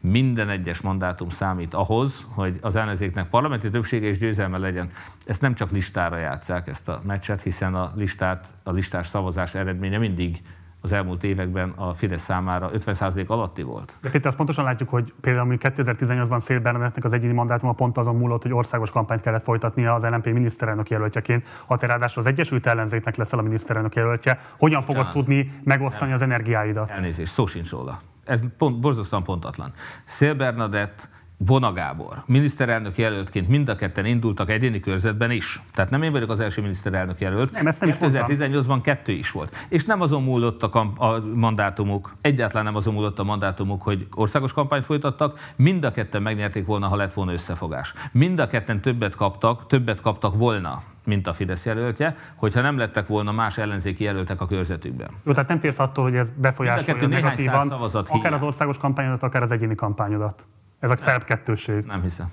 Minden 0.00 0.48
egyes 0.48 0.80
mandátum 0.80 1.28
számít 1.28 1.74
ahhoz, 1.74 2.26
hogy 2.28 2.58
az 2.60 2.76
ellenzéknek 2.76 3.28
parlamenti 3.28 3.68
többsége 3.68 4.06
és 4.06 4.18
győzelme 4.18 4.58
legyen. 4.58 4.90
Ezt 5.24 5.40
nem 5.40 5.54
csak 5.54 5.70
listára 5.70 6.16
játszák 6.16 6.66
ezt 6.66 6.88
a 6.88 7.00
meccset, 7.04 7.42
hiszen 7.42 7.74
a, 7.74 7.92
listát, 7.94 8.48
a 8.62 8.70
listás 8.70 9.06
szavazás 9.06 9.54
eredménye 9.54 9.98
mindig 9.98 10.40
az 10.80 10.92
elmúlt 10.92 11.24
években 11.24 11.70
a 11.76 11.94
Fidesz 11.94 12.22
számára 12.22 12.70
50% 12.74 13.26
alatti 13.26 13.62
volt. 13.62 13.96
De 14.00 14.10
Péter, 14.10 14.26
azt 14.26 14.36
pontosan 14.36 14.64
látjuk, 14.64 14.88
hogy 14.88 15.12
például 15.20 15.56
2018-ban 15.60 16.38
Szél 16.38 16.60
Bernadettnek 16.60 17.04
az 17.04 17.12
egyéni 17.12 17.32
mandátuma 17.32 17.72
pont 17.72 17.98
azon 17.98 18.16
múlott, 18.16 18.42
hogy 18.42 18.52
országos 18.52 18.90
kampányt 18.90 19.20
kellett 19.20 19.42
folytatnia 19.42 19.94
az 19.94 20.02
LNP 20.04 20.24
miniszterelnök 20.24 20.90
jelöltjeként. 20.90 21.44
Ha 21.66 21.76
te 21.76 21.86
ráadásul 21.86 22.22
az 22.22 22.28
Egyesült 22.28 22.66
Ellenzéknek 22.66 23.16
leszel 23.16 23.38
a 23.38 23.42
miniszterelnök 23.42 23.94
jelöltje, 23.94 24.38
hogyan 24.58 24.80
fogod 24.80 24.96
Csánat. 24.96 25.12
tudni 25.12 25.52
megosztani 25.64 26.06
nem. 26.06 26.14
az 26.14 26.22
energiáidat? 26.22 26.88
Elnézést, 26.88 27.32
szó 27.32 27.46
sincs 27.46 27.70
róla. 27.70 27.98
Ez 28.24 28.40
pont, 28.58 28.80
borzasztóan 28.80 29.22
pontatlan. 29.22 29.72
Szél 30.04 30.34
Bernadett 30.34 31.08
Vona 31.46 31.72
Gábor, 31.72 32.22
miniszterelnök 32.26 32.98
jelöltként 32.98 33.48
mind 33.48 33.68
a 33.68 33.74
ketten 33.74 34.04
indultak 34.04 34.50
egyéni 34.50 34.80
körzetben 34.80 35.30
is. 35.30 35.62
Tehát 35.74 35.90
nem 35.90 36.02
én 36.02 36.12
vagyok 36.12 36.30
az 36.30 36.40
első 36.40 36.60
miniszterelnök 36.60 37.20
jelölt. 37.20 37.52
Nem, 37.52 37.66
ezt 37.66 37.80
nem 37.80 37.90
2018-ban 38.00 38.78
kettő 38.82 39.12
is 39.12 39.30
volt. 39.30 39.66
És 39.68 39.84
nem 39.84 40.00
azon 40.00 40.22
múlott 40.22 40.62
a, 40.62 40.68
kamp- 40.68 40.98
a 40.98 41.22
mandátumuk, 41.34 42.12
egyáltalán 42.20 42.64
nem 42.64 42.74
azon 42.76 42.94
múlott 42.94 43.18
a 43.18 43.24
mandátumuk, 43.24 43.82
hogy 43.82 44.06
országos 44.14 44.52
kampányt 44.52 44.84
folytattak, 44.84 45.52
mind 45.56 45.84
a 45.84 45.90
ketten 45.90 46.22
megnyerték 46.22 46.66
volna, 46.66 46.86
ha 46.86 46.96
lett 46.96 47.14
volna 47.14 47.32
összefogás. 47.32 47.94
Mind 48.12 48.38
a 48.38 48.46
ketten 48.46 48.80
többet 48.80 49.14
kaptak, 49.14 49.66
többet 49.66 50.00
kaptak 50.00 50.36
volna, 50.36 50.82
mint 51.04 51.26
a 51.26 51.32
Fidesz 51.32 51.66
jelöltje, 51.66 52.14
hogyha 52.36 52.60
nem 52.60 52.78
lettek 52.78 53.06
volna 53.06 53.32
más 53.32 53.58
ellenzéki 53.58 54.04
jelöltek 54.04 54.40
a 54.40 54.46
körzetükben. 54.46 55.08
Jó, 55.24 55.32
tehát 55.32 55.48
nem 55.48 55.60
félsz 55.60 55.78
attól, 55.78 56.04
hogy 56.04 56.14
ez 56.14 56.32
befolyásolja 56.36 57.06
negatívan, 57.06 57.70
akár 57.70 58.32
az 58.32 58.42
országos 58.42 58.78
kampányodat, 58.78 59.22
akár 59.22 59.42
az 59.42 59.50
egyéni 59.50 59.74
kampányodat. 59.74 60.46
Ez 60.80 60.90
a 60.90 60.96
szerb 60.96 61.24
kettőség. 61.24 61.84
Nem 61.84 62.02
hiszem. 62.02 62.26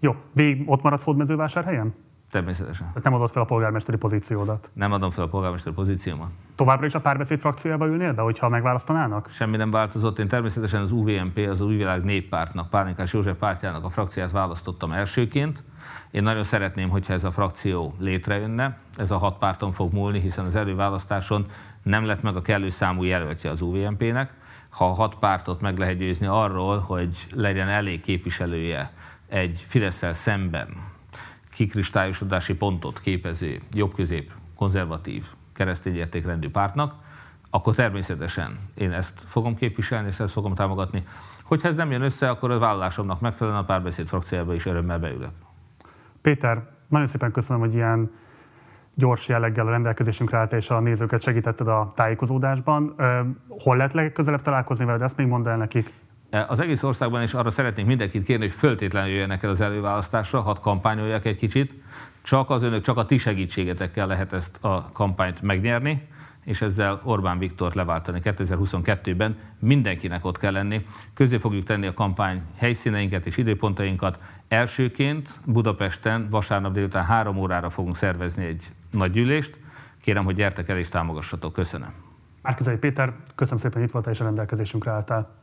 Jó, 0.00 0.16
végig 0.32 0.70
ott 0.70 0.82
maradsz 0.82 1.04
Hódmezővásárhelyen? 1.04 1.94
Természetesen. 2.30 2.86
Tehát 2.86 3.02
nem 3.02 3.14
adod 3.14 3.30
fel 3.30 3.42
a 3.42 3.44
polgármesteri 3.44 3.96
pozíciódat? 3.96 4.70
Nem 4.72 4.92
adom 4.92 5.10
fel 5.10 5.24
a 5.24 5.28
polgármesteri 5.28 5.74
pozíciómat. 5.74 6.28
Továbbra 6.54 6.86
is 6.86 6.94
a 6.94 7.00
párbeszéd 7.00 7.40
frakciójába 7.40 7.86
ülnél 7.86 8.12
be, 8.12 8.22
hogyha 8.22 8.48
megválasztanának? 8.48 9.28
Semmi 9.30 9.56
nem 9.56 9.70
változott. 9.70 10.18
Én 10.18 10.28
természetesen 10.28 10.80
az 10.80 10.92
UVMP, 10.92 11.38
az 11.50 11.60
Újvilág 11.60 12.04
Néppártnak, 12.04 12.70
Pálinkás 12.70 13.12
József 13.12 13.36
pártjának 13.38 13.84
a 13.84 13.88
frakciát 13.88 14.30
választottam 14.30 14.92
elsőként. 14.92 15.64
Én 16.10 16.22
nagyon 16.22 16.42
szeretném, 16.42 16.88
hogyha 16.88 17.12
ez 17.12 17.24
a 17.24 17.30
frakció 17.30 17.94
létrejönne. 17.98 18.78
Ez 18.96 19.10
a 19.10 19.16
hat 19.16 19.38
párton 19.38 19.72
fog 19.72 19.92
múlni, 19.92 20.20
hiszen 20.20 20.44
az 20.44 20.56
előválasztáson 20.56 21.46
nem 21.82 22.04
lett 22.04 22.22
meg 22.22 22.36
a 22.36 22.42
kellő 22.42 22.68
számú 22.68 23.02
jelöltje 23.02 23.50
az 23.50 23.60
UVMP-nek 23.60 24.38
ha 24.70 24.88
a 24.88 24.92
hat 24.92 25.14
pártot 25.14 25.60
meg 25.60 25.78
lehet 25.78 25.96
győzni 25.96 26.26
arról, 26.26 26.78
hogy 26.78 27.26
legyen 27.34 27.68
elég 27.68 28.00
képviselője 28.00 28.92
egy 29.28 29.64
fidesz 29.66 30.04
szemben 30.12 30.68
kikristályosodási 31.60 32.54
pontot 32.54 33.00
képező 33.00 33.60
jobbközép, 33.72 34.32
konzervatív, 34.56 35.26
keresztényértékrendű 35.52 36.50
pártnak, 36.50 36.94
akkor 37.50 37.74
természetesen 37.74 38.58
én 38.74 38.92
ezt 38.92 39.20
fogom 39.26 39.54
képviselni, 39.54 40.06
és 40.06 40.20
ezt 40.20 40.32
fogom 40.32 40.54
támogatni. 40.54 41.02
Hogyha 41.42 41.68
ez 41.68 41.74
nem 41.74 41.90
jön 41.90 42.02
össze, 42.02 42.28
akkor 42.28 42.50
a 42.50 42.58
vállalásomnak 42.58 43.20
megfelelően 43.20 43.62
a 43.62 43.66
párbeszéd 43.66 44.06
frakciába 44.06 44.54
is 44.54 44.66
örömmel 44.66 44.98
beülök. 44.98 45.30
Péter, 46.20 46.62
nagyon 46.88 47.06
szépen 47.06 47.32
köszönöm, 47.32 47.62
hogy 47.62 47.74
ilyen 47.74 48.10
gyors 48.94 49.28
jelleggel 49.28 49.66
a 49.66 49.70
rendelkezésünkre 49.70 50.38
állt, 50.38 50.52
és 50.52 50.70
a 50.70 50.80
nézőket 50.80 51.22
segítetted 51.22 51.68
a 51.68 51.92
tájékozódásban. 51.94 52.94
Hol 53.48 53.76
lehet 53.76 53.92
legközelebb 53.92 54.40
találkozni 54.40 54.84
veled? 54.84 55.02
Ezt 55.02 55.16
még 55.16 55.26
mondd 55.26 55.48
el 55.48 55.56
nekik. 55.56 55.92
Az 56.48 56.60
egész 56.60 56.82
országban 56.82 57.22
is 57.22 57.34
arra 57.34 57.50
szeretnénk 57.50 57.88
mindenkit 57.88 58.24
kérni, 58.24 58.44
hogy 58.44 58.54
föltétlenül 58.54 59.10
jöjjenek 59.10 59.42
el 59.42 59.50
az 59.50 59.60
előválasztásra, 59.60 60.40
hadd 60.40 60.60
kampányolják 60.60 61.24
egy 61.24 61.36
kicsit. 61.36 61.74
Csak 62.22 62.50
az 62.50 62.62
önök, 62.62 62.82
csak 62.82 62.96
a 62.96 63.06
ti 63.06 63.16
segítségetekkel 63.16 64.06
lehet 64.06 64.32
ezt 64.32 64.64
a 64.64 64.90
kampányt 64.92 65.42
megnyerni 65.42 66.08
és 66.44 66.62
ezzel 66.62 67.00
Orbán 67.04 67.38
Viktort 67.38 67.74
leváltani 67.74 68.20
2022-ben. 68.24 69.36
Mindenkinek 69.58 70.24
ott 70.24 70.38
kell 70.38 70.52
lenni. 70.52 70.84
Közé 71.14 71.36
fogjuk 71.36 71.64
tenni 71.64 71.86
a 71.86 71.92
kampány 71.92 72.42
helyszíneinket 72.56 73.26
és 73.26 73.36
időpontainkat. 73.36 74.18
Elsőként 74.48 75.28
Budapesten 75.46 76.28
vasárnap 76.30 76.72
délután 76.72 77.04
három 77.04 77.36
órára 77.36 77.70
fogunk 77.70 77.96
szervezni 77.96 78.44
egy 78.44 78.64
nagy 78.90 79.10
gyűlést. 79.10 79.58
Kérem, 80.00 80.24
hogy 80.24 80.34
gyertek 80.34 80.68
el 80.68 80.78
és 80.78 80.88
támogassatok. 80.88 81.52
Köszönöm. 81.52 81.92
Márkizai 82.42 82.76
Péter, 82.76 83.14
köszönöm 83.34 83.58
szépen, 83.58 83.78
hogy 83.78 83.86
itt 83.86 83.92
voltál 83.92 84.12
és 84.12 84.20
a 84.20 84.24
rendelkezésünkre 84.24 84.90
álltál. 84.90 85.39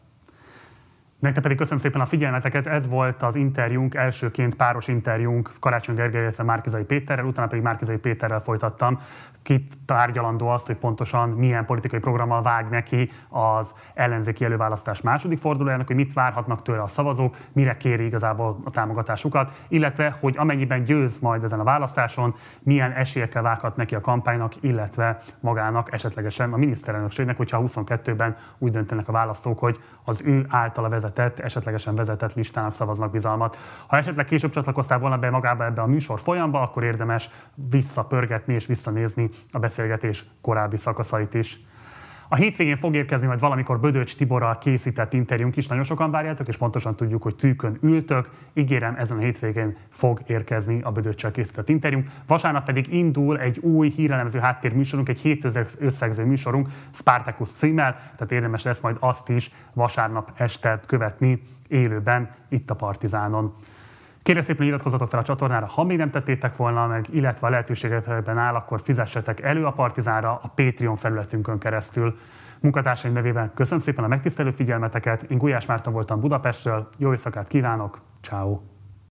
Nektek 1.19 1.43
pedig 1.43 1.57
köszönöm 1.57 1.79
szépen 1.79 2.01
a 2.01 2.05
figyelmeteket. 2.05 2.67
Ez 2.67 2.87
volt 2.87 3.23
az 3.23 3.35
interjúnk, 3.35 3.95
elsőként 3.95 4.55
páros 4.55 4.87
interjúnk 4.87 5.51
Karácsony 5.59 5.95
Gergely, 5.95 6.21
illetve 6.21 6.43
Márkizai 6.43 6.83
Péterrel, 6.83 7.25
utána 7.25 7.47
pedig 7.47 7.63
Márkizai 7.63 7.97
Péterrel 7.97 8.39
folytattam 8.39 8.99
kitárgyalandó 9.47 10.47
azt, 10.47 10.65
hogy 10.67 10.75
pontosan 10.75 11.29
milyen 11.29 11.65
politikai 11.65 11.99
programmal 11.99 12.41
vág 12.41 12.69
neki 12.69 13.11
az 13.29 13.75
ellenzéki 13.93 14.45
előválasztás 14.45 15.01
második 15.01 15.37
fordulójának, 15.37 15.87
hogy 15.87 15.95
mit 15.95 16.13
várhatnak 16.13 16.61
tőle 16.61 16.81
a 16.81 16.87
szavazók, 16.87 17.35
mire 17.51 17.77
kéri 17.77 18.05
igazából 18.05 18.57
a 18.63 18.69
támogatásukat, 18.69 19.51
illetve 19.67 20.17
hogy 20.19 20.35
amennyiben 20.37 20.83
győz 20.83 21.19
majd 21.19 21.43
ezen 21.43 21.59
a 21.59 21.63
választáson, 21.63 22.35
milyen 22.59 22.91
esélyekkel 22.91 23.41
vághat 23.41 23.75
neki 23.75 23.95
a 23.95 24.01
kampánynak, 24.01 24.53
illetve 24.59 25.19
magának 25.39 25.93
esetlegesen 25.93 26.53
a 26.53 26.57
miniszterelnökségnek, 26.57 27.37
hogyha 27.37 27.61
22-ben 27.65 28.35
úgy 28.57 28.71
döntenek 28.71 29.07
a 29.07 29.11
választók, 29.11 29.59
hogy 29.59 29.79
az 30.03 30.21
ő 30.25 30.45
általa 30.49 30.87
vezetett, 31.07 31.39
esetlegesen 31.39 31.95
vezetett 31.95 32.33
listának 32.33 32.73
szavaznak 32.73 33.11
bizalmat. 33.11 33.57
Ha 33.87 33.97
esetleg 33.97 34.25
később 34.25 34.51
csatlakoztál 34.51 34.99
volna 34.99 35.17
be 35.17 35.29
magába 35.29 35.65
ebbe 35.65 35.81
a 35.81 35.85
műsor 35.85 36.19
folyamba, 36.19 36.61
akkor 36.61 36.83
érdemes 36.83 37.29
visszapörgetni 37.69 38.53
és 38.53 38.65
visszanézni 38.65 39.29
a 39.51 39.59
beszélgetés 39.59 40.25
korábbi 40.41 40.77
szakaszait 40.77 41.33
is. 41.33 41.59
A 42.29 42.35
hétvégén 42.35 42.75
fog 42.75 42.95
érkezni 42.95 43.27
majd 43.27 43.39
valamikor 43.39 43.79
Bödöcs 43.79 44.15
Tiborral 44.15 44.57
készített 44.57 45.13
interjúnk 45.13 45.57
is, 45.57 45.67
nagyon 45.67 45.83
sokan 45.83 46.11
várjátok, 46.11 46.47
és 46.47 46.57
pontosan 46.57 46.95
tudjuk, 46.95 47.23
hogy 47.23 47.35
tűkön 47.35 47.77
ültök. 47.81 48.29
Ígérem, 48.53 48.95
ezen 48.97 49.17
a 49.17 49.21
hétvégén 49.21 49.77
fog 49.89 50.21
érkezni 50.27 50.81
a 50.81 50.91
Bödöccsel 50.91 51.31
készített 51.31 51.69
interjúnk. 51.69 52.09
Vasárnap 52.27 52.65
pedig 52.65 52.93
indul 52.93 53.39
egy 53.39 53.57
új 53.57 53.89
hírelemző 53.89 54.39
háttérműsorunk, 54.39 55.09
egy 55.09 55.19
hét 55.19 55.47
összegző 55.79 56.25
műsorunk, 56.25 56.67
Spartacus 56.91 57.49
címmel, 57.49 57.93
tehát 57.93 58.31
érdemes 58.31 58.63
lesz 58.63 58.79
majd 58.79 58.97
azt 58.99 59.29
is 59.29 59.51
vasárnap 59.73 60.31
este 60.37 60.81
követni 60.85 61.41
élőben 61.67 62.29
itt 62.49 62.69
a 62.69 62.75
Partizánon. 62.75 63.53
Kérlek 64.27 64.45
szépen 64.45 64.67
iratkozzatok 64.67 65.07
fel 65.07 65.19
a 65.19 65.23
csatornára, 65.23 65.65
ha 65.65 65.83
még 65.83 65.97
nem 65.97 66.09
tettétek 66.09 66.55
volna 66.55 66.87
meg, 66.87 67.05
illetve 67.09 67.47
a 67.47 67.49
lehetőségekben 67.49 68.37
áll, 68.37 68.55
akkor 68.55 68.81
fizessetek 68.81 69.41
elő 69.41 69.65
a 69.65 69.71
Partizánra 69.71 70.39
a 70.43 70.51
Patreon 70.55 70.95
felületünkön 70.95 71.59
keresztül. 71.59 72.17
Munkatársaim 72.59 73.13
nevében 73.13 73.51
köszönöm 73.53 73.79
szépen 73.79 74.03
a 74.03 74.07
megtisztelő 74.07 74.49
figyelmeteket, 74.49 75.23
én 75.23 75.37
Gulyás 75.37 75.65
Márton 75.65 75.93
voltam 75.93 76.19
Budapestről, 76.19 76.89
jó 76.97 77.09
éjszakát 77.09 77.47
kívánok, 77.47 78.01
ciao. 78.21 78.59